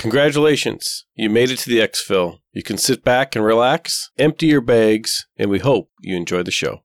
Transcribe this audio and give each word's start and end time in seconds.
Congratulations, 0.00 1.04
you 1.14 1.28
made 1.28 1.50
it 1.50 1.58
to 1.58 1.68
the 1.68 1.78
exfil. 1.78 2.38
You 2.52 2.62
can 2.62 2.78
sit 2.78 3.04
back 3.04 3.36
and 3.36 3.44
relax, 3.44 4.10
empty 4.18 4.46
your 4.46 4.62
bags, 4.62 5.26
and 5.36 5.50
we 5.50 5.58
hope 5.58 5.90
you 6.00 6.16
enjoy 6.16 6.42
the 6.42 6.50
show. 6.50 6.80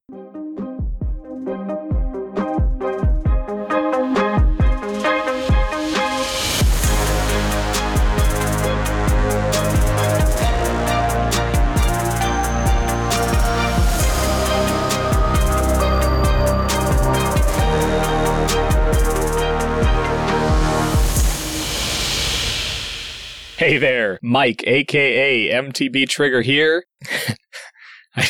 Hey 23.65 23.79
there, 23.79 24.19
Mike, 24.21 24.63
aka 24.67 25.49
MTB 25.49 26.07
Trigger 26.07 26.43
here. 26.43 26.85
I, 28.15 28.29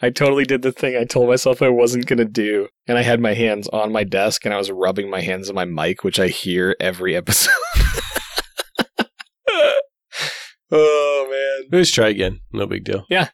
I 0.00 0.10
totally 0.10 0.44
did 0.44 0.62
the 0.62 0.70
thing 0.70 0.96
I 0.96 1.02
told 1.02 1.28
myself 1.28 1.60
I 1.60 1.68
wasn't 1.70 2.06
going 2.06 2.20
to 2.20 2.24
do. 2.24 2.68
And 2.86 2.96
I 2.96 3.02
had 3.02 3.18
my 3.18 3.34
hands 3.34 3.66
on 3.72 3.90
my 3.90 4.04
desk 4.04 4.44
and 4.44 4.54
I 4.54 4.58
was 4.58 4.70
rubbing 4.70 5.10
my 5.10 5.22
hands 5.22 5.48
on 5.48 5.56
my 5.56 5.64
mic, 5.64 6.04
which 6.04 6.20
I 6.20 6.28
hear 6.28 6.76
every 6.78 7.16
episode. 7.16 7.50
oh, 10.70 11.26
man. 11.28 11.68
Let's 11.72 11.90
try 11.90 12.10
again. 12.10 12.38
No 12.52 12.66
big 12.66 12.84
deal. 12.84 13.06
Yeah. 13.10 13.30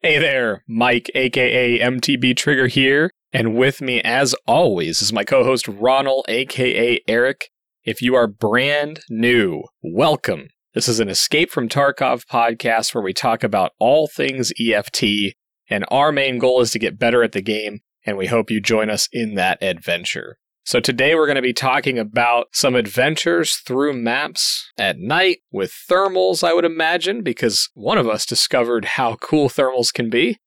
hey 0.00 0.18
there, 0.18 0.64
Mike, 0.66 1.10
aka 1.14 1.78
MTB 1.78 2.38
Trigger 2.38 2.68
here. 2.68 3.10
And 3.34 3.54
with 3.54 3.82
me, 3.82 4.00
as 4.00 4.34
always, 4.46 5.02
is 5.02 5.12
my 5.12 5.24
co 5.24 5.44
host 5.44 5.68
Ronald, 5.68 6.24
aka 6.28 6.98
Eric. 7.06 7.50
If 7.84 8.00
you 8.00 8.14
are 8.14 8.28
brand 8.28 9.00
new, 9.10 9.64
welcome. 9.82 10.50
This 10.72 10.86
is 10.86 11.00
an 11.00 11.08
Escape 11.08 11.50
from 11.50 11.68
Tarkov 11.68 12.24
podcast 12.26 12.94
where 12.94 13.02
we 13.02 13.12
talk 13.12 13.42
about 13.42 13.72
all 13.80 14.06
things 14.06 14.52
EFT, 14.56 15.34
and 15.68 15.84
our 15.88 16.12
main 16.12 16.38
goal 16.38 16.60
is 16.60 16.70
to 16.70 16.78
get 16.78 16.96
better 16.96 17.24
at 17.24 17.32
the 17.32 17.42
game, 17.42 17.80
and 18.06 18.16
we 18.16 18.28
hope 18.28 18.52
you 18.52 18.60
join 18.60 18.88
us 18.88 19.08
in 19.10 19.34
that 19.34 19.60
adventure. 19.60 20.38
So, 20.62 20.78
today 20.78 21.16
we're 21.16 21.26
going 21.26 21.34
to 21.34 21.42
be 21.42 21.52
talking 21.52 21.98
about 21.98 22.46
some 22.52 22.76
adventures 22.76 23.56
through 23.56 23.94
maps 23.94 24.70
at 24.78 25.00
night 25.00 25.38
with 25.50 25.74
thermals, 25.90 26.44
I 26.44 26.54
would 26.54 26.64
imagine, 26.64 27.24
because 27.24 27.68
one 27.74 27.98
of 27.98 28.06
us 28.06 28.24
discovered 28.24 28.84
how 28.84 29.16
cool 29.16 29.48
thermals 29.48 29.92
can 29.92 30.08
be. 30.08 30.38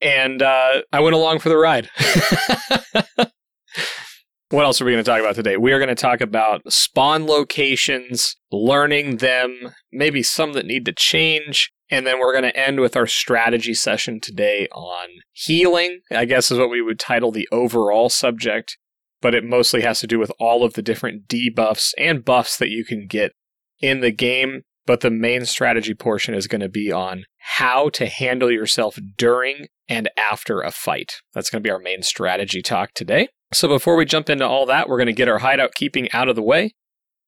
And 0.00 0.40
uh, 0.40 0.82
I 0.92 1.00
went 1.00 1.16
along 1.16 1.40
for 1.40 1.48
the 1.48 1.56
ride. 1.56 1.90
What 4.50 4.64
else 4.64 4.80
are 4.80 4.84
we 4.84 4.92
going 4.92 5.02
to 5.02 5.10
talk 5.10 5.18
about 5.18 5.34
today? 5.34 5.56
We 5.56 5.72
are 5.72 5.80
going 5.80 5.88
to 5.88 5.96
talk 5.96 6.20
about 6.20 6.72
spawn 6.72 7.26
locations, 7.26 8.36
learning 8.52 9.16
them, 9.16 9.72
maybe 9.90 10.22
some 10.22 10.52
that 10.52 10.66
need 10.66 10.84
to 10.84 10.92
change, 10.92 11.72
and 11.90 12.06
then 12.06 12.20
we're 12.20 12.32
going 12.32 12.44
to 12.44 12.56
end 12.56 12.78
with 12.78 12.96
our 12.96 13.08
strategy 13.08 13.74
session 13.74 14.20
today 14.20 14.68
on 14.72 15.08
healing, 15.32 15.98
I 16.12 16.26
guess 16.26 16.52
is 16.52 16.58
what 16.58 16.70
we 16.70 16.80
would 16.80 17.00
title 17.00 17.32
the 17.32 17.48
overall 17.50 18.08
subject, 18.08 18.78
but 19.20 19.34
it 19.34 19.42
mostly 19.42 19.80
has 19.80 19.98
to 20.00 20.06
do 20.06 20.20
with 20.20 20.30
all 20.38 20.62
of 20.62 20.74
the 20.74 20.82
different 20.82 21.26
debuffs 21.26 21.90
and 21.98 22.24
buffs 22.24 22.56
that 22.58 22.70
you 22.70 22.84
can 22.84 23.08
get 23.08 23.32
in 23.80 24.00
the 24.00 24.12
game. 24.12 24.62
But 24.86 25.00
the 25.00 25.10
main 25.10 25.44
strategy 25.44 25.94
portion 25.94 26.34
is 26.34 26.46
going 26.46 26.60
to 26.60 26.68
be 26.68 26.92
on 26.92 27.24
how 27.48 27.88
to 27.90 28.06
handle 28.06 28.50
yourself 28.50 28.98
during 29.16 29.68
and 29.88 30.10
after 30.16 30.60
a 30.60 30.72
fight. 30.72 31.20
That's 31.32 31.48
going 31.48 31.62
to 31.62 31.66
be 31.66 31.70
our 31.70 31.78
main 31.78 32.02
strategy 32.02 32.60
talk 32.60 32.92
today. 32.92 33.28
So 33.52 33.68
before 33.68 33.94
we 33.94 34.04
jump 34.04 34.28
into 34.28 34.46
all 34.46 34.66
that, 34.66 34.88
we're 34.88 34.98
going 34.98 35.06
to 35.06 35.12
get 35.12 35.28
our 35.28 35.38
hideout 35.38 35.74
keeping 35.74 36.10
out 36.12 36.28
of 36.28 36.34
the 36.34 36.42
way. 36.42 36.74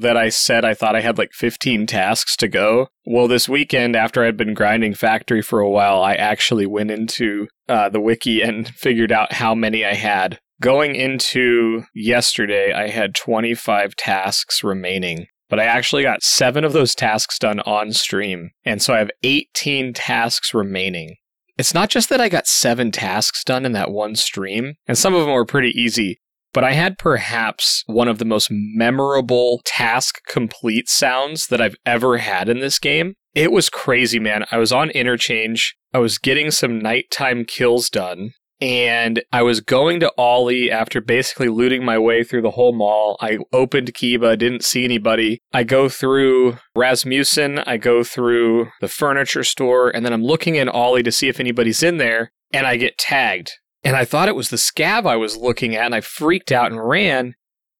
that 0.00 0.16
I 0.16 0.28
said 0.30 0.64
I 0.64 0.74
thought 0.74 0.96
I 0.96 1.00
had 1.00 1.18
like 1.18 1.32
15 1.32 1.86
tasks 1.86 2.36
to 2.38 2.48
go. 2.48 2.88
Well, 3.04 3.28
this 3.28 3.48
weekend, 3.48 3.94
after 3.96 4.24
I'd 4.24 4.36
been 4.36 4.54
grinding 4.54 4.94
Factory 4.94 5.42
for 5.42 5.60
a 5.60 5.70
while, 5.70 6.02
I 6.02 6.14
actually 6.14 6.66
went 6.66 6.90
into 6.90 7.48
uh, 7.68 7.88
the 7.88 8.00
wiki 8.00 8.40
and 8.40 8.68
figured 8.76 9.12
out 9.12 9.34
how 9.34 9.54
many 9.54 9.84
I 9.84 9.94
had. 9.94 10.38
Going 10.60 10.94
into 10.94 11.82
yesterday, 11.94 12.72
I 12.72 12.88
had 12.88 13.16
25 13.16 13.96
tasks 13.96 14.62
remaining, 14.62 15.26
but 15.52 15.60
I 15.60 15.64
actually 15.64 16.02
got 16.02 16.22
seven 16.22 16.64
of 16.64 16.72
those 16.72 16.94
tasks 16.94 17.38
done 17.38 17.60
on 17.66 17.92
stream. 17.92 18.52
And 18.64 18.80
so 18.80 18.94
I 18.94 19.00
have 19.00 19.10
18 19.22 19.92
tasks 19.92 20.54
remaining. 20.54 21.16
It's 21.58 21.74
not 21.74 21.90
just 21.90 22.08
that 22.08 22.22
I 22.22 22.30
got 22.30 22.46
seven 22.46 22.90
tasks 22.90 23.44
done 23.44 23.66
in 23.66 23.72
that 23.72 23.90
one 23.90 24.16
stream, 24.16 24.76
and 24.88 24.96
some 24.96 25.12
of 25.12 25.20
them 25.20 25.34
were 25.34 25.44
pretty 25.44 25.78
easy, 25.78 26.22
but 26.54 26.64
I 26.64 26.72
had 26.72 26.96
perhaps 26.96 27.84
one 27.84 28.08
of 28.08 28.16
the 28.16 28.24
most 28.24 28.48
memorable 28.50 29.60
task 29.66 30.20
complete 30.26 30.88
sounds 30.88 31.48
that 31.48 31.60
I've 31.60 31.76
ever 31.84 32.16
had 32.16 32.48
in 32.48 32.60
this 32.60 32.78
game. 32.78 33.12
It 33.34 33.52
was 33.52 33.68
crazy, 33.68 34.18
man. 34.18 34.46
I 34.50 34.56
was 34.56 34.72
on 34.72 34.88
interchange. 34.92 35.76
I 35.92 35.98
was 35.98 36.16
getting 36.16 36.50
some 36.50 36.78
nighttime 36.78 37.44
kills 37.44 37.90
done 37.90 38.30
and 38.62 39.20
I 39.32 39.42
was 39.42 39.60
going 39.60 39.98
to 40.00 40.12
Ollie 40.16 40.70
after 40.70 41.00
basically 41.00 41.48
looting 41.48 41.84
my 41.84 41.98
way 41.98 42.22
through 42.22 42.42
the 42.42 42.52
whole 42.52 42.72
mall. 42.72 43.16
I 43.20 43.38
opened 43.52 43.92
Kiba, 43.92 44.38
didn't 44.38 44.62
see 44.62 44.84
anybody. 44.84 45.40
I 45.52 45.64
go 45.64 45.88
through 45.88 46.58
Rasmussen, 46.76 47.58
I 47.58 47.76
go 47.76 48.04
through 48.04 48.68
the 48.80 48.86
furniture 48.86 49.42
store, 49.42 49.90
and 49.90 50.06
then 50.06 50.12
I'm 50.12 50.22
looking 50.22 50.54
in 50.54 50.68
Ollie 50.68 51.02
to 51.02 51.10
see 51.10 51.26
if 51.26 51.40
anybody's 51.40 51.82
in 51.82 51.96
there, 51.96 52.30
and 52.52 52.64
I 52.64 52.76
get 52.76 52.98
tagged. 52.98 53.50
And 53.82 53.96
I 53.96 54.04
thought 54.04 54.28
it 54.28 54.36
was 54.36 54.50
the 54.50 54.56
scav 54.56 55.06
I 55.06 55.16
was 55.16 55.36
looking 55.36 55.74
at, 55.74 55.86
and 55.86 55.94
I 55.96 56.00
freaked 56.00 56.52
out 56.52 56.70
and 56.70 56.88
ran. 56.88 57.34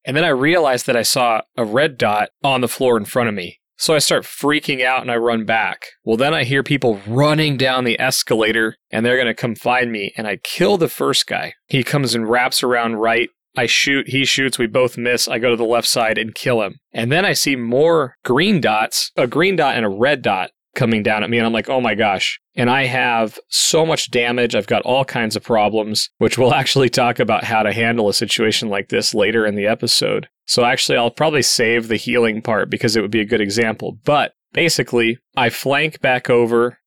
And 0.05 0.17
then 0.17 0.25
I 0.25 0.31
realized 0.31 0.87
that 0.87 0.96
I 0.96 1.02
saw 1.02 1.43
a 1.56 1.64
red 1.64 1.96
dot 1.96 2.31
on 2.43 2.61
the 2.61 2.67
floor 2.67 2.96
in 2.96 3.05
front 3.05 3.28
of 3.28 3.37
me. 3.37 3.61
So 3.82 3.96
I 3.96 3.99
start 3.99 4.23
freaking 4.23 4.84
out 4.84 5.02
and 5.02 5.11
I 5.11 5.17
run 5.17 5.44
back. 5.44 5.87
Well, 6.05 6.17
then 6.17 6.32
I 6.32 6.44
hear 6.44 6.62
people 6.62 7.00
running 7.05 7.56
down 7.56 7.82
the 7.82 7.99
escalator 7.99 8.76
and 8.93 9.05
they're 9.05 9.17
going 9.17 9.26
to 9.26 9.34
come 9.34 9.56
find 9.56 9.90
me. 9.90 10.12
And 10.17 10.29
I 10.29 10.37
kill 10.37 10.76
the 10.79 10.88
first 10.88 11.26
guy. 11.26 11.55
He 11.67 11.82
comes 11.82 12.14
and 12.14 12.31
wraps 12.31 12.62
around 12.62 12.99
right. 12.99 13.29
I 13.56 13.67
shoot, 13.67 14.08
he 14.08 14.25
shoots, 14.25 14.56
we 14.56 14.69
both 14.69 14.96
miss. 14.96 15.26
I 15.26 15.40
go 15.40 15.50
to 15.50 15.56
the 15.56 15.64
left 15.64 15.88
side 15.88 16.17
and 16.17 16.32
kill 16.32 16.62
him. 16.62 16.76
And 16.93 17.11
then 17.11 17.25
I 17.25 17.32
see 17.32 17.56
more 17.56 18.14
green 18.25 18.61
dots, 18.61 19.11
a 19.17 19.26
green 19.26 19.56
dot 19.56 19.75
and 19.75 19.85
a 19.85 19.90
red 19.90 20.23
dot 20.23 20.52
coming 20.75 21.03
down 21.03 21.23
at 21.23 21.31
me. 21.31 21.39
And 21.39 21.47
I'm 21.47 21.53
like, 21.53 21.69
oh 21.69 21.81
my 21.81 21.95
gosh. 21.95 22.41
And 22.55 22.71
I 22.71 22.87
have 22.87 23.39
so 23.49 23.85
much 23.87 24.11
damage. 24.11 24.55
I've 24.55 24.67
got 24.67 24.83
all 24.83 25.05
kinds 25.05 25.37
of 25.37 25.43
problems, 25.43 26.11
which 26.19 26.39
we'll 26.39 26.55
actually 26.63 26.89
talk 26.89 27.19
about 27.19 27.45
how 27.45 27.63
to 27.63 27.73
handle 27.73 28.09
a 28.09 28.15
situation 28.15 28.69
like 28.69 28.89
this 28.89 29.15
later 29.15 29.47
in 29.47 29.55
the 29.55 29.67
episode. 29.67 30.29
So 30.47 30.65
actually, 30.65 30.99
I'll 30.99 31.11
probably 31.11 31.43
save 31.43 31.89
the 31.89 31.97
healing 31.97 32.43
part 32.43 32.71
because 32.71 32.97
it 32.97 33.01
would 33.01 33.11
be 33.11 33.21
a 33.21 33.27
good 33.27 33.41
example. 33.41 33.99
But 34.05 34.33
basically, 34.53 35.19
I 35.37 35.51
flank 35.51 36.01
back 36.01 36.29
over. 36.29 36.79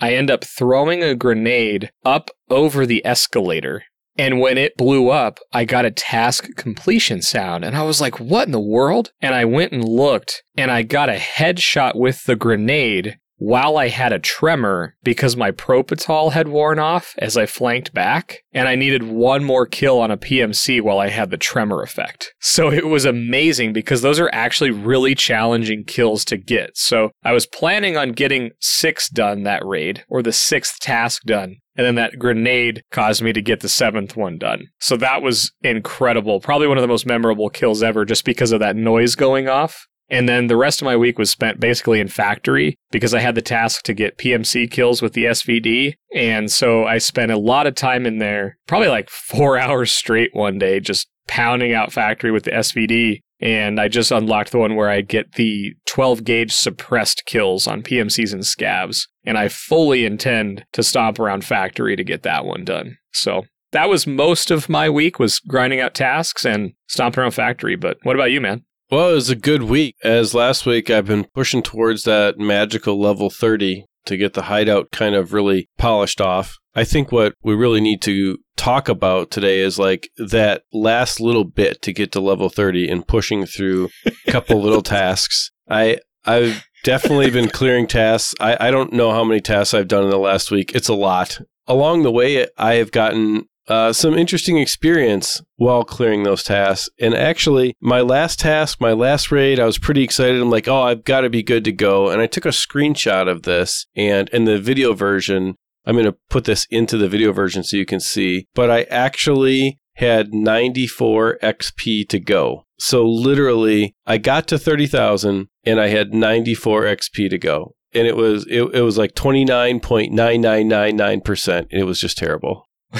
I 0.00 0.14
end 0.14 0.30
up 0.30 0.44
throwing 0.44 1.02
a 1.02 1.14
grenade 1.14 1.90
up 2.04 2.30
over 2.48 2.86
the 2.86 3.04
escalator. 3.04 3.84
And 4.16 4.40
when 4.40 4.58
it 4.58 4.76
blew 4.76 5.08
up, 5.08 5.38
I 5.52 5.64
got 5.64 5.84
a 5.84 5.90
task 5.90 6.48
completion 6.56 7.22
sound. 7.22 7.64
And 7.64 7.76
I 7.76 7.82
was 7.82 8.00
like, 8.00 8.18
what 8.18 8.46
in 8.46 8.52
the 8.52 8.60
world? 8.60 9.12
And 9.20 9.34
I 9.34 9.44
went 9.44 9.72
and 9.72 9.84
looked 9.84 10.42
and 10.56 10.70
I 10.70 10.82
got 10.82 11.08
a 11.08 11.14
headshot 11.14 11.96
with 11.96 12.24
the 12.24 12.36
grenade 12.36 13.18
while 13.40 13.78
I 13.78 13.88
had 13.88 14.12
a 14.12 14.18
tremor 14.18 14.94
because 15.02 15.34
my 15.34 15.50
Propital 15.50 16.30
had 16.30 16.48
worn 16.48 16.78
off 16.78 17.14
as 17.16 17.38
I 17.38 17.46
flanked 17.46 17.94
back, 17.94 18.40
and 18.52 18.68
I 18.68 18.74
needed 18.74 19.02
one 19.02 19.44
more 19.44 19.64
kill 19.64 19.98
on 19.98 20.10
a 20.10 20.18
PMC 20.18 20.82
while 20.82 20.98
I 20.98 21.08
had 21.08 21.30
the 21.30 21.38
tremor 21.38 21.82
effect. 21.82 22.34
So 22.40 22.70
it 22.70 22.86
was 22.86 23.06
amazing 23.06 23.72
because 23.72 24.02
those 24.02 24.20
are 24.20 24.28
actually 24.34 24.70
really 24.70 25.14
challenging 25.14 25.84
kills 25.84 26.22
to 26.26 26.36
get. 26.36 26.76
So 26.76 27.12
I 27.24 27.32
was 27.32 27.46
planning 27.46 27.96
on 27.96 28.12
getting 28.12 28.50
six 28.60 29.08
done 29.08 29.42
that 29.44 29.64
raid, 29.64 30.04
or 30.10 30.22
the 30.22 30.32
sixth 30.32 30.78
task 30.78 31.22
done. 31.22 31.56
And 31.76 31.86
then 31.86 31.94
that 31.94 32.18
grenade 32.18 32.82
caused 32.90 33.22
me 33.22 33.32
to 33.32 33.40
get 33.40 33.60
the 33.60 33.68
seventh 33.70 34.18
one 34.18 34.36
done. 34.36 34.66
So 34.80 34.98
that 34.98 35.22
was 35.22 35.50
incredible. 35.62 36.40
Probably 36.40 36.68
one 36.68 36.76
of 36.76 36.82
the 36.82 36.88
most 36.88 37.06
memorable 37.06 37.48
kills 37.48 37.82
ever 37.82 38.04
just 38.04 38.26
because 38.26 38.52
of 38.52 38.60
that 38.60 38.76
noise 38.76 39.14
going 39.14 39.48
off. 39.48 39.86
And 40.10 40.28
then 40.28 40.48
the 40.48 40.56
rest 40.56 40.80
of 40.82 40.86
my 40.86 40.96
week 40.96 41.18
was 41.18 41.30
spent 41.30 41.60
basically 41.60 42.00
in 42.00 42.08
factory 42.08 42.76
because 42.90 43.14
I 43.14 43.20
had 43.20 43.34
the 43.34 43.42
task 43.42 43.82
to 43.84 43.94
get 43.94 44.18
PMC 44.18 44.70
kills 44.70 45.00
with 45.00 45.12
the 45.12 45.26
SVD. 45.26 45.94
And 46.14 46.50
so 46.50 46.84
I 46.84 46.98
spent 46.98 47.30
a 47.30 47.38
lot 47.38 47.66
of 47.66 47.74
time 47.74 48.06
in 48.06 48.18
there, 48.18 48.58
probably 48.66 48.88
like 48.88 49.08
four 49.08 49.56
hours 49.58 49.92
straight 49.92 50.34
one 50.34 50.58
day, 50.58 50.80
just 50.80 51.08
pounding 51.28 51.72
out 51.72 51.92
factory 51.92 52.32
with 52.32 52.44
the 52.44 52.50
SVD. 52.50 53.20
And 53.42 53.80
I 53.80 53.88
just 53.88 54.10
unlocked 54.10 54.50
the 54.50 54.58
one 54.58 54.76
where 54.76 54.90
I 54.90 55.00
get 55.00 55.34
the 55.34 55.72
12 55.86 56.24
gauge 56.24 56.52
suppressed 56.52 57.22
kills 57.24 57.66
on 57.66 57.82
PMCs 57.82 58.34
and 58.34 58.42
scavs. 58.42 59.04
And 59.24 59.38
I 59.38 59.48
fully 59.48 60.04
intend 60.04 60.64
to 60.72 60.82
stomp 60.82 61.18
around 61.18 61.44
factory 61.44 61.96
to 61.96 62.04
get 62.04 62.22
that 62.24 62.44
one 62.44 62.64
done. 62.64 62.98
So 63.12 63.44
that 63.72 63.88
was 63.88 64.06
most 64.06 64.50
of 64.50 64.68
my 64.68 64.90
week 64.90 65.18
was 65.18 65.38
grinding 65.38 65.80
out 65.80 65.94
tasks 65.94 66.44
and 66.44 66.72
stomping 66.88 67.22
around 67.22 67.30
factory. 67.30 67.76
But 67.76 67.98
what 68.02 68.16
about 68.16 68.32
you, 68.32 68.40
man? 68.40 68.64
Well, 68.90 69.12
it 69.12 69.14
was 69.14 69.30
a 69.30 69.36
good 69.36 69.62
week. 69.62 69.94
As 70.02 70.34
last 70.34 70.66
week, 70.66 70.90
I've 70.90 71.06
been 71.06 71.26
pushing 71.32 71.62
towards 71.62 72.02
that 72.02 72.38
magical 72.38 73.00
level 73.00 73.30
30 73.30 73.84
to 74.06 74.16
get 74.16 74.34
the 74.34 74.42
hideout 74.42 74.90
kind 74.90 75.14
of 75.14 75.32
really 75.32 75.68
polished 75.78 76.20
off. 76.20 76.56
I 76.74 76.82
think 76.82 77.12
what 77.12 77.34
we 77.42 77.54
really 77.54 77.80
need 77.80 78.02
to 78.02 78.38
talk 78.56 78.88
about 78.88 79.30
today 79.30 79.60
is 79.60 79.78
like 79.78 80.08
that 80.18 80.62
last 80.72 81.20
little 81.20 81.44
bit 81.44 81.82
to 81.82 81.92
get 81.92 82.10
to 82.12 82.20
level 82.20 82.48
30 82.48 82.88
and 82.88 83.06
pushing 83.06 83.46
through 83.46 83.90
a 84.04 84.30
couple 84.30 84.60
little 84.62 84.82
tasks. 84.82 85.52
I 85.68 85.98
I've 86.24 86.64
definitely 86.82 87.30
been 87.30 87.48
clearing 87.48 87.86
tasks. 87.86 88.34
I, 88.40 88.56
I 88.58 88.70
don't 88.72 88.92
know 88.92 89.12
how 89.12 89.22
many 89.22 89.40
tasks 89.40 89.72
I've 89.72 89.88
done 89.88 90.04
in 90.04 90.10
the 90.10 90.18
last 90.18 90.50
week. 90.50 90.74
It's 90.74 90.88
a 90.88 90.94
lot. 90.94 91.40
Along 91.68 92.02
the 92.02 92.10
way, 92.10 92.46
I 92.58 92.74
have 92.74 92.90
gotten 92.90 93.44
uh, 93.70 93.92
some 93.92 94.14
interesting 94.14 94.56
experience 94.58 95.40
while 95.54 95.84
clearing 95.84 96.24
those 96.24 96.42
tasks. 96.42 96.88
And 97.00 97.14
actually, 97.14 97.76
my 97.80 98.00
last 98.00 98.40
task, 98.40 98.80
my 98.80 98.92
last 98.92 99.30
raid, 99.30 99.60
I 99.60 99.64
was 99.64 99.78
pretty 99.78 100.02
excited. 100.02 100.42
I'm 100.42 100.50
like, 100.50 100.66
oh, 100.66 100.82
I've 100.82 101.04
got 101.04 101.20
to 101.20 101.30
be 101.30 101.44
good 101.44 101.62
to 101.64 101.72
go. 101.72 102.10
And 102.10 102.20
I 102.20 102.26
took 102.26 102.44
a 102.44 102.48
screenshot 102.48 103.30
of 103.30 103.44
this, 103.44 103.86
and 103.94 104.28
in 104.30 104.44
the 104.44 104.58
video 104.58 104.92
version, 104.92 105.54
I'm 105.86 105.94
going 105.94 106.04
to 106.04 106.16
put 106.28 106.42
this 106.44 106.66
into 106.70 106.98
the 106.98 107.08
video 107.08 107.32
version 107.32 107.62
so 107.62 107.76
you 107.76 107.86
can 107.86 108.00
see. 108.00 108.48
But 108.54 108.72
I 108.72 108.82
actually 108.90 109.78
had 109.94 110.34
94 110.34 111.38
XP 111.40 112.08
to 112.08 112.18
go. 112.18 112.64
So 112.78 113.06
literally, 113.06 113.94
I 114.04 114.18
got 114.18 114.48
to 114.48 114.58
30,000 114.58 115.46
and 115.64 115.80
I 115.80 115.86
had 115.88 116.12
94 116.12 116.82
XP 116.84 117.30
to 117.30 117.38
go. 117.38 117.76
And 117.92 118.06
it 118.06 118.14
was 118.16 118.46
it, 118.48 118.62
it 118.74 118.82
was 118.82 118.98
like 118.98 119.14
29.9999%. 119.14 121.58
And 121.58 121.66
it 121.70 121.84
was 121.84 122.00
just 122.00 122.18
terrible. 122.18 122.66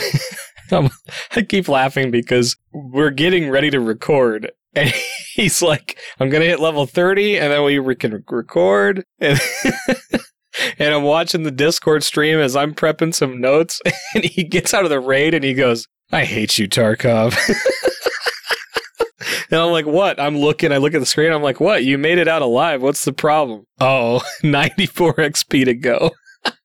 Um, 0.81 0.91
I 1.35 1.43
keep 1.43 1.69
laughing 1.69 2.11
because 2.11 2.57
we're 2.73 3.11
getting 3.11 3.51
ready 3.51 3.71
to 3.71 3.81
record. 3.81 4.53
And 4.75 4.93
he's 5.35 5.63
like, 5.63 5.99
I'm 6.19 6.29
going 6.31 6.43
to 6.43 6.49
hit 6.49 6.61
level 6.61 6.87
30 6.87 7.39
and 7.39 7.53
then 7.53 7.65
we 7.65 7.95
can 7.97 8.25
record. 8.29 9.05
And, 9.21 9.39
and 10.81 10.95
I'm 10.95 11.05
watching 11.05 11.45
the 11.45 11.51
Discord 11.53 12.03
stream 12.03 12.39
as 12.39 12.57
I'm 12.57 12.75
prepping 12.75 13.15
some 13.15 13.41
notes. 13.41 13.81
And 14.15 14.25
he 14.25 14.43
gets 14.43 14.75
out 14.75 14.85
of 14.85 14.91
the 14.91 14.99
raid 14.99 15.33
and 15.33 15.45
he 15.45 15.55
goes, 15.55 15.87
I 16.13 16.25
hate 16.25 16.59
you, 16.59 16.69
Tarkov. 16.69 17.39
and 19.51 19.61
I'm 19.61 19.71
like, 19.71 19.87
what? 19.87 20.19
I'm 20.19 20.39
looking, 20.39 20.73
I 20.73 20.79
look 20.79 20.95
at 20.95 20.99
the 20.99 21.07
screen. 21.07 21.33
I'm 21.33 21.43
like, 21.43 21.61
what? 21.61 21.85
You 21.85 21.99
made 21.99 22.19
it 22.19 22.27
out 22.27 22.43
alive. 22.43 22.83
What's 22.83 23.05
the 23.05 23.13
problem? 23.13 23.65
Oh, 23.81 24.23
94 24.43 25.15
XP 25.15 25.65
to 25.67 25.75
go. 25.75 26.11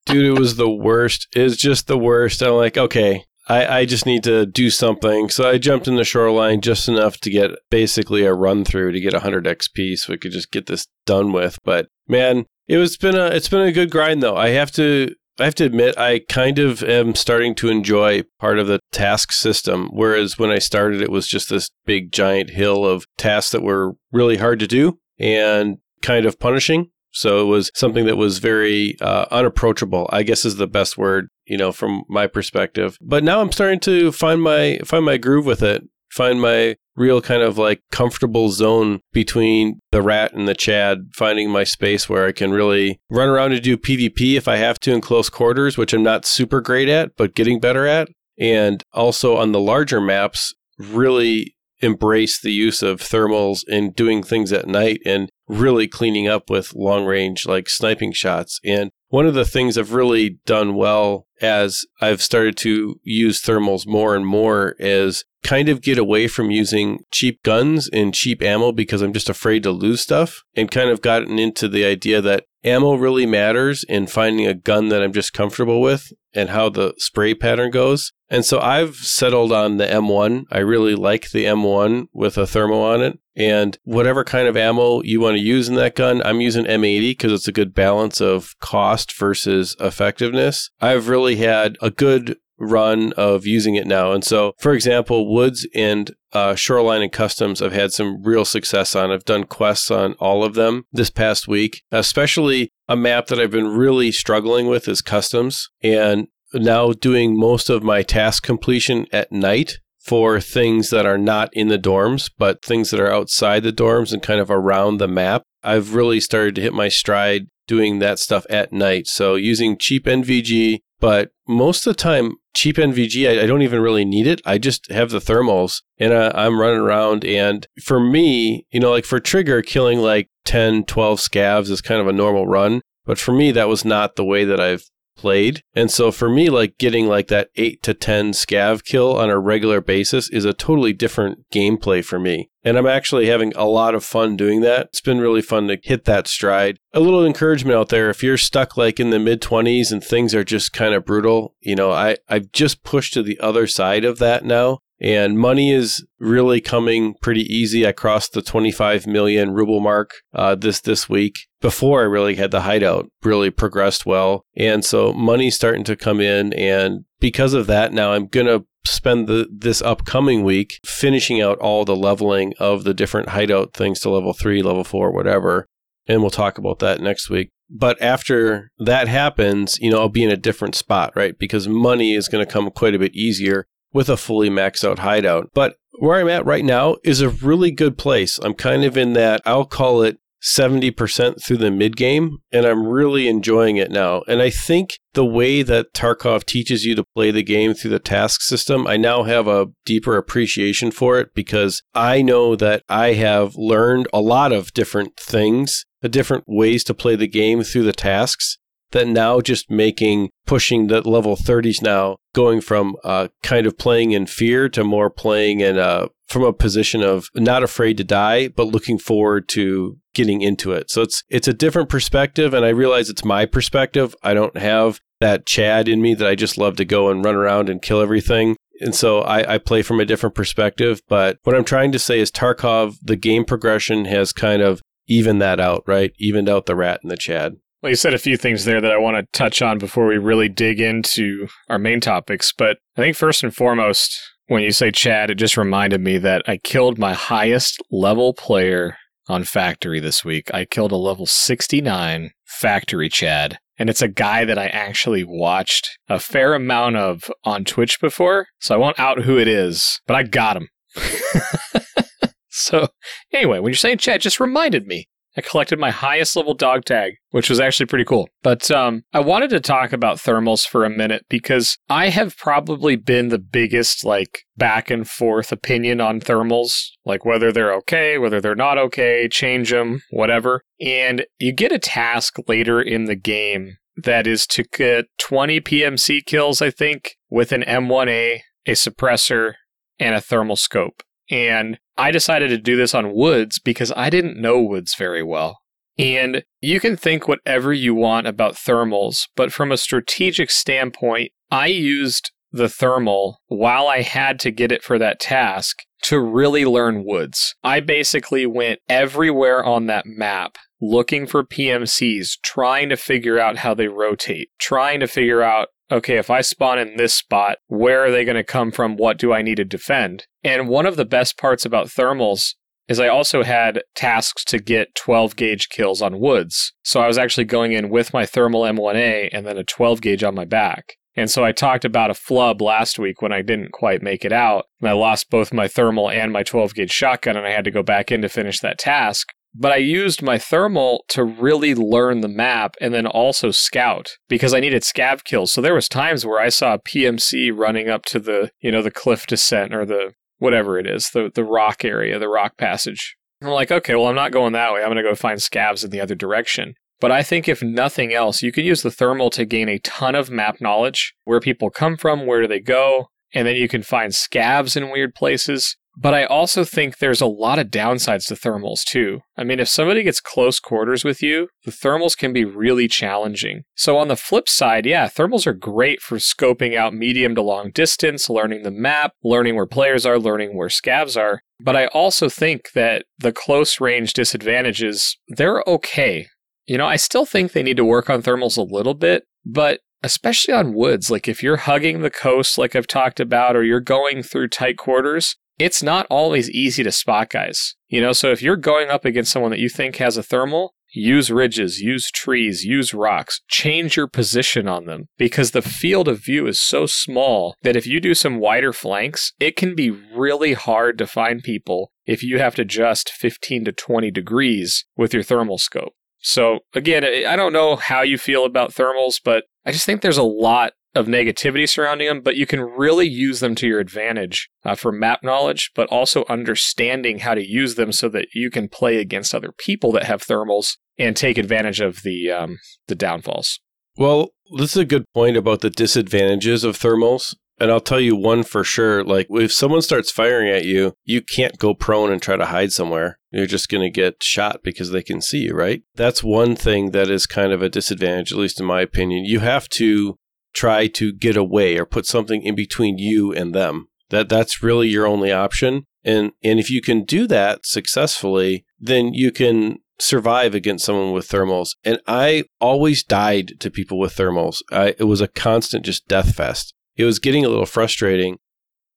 Dude, 0.08 0.26
it 0.26 0.40
was 0.40 0.56
the 0.56 0.70
worst. 0.70 1.28
It's 1.36 1.56
just 1.56 1.86
the 1.88 1.98
worst. 1.98 2.42
I'm 2.42 2.54
like, 2.54 2.78
okay, 2.78 3.24
I, 3.48 3.80
I 3.80 3.86
just 3.86 4.06
need 4.06 4.24
to 4.24 4.46
do 4.46 4.70
something. 4.70 5.30
So 5.30 5.50
I 5.50 5.58
jumped 5.58 5.88
in 5.88 5.96
the 5.96 6.04
shoreline 6.04 6.62
just 6.62 6.88
enough 6.88 7.18
to 7.20 7.30
get 7.30 7.52
basically 7.70 8.26
a 8.26 8.34
run 8.34 8.66
through 8.66 8.92
to 8.92 9.00
get 9.00 9.14
100 9.14 9.46
XP 9.46 9.98
so 9.98 10.14
we 10.14 10.18
could 10.18 10.32
just 10.32 10.52
get 10.52 10.66
this 10.66 10.88
done 11.06 11.32
with. 11.32 11.60
But 11.64 11.88
man, 12.08 12.46
it 12.68 12.78
was 12.78 12.98
been 12.98 13.16
a 13.16 13.28
it's 13.28 13.50
been 13.50 13.68
a 13.68 13.72
good 13.72 13.92
grind 13.92 14.24
though. 14.24 14.36
I 14.36 14.50
have 14.50 14.72
to 14.74 15.14
I 15.38 15.44
have 15.44 15.56
to 15.56 15.66
admit, 15.66 15.98
I 15.98 16.20
kind 16.20 16.60
of 16.60 16.82
am 16.82 17.14
starting 17.14 17.56
to 17.56 17.68
enjoy 17.68 18.24
part 18.40 18.58
of 18.58 18.68
the 18.68 18.80
task 18.92 19.34
system. 19.34 19.90
Whereas 19.92 20.40
when 20.40 20.50
I 20.50 20.60
started, 20.60 21.02
it 21.02 21.12
was 21.12 21.28
just 21.28 21.50
this 21.50 21.70
big 21.86 22.14
giant 22.14 22.52
hill 22.52 22.86
of 22.86 23.06
tasks 23.18 23.52
that 23.52 23.62
were 23.62 23.96
really 24.14 24.38
hard 24.38 24.60
to 24.60 24.68
do 24.68 24.98
and 25.20 25.80
kind 26.02 26.26
of 26.26 26.40
punishing. 26.40 26.90
So 27.12 27.42
it 27.42 27.46
was 27.46 27.70
something 27.76 28.06
that 28.06 28.18
was 28.18 28.40
very 28.40 28.98
uh, 29.02 29.26
unapproachable. 29.30 30.10
I 30.12 30.24
guess 30.24 30.46
is 30.46 30.56
the 30.56 30.68
best 30.68 30.98
word, 30.98 31.28
you 31.48 31.58
know, 31.58 31.72
from 31.72 32.04
my 32.10 32.28
perspective. 32.28 32.98
But 33.02 33.24
now 33.24 33.42
I'm 33.42 33.52
starting 33.52 33.80
to 33.82 34.12
find 34.12 34.42
my 34.42 34.80
find 34.86 35.06
my 35.06 35.18
groove 35.18 35.46
with 35.46 35.64
it. 35.64 35.84
Find 36.12 36.40
my 36.40 36.76
real 36.96 37.22
kind 37.22 37.42
of 37.42 37.58
like 37.58 37.82
comfortable 37.92 38.50
zone 38.50 39.02
between 39.12 39.80
the 39.92 40.02
rat 40.02 40.34
and 40.34 40.48
the 40.48 40.54
Chad, 40.54 41.10
finding 41.14 41.50
my 41.50 41.64
space 41.64 42.08
where 42.08 42.26
I 42.26 42.32
can 42.32 42.52
really 42.52 43.00
run 43.10 43.28
around 43.28 43.52
and 43.52 43.62
do 43.62 43.78
PvP 43.78 44.36
if 44.36 44.48
I 44.48 44.56
have 44.58 44.80
to 44.82 44.94
in 44.94 45.02
close 45.02 45.30
quarters, 45.30 45.78
which 45.78 45.94
I'm 45.94 46.04
not 46.04 46.26
super 46.26 46.62
great 46.62 46.88
at, 46.88 47.12
but 47.18 47.36
getting 47.36 47.60
better 47.60 47.86
at. 47.86 48.08
And 48.40 48.82
also 48.94 49.36
on 49.36 49.52
the 49.52 49.60
larger 49.60 50.00
maps, 50.00 50.54
really 50.78 51.56
embrace 51.82 52.40
the 52.40 52.52
use 52.52 52.82
of 52.82 53.00
thermals 53.00 53.60
and 53.68 53.96
doing 53.96 54.24
things 54.24 54.54
at 54.54 54.68
night 54.68 55.00
and 55.06 55.30
really 55.48 55.88
cleaning 55.88 56.28
up 56.28 56.50
with 56.50 56.74
long 56.74 57.06
range 57.06 57.46
like 57.46 57.70
sniping 57.70 58.14
shots. 58.14 58.60
And 58.64 58.92
one 59.10 59.26
of 59.26 59.34
the 59.34 59.46
things 59.46 59.78
I've 59.78 59.94
really 59.94 60.40
done 60.46 60.76
well 60.76 61.28
as 61.42 61.86
I've 62.02 62.22
started 62.22 62.58
to 62.58 63.00
use 63.04 63.42
thermals 63.42 63.86
more 63.86 64.16
and 64.16 64.26
more 64.26 64.76
is 64.80 65.24
kind 65.44 65.70
of 65.70 65.82
get 65.82 65.98
away 65.98 66.28
from 66.28 66.50
using 66.50 67.00
cheap 67.12 67.44
guns 67.44 67.88
and 67.90 68.16
cheap 68.16 68.42
ammo 68.42 68.72
because 68.72 69.02
I'm 69.02 69.14
just 69.14 69.30
afraid 69.30 69.64
to 69.64 69.72
lose 69.72 70.02
stuff 70.02 70.42
and 70.56 70.72
kind 70.72 70.90
of 70.90 71.02
gotten 71.02 71.38
into 71.38 71.68
the 71.68 71.86
idea 71.86 72.20
that 72.22 72.46
ammo 72.64 72.96
really 72.96 73.28
matters 73.28 73.86
in 73.88 74.08
finding 74.08 74.48
a 74.48 74.56
gun 74.56 74.90
that 74.90 75.04
I'm 75.04 75.14
just 75.14 75.34
comfortable 75.34 75.82
with 75.82 76.12
and 76.34 76.50
how 76.50 76.70
the 76.70 76.96
spray 76.98 77.36
pattern 77.36 77.70
goes. 77.70 78.12
And 78.30 78.46
so 78.46 78.60
I've 78.60 78.96
settled 78.96 79.52
on 79.52 79.78
the 79.78 79.86
M1. 79.86 80.46
I 80.52 80.60
really 80.60 80.96
like 80.96 81.32
the 81.32 81.46
M1 81.46 82.08
with 82.14 82.38
a 82.38 82.48
thermo 82.48 82.82
on 82.82 83.02
it. 83.02 83.20
And 83.36 83.78
whatever 83.84 84.24
kind 84.24 84.48
of 84.48 84.56
ammo 84.56 85.02
you 85.04 85.20
want 85.20 85.36
to 85.36 85.44
use 85.44 85.68
in 85.68 85.76
that 85.76 85.96
gun, 85.96 86.22
I'm 86.24 86.42
using 86.42 86.66
M80 86.66 87.12
because 87.12 87.34
it's 87.34 87.48
a 87.48 87.54
good 87.54 87.74
balance 87.74 88.22
of 88.22 88.56
cost 88.60 89.18
versus 89.18 89.76
effectiveness. 89.80 90.70
I've 90.80 91.10
really 91.10 91.36
had 91.36 91.78
a 91.82 91.92
good 91.92 92.38
run 92.58 93.14
of 93.14 93.46
using 93.46 93.76
it 93.76 93.86
now. 93.86 94.14
And 94.14 94.24
so, 94.24 94.54
for 94.58 94.74
example, 94.74 95.34
Woods 95.34 95.68
and 95.76 96.12
uh, 96.32 96.56
Shoreline 96.56 97.02
and 97.02 97.12
Customs 97.12 97.62
I've 97.62 97.74
had 97.74 97.92
some 97.92 98.24
real 98.24 98.46
success 98.46 98.96
on. 98.96 99.12
I've 99.12 99.26
done 99.26 99.44
quests 99.44 99.92
on 99.92 100.14
all 100.14 100.44
of 100.44 100.54
them 100.54 100.86
this 100.92 101.10
past 101.10 101.48
week, 101.48 101.84
especially 101.92 102.72
a 102.88 102.96
map 102.96 103.28
that 103.28 103.40
I've 103.40 103.52
been 103.52 103.68
really 103.68 104.12
struggling 104.12 104.68
with 104.68 104.88
is 104.88 105.02
Customs. 105.02 105.70
And 105.82 106.28
now 106.56 106.92
doing 106.92 107.38
most 107.38 107.70
of 107.70 107.84
my 107.84 108.04
task 108.04 108.44
completion 108.44 109.06
at 109.12 109.32
night 109.32 109.80
for 110.06 110.40
things 110.40 110.92
that 110.92 111.06
are 111.06 111.18
not 111.18 111.50
in 111.54 111.68
the 111.68 111.80
dorms, 111.80 112.30
but 112.38 112.64
things 112.64 112.92
that 112.92 113.00
are 113.00 113.12
outside 113.12 113.64
the 113.64 113.74
dorms 113.74 114.14
and 114.14 114.22
kind 114.22 114.40
of 114.40 114.52
around 114.52 114.98
the 114.98 115.08
map. 115.08 115.44
I've 115.64 115.96
really 115.96 116.20
started 116.20 116.56
to 116.56 116.62
hit 116.62 116.74
my 116.74 116.90
stride 116.90 117.48
doing 117.68 117.98
that 118.00 118.20
stuff 118.20 118.46
at 118.50 118.72
night. 118.72 119.08
So 119.08 119.34
using 119.34 119.78
cheap 119.78 120.06
NVG, 120.06 120.80
but 121.00 121.32
most 121.48 121.88
of 121.88 121.96
the 121.96 122.02
time, 122.02 122.36
cheap 122.54 122.76
NVG, 122.76 123.28
I, 123.28 123.44
I, 123.44 123.46
don't 123.48 123.64
even 123.64 123.82
really 123.82 124.06
need 124.06 124.28
it. 124.28 124.42
I 124.46 124.60
just 124.60 124.90
have 124.92 125.10
the 125.10 125.20
thermals 125.20 125.82
and 125.98 126.14
uh, 126.14 126.32
I'm 126.36 126.60
running 126.60 126.80
around. 126.80 127.26
And 127.26 127.68
for 127.84 128.00
me, 128.00 128.66
you 128.72 128.80
know, 128.80 128.92
like 128.92 129.06
for 129.06 129.20
Trigger, 129.20 129.62
killing 129.64 130.00
like 130.00 130.30
10, 130.46 130.86
12 130.86 131.20
scavs 131.20 131.70
is 131.70 131.82
kind 131.82 132.00
of 132.00 132.08
a 132.08 132.14
normal 132.14 132.48
run. 132.48 132.82
But 133.06 133.18
for 133.20 133.34
me, 133.34 133.52
that 133.52 133.68
was 133.68 133.84
not 133.84 134.16
the 134.16 134.26
way 134.26 134.46
that 134.46 134.60
I've 134.60 134.86
played. 135.16 135.62
And 135.74 135.90
so 135.90 136.12
for 136.12 136.30
me, 136.30 136.50
like 136.50 136.78
getting 136.78 137.08
like 137.08 137.28
that 137.28 137.50
eight 137.56 137.82
to 137.84 137.94
10 137.94 138.32
scav 138.32 138.84
kill 138.84 139.18
on 139.18 139.30
a 139.30 139.40
regular 139.40 139.82
basis 139.82 140.30
is 140.30 140.46
a 140.46 140.54
totally 140.54 140.94
different 140.94 141.50
gameplay 141.52 142.04
for 142.04 142.20
me. 142.20 142.50
And 142.64 142.78
I'm 142.78 142.88
actually 142.88 143.28
having 143.28 143.54
a 143.56 143.66
lot 143.66 143.94
of 143.94 144.04
fun 144.04 144.36
doing 144.36 144.62
that. 144.62 144.88
It's 144.88 145.02
been 145.02 145.20
really 145.20 145.42
fun 145.42 145.68
to 145.68 145.78
hit 145.84 146.06
that 146.06 146.28
stride. 146.28 146.80
A 146.94 147.00
little 147.00 147.26
encouragement 147.26 147.78
out 147.78 147.90
there. 147.90 148.10
If 148.10 148.24
you're 148.24 148.38
stuck 148.38 148.76
like 148.76 149.00
in 149.00 149.12
the 149.12 149.20
mid 149.20 149.42
20s 149.42 149.92
and 149.92 150.04
things 150.04 150.34
are 150.34 150.44
just 150.44 150.74
kind 150.74 150.96
of 150.96 151.06
brutal, 151.06 151.56
you 151.62 151.76
know, 151.76 151.92
I, 151.92 152.18
I've 152.28 152.52
just 152.52 152.84
pushed 152.84 153.14
to 153.14 153.24
the 153.24 153.40
other 153.40 153.68
side 153.68 154.04
of 154.04 154.18
that 154.20 154.44
now. 154.44 154.80
And 155.02 155.38
money 155.38 155.72
is 155.72 156.06
really 156.20 156.62
coming 156.62 157.16
pretty 157.22 157.42
easy. 157.42 157.86
I 157.86 157.92
crossed 157.92 158.34
the 158.34 158.42
25 158.42 159.06
million 159.06 159.52
ruble 159.52 159.82
mark 159.82 160.12
uh, 160.34 160.56
this 160.56 160.80
this 160.80 161.10
week. 161.10 161.36
Before 161.66 162.02
I 162.02 162.04
really 162.04 162.36
had 162.36 162.52
the 162.52 162.62
hideout, 162.62 163.10
really 163.24 163.50
progressed 163.50 164.06
well, 164.06 164.46
and 164.56 164.86
so 164.86 165.12
money's 165.14 165.56
starting 165.56 165.84
to 165.86 165.96
come 165.96 166.22
in. 166.22 166.54
And 166.54 167.06
because 167.20 167.56
of 167.56 167.66
that, 167.66 167.92
now 167.92 168.14
I'm 168.14 168.28
gonna 168.28 168.66
spend 168.86 169.26
the 169.26 169.48
this 169.52 169.82
upcoming 169.82 170.44
week 170.44 170.80
finishing 170.86 171.42
out 171.42 171.58
all 171.58 171.84
the 171.84 171.96
leveling 171.96 172.54
of 172.60 172.84
the 172.84 172.94
different 172.94 173.30
hideout 173.30 173.74
things 173.74 174.00
to 174.02 174.12
level 174.12 174.32
three, 174.32 174.62
level 174.62 174.84
four, 174.84 175.12
whatever. 175.12 175.66
And 176.06 176.22
we'll 176.22 176.30
talk 176.30 176.60
about 176.60 176.78
that 176.80 177.02
next 177.02 177.32
week. 177.32 177.50
But 177.68 178.00
after 178.00 178.70
that 178.78 179.08
happens, 179.08 179.80
you 179.80 179.90
know, 179.90 180.02
I'll 180.02 180.10
be 180.10 180.24
in 180.24 180.30
a 180.30 180.38
different 180.38 180.76
spot, 180.76 181.14
right? 181.16 181.36
Because 181.36 181.68
money 181.68 182.14
is 182.14 182.28
going 182.28 182.46
to 182.46 182.52
come 182.52 182.70
quite 182.70 182.94
a 182.94 183.00
bit 183.00 183.16
easier 183.16 183.66
with 183.92 184.08
a 184.08 184.18
fully 184.18 184.52
maxed 184.52 184.88
out 184.88 185.00
hideout. 185.00 185.50
But 185.56 185.78
where 185.98 186.20
I'm 186.20 186.30
at 186.30 186.46
right 186.46 186.64
now 186.64 186.98
is 187.04 187.22
a 187.22 187.30
really 187.30 187.72
good 187.72 187.98
place. 187.98 188.38
I'm 188.38 188.54
kind 188.54 188.84
of 188.84 188.98
in 188.98 189.14
that, 189.14 189.42
I'll 189.48 189.66
call 189.66 190.04
it 190.04 190.20
70% 190.46 191.44
through 191.44 191.58
the 191.58 191.72
mid 191.72 191.98
game, 191.98 192.38
and 192.52 192.66
I'm 192.66 192.86
really 192.86 193.28
enjoying 193.28 193.78
it 193.78 193.90
now. 193.90 194.22
And 194.28 194.42
I 194.42 194.52
think 194.52 195.00
the 195.14 195.26
way 195.26 195.64
that 195.64 195.94
Tarkov 195.94 196.46
teaches 196.46 196.86
you 196.86 196.94
to 196.96 197.06
play 197.16 197.32
the 197.32 197.44
game 197.44 197.74
through 197.74 197.92
the 197.92 198.00
task 198.00 198.42
system, 198.42 198.86
I 198.86 198.98
now 198.98 199.24
have 199.24 199.48
a 199.48 199.68
deeper 199.86 200.18
appreciation 200.18 200.92
for 200.92 201.20
it 201.20 201.34
because 201.34 201.82
I 201.96 202.22
know 202.22 202.56
that 202.58 202.84
I 202.88 203.14
have 203.14 203.56
learned 203.56 204.08
a 204.14 204.22
lot 204.22 204.52
of 204.52 204.74
different 204.74 205.18
things, 205.18 205.86
the 206.02 206.10
different 206.10 206.44
ways 206.48 206.84
to 206.86 206.94
play 206.94 207.16
the 207.16 207.28
game 207.28 207.64
through 207.64 207.84
the 207.84 207.94
tasks 207.94 208.58
that 208.92 209.08
now 209.08 209.42
just 209.42 209.70
making 209.70 210.30
pushing 210.46 210.88
the 210.88 211.02
level 211.02 211.36
30s 211.36 211.82
now 211.82 212.16
going 212.34 212.62
from 212.62 212.96
uh, 213.04 213.28
kind 213.44 213.66
of 213.66 213.78
playing 213.78 214.12
in 214.12 214.26
fear 214.26 214.70
to 214.70 214.84
more 214.84 215.10
playing 215.10 215.60
in 215.60 215.78
a 215.78 216.08
from 216.28 216.44
a 216.44 216.54
position 216.54 217.02
of 217.02 217.28
not 217.36 217.64
afraid 217.64 217.98
to 217.98 218.04
die 218.04 218.48
but 218.48 218.68
looking 218.68 218.98
forward 218.98 219.50
to 219.50 219.98
getting 220.16 220.42
into 220.42 220.72
it. 220.72 220.90
So 220.90 221.02
it's 221.02 221.24
it's 221.30 221.48
a 221.48 221.54
different 221.54 221.90
perspective 221.90 222.54
and 222.54 222.66
i 222.66 222.70
realize 222.70 223.10
it's 223.10 223.26
my 223.26 223.46
perspective. 223.46 224.16
I 224.24 224.34
don't 224.34 224.58
have 224.58 225.00
that 225.20 225.46
chad 225.46 225.88
in 225.88 226.02
me 226.02 226.14
that 226.14 226.28
i 226.28 226.36
just 226.36 226.58
love 226.58 226.76
to 226.78 226.86
go 226.86 227.10
and 227.10 227.24
run 227.24 227.36
around 227.36 227.70
and 227.70 227.82
kill 227.82 228.02
everything. 228.02 228.58
And 228.82 228.94
so 228.94 229.22
I, 229.22 229.56
I 229.56 229.58
play 229.58 229.82
from 229.82 230.00
a 230.00 230.06
different 230.06 230.36
perspective 230.36 231.02
but 231.08 231.38
what 231.44 231.56
i'm 231.56 231.64
trying 231.64 231.92
to 231.92 232.00
say 232.00 232.20
is 232.20 232.32
tarkov 232.32 232.96
the 233.02 233.16
game 233.16 233.46
progression 233.46 234.06
has 234.06 234.34
kind 234.34 234.62
of 234.62 234.82
evened 235.08 235.42
that 235.42 235.60
out 235.60 235.84
right? 235.86 236.12
Evened 236.18 236.50
out 236.50 236.66
the 236.66 236.76
rat 236.76 237.00
and 237.04 237.12
the 237.12 237.18
chad. 237.18 237.54
Well, 237.82 237.92
you 237.92 237.96
said 237.96 238.16
a 238.16 238.18
few 238.18 238.36
things 238.36 238.66
there 238.66 238.82
that 238.82 238.92
I 238.92 238.98
want 238.98 239.18
to 239.18 239.38
touch 239.38 239.62
on 239.62 239.78
before 239.78 240.08
we 240.08 240.18
really 240.18 240.50
dig 240.50 240.80
into 240.80 241.48
our 241.70 241.78
main 241.78 242.00
topics. 242.00 242.52
But 242.52 242.80
I 242.98 243.02
think 243.02 243.16
first 243.16 243.44
and 243.44 243.56
foremost, 243.56 244.20
when 244.48 244.64
you 244.64 244.72
say 244.72 244.92
Chad, 244.92 245.30
it 245.30 245.36
just 245.36 245.58
reminded 245.58 246.02
me 246.02 246.18
that 246.20 246.42
I 246.48 246.58
killed 246.58 246.98
my 246.98 247.14
highest 247.14 247.82
level 247.92 248.34
player 248.34 248.98
on 249.28 249.44
Factory 249.44 250.00
this 250.00 250.24
week. 250.24 250.54
I 250.54 250.66
killed 250.66 250.92
a 250.92 250.98
level 250.98 251.26
69 251.26 252.32
Factory 252.46 253.10
Chad. 253.10 253.58
And 253.78 253.90
it's 253.90 254.02
a 254.02 254.08
guy 254.08 254.46
that 254.46 254.58
I 254.58 254.68
actually 254.68 255.24
watched 255.26 255.98
a 256.08 256.20
fair 256.20 256.54
amount 256.54 256.96
of 256.96 257.30
on 257.44 257.66
Twitch 257.66 258.00
before. 258.00 258.48
So 258.60 258.74
I 258.74 258.78
won't 258.78 259.00
out 259.00 259.24
who 259.24 259.38
it 259.38 259.48
is, 259.48 260.00
but 260.08 260.16
I 260.16 260.24
got 260.24 260.56
him. 260.56 260.70
so 262.50 262.88
anyway, 263.34 263.60
when 263.60 263.72
you're 263.72 263.76
saying 263.76 263.98
Chad, 263.98 264.22
just 264.22 264.40
reminded 264.40 264.88
me 264.88 265.10
I 265.38 265.42
collected 265.42 265.80
my 265.80 265.92
highest 265.92 266.36
level 266.36 266.54
dog 266.54 266.86
tag, 266.86 267.14
which 267.32 267.50
was 267.50 267.60
actually 267.60 267.88
pretty 267.88 268.06
cool. 268.06 268.30
But 268.42 268.72
um, 268.72 269.04
I 269.14 269.20
wanted 269.20 269.50
to 269.52 269.60
talk 269.60 269.92
about 269.92 270.18
thermals 270.18 270.66
for 270.66 270.86
a 270.86 270.90
minute 270.90 271.26
because 271.30 271.78
I 271.90 272.10
have 272.10 272.38
probably 272.38 272.96
been 272.96 273.30
the 273.30 273.40
biggest 273.40 274.06
like 274.06 274.46
back 274.56 274.90
and 274.90 275.08
forth 275.08 275.52
opinion 275.52 276.00
on 276.00 276.22
thermals, 276.22 276.88
like 277.06 277.26
whether 277.26 277.52
they're 277.52 277.74
okay, 277.76 278.18
whether 278.18 278.40
they're 278.40 278.56
not 278.56 278.78
okay, 278.78 279.28
change 279.28 279.72
them, 279.72 280.02
whatever. 280.10 280.62
And 280.80 281.26
you 281.40 281.52
get 281.52 281.72
a 281.72 281.80
task 281.80 282.38
later 282.48 282.82
in 282.82 283.06
the 283.06 283.16
game 283.16 283.78
that 283.98 284.28
is 284.28 284.46
to 284.48 284.64
get 284.64 285.06
20 285.20 285.62
PMC 285.62 286.26
kills, 286.26 286.62
I 286.62 286.70
think, 286.70 287.16
with 287.30 287.52
an 287.52 287.64
M1A, 287.64 288.42
a 288.66 288.72
suppressor, 288.72 289.54
and 290.00 290.16
a 290.16 290.22
thermal 290.22 290.56
scope. 290.56 291.02
And 291.30 291.80
I 291.98 292.12
decided 292.12 292.50
to 292.50 292.58
do 292.58 292.76
this 292.76 292.94
on 292.94 293.14
Woods 293.14 293.60
because 293.60 293.92
I 293.96 294.10
didn't 294.10 294.42
know 294.42 294.62
Woods 294.62 294.96
very 294.98 295.24
well. 295.24 295.60
And 295.98 296.44
you 296.62 296.80
can 296.80 296.98
think 296.98 297.28
whatever 297.28 297.72
you 297.72 297.96
want 297.96 298.28
about 298.28 298.56
thermals, 298.56 299.28
but 299.36 299.54
from 299.54 299.72
a 299.72 299.78
strategic 299.78 300.52
standpoint, 300.52 301.32
I 301.50 301.68
used 301.68 302.32
the 302.52 302.70
thermal 302.70 303.40
while 303.48 303.88
I 303.88 304.02
had 304.02 304.40
to 304.42 304.52
get 304.52 304.72
it 304.72 304.84
for 304.84 304.98
that 305.00 305.20
task 305.20 305.84
to 306.04 306.20
really 306.20 306.66
learn 306.66 307.06
woods. 307.06 307.56
I 307.64 307.80
basically 307.80 308.46
went 308.46 308.80
everywhere 308.88 309.64
on 309.64 309.88
that 309.88 310.06
map 310.06 310.58
looking 310.82 311.26
for 311.28 311.44
PMCs, 311.44 312.38
trying 312.44 312.90
to 312.90 312.98
figure 312.98 313.40
out 313.40 313.58
how 313.58 313.74
they 313.74 313.88
rotate, 313.88 314.50
trying 314.60 315.00
to 315.00 315.08
figure 315.08 315.42
out 315.42 315.70
okay, 315.92 316.18
if 316.18 316.32
I 316.32 316.42
spawn 316.42 316.80
in 316.80 316.98
this 316.98 317.14
spot, 317.14 317.60
where 317.68 318.04
are 318.04 318.12
they 318.12 318.26
going 318.26 318.36
to 318.38 318.44
come 318.44 318.72
from? 318.72 318.98
What 318.98 319.20
do 319.20 319.32
I 319.32 319.44
need 319.44 319.58
to 319.58 319.66
defend? 319.66 320.26
And 320.46 320.68
one 320.68 320.86
of 320.86 320.96
the 320.96 321.06
best 321.06 321.40
parts 321.40 321.66
about 321.66 321.88
thermals 321.88 322.54
is 322.88 323.00
I 323.00 323.08
also 323.08 323.42
had 323.42 323.82
tasks 323.96 324.46
to 324.46 324.60
get 324.60 324.94
12 324.94 325.36
gauge 325.36 325.70
kills 325.70 326.04
on 326.04 326.20
woods. 326.20 326.72
So 326.84 327.02
I 327.02 327.08
was 327.08 327.18
actually 327.18 327.46
going 327.46 327.72
in 327.72 327.90
with 327.90 328.14
my 328.14 328.28
thermal 328.28 328.62
M1A 328.62 329.30
and 329.34 329.44
then 329.44 329.58
a 329.58 329.64
12 329.64 330.02
gauge 330.02 330.24
on 330.24 330.36
my 330.36 330.46
back. 330.46 330.98
And 331.16 331.32
so 331.32 331.44
I 331.44 331.52
talked 331.52 331.84
about 331.84 332.12
a 332.12 332.14
flub 332.14 332.62
last 332.62 333.00
week 333.00 333.24
when 333.24 333.32
I 333.32 333.42
didn't 333.42 333.72
quite 333.72 334.04
make 334.04 334.24
it 334.24 334.32
out. 334.32 334.66
And 334.82 334.88
I 334.88 334.94
lost 334.94 335.32
both 335.32 335.52
my 335.52 335.68
thermal 335.68 336.12
and 336.12 336.32
my 336.32 336.44
12 336.44 336.76
gauge 336.76 336.92
shotgun, 336.92 337.36
and 337.36 337.48
I 337.48 337.52
had 337.52 337.66
to 337.66 337.72
go 337.72 337.82
back 337.82 338.12
in 338.12 338.22
to 338.22 338.30
finish 338.30 338.60
that 338.60 338.78
task. 338.78 339.30
But 339.56 339.72
I 339.72 339.78
used 339.78 340.22
my 340.22 340.38
thermal 340.38 341.06
to 341.08 341.24
really 341.24 341.74
learn 341.74 342.22
the 342.22 342.28
map 342.28 342.76
and 342.80 342.94
then 342.94 343.08
also 343.08 343.50
scout 343.50 344.12
because 344.30 344.54
I 344.54 344.60
needed 344.60 344.84
scav 344.84 345.24
kills. 345.24 345.54
So 345.54 345.62
there 345.62 345.74
was 345.74 345.90
times 345.90 346.24
where 346.24 346.40
I 346.40 346.50
saw 346.50 346.76
a 346.76 346.80
PMC 346.80 347.52
running 347.58 347.90
up 347.90 348.06
to 348.06 348.20
the, 348.20 348.52
you 348.60 348.70
know, 348.70 348.84
the 348.84 348.92
cliff 348.92 349.26
descent 349.26 349.74
or 349.74 349.86
the 349.86 350.12
whatever 350.38 350.78
it 350.78 350.88
is, 350.88 351.10
the 351.12 351.32
the 351.34 351.44
rock 351.44 351.86
area, 351.86 352.20
the 352.20 352.30
rock 352.30 352.58
passage. 352.58 353.16
I'm 353.42 353.50
like, 353.50 353.72
okay, 353.72 353.96
well, 353.96 354.08
I'm 354.08 354.16
not 354.16 354.32
going 354.32 354.54
that 354.54 354.74
way. 354.74 354.82
I'm 354.82 354.88
going 354.88 354.98
to 354.98 355.04
go 355.04 355.14
find 355.14 355.40
scavs 355.40 355.84
in 355.84 355.92
the 355.92 356.00
other 356.00 356.16
direction. 356.16 356.74
But 357.02 357.12
I 357.12 357.22
think 357.22 357.48
if 357.48 357.62
nothing 357.62 358.14
else, 358.14 358.42
you 358.42 358.52
could 358.52 358.66
use 358.66 358.82
the 358.82 358.90
thermal 358.90 359.30
to 359.32 359.46
gain 359.46 359.68
a 359.68 359.80
ton 359.80 360.16
of 360.16 360.32
map 360.32 360.62
knowledge, 360.62 361.14
where 361.26 361.42
people 361.42 361.70
come 361.70 361.98
from, 361.98 362.26
where 362.26 362.42
do 362.42 362.48
they 362.48 362.62
go, 362.62 363.08
and 363.34 363.46
then 363.46 363.56
you 363.56 363.68
can 363.68 363.84
find 363.84 364.14
scavs 364.14 364.78
in 364.78 364.92
weird 364.92 365.14
places. 365.14 365.76
But 365.98 366.14
I 366.14 366.26
also 366.26 366.64
think 366.64 366.98
there's 366.98 367.22
a 367.22 367.26
lot 367.26 367.60
of 367.60 367.68
downsides 367.68 368.28
to 368.28 368.36
thermals 368.36 368.84
too. 368.84 369.22
I 369.38 369.44
mean, 369.44 369.60
if 369.60 369.70
somebody 369.70 370.04
gets 370.04 370.20
close 370.20 370.60
quarters 370.60 371.04
with 371.04 371.22
you, 371.22 371.48
the 371.64 371.72
thermals 371.72 372.18
can 372.18 372.34
be 372.34 372.44
really 372.44 372.88
challenging. 372.88 373.64
So 373.76 373.98
on 373.98 374.08
the 374.08 374.16
flip 374.16 374.50
side, 374.50 374.86
yeah, 374.86 375.08
thermals 375.08 375.48
are 375.48 375.54
great 375.54 376.02
for 376.02 376.18
scoping 376.18 376.76
out 376.76 376.94
medium 376.94 377.34
to 377.36 377.42
long 377.42 377.72
distance, 377.72 378.30
learning 378.30 378.64
the 378.64 378.72
map, 378.72 379.14
learning 379.24 379.56
where 379.56 379.66
players 379.66 380.06
are, 380.06 380.20
learning 380.20 380.58
where 380.58 380.68
scavs 380.68 381.20
are. 381.20 381.42
But 381.62 381.76
I 381.76 381.88
also 381.88 382.28
think 382.28 382.72
that 382.74 383.06
the 383.18 383.32
close 383.32 383.80
range 383.80 384.14
disadvantages, 384.14 385.18
they're 385.30 385.64
okay. 385.66 386.28
You 386.66 386.78
know, 386.78 386.88
I 386.88 386.98
still 386.98 387.26
think 387.26 387.52
they 387.52 387.64
need 387.64 387.78
to 387.78 387.86
work 387.86 388.10
on 388.10 388.22
thermals 388.22 388.58
a 388.58 388.62
little 388.62 388.96
bit, 388.96 389.24
but 389.46 389.80
especially 390.04 390.54
on 390.54 390.74
woods, 390.74 391.10
like 391.10 391.28
if 391.28 391.42
you're 391.42 391.58
hugging 391.58 392.02
the 392.02 392.10
coast, 392.10 392.58
like 392.58 392.76
I've 392.76 392.88
talked 392.88 393.20
about, 393.20 393.56
or 393.56 393.64
you're 393.64 393.80
going 393.80 394.22
through 394.22 394.50
tight 394.50 394.78
quarters, 394.78 395.36
it's 395.58 395.82
not 395.82 396.06
always 396.10 396.50
easy 396.50 396.84
to 396.84 396.92
spot 396.92 397.30
guys. 397.30 397.76
You 397.88 398.02
know, 398.02 398.14
so 398.14 398.32
if 398.32 398.42
you're 398.42 398.58
going 398.58 398.90
up 398.90 399.06
against 399.06 399.32
someone 399.32 399.52
that 399.52 399.60
you 399.60 399.70
think 399.70 399.98
has 399.98 400.18
a 400.18 400.24
thermal, 400.24 400.74
use 400.94 401.30
ridges, 401.30 401.80
use 401.80 402.10
trees, 402.10 402.64
use 402.64 402.94
rocks, 402.94 403.42
change 403.48 403.96
your 403.96 404.08
position 404.08 404.68
on 404.68 404.86
them 404.86 405.08
because 405.18 405.52
the 405.52 405.62
field 405.62 406.08
of 406.08 406.24
view 406.24 406.48
is 406.48 406.60
so 406.60 406.86
small 406.86 407.56
that 407.64 407.76
if 407.76 407.86
you 407.86 408.00
do 408.00 408.14
some 408.14 408.40
wider 408.40 408.74
flanks, 408.74 409.34
it 409.40 409.56
can 409.56 409.76
be 409.76 409.92
really 409.92 410.54
hard 410.54 410.98
to 410.98 411.08
find 411.08 411.44
people 411.44 411.92
if 412.06 412.24
you 412.24 412.40
have 412.40 412.56
to 412.56 412.62
adjust 412.62 413.10
15 413.10 413.66
to 413.66 413.72
20 413.72 414.12
degrees 414.12 414.86
with 414.96 415.14
your 415.14 415.24
thermal 415.24 415.58
scope. 415.58 415.94
So 416.20 416.60
again, 416.74 417.04
I 417.04 417.36
don't 417.36 417.54
know 417.54 417.76
how 417.76 418.02
you 418.02 418.18
feel 418.18 418.46
about 418.46 418.74
thermals, 418.74 419.20
but 419.24 419.44
I 419.66 419.72
just 419.72 419.86
think 419.86 420.02
there's 420.02 420.18
a 420.18 420.24
lot 420.24 420.74
of 420.96 421.08
negativity 421.08 421.68
surrounding 421.68 422.08
them, 422.08 422.22
but 422.22 422.38
you 422.38 422.46
can 422.46 422.62
really 422.62 423.08
use 423.08 423.42
them 423.42 423.54
to 423.56 423.68
your 423.68 423.80
advantage 423.80 424.50
uh, 424.64 424.76
for 424.76 424.92
map 424.92 425.24
knowledge, 425.24 425.72
but 425.76 425.88
also 425.90 426.24
understanding 426.30 427.20
how 427.20 427.36
to 427.36 427.46
use 427.46 427.76
them 427.76 427.92
so 427.92 428.08
that 428.10 428.30
you 428.34 428.50
can 428.50 428.70
play 428.70 428.98
against 428.98 429.36
other 429.36 429.52
people 429.52 429.92
that 429.92 430.06
have 430.06 430.24
thermals 430.24 430.78
and 430.98 431.16
take 431.16 431.38
advantage 431.38 431.82
of 431.82 432.02
the 432.04 432.32
um, 432.32 432.58
the 432.88 432.96
downfalls. 432.96 433.60
Well, 433.98 434.30
this 434.58 434.72
is 434.72 434.78
a 434.78 434.86
good 434.86 435.06
point 435.14 435.38
about 435.38 435.62
the 435.62 435.70
disadvantages 435.70 436.64
of 436.64 436.78
thermals. 436.78 437.36
And 437.58 437.72
I'll 437.72 437.80
tell 437.80 438.02
you 438.02 438.18
one 438.18 438.44
for 438.44 438.66
sure. 438.66 439.02
Like, 439.02 439.28
if 439.30 439.54
someone 439.54 439.82
starts 439.82 440.12
firing 440.12 440.50
at 440.50 440.66
you, 440.66 440.94
you 441.06 441.22
can't 441.22 441.58
go 441.58 441.74
prone 441.74 442.12
and 442.12 442.22
try 442.22 442.36
to 442.36 442.48
hide 442.48 442.74
somewhere. 442.74 443.18
You're 443.32 443.46
just 443.46 443.70
going 443.70 443.84
to 443.84 443.90
get 443.90 444.22
shot 444.22 444.60
because 444.62 444.92
they 444.92 445.02
can 445.02 445.22
see 445.22 445.44
you, 445.44 445.54
right? 445.54 445.82
That's 445.96 446.22
one 446.22 446.58
thing 446.58 446.92
that 446.92 447.10
is 447.10 447.26
kind 447.26 447.54
of 447.54 447.62
a 447.62 447.70
disadvantage, 447.70 448.34
at 448.34 448.38
least 448.38 448.60
in 448.60 448.66
my 448.66 448.82
opinion. 448.82 449.24
You 449.24 449.40
have 449.40 449.70
to 449.70 450.18
try 450.56 450.88
to 450.88 451.14
get 451.14 451.38
away 451.38 451.78
or 451.78 451.86
put 451.86 452.06
something 452.06 452.42
in 452.42 452.56
between 452.56 452.98
you 452.98 453.32
and 453.34 453.54
them. 453.54 453.88
That 454.10 454.30
that's 454.30 454.64
really 454.64 454.88
your 454.88 455.06
only 455.06 455.32
option. 455.32 455.86
And 456.04 456.32
and 456.44 456.60
if 456.60 456.70
you 456.70 456.82
can 456.82 457.04
do 457.04 457.28
that 457.28 457.66
successfully, 457.66 458.66
then 458.80 459.14
you 459.14 459.32
can 459.32 459.80
survive 459.98 460.54
against 460.54 460.86
someone 460.86 461.14
with 461.14 461.28
thermals. 461.28 461.70
And 461.84 462.00
I 462.06 462.44
always 462.60 463.04
died 463.04 463.54
to 463.62 463.72
people 463.72 463.98
with 463.98 464.16
thermals. 464.16 464.62
I, 464.72 464.96
it 465.00 465.06
was 465.06 465.22
a 465.22 465.28
constant 465.28 465.86
just 465.86 466.08
death 466.08 466.36
fest 466.36 466.76
it 466.96 467.06
was 467.06 467.20
getting 467.20 467.46
a 467.46 467.50
little 467.50 467.66
frustrating. 467.66 468.38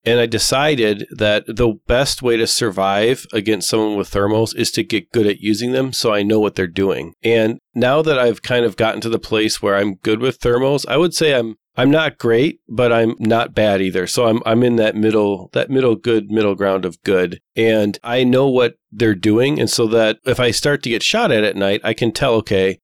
And 0.08 0.20
I 0.20 0.24
decided 0.24 1.06
that 1.10 1.44
the 1.46 1.74
best 1.86 2.22
way 2.22 2.38
to 2.38 2.46
survive 2.46 3.26
against 3.30 3.68
someone 3.68 3.98
with 3.98 4.10
thermals 4.10 4.56
is 4.56 4.70
to 4.70 4.82
get 4.82 5.12
good 5.12 5.26
at 5.26 5.40
using 5.40 5.72
them 5.72 5.92
so 5.92 6.14
I 6.14 6.22
know 6.22 6.40
what 6.40 6.54
they're 6.54 6.66
doing. 6.66 7.12
And 7.22 7.58
now 7.74 8.00
that 8.00 8.18
I've 8.18 8.40
kind 8.40 8.64
of 8.64 8.78
gotten 8.78 9.02
to 9.02 9.10
the 9.10 9.18
place 9.18 9.60
where 9.60 9.76
I'm 9.76 9.96
good 9.96 10.20
with 10.20 10.40
thermals, 10.40 10.86
I 10.88 10.96
would 10.96 11.12
say 11.12 11.34
I'm 11.34 11.56
I'm 11.76 11.90
not 11.90 12.16
great, 12.16 12.60
but 12.70 12.90
I'm 12.90 13.16
not 13.18 13.54
bad 13.54 13.82
either. 13.82 14.06
So 14.06 14.28
I'm 14.28 14.40
I'm 14.46 14.62
in 14.62 14.76
that 14.76 14.96
middle 14.96 15.50
that 15.52 15.68
middle 15.68 15.94
good 15.94 16.30
middle 16.30 16.54
ground 16.54 16.86
of 16.86 17.02
good. 17.02 17.38
And 17.54 17.98
I 18.02 18.24
know 18.24 18.48
what 18.48 18.76
they're 18.90 19.14
doing 19.14 19.60
and 19.60 19.68
so 19.68 19.86
that 19.88 20.20
if 20.24 20.40
I 20.40 20.52
start 20.52 20.82
to 20.84 20.90
get 20.90 21.02
shot 21.02 21.30
at 21.30 21.44
at 21.44 21.54
night, 21.54 21.82
I 21.84 21.92
can 21.92 22.12
tell 22.12 22.32
okay, 22.36 22.80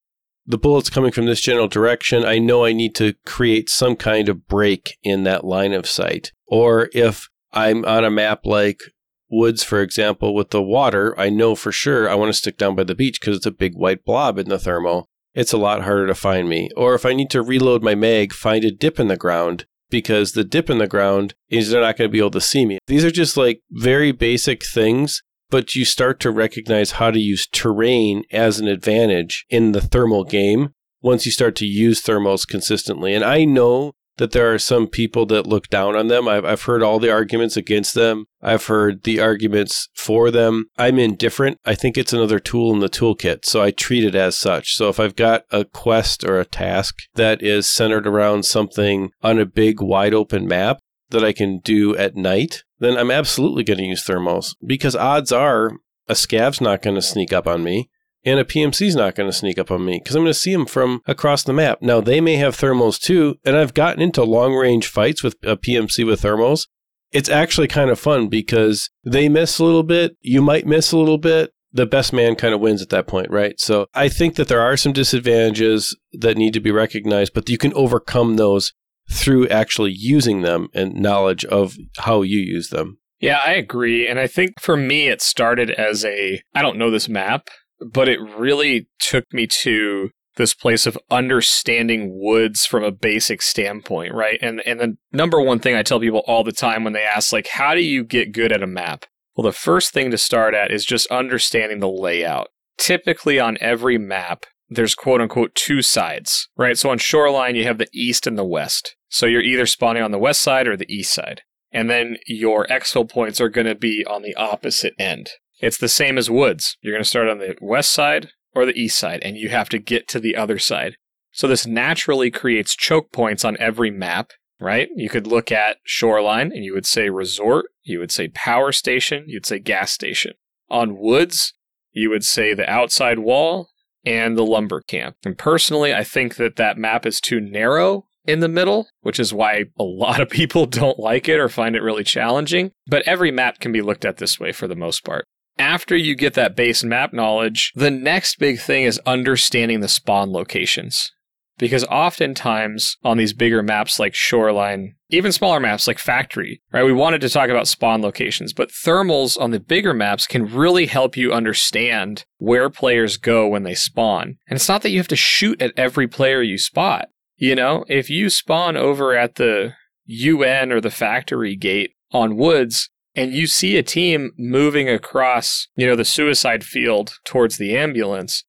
the 0.46 0.59
bullet's 0.59 0.90
coming 0.90 1.11
from 1.11 1.26
this 1.26 1.40
general 1.40 1.68
direction. 1.68 2.24
I 2.24 2.38
know 2.38 2.64
I 2.64 2.72
need 2.72 2.94
to 2.96 3.14
create 3.24 3.70
some 3.70 3.96
kind 3.96 4.28
of 4.28 4.46
break 4.46 4.96
in 5.02 5.24
that 5.24 5.44
line 5.44 5.72
of 5.72 5.88
sight. 5.88 6.33
Or 6.46 6.90
if 6.92 7.28
I'm 7.52 7.85
on 7.85 8.04
a 8.04 8.11
map 8.11 8.44
like 8.44 8.83
woods, 9.30 9.62
for 9.62 9.80
example, 9.80 10.35
with 10.35 10.50
the 10.50 10.62
water, 10.62 11.18
I 11.18 11.30
know 11.30 11.54
for 11.54 11.72
sure 11.72 12.09
I 12.09 12.14
want 12.14 12.28
to 12.30 12.38
stick 12.38 12.59
down 12.59 12.74
by 12.76 12.85
the 12.85 12.94
beach 12.94 13.20
because 13.20 13.37
it's 13.37 13.46
a 13.46 13.50
big 13.50 13.74
white 13.74 14.04
blob 14.04 14.38
in 14.38 14.48
the 14.48 14.59
thermal. 14.59 15.09
It's 15.35 15.52
a 15.52 15.59
lot 15.59 15.83
harder 15.83 16.07
to 16.07 16.14
find 16.14 16.48
me. 16.48 16.70
Or 16.76 16.94
if 16.94 17.04
I 17.04 17.12
need 17.12 17.30
to 17.30 17.42
reload 17.42 17.83
my 17.83 17.94
mag, 17.94 18.33
find 18.33 18.64
a 18.64 18.70
dip 18.70 19.00
in 19.00 19.09
the 19.09 19.16
ground 19.16 19.66
because 19.90 20.33
the 20.33 20.44
dip 20.44 20.70
in 20.70 20.78
the 20.78 20.87
ground 20.87 21.35
is 21.48 21.70
they're 21.70 21.80
not 21.80 21.96
going 21.96 22.09
to 22.09 22.12
be 22.12 22.18
able 22.18 22.30
to 22.30 22.40
see 22.40 22.66
me. 22.66 22.78
These 22.87 23.04
are 23.04 23.11
just 23.11 23.37
like 23.37 23.61
very 23.70 24.12
basic 24.12 24.64
things 24.64 25.22
but 25.50 25.74
you 25.74 25.85
start 25.85 26.20
to 26.20 26.30
recognize 26.30 26.92
how 26.92 27.11
to 27.11 27.18
use 27.18 27.46
terrain 27.46 28.24
as 28.33 28.59
an 28.59 28.68
advantage 28.68 29.44
in 29.48 29.72
the 29.72 29.80
thermal 29.80 30.24
game 30.24 30.70
once 31.02 31.26
you 31.26 31.33
start 31.33 31.54
to 31.57 31.66
use 31.66 32.02
thermals 32.02 32.48
consistently. 32.48 33.14
And 33.14 33.24
I 33.24 33.44
know 33.44 33.92
that 34.16 34.30
there 34.30 34.52
are 34.52 34.59
some 34.59 34.87
people 34.87 35.26
that 35.26 35.46
look 35.46 35.68
down 35.68 35.96
on 35.96 36.09
them. 36.09 36.28
I've, 36.28 36.44
I've 36.44 36.62
heard 36.62 36.83
all 36.83 36.98
the 36.98 37.11
arguments 37.11 37.57
against 37.57 37.94
them. 37.94 38.26
I've 38.40 38.66
heard 38.66 39.02
the 39.02 39.20
arguments 39.20 39.88
for 39.94 40.30
them. 40.30 40.66
I'm 40.78 40.98
indifferent. 40.98 41.59
I 41.64 41.74
think 41.74 41.98
it's 41.98 42.12
another 42.12 42.38
tool 42.38 42.72
in 42.72 42.80
the 42.80 42.88
toolkit. 42.88 43.44
So 43.44 43.62
I 43.62 43.70
treat 43.70 44.04
it 44.04 44.14
as 44.14 44.37
such. 44.37 44.74
So 44.74 44.88
if 44.88 45.00
I've 45.00 45.16
got 45.16 45.42
a 45.50 45.64
quest 45.64 46.24
or 46.24 46.38
a 46.38 46.44
task 46.44 46.96
that 47.14 47.42
is 47.42 47.68
centered 47.68 48.07
around 48.07 48.44
something 48.44 49.11
on 49.22 49.38
a 49.38 49.46
big 49.46 49.80
wide 49.80 50.14
open 50.14 50.46
map 50.46 50.78
that 51.10 51.24
I 51.24 51.32
can 51.32 51.58
do 51.58 51.96
at 51.96 52.16
night, 52.16 52.62
then 52.78 52.96
I'm 52.96 53.10
absolutely 53.10 53.64
going 53.64 53.78
to 53.78 53.84
use 53.84 54.04
thermals 54.04 54.54
because 54.66 54.96
odds 54.96 55.32
are 55.32 55.72
a 56.08 56.14
scav's 56.14 56.60
not 56.60 56.82
going 56.82 56.96
to 56.96 57.02
sneak 57.02 57.32
up 57.32 57.46
on 57.46 57.62
me 57.62 57.88
and 58.24 58.40
a 58.40 58.44
PMC's 58.44 58.96
not 58.96 59.14
going 59.14 59.28
to 59.28 59.36
sneak 59.36 59.58
up 59.58 59.70
on 59.70 59.84
me 59.84 60.00
because 60.02 60.16
I'm 60.16 60.22
going 60.22 60.32
to 60.32 60.38
see 60.38 60.52
them 60.52 60.66
from 60.66 61.00
across 61.06 61.42
the 61.42 61.52
map. 61.52 61.82
Now, 61.82 62.00
they 62.00 62.20
may 62.20 62.36
have 62.36 62.56
thermals 62.56 62.98
too, 62.98 63.36
and 63.44 63.56
I've 63.56 63.74
gotten 63.74 64.02
into 64.02 64.24
long 64.24 64.54
range 64.54 64.86
fights 64.86 65.22
with 65.22 65.36
a 65.42 65.56
PMC 65.56 66.06
with 66.06 66.22
thermals. 66.22 66.66
It's 67.12 67.28
actually 67.28 67.68
kind 67.68 67.90
of 67.90 68.00
fun 68.00 68.28
because 68.28 68.90
they 69.04 69.28
miss 69.28 69.58
a 69.58 69.64
little 69.64 69.82
bit, 69.82 70.16
you 70.20 70.42
might 70.42 70.66
miss 70.66 70.90
a 70.92 70.98
little 70.98 71.18
bit. 71.18 71.50
The 71.72 71.86
best 71.86 72.12
man 72.12 72.36
kind 72.36 72.54
of 72.54 72.60
wins 72.60 72.82
at 72.82 72.90
that 72.90 73.08
point, 73.08 73.30
right? 73.30 73.58
So 73.58 73.86
I 73.94 74.08
think 74.08 74.36
that 74.36 74.46
there 74.46 74.60
are 74.60 74.76
some 74.76 74.92
disadvantages 74.92 75.96
that 76.12 76.36
need 76.36 76.54
to 76.54 76.60
be 76.60 76.70
recognized, 76.70 77.34
but 77.34 77.48
you 77.48 77.58
can 77.58 77.74
overcome 77.74 78.36
those 78.36 78.72
through 79.10 79.48
actually 79.48 79.92
using 79.96 80.42
them 80.42 80.68
and 80.74 80.94
knowledge 80.94 81.44
of 81.44 81.76
how 81.98 82.22
you 82.22 82.38
use 82.38 82.68
them. 82.68 82.98
Yeah, 83.20 83.40
I 83.44 83.52
agree. 83.52 84.06
And 84.06 84.18
I 84.18 84.26
think 84.26 84.60
for 84.60 84.76
me, 84.76 85.08
it 85.08 85.22
started 85.22 85.70
as 85.70 86.04
a 86.04 86.42
I 86.54 86.62
don't 86.62 86.78
know 86.78 86.90
this 86.90 87.08
map, 87.08 87.48
but 87.80 88.08
it 88.08 88.20
really 88.20 88.88
took 88.98 89.24
me 89.32 89.46
to 89.62 90.10
this 90.36 90.54
place 90.54 90.84
of 90.86 90.98
understanding 91.10 92.10
woods 92.12 92.66
from 92.66 92.82
a 92.82 92.90
basic 92.90 93.40
standpoint, 93.40 94.12
right? 94.14 94.38
And 94.42 94.60
and 94.66 94.80
the 94.80 94.96
number 95.12 95.40
one 95.40 95.58
thing 95.58 95.74
I 95.74 95.82
tell 95.82 96.00
people 96.00 96.22
all 96.26 96.44
the 96.44 96.52
time 96.52 96.84
when 96.84 96.92
they 96.92 97.04
ask 97.04 97.32
like 97.32 97.48
how 97.48 97.74
do 97.74 97.82
you 97.82 98.04
get 98.04 98.32
good 98.32 98.52
at 98.52 98.62
a 98.62 98.66
map? 98.66 99.06
Well, 99.36 99.44
the 99.44 99.52
first 99.52 99.92
thing 99.92 100.10
to 100.10 100.18
start 100.18 100.54
at 100.54 100.70
is 100.70 100.84
just 100.84 101.06
understanding 101.08 101.80
the 101.80 101.88
layout. 101.88 102.48
Typically 102.78 103.38
on 103.40 103.56
every 103.60 103.98
map, 103.98 104.46
there's 104.68 104.94
quote 104.94 105.20
unquote 105.20 105.55
two 105.55 105.83
sides, 105.83 106.48
right? 106.57 106.79
So 106.79 106.90
on 106.90 106.98
shoreline, 106.98 107.57
you 107.57 107.64
have 107.64 107.79
the 107.79 107.88
east 107.92 108.27
and 108.27 108.38
the 108.38 108.44
west. 108.44 108.96
So 109.09 109.27
you're 109.27 109.42
either 109.42 109.66
spawning 109.66 110.03
on 110.03 110.11
the 110.11 110.18
west 110.18 110.42
side 110.42 110.66
or 110.66 110.77
the 110.77 110.92
east 110.92 111.12
side. 111.12 111.42
And 111.72 111.90
then 111.90 112.18
your 112.27 112.66
exfil 112.66 113.09
points 113.09 113.40
are 113.40 113.48
going 113.48 113.66
to 113.66 113.74
be 113.74 114.05
on 114.09 114.22
the 114.22 114.35
opposite 114.37 114.94
end. 114.98 115.31
It's 115.61 115.79
the 115.79 115.88
same 115.88 116.18
as 116.18 116.31
woods. 116.31 116.77
You're 116.81 116.94
going 116.94 117.03
to 117.03 117.09
start 117.09 117.29
on 117.29 117.38
the 117.38 117.57
west 117.61 117.92
side 117.92 118.31
or 118.55 118.64
the 118.64 118.79
east 118.79 118.98
side, 118.98 119.20
and 119.22 119.37
you 119.37 119.48
have 119.48 119.68
to 119.70 119.79
get 119.79 120.07
to 120.09 120.20
the 120.20 120.37
other 120.37 120.59
side. 120.59 120.96
So 121.33 121.48
this 121.48 121.66
naturally 121.66 122.31
creates 122.31 122.77
choke 122.77 123.11
points 123.11 123.44
on 123.44 123.57
every 123.59 123.90
map, 123.90 124.31
right? 124.61 124.88
You 124.94 125.09
could 125.09 125.27
look 125.27 125.50
at 125.50 125.79
shoreline 125.85 126.53
and 126.53 126.64
you 126.64 126.72
would 126.74 126.87
say 126.87 127.11
resort, 127.11 127.66
you 127.83 127.98
would 127.98 128.12
say 128.12 128.29
power 128.29 128.70
station, 128.70 129.24
you'd 129.27 129.46
say 129.46 129.59
gas 129.59 129.90
station. 129.90 130.35
On 130.70 130.96
woods, 130.96 131.55
you 131.92 132.09
would 132.11 132.24
say 132.24 132.55
the 132.55 132.70
outside 132.70 133.18
wall 133.18 133.70
and 134.06 134.36
the 134.36 134.44
lumber 134.44 134.80
camp. 134.80 135.16
And 135.24 135.36
personally, 135.36 135.94
I 135.94 136.04
think 136.04 136.36
that 136.36 136.56
that 136.56 136.78
map 136.78 137.06
is 137.06 137.20
too 137.20 137.40
narrow 137.40 138.06
in 138.26 138.40
the 138.40 138.48
middle, 138.48 138.88
which 139.02 139.20
is 139.20 139.32
why 139.32 139.64
a 139.78 139.84
lot 139.84 140.20
of 140.20 140.30
people 140.30 140.66
don't 140.66 140.98
like 140.98 141.28
it 141.28 141.40
or 141.40 141.48
find 141.48 141.76
it 141.76 141.82
really 141.82 142.04
challenging. 142.04 142.72
But 142.86 143.06
every 143.06 143.30
map 143.30 143.60
can 143.60 143.72
be 143.72 143.82
looked 143.82 144.04
at 144.04 144.18
this 144.18 144.38
way 144.38 144.52
for 144.52 144.66
the 144.66 144.76
most 144.76 145.04
part. 145.04 145.24
After 145.58 145.96
you 145.96 146.16
get 146.16 146.34
that 146.34 146.56
base 146.56 146.82
map 146.82 147.12
knowledge, 147.12 147.72
the 147.76 147.90
next 147.90 148.38
big 148.40 148.58
thing 148.58 148.84
is 148.84 149.00
understanding 149.06 149.80
the 149.80 149.88
spawn 149.88 150.32
locations. 150.32 151.12
Because 151.58 151.84
oftentimes 151.84 152.96
on 153.04 153.16
these 153.16 153.32
bigger 153.32 153.62
maps 153.62 153.98
like 153.98 154.14
Shoreline, 154.14 154.94
even 155.10 155.30
smaller 155.30 155.60
maps 155.60 155.86
like 155.86 155.98
Factory, 155.98 156.60
right, 156.72 156.84
we 156.84 156.92
wanted 156.92 157.20
to 157.20 157.28
talk 157.28 157.48
about 157.48 157.68
spawn 157.68 158.02
locations, 158.02 158.52
but 158.52 158.70
thermals 158.70 159.40
on 159.40 159.52
the 159.52 159.60
bigger 159.60 159.94
maps 159.94 160.26
can 160.26 160.52
really 160.52 160.86
help 160.86 161.16
you 161.16 161.32
understand 161.32 162.24
where 162.38 162.70
players 162.70 163.16
go 163.16 163.46
when 163.46 163.62
they 163.62 163.74
spawn. 163.74 164.36
And 164.48 164.56
it's 164.56 164.68
not 164.68 164.82
that 164.82 164.90
you 164.90 164.98
have 164.98 165.08
to 165.08 165.16
shoot 165.16 165.62
at 165.62 165.72
every 165.76 166.08
player 166.08 166.42
you 166.42 166.58
spot. 166.58 167.08
You 167.36 167.54
know, 167.54 167.84
if 167.88 168.10
you 168.10 168.30
spawn 168.30 168.76
over 168.76 169.16
at 169.16 169.36
the 169.36 169.74
UN 170.06 170.72
or 170.72 170.80
the 170.80 170.90
factory 170.90 171.56
gate 171.56 171.92
on 172.12 172.36
Woods, 172.36 172.90
and 173.16 173.32
you 173.32 173.46
see 173.46 173.76
a 173.76 173.82
team 173.82 174.32
moving 174.36 174.88
across, 174.88 175.68
you 175.76 175.86
know, 175.86 175.96
the 175.96 176.04
suicide 176.04 176.64
field 176.64 177.18
towards 177.24 177.58
the 177.58 177.76
ambulance, 177.76 178.44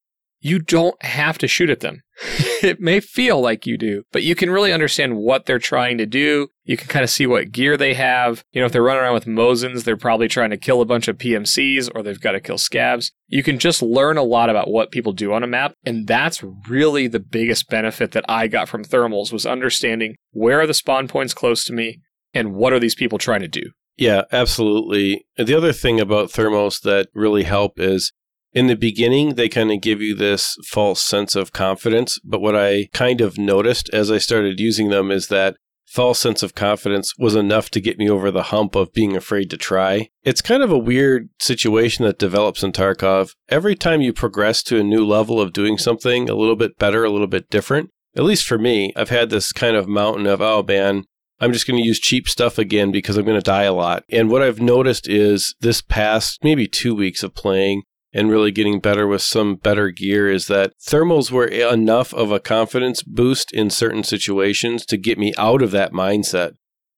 you 0.46 0.60
don't 0.60 1.02
have 1.04 1.40
to 1.40 1.48
shoot 1.48 1.72
at 1.72 1.80
them. 1.80 2.04
it 2.62 2.80
may 2.80 3.00
feel 3.00 3.42
like 3.42 3.66
you 3.66 3.80
do, 3.80 4.04
but 4.12 4.22
you 4.22 4.36
can 4.36 4.52
really 4.52 4.72
understand 4.72 5.18
what 5.18 5.48
they're 5.48 5.58
trying 5.58 5.98
to 5.98 6.06
do. 6.06 6.50
You 6.64 6.78
can 6.78 6.88
kind 6.88 7.04
of 7.04 7.10
see 7.10 7.26
what 7.26 7.52
gear 7.52 7.76
they 7.78 7.96
have. 7.96 8.44
You 8.52 8.62
know, 8.62 8.68
if 8.68 8.72
they're 8.72 8.84
running 8.84 9.02
around 9.02 9.16
with 9.16 9.26
Mosins, 9.26 9.86
they're 9.86 9.98
probably 9.98 10.28
trying 10.28 10.52
to 10.52 10.58
kill 10.58 10.82
a 10.82 10.86
bunch 10.86 11.08
of 11.08 11.18
PMCs 11.18 11.90
or 11.96 12.04
they've 12.04 12.22
got 12.22 12.34
to 12.34 12.40
kill 12.40 12.58
scavs. 12.58 13.10
You 13.28 13.42
can 13.42 13.58
just 13.58 13.82
learn 13.82 14.18
a 14.18 14.24
lot 14.24 14.52
about 14.52 14.70
what 14.70 14.92
people 14.92 15.14
do 15.14 15.34
on 15.34 15.42
a 15.42 15.48
map. 15.48 15.74
And 15.84 16.06
that's 16.06 16.44
really 16.70 17.08
the 17.08 17.20
biggest 17.20 17.68
benefit 17.68 18.12
that 18.12 18.26
I 18.30 18.46
got 18.46 18.70
from 18.70 18.86
thermals 18.86 19.34
was 19.34 19.48
understanding 19.48 20.16
where 20.30 20.62
are 20.62 20.68
the 20.68 20.76
spawn 20.76 21.08
points 21.08 21.34
close 21.34 21.66
to 21.66 21.74
me 21.74 22.02
and 22.36 22.54
what 22.54 22.72
are 22.72 22.80
these 22.80 22.94
people 22.94 23.18
trying 23.18 23.42
to 23.42 23.48
do. 23.48 23.72
Yeah, 23.98 24.24
absolutely. 24.32 25.26
The 25.38 25.56
other 25.56 25.74
thing 25.74 26.00
about 26.00 26.30
thermals 26.30 26.82
that 26.82 27.08
really 27.16 27.44
help 27.44 27.80
is 27.80 28.14
in 28.56 28.68
the 28.68 28.76
beginning, 28.76 29.36
they 29.36 29.50
kind 29.50 29.70
of 29.70 29.82
give 29.82 30.02
you 30.02 30.16
this 30.16 30.58
false 30.66 31.04
sense 31.04 31.36
of 31.36 31.52
confidence. 31.52 32.20
But 32.24 32.40
what 32.40 32.56
I 32.56 32.88
kind 32.94 33.20
of 33.20 33.38
noticed 33.38 33.90
as 33.90 34.10
I 34.10 34.18
started 34.18 34.62
using 34.62 34.90
them 34.90 35.12
is 35.12 35.28
that 35.28 35.58
false 35.86 36.20
sense 36.20 36.42
of 36.42 36.56
confidence 36.56 37.14
was 37.18 37.36
enough 37.36 37.70
to 37.72 37.82
get 37.82 38.00
me 38.00 38.10
over 38.10 38.32
the 38.32 38.44
hump 38.44 38.74
of 38.76 38.94
being 38.94 39.16
afraid 39.16 39.50
to 39.50 39.58
try. 39.58 40.10
It's 40.24 40.42
kind 40.42 40.64
of 40.64 40.72
a 40.72 40.78
weird 40.78 41.30
situation 41.40 42.06
that 42.06 42.18
develops 42.18 42.64
in 42.64 42.72
Tarkov. 42.72 43.32
Every 43.50 43.76
time 43.76 44.02
you 44.02 44.14
progress 44.14 44.64
to 44.64 44.80
a 44.80 44.84
new 44.84 45.06
level 45.06 45.40
of 45.40 45.54
doing 45.54 45.78
something 45.78 46.30
a 46.30 46.36
little 46.36 46.56
bit 46.56 46.80
better, 46.80 47.04
a 47.04 47.12
little 47.12 47.28
bit 47.28 47.50
different, 47.50 47.92
at 48.16 48.24
least 48.24 48.48
for 48.48 48.58
me, 48.58 48.94
I've 48.96 49.10
had 49.10 49.30
this 49.30 49.52
kind 49.52 49.76
of 49.76 49.88
mountain 49.88 50.26
of, 50.28 50.42
oh 50.42 50.64
man, 50.64 51.04
I'm 51.42 51.52
just 51.52 51.68
going 51.68 51.82
to 51.82 51.86
use 51.86 52.00
cheap 52.00 52.30
stuff 52.30 52.58
again 52.58 52.94
because 52.94 53.18
I'm 53.18 53.26
going 53.26 53.40
to 53.40 53.44
die 53.44 53.64
a 53.64 53.74
lot. 53.74 54.06
And 54.10 54.30
what 54.30 54.42
I've 54.42 54.62
noticed 54.62 55.10
is 55.10 55.56
this 55.60 55.82
past 55.82 56.42
maybe 56.42 56.68
two 56.68 56.96
weeks 56.96 57.22
of 57.22 57.36
playing 57.36 57.84
and 58.16 58.32
really 58.32 58.52
getting 58.52 58.80
better 58.80 59.06
with 59.06 59.22
some 59.22 59.56
better 59.56 59.92
gear 59.92 60.32
is 60.32 60.48
that 60.48 60.72
thermals 60.82 61.30
were 61.30 61.46
enough 61.46 62.14
of 62.14 62.32
a 62.32 62.40
confidence 62.40 63.04
boost 63.04 63.52
in 63.52 63.70
certain 63.70 64.04
situations 64.04 64.86
to 64.86 64.98
get 64.98 65.20
me 65.20 65.34
out 65.38 65.62
of 65.62 65.72
that 65.72 65.92
mindset. 65.92 66.54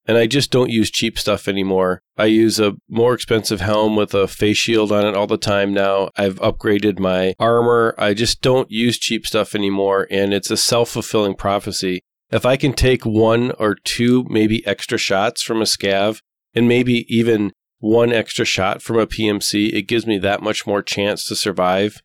And 0.05 0.15
I 0.15 0.27
just 0.27 0.51
don't 0.51 0.69
use 0.69 0.89
cheap 0.89 1.19
stuff 1.19 1.49
anymore. 1.49 2.01
I 2.15 2.25
use 2.25 2.59
a 2.59 2.75
more 2.87 3.13
expensive 3.13 3.59
helm 3.59 3.97
with 3.97 4.13
a 4.13 4.27
face 4.27 4.57
shield 4.57 4.91
on 4.93 5.05
it 5.05 5.15
all 5.15 5.27
the 5.27 5.37
time 5.37 5.73
now. 5.73 6.11
I've 6.15 6.35
upgraded 6.35 6.99
my 6.99 7.33
armor. 7.39 7.93
I 7.97 8.13
just 8.13 8.41
don't 8.41 8.71
use 8.71 8.97
cheap 8.97 9.25
stuff 9.27 9.53
anymore. 9.53 10.07
And 10.09 10.33
it's 10.33 10.51
a 10.51 10.55
self 10.55 10.91
fulfilling 10.91 11.35
prophecy 11.35 12.03
if 12.29 12.45
I 12.45 12.57
can 12.57 12.73
take 12.73 13.05
one 13.05 13.51
or 13.51 13.75
two, 13.75 14.25
maybe 14.29 14.65
extra 14.65 14.97
shots 14.97 15.41
from 15.41 15.61
a 15.61 15.65
scav, 15.65 16.21
and 16.53 16.67
maybe 16.67 17.05
even 17.07 17.53
one 17.79 18.11
extra 18.11 18.45
shot 18.45 18.81
from 18.81 18.97
a 18.97 19.07
PMC, 19.07 19.73
it 19.73 19.83
gives 19.83 20.05
me 20.05 20.17
that 20.19 20.41
much 20.41 20.65
more 20.65 20.81
chance 20.81 21.25
to 21.25 21.35
survive. 21.35 22.01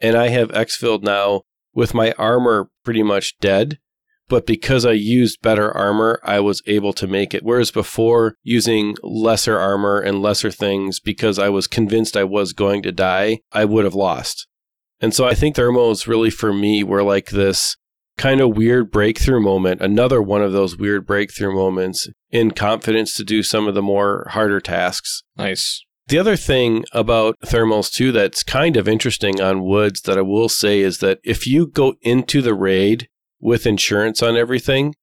And 0.00 0.16
I 0.16 0.28
have 0.28 0.50
exfilled 0.50 1.02
now 1.02 1.42
with 1.74 1.94
my 1.94 2.12
armor 2.12 2.70
pretty 2.84 3.02
much 3.02 3.38
dead. 3.38 3.78
But 4.28 4.46
because 4.46 4.86
I 4.86 4.92
used 4.92 5.42
better 5.42 5.70
armor, 5.76 6.18
I 6.24 6.40
was 6.40 6.62
able 6.66 6.92
to 6.94 7.06
make 7.06 7.34
it. 7.34 7.42
Whereas 7.42 7.70
before, 7.70 8.36
using 8.42 8.96
lesser 9.02 9.58
armor 9.58 10.00
and 10.00 10.22
lesser 10.22 10.50
things 10.50 11.00
because 11.00 11.38
I 11.38 11.50
was 11.50 11.66
convinced 11.66 12.16
I 12.16 12.24
was 12.24 12.52
going 12.52 12.82
to 12.84 12.92
die, 12.92 13.40
I 13.52 13.64
would 13.64 13.84
have 13.84 13.94
lost. 13.94 14.46
And 15.00 15.12
so 15.12 15.26
I 15.26 15.34
think 15.34 15.56
thermals 15.56 16.06
really 16.06 16.30
for 16.30 16.52
me 16.52 16.82
were 16.82 17.02
like 17.02 17.30
this 17.30 17.76
kind 18.22 18.40
of 18.40 18.56
weird 18.56 18.92
breakthrough 18.92 19.40
moment, 19.40 19.80
another 19.80 20.22
one 20.22 20.42
of 20.42 20.52
those 20.52 20.76
weird 20.76 21.04
breakthrough 21.04 21.52
moments 21.52 22.08
in 22.30 22.52
confidence 22.52 23.16
to 23.16 23.24
do 23.24 23.42
some 23.42 23.66
of 23.66 23.74
the 23.74 23.82
more 23.82 24.28
harder 24.30 24.60
tasks. 24.60 25.24
Nice. 25.36 25.84
The 26.06 26.20
other 26.20 26.36
thing 26.36 26.84
about 26.92 27.36
thermals 27.44 27.90
too 27.90 28.12
that's 28.12 28.44
kind 28.44 28.76
of 28.76 28.86
interesting 28.86 29.40
on 29.40 29.64
woods 29.64 30.02
that 30.02 30.18
I 30.18 30.22
will 30.22 30.48
say 30.48 30.80
is 30.80 30.98
that 30.98 31.18
if 31.24 31.48
you 31.48 31.66
go 31.66 31.94
into 32.00 32.42
the 32.42 32.54
raid 32.54 33.08
with 33.40 33.66
insurance 33.66 34.22
on 34.22 34.36
everything, 34.36 34.94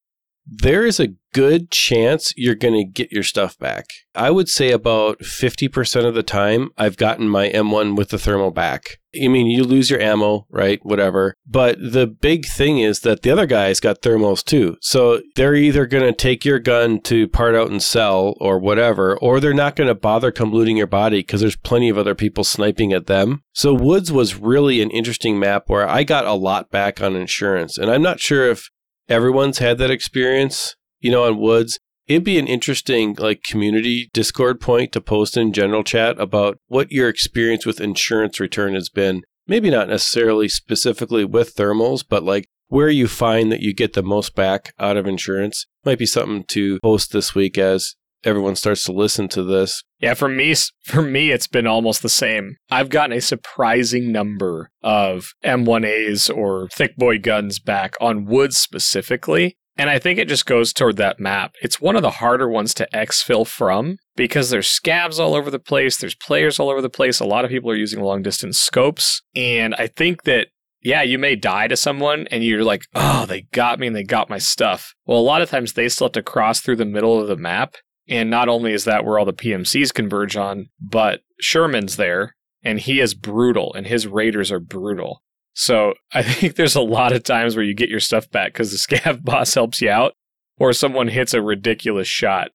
there 0.52 0.86
is 0.86 1.00
a 1.00 1.14
good 1.32 1.70
chance 1.70 2.34
you're 2.36 2.56
going 2.56 2.74
to 2.74 2.84
get 2.84 3.12
your 3.12 3.24
stuff 3.24 3.58
back. 3.60 3.86
I 4.16 4.32
would 4.32 4.50
say 4.50 4.72
about 4.72 5.20
50% 5.20 6.06
of 6.06 6.16
the 6.16 6.24
time 6.24 6.72
I've 6.78 6.98
gotten 6.98 7.30
my 7.30 7.50
M1 7.50 7.96
with 7.96 8.10
the 8.10 8.18
thermal 8.18 8.50
back. 8.52 8.98
I 9.16 9.28
mean, 9.28 9.48
you 9.48 9.64
lose 9.64 9.90
your 9.90 10.00
ammo, 10.00 10.46
right? 10.50 10.80
Whatever. 10.84 11.36
But 11.48 11.78
the 11.80 12.08
big 12.08 12.46
thing 12.46 12.80
is 12.80 13.00
that 13.02 13.22
the 13.22 13.32
other 13.32 13.46
guys 13.46 13.80
got 13.80 14.02
thermals 14.02 14.44
too. 14.44 14.78
So 14.82 15.22
they're 15.36 15.56
either 15.56 15.86
going 15.86 16.04
to 16.04 16.14
take 16.14 16.46
your 16.46 16.60
gun 16.60 17.00
to 17.02 17.28
part 17.28 17.56
out 17.56 17.72
and 17.72 17.82
sell 17.82 18.36
or 18.40 18.60
whatever, 18.60 19.18
or 19.18 19.40
they're 19.40 19.54
not 19.54 19.76
going 19.76 19.88
to 19.88 19.96
bother 19.96 20.32
come 20.32 20.52
looting 20.52 20.78
your 20.78 20.88
body 20.88 21.20
because 21.20 21.42
there's 21.42 21.56
plenty 21.56 21.90
of 21.90 21.98
other 21.98 22.16
people 22.16 22.44
sniping 22.44 22.94
at 22.94 23.08
them. 23.08 23.44
So 23.54 23.74
Woods 23.74 24.12
was 24.12 24.36
really 24.36 24.82
an 24.82 24.92
interesting 24.92 25.40
map 25.40 25.64
where 25.68 25.88
I 25.88 26.04
got 26.04 26.26
a 26.26 26.34
lot 26.34 26.70
back 26.70 27.02
on 27.02 27.16
insurance. 27.16 27.78
And 27.78 27.90
I'm 27.90 28.04
not 28.04 28.20
sure 28.20 28.50
if 28.50 28.70
everyone's 29.10 29.58
had 29.58 29.78
that 29.80 29.92
experience, 29.92 30.76
you 31.00 31.12
know, 31.12 31.26
on 31.26 31.38
Woods. 31.38 31.80
It'd 32.08 32.24
be 32.24 32.40
an 32.40 32.48
interesting 32.48 33.16
like 33.20 33.44
community 33.44 34.10
Discord 34.14 34.60
point 34.60 34.92
to 34.94 35.02
post 35.02 35.38
in 35.38 35.54
general 35.54 35.84
chat 35.84 36.20
about 36.20 36.58
what 36.68 36.92
your 36.92 37.10
experience 37.10 37.66
with 37.66 37.82
insurance 37.82 38.40
return 38.40 38.74
has 38.74 38.90
been. 38.90 39.22
Maybe 39.48 39.70
not 39.70 39.90
necessarily 39.90 40.48
specifically 40.48 41.26
with 41.26 41.56
thermals, 41.56 42.04
but 42.08 42.24
like 42.24 42.46
where 42.68 42.90
you 42.90 43.08
find 43.08 43.52
that 43.52 43.62
you 43.62 43.74
get 43.74 43.94
the 43.94 44.04
most 44.04 44.36
back 44.36 44.74
out 44.80 44.98
of 44.98 45.08
insurance 45.08 45.66
might 45.84 46.00
be 46.00 46.06
something 46.06 46.44
to 46.46 46.80
post 46.84 47.12
this 47.12 47.34
week 47.36 47.58
as 47.58 47.96
everyone 48.24 48.56
starts 48.56 48.84
to 48.86 48.92
listen 48.92 49.28
to 49.30 49.44
this. 49.44 49.84
Yeah, 50.00 50.14
for 50.14 50.30
me, 50.30 50.56
for 50.84 51.02
me, 51.02 51.32
it's 51.32 51.48
been 51.48 51.68
almost 51.68 52.02
the 52.02 52.10
same. 52.10 52.58
I've 52.70 52.90
gotten 52.90 53.16
a 53.16 53.22
surprising 53.22 54.12
number 54.12 54.72
of 54.82 55.34
M1As 55.44 56.36
or 56.36 56.70
thick 56.70 56.96
boy 56.96 57.20
guns 57.20 57.60
back 57.60 57.96
on 58.00 58.26
wood 58.26 58.54
specifically. 58.54 59.58
And 59.78 59.90
I 59.90 59.98
think 59.98 60.20
it 60.20 60.28
just 60.28 60.46
goes 60.46 60.74
toward 60.74 60.98
that 60.98 61.22
map. 61.22 61.54
It's 61.62 61.80
one 61.80 61.96
of 61.96 62.02
the 62.02 62.12
harder 62.12 62.50
ones 62.50 62.74
to 62.76 62.88
exfil 62.94 63.48
from 63.48 63.96
because 64.18 64.50
there's 64.50 64.68
scavs 64.68 65.20
all 65.20 65.34
over 65.34 65.50
the 65.50 65.58
place, 65.58 65.96
there's 65.96 66.16
players 66.16 66.60
all 66.60 66.70
over 66.70 66.82
the 66.82 66.90
place. 66.90 67.22
A 67.22 67.26
lot 67.26 67.46
of 67.46 67.50
people 67.50 67.72
are 67.72 67.76
using 67.76 68.02
long 68.02 68.22
distance 68.22 68.60
scopes. 68.60 69.22
And 69.36 69.74
I 69.76 69.88
think 69.88 70.24
that 70.24 70.48
yeah, 70.82 71.02
you 71.02 71.18
may 71.18 71.36
die 71.36 71.68
to 71.68 71.76
someone 71.76 72.28
and 72.32 72.44
you're 72.44 72.64
like, 72.64 72.84
oh, 72.96 73.26
they 73.26 73.42
got 73.54 73.80
me 73.80 73.88
and 73.88 73.96
they 73.96 74.04
got 74.04 74.30
my 74.30 74.38
stuff. 74.38 74.94
Well, 75.06 75.20
a 75.20 75.22
lot 75.22 75.42
of 75.42 75.50
times 75.50 75.74
they 75.74 75.90
still 75.90 76.06
have 76.06 76.14
to 76.14 76.24
cross 76.24 76.62
through 76.62 76.78
the 76.78 76.86
middle 76.86 77.20
of 77.20 77.28
the 77.28 77.36
map 77.36 77.76
and 78.10 78.30
not 78.30 78.50
only 78.50 78.74
is 78.74 78.86
that 78.86 79.06
where 79.06 79.20
all 79.20 79.26
the 79.26 79.34
PMCs 79.34 79.94
converge 79.94 80.36
on, 80.36 80.70
but 80.82 81.22
Shturman's 81.42 81.96
there 81.96 82.36
and 82.64 82.80
he 82.80 83.00
is 83.00 83.14
brutal 83.14 83.74
and 83.74 83.88
his 83.88 84.08
raiders 84.08 84.52
are 84.52 84.60
brutal. 84.60 85.24
So 85.54 85.94
I 86.14 86.24
think 86.24 86.56
there's 86.56 86.76
a 86.76 86.82
lot 86.82 87.14
of 87.14 87.24
times 87.24 87.56
where 87.56 87.66
you 87.66 87.74
get 87.74 87.90
your 87.90 88.00
stuff 88.00 88.30
back 88.30 88.54
because 88.54 88.72
the 88.72 88.78
scav 88.78 89.24
boss 89.24 89.54
helps 89.54 89.82
you 89.82 89.90
out 89.90 90.14
or 90.58 90.74
someone 90.74 91.08
hits 91.08 91.34
a 91.34 91.42
ridiculous 91.42 92.08
shot 92.08 92.50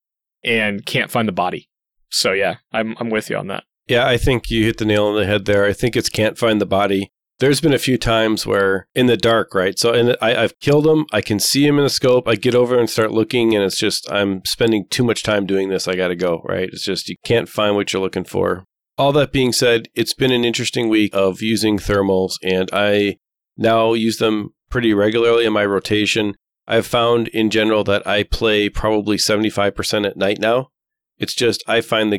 and 0.44 0.84
can't 0.84 1.10
find 1.10 1.28
the 1.28 1.32
body. 1.32 1.70
So 2.10 2.32
yeah, 2.32 2.56
I'm 2.72 2.94
I'm 3.00 3.10
with 3.10 3.30
you 3.30 3.36
on 3.36 3.48
that. 3.48 3.64
Yeah, 3.88 4.06
I 4.06 4.16
think 4.16 4.50
you 4.50 4.64
hit 4.64 4.78
the 4.78 4.84
nail 4.84 5.06
on 5.06 5.16
the 5.16 5.26
head 5.26 5.46
there. 5.46 5.64
I 5.64 5.72
think 5.72 5.96
it's 5.96 6.08
can't 6.08 6.38
find 6.38 6.60
the 6.60 6.66
body. 6.66 7.12
There's 7.40 7.60
been 7.60 7.74
a 7.74 7.78
few 7.78 7.98
times 7.98 8.46
where 8.46 8.86
in 8.94 9.06
the 9.06 9.16
dark, 9.16 9.54
right? 9.54 9.78
So 9.78 9.92
and 9.92 10.16
I, 10.22 10.36
I've 10.36 10.58
killed 10.60 10.84
them. 10.84 11.06
I 11.12 11.20
can 11.20 11.40
see 11.40 11.66
him 11.66 11.78
in 11.78 11.84
the 11.84 11.90
scope. 11.90 12.28
I 12.28 12.36
get 12.36 12.54
over 12.54 12.78
and 12.78 12.88
start 12.88 13.10
looking, 13.10 13.54
and 13.54 13.64
it's 13.64 13.78
just 13.78 14.10
I'm 14.10 14.42
spending 14.44 14.86
too 14.88 15.02
much 15.02 15.22
time 15.22 15.44
doing 15.44 15.68
this. 15.68 15.88
I 15.88 15.96
got 15.96 16.08
to 16.08 16.16
go, 16.16 16.42
right? 16.44 16.68
It's 16.72 16.84
just 16.84 17.08
you 17.08 17.16
can't 17.24 17.48
find 17.48 17.74
what 17.74 17.92
you're 17.92 18.02
looking 18.02 18.24
for. 18.24 18.64
All 18.96 19.12
that 19.12 19.32
being 19.32 19.52
said, 19.52 19.88
it's 19.94 20.14
been 20.14 20.30
an 20.30 20.44
interesting 20.44 20.88
week 20.88 21.10
of 21.12 21.42
using 21.42 21.78
thermals, 21.78 22.34
and 22.44 22.70
I 22.72 23.16
now 23.56 23.94
use 23.94 24.18
them 24.18 24.54
pretty 24.70 24.94
regularly 24.94 25.44
in 25.44 25.52
my 25.52 25.64
rotation. 25.64 26.34
I've 26.66 26.86
found 26.86 27.28
in 27.28 27.50
general 27.50 27.84
that 27.84 28.06
I 28.06 28.22
play 28.22 28.68
probably 28.68 29.16
75% 29.16 30.06
at 30.06 30.16
night 30.16 30.38
now. 30.40 30.68
It's 31.18 31.34
just 31.34 31.62
I 31.66 31.80
find 31.80 32.12
the 32.12 32.18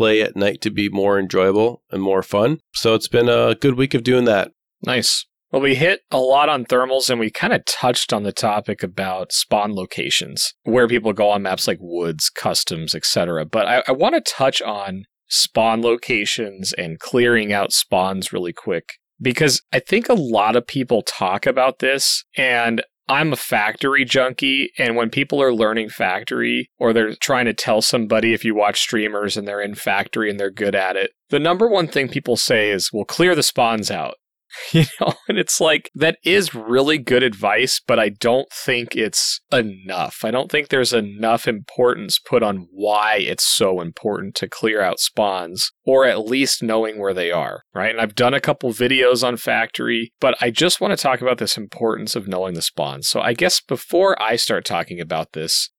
gameplay 0.00 0.24
at 0.24 0.36
night 0.36 0.60
to 0.62 0.70
be 0.70 0.88
more 0.88 1.18
enjoyable 1.18 1.82
and 1.90 2.02
more 2.02 2.22
fun. 2.22 2.58
So 2.74 2.94
it's 2.94 3.08
been 3.08 3.28
a 3.28 3.54
good 3.54 3.74
week 3.74 3.94
of 3.94 4.02
doing 4.02 4.24
that. 4.24 4.52
Nice. 4.84 5.26
Well, 5.52 5.62
we 5.62 5.74
hit 5.74 6.02
a 6.12 6.18
lot 6.18 6.48
on 6.48 6.64
thermals 6.64 7.10
and 7.10 7.18
we 7.18 7.30
kind 7.30 7.52
of 7.52 7.64
touched 7.64 8.12
on 8.12 8.22
the 8.22 8.32
topic 8.32 8.82
about 8.82 9.32
spawn 9.32 9.74
locations, 9.74 10.54
where 10.62 10.86
people 10.86 11.12
go 11.12 11.28
on 11.30 11.42
maps 11.42 11.66
like 11.66 11.78
woods, 11.80 12.30
customs, 12.30 12.94
etc. 12.94 13.44
But 13.44 13.66
I, 13.66 13.82
I 13.88 13.92
want 13.92 14.14
to 14.14 14.32
touch 14.32 14.62
on 14.62 15.04
spawn 15.28 15.82
locations 15.82 16.72
and 16.74 17.00
clearing 17.00 17.52
out 17.52 17.72
spawns 17.72 18.32
really 18.32 18.52
quick 18.52 18.90
because 19.20 19.60
I 19.72 19.80
think 19.80 20.08
a 20.08 20.14
lot 20.14 20.56
of 20.56 20.66
people 20.66 21.02
talk 21.02 21.46
about 21.46 21.80
this 21.80 22.24
and 22.36 22.82
I'm 23.10 23.32
a 23.32 23.36
factory 23.36 24.04
junkie, 24.04 24.70
and 24.78 24.94
when 24.94 25.10
people 25.10 25.42
are 25.42 25.52
learning 25.52 25.88
factory 25.88 26.70
or 26.78 26.92
they're 26.92 27.16
trying 27.16 27.46
to 27.46 27.52
tell 27.52 27.82
somebody 27.82 28.32
if 28.32 28.44
you 28.44 28.54
watch 28.54 28.80
streamers 28.80 29.36
and 29.36 29.48
they're 29.48 29.60
in 29.60 29.74
factory 29.74 30.30
and 30.30 30.38
they're 30.38 30.50
good 30.50 30.76
at 30.76 30.94
it, 30.94 31.10
the 31.28 31.40
number 31.40 31.68
one 31.68 31.88
thing 31.88 32.08
people 32.08 32.36
say 32.36 32.70
is, 32.70 32.90
well, 32.92 33.04
clear 33.04 33.34
the 33.34 33.42
spawns 33.42 33.90
out. 33.90 34.14
you 34.72 34.84
know 35.00 35.14
and 35.28 35.38
it's 35.38 35.60
like 35.60 35.90
that 35.94 36.18
is 36.24 36.54
really 36.54 36.98
good 36.98 37.22
advice 37.22 37.80
but 37.86 37.98
i 37.98 38.08
don't 38.08 38.50
think 38.52 38.96
it's 38.96 39.40
enough. 39.52 40.24
I 40.24 40.30
don't 40.30 40.50
think 40.50 40.68
there's 40.68 40.92
enough 40.92 41.48
importance 41.48 42.18
put 42.18 42.42
on 42.42 42.68
why 42.70 43.16
it's 43.16 43.44
so 43.44 43.80
important 43.80 44.34
to 44.36 44.48
clear 44.48 44.80
out 44.80 45.00
spawns 45.00 45.72
or 45.84 46.04
at 46.04 46.26
least 46.26 46.62
knowing 46.62 46.98
where 46.98 47.14
they 47.14 47.30
are 47.30 47.62
right? 47.74 47.90
And 47.90 48.00
i've 48.00 48.14
done 48.14 48.34
a 48.34 48.40
couple 48.40 48.70
videos 48.70 49.26
on 49.26 49.36
factory 49.36 50.12
but 50.20 50.36
i 50.40 50.50
just 50.50 50.80
want 50.80 50.92
to 50.92 51.02
talk 51.02 51.20
about 51.20 51.38
this 51.38 51.56
importance 51.56 52.16
of 52.16 52.28
knowing 52.28 52.54
the 52.54 52.62
spawns. 52.62 53.08
So 53.08 53.20
i 53.20 53.32
guess 53.32 53.60
before 53.60 54.20
i 54.22 54.36
start 54.36 54.64
talking 54.64 55.00
about 55.00 55.32
this 55.32 55.70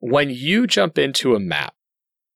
when 0.00 0.30
you 0.30 0.66
jump 0.66 0.98
into 0.98 1.34
a 1.34 1.40
map 1.40 1.74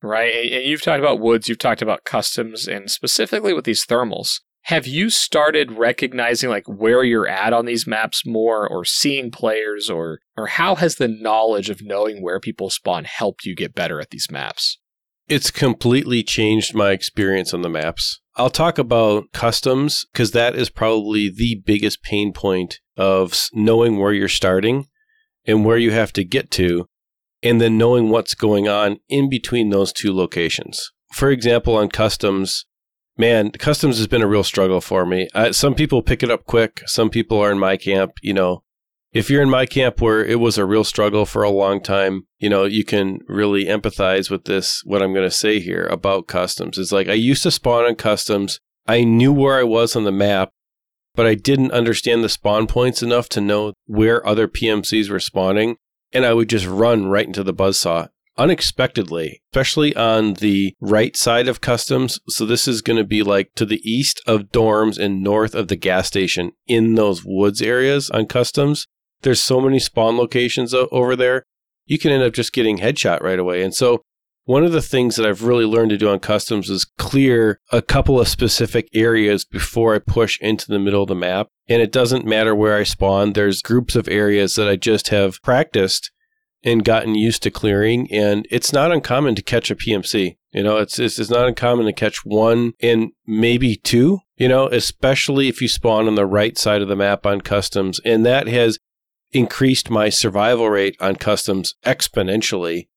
right 0.03 0.53
and 0.53 0.65
you've 0.65 0.83
talked 0.83 1.01
about 1.01 1.21
woods 1.21 1.49
you've 1.49 1.59
talked 1.59 1.83
about 1.83 2.05
customs 2.05 2.69
and 2.69 2.91
specifically 2.91 3.53
with 3.53 3.65
these 3.65 3.87
thermals 3.87 4.41
have 4.67 4.85
you 4.85 5.11
started 5.11 5.71
recognizing 5.71 6.51
like 6.51 6.67
where 6.67 7.05
you're 7.05 7.29
at 7.29 7.53
on 7.53 7.67
these 7.67 7.87
maps 7.87 8.27
more 8.27 8.69
or 8.69 8.85
seeing 8.85 9.31
players 9.31 9.89
or 9.89 10.19
or 10.37 10.49
how 10.49 10.75
has 10.75 10.97
the 10.97 11.07
knowledge 11.07 11.71
of 11.71 11.83
knowing 11.83 12.21
where 12.21 12.41
people 12.41 12.69
spawn 12.69 13.05
helped 13.05 13.45
you 13.45 13.55
get 13.55 13.77
better 13.77 14.01
at 14.01 14.11
these 14.11 14.27
maps? 14.29 14.79
It's 15.29 15.53
completely 15.53 16.25
changed 16.25 16.75
my 16.75 16.91
experience 16.91 17.55
on 17.55 17.63
the 17.63 17.69
maps. 17.69 18.21
I'll 18.35 18.51
talk 18.51 18.77
about 18.77 19.31
customs 19.33 20.05
because 20.13 20.33
that 20.33 20.57
is 20.57 20.69
probably 20.69 21.31
the 21.31 21.63
biggest 21.65 22.03
pain 22.03 22.33
point 22.33 22.81
of 22.97 23.39
knowing 23.53 23.99
where 23.99 24.13
you're 24.13 24.29
starting 24.29 24.87
and 25.47 25.65
where 25.65 25.79
you 25.79 25.93
have 25.93 26.13
to 26.15 26.25
get 26.25 26.51
to, 26.53 26.87
and 27.41 27.61
then 27.61 27.79
knowing 27.79 28.11
what's 28.11 28.35
going 28.35 28.67
on 28.67 28.99
in 29.09 29.31
between 29.31 29.71
those 29.71 29.93
two 29.93 30.13
locations. 30.13 30.91
For 31.13 31.31
example, 31.31 31.77
on 31.77 31.89
customs, 31.89 32.67
man, 33.17 33.51
customs 33.53 33.99
has 33.99 34.07
been 34.07 34.23
a 34.23 34.27
real 34.27 34.45
struggle 34.45 34.81
for 34.81 35.07
me. 35.07 35.29
Some 35.53 35.75
people 35.75 36.03
pick 36.03 36.23
it 36.23 36.31
up 36.31 36.45
quick. 36.45 36.83
Some 36.87 37.11
people 37.11 37.39
are 37.39 37.51
in 37.51 37.59
my 37.59 37.77
camp. 37.77 38.13
You 38.23 38.35
know, 38.35 38.63
if 39.13 39.31
you're 39.31 39.43
in 39.43 39.51
my 39.51 39.67
camp 39.67 40.01
where 40.01 40.25
it 40.25 40.41
was 40.41 40.59
a 40.59 40.67
real 40.67 40.85
struggle 40.85 41.25
for 41.25 41.43
a 41.43 41.51
long 41.51 41.81
time, 41.81 42.27
you 42.39 42.51
know, 42.51 42.65
you 42.65 42.85
can 42.85 43.21
really 43.29 43.65
empathize 43.65 44.31
with 44.31 44.45
this, 44.45 44.83
what 44.85 45.03
I'm 45.03 45.15
going 45.15 45.29
to 45.29 45.35
say 45.35 45.61
here 45.61 45.87
about 45.87 46.27
customs. 46.27 46.79
It's 46.79 46.93
like 46.93 47.09
I 47.09 47.15
used 47.15 47.43
to 47.45 47.51
spawn 47.51 47.85
on 47.85 47.95
customs. 47.95 48.61
I 48.87 49.05
knew 49.05 49.33
where 49.33 49.59
I 49.59 49.65
was 49.65 49.97
on 49.97 50.05
the 50.05 50.13
map, 50.13 50.51
but 51.15 51.27
I 51.27 51.35
didn't 51.35 51.73
understand 51.73 52.23
the 52.23 52.29
spawn 52.29 52.67
points 52.67 53.03
enough 53.03 53.29
to 53.31 53.41
know 53.41 53.73
where 53.87 54.27
other 54.27 54.47
PMCs 54.47 55.09
were 55.09 55.21
spawning. 55.21 55.77
And 56.13 56.25
I 56.25 56.35
would 56.35 56.49
just 56.49 56.67
run 56.67 57.07
right 57.07 57.27
into 57.27 57.43
the 57.43 57.55
buzzsaw 57.55 58.09
unexpectedly, 58.39 59.43
especially 59.53 59.95
on 59.97 60.35
the 60.35 60.75
right 60.81 61.17
side 61.17 61.49
of 61.49 61.61
customs. 61.61 62.21
So 62.29 62.45
this 62.45 62.69
is 62.69 62.83
going 62.83 62.99
to 62.99 63.05
be 63.05 63.23
like 63.23 63.53
to 63.57 63.65
the 63.65 63.81
east 63.89 64.21
of 64.27 64.53
dorms 64.53 64.99
and 64.99 65.23
north 65.23 65.55
of 65.55 65.69
the 65.69 65.77
gas 65.77 66.07
station 66.07 66.53
in 66.67 66.95
those 66.95 67.25
woods 67.25 67.63
areas 67.63 68.11
on 68.11 68.27
customs. 68.27 68.87
There's 69.23 69.41
so 69.41 69.61
many 69.61 69.79
spawn 69.79 70.17
locations 70.17 70.75
over 70.75 71.17
there. 71.17 71.45
You 71.87 71.99
can 71.99 72.11
end 72.11 72.23
up 72.23 72.35
just 72.35 72.53
getting 72.53 72.79
headshot 72.79 73.23
right 73.23 73.39
away. 73.39 73.63
And 73.63 73.75
so 73.75 74.03
one 74.45 74.65
of 74.65 74.73
the 74.73 74.83
things 74.83 75.17
that 75.17 75.27
I've 75.27 75.43
really 75.43 75.65
learned 75.65 75.91
to 75.91 75.99
do 75.99 76.09
on 76.09 76.21
customs 76.21 76.71
is 76.71 76.85
clear 76.99 77.59
a 77.73 77.83
couple 77.83 78.21
of 78.21 78.29
specific 78.29 78.89
areas 78.95 79.45
before 79.45 79.95
I 79.95 79.99
push 79.99 80.39
into 80.41 80.69
the 80.69 80.79
middle 80.79 81.03
of 81.03 81.09
the 81.09 81.17
map. 81.17 81.49
And 81.69 81.83
it 81.83 81.91
doesn't 81.91 82.25
matter 82.25 82.55
where 82.55 82.77
I 82.77 82.85
spawn, 82.85 83.33
there's 83.33 83.61
groups 83.61 83.97
of 83.97 84.09
areas 84.09 84.55
that 84.55 84.69
I 84.69 84.77
just 84.77 85.09
have 85.09 85.43
practiced 85.43 86.13
and 86.67 86.85
gotten 86.85 87.15
used 87.15 87.45
to 87.45 87.51
clearing. 87.51 88.13
And 88.13 88.47
it's 88.51 88.73
not 88.73 88.91
uncommon 88.91 89.37
to 89.37 89.43
catch 89.43 89.71
a 89.71 89.77
PMC. 89.77 90.37
You 90.53 90.63
know, 90.65 90.79
it's, 90.79 90.99
it's, 90.99 91.19
it's 91.19 91.31
not 91.31 91.47
uncommon 91.47 91.87
to 91.87 91.93
catch 91.93 92.25
one 92.27 92.73
and 92.81 93.13
maybe 93.25 93.77
two, 93.77 94.19
you 94.37 94.49
know, 94.49 94.67
especially 94.67 95.49
if 95.49 95.63
you 95.63 95.69
spawn 95.69 96.09
on 96.09 96.17
the 96.17 96.27
right 96.27 96.59
side 96.59 96.83
of 96.83 96.89
the 96.89 96.97
map 96.97 97.25
on 97.25 97.41
customs. 97.41 98.01
And 98.05 98.27
that 98.27 98.49
has 98.49 98.79
increased 99.31 99.91
my 99.91 100.09
survival 100.09 100.69
rate 100.69 100.97
on 101.01 101.17
customs 101.17 101.75
exponentially. 101.85 102.89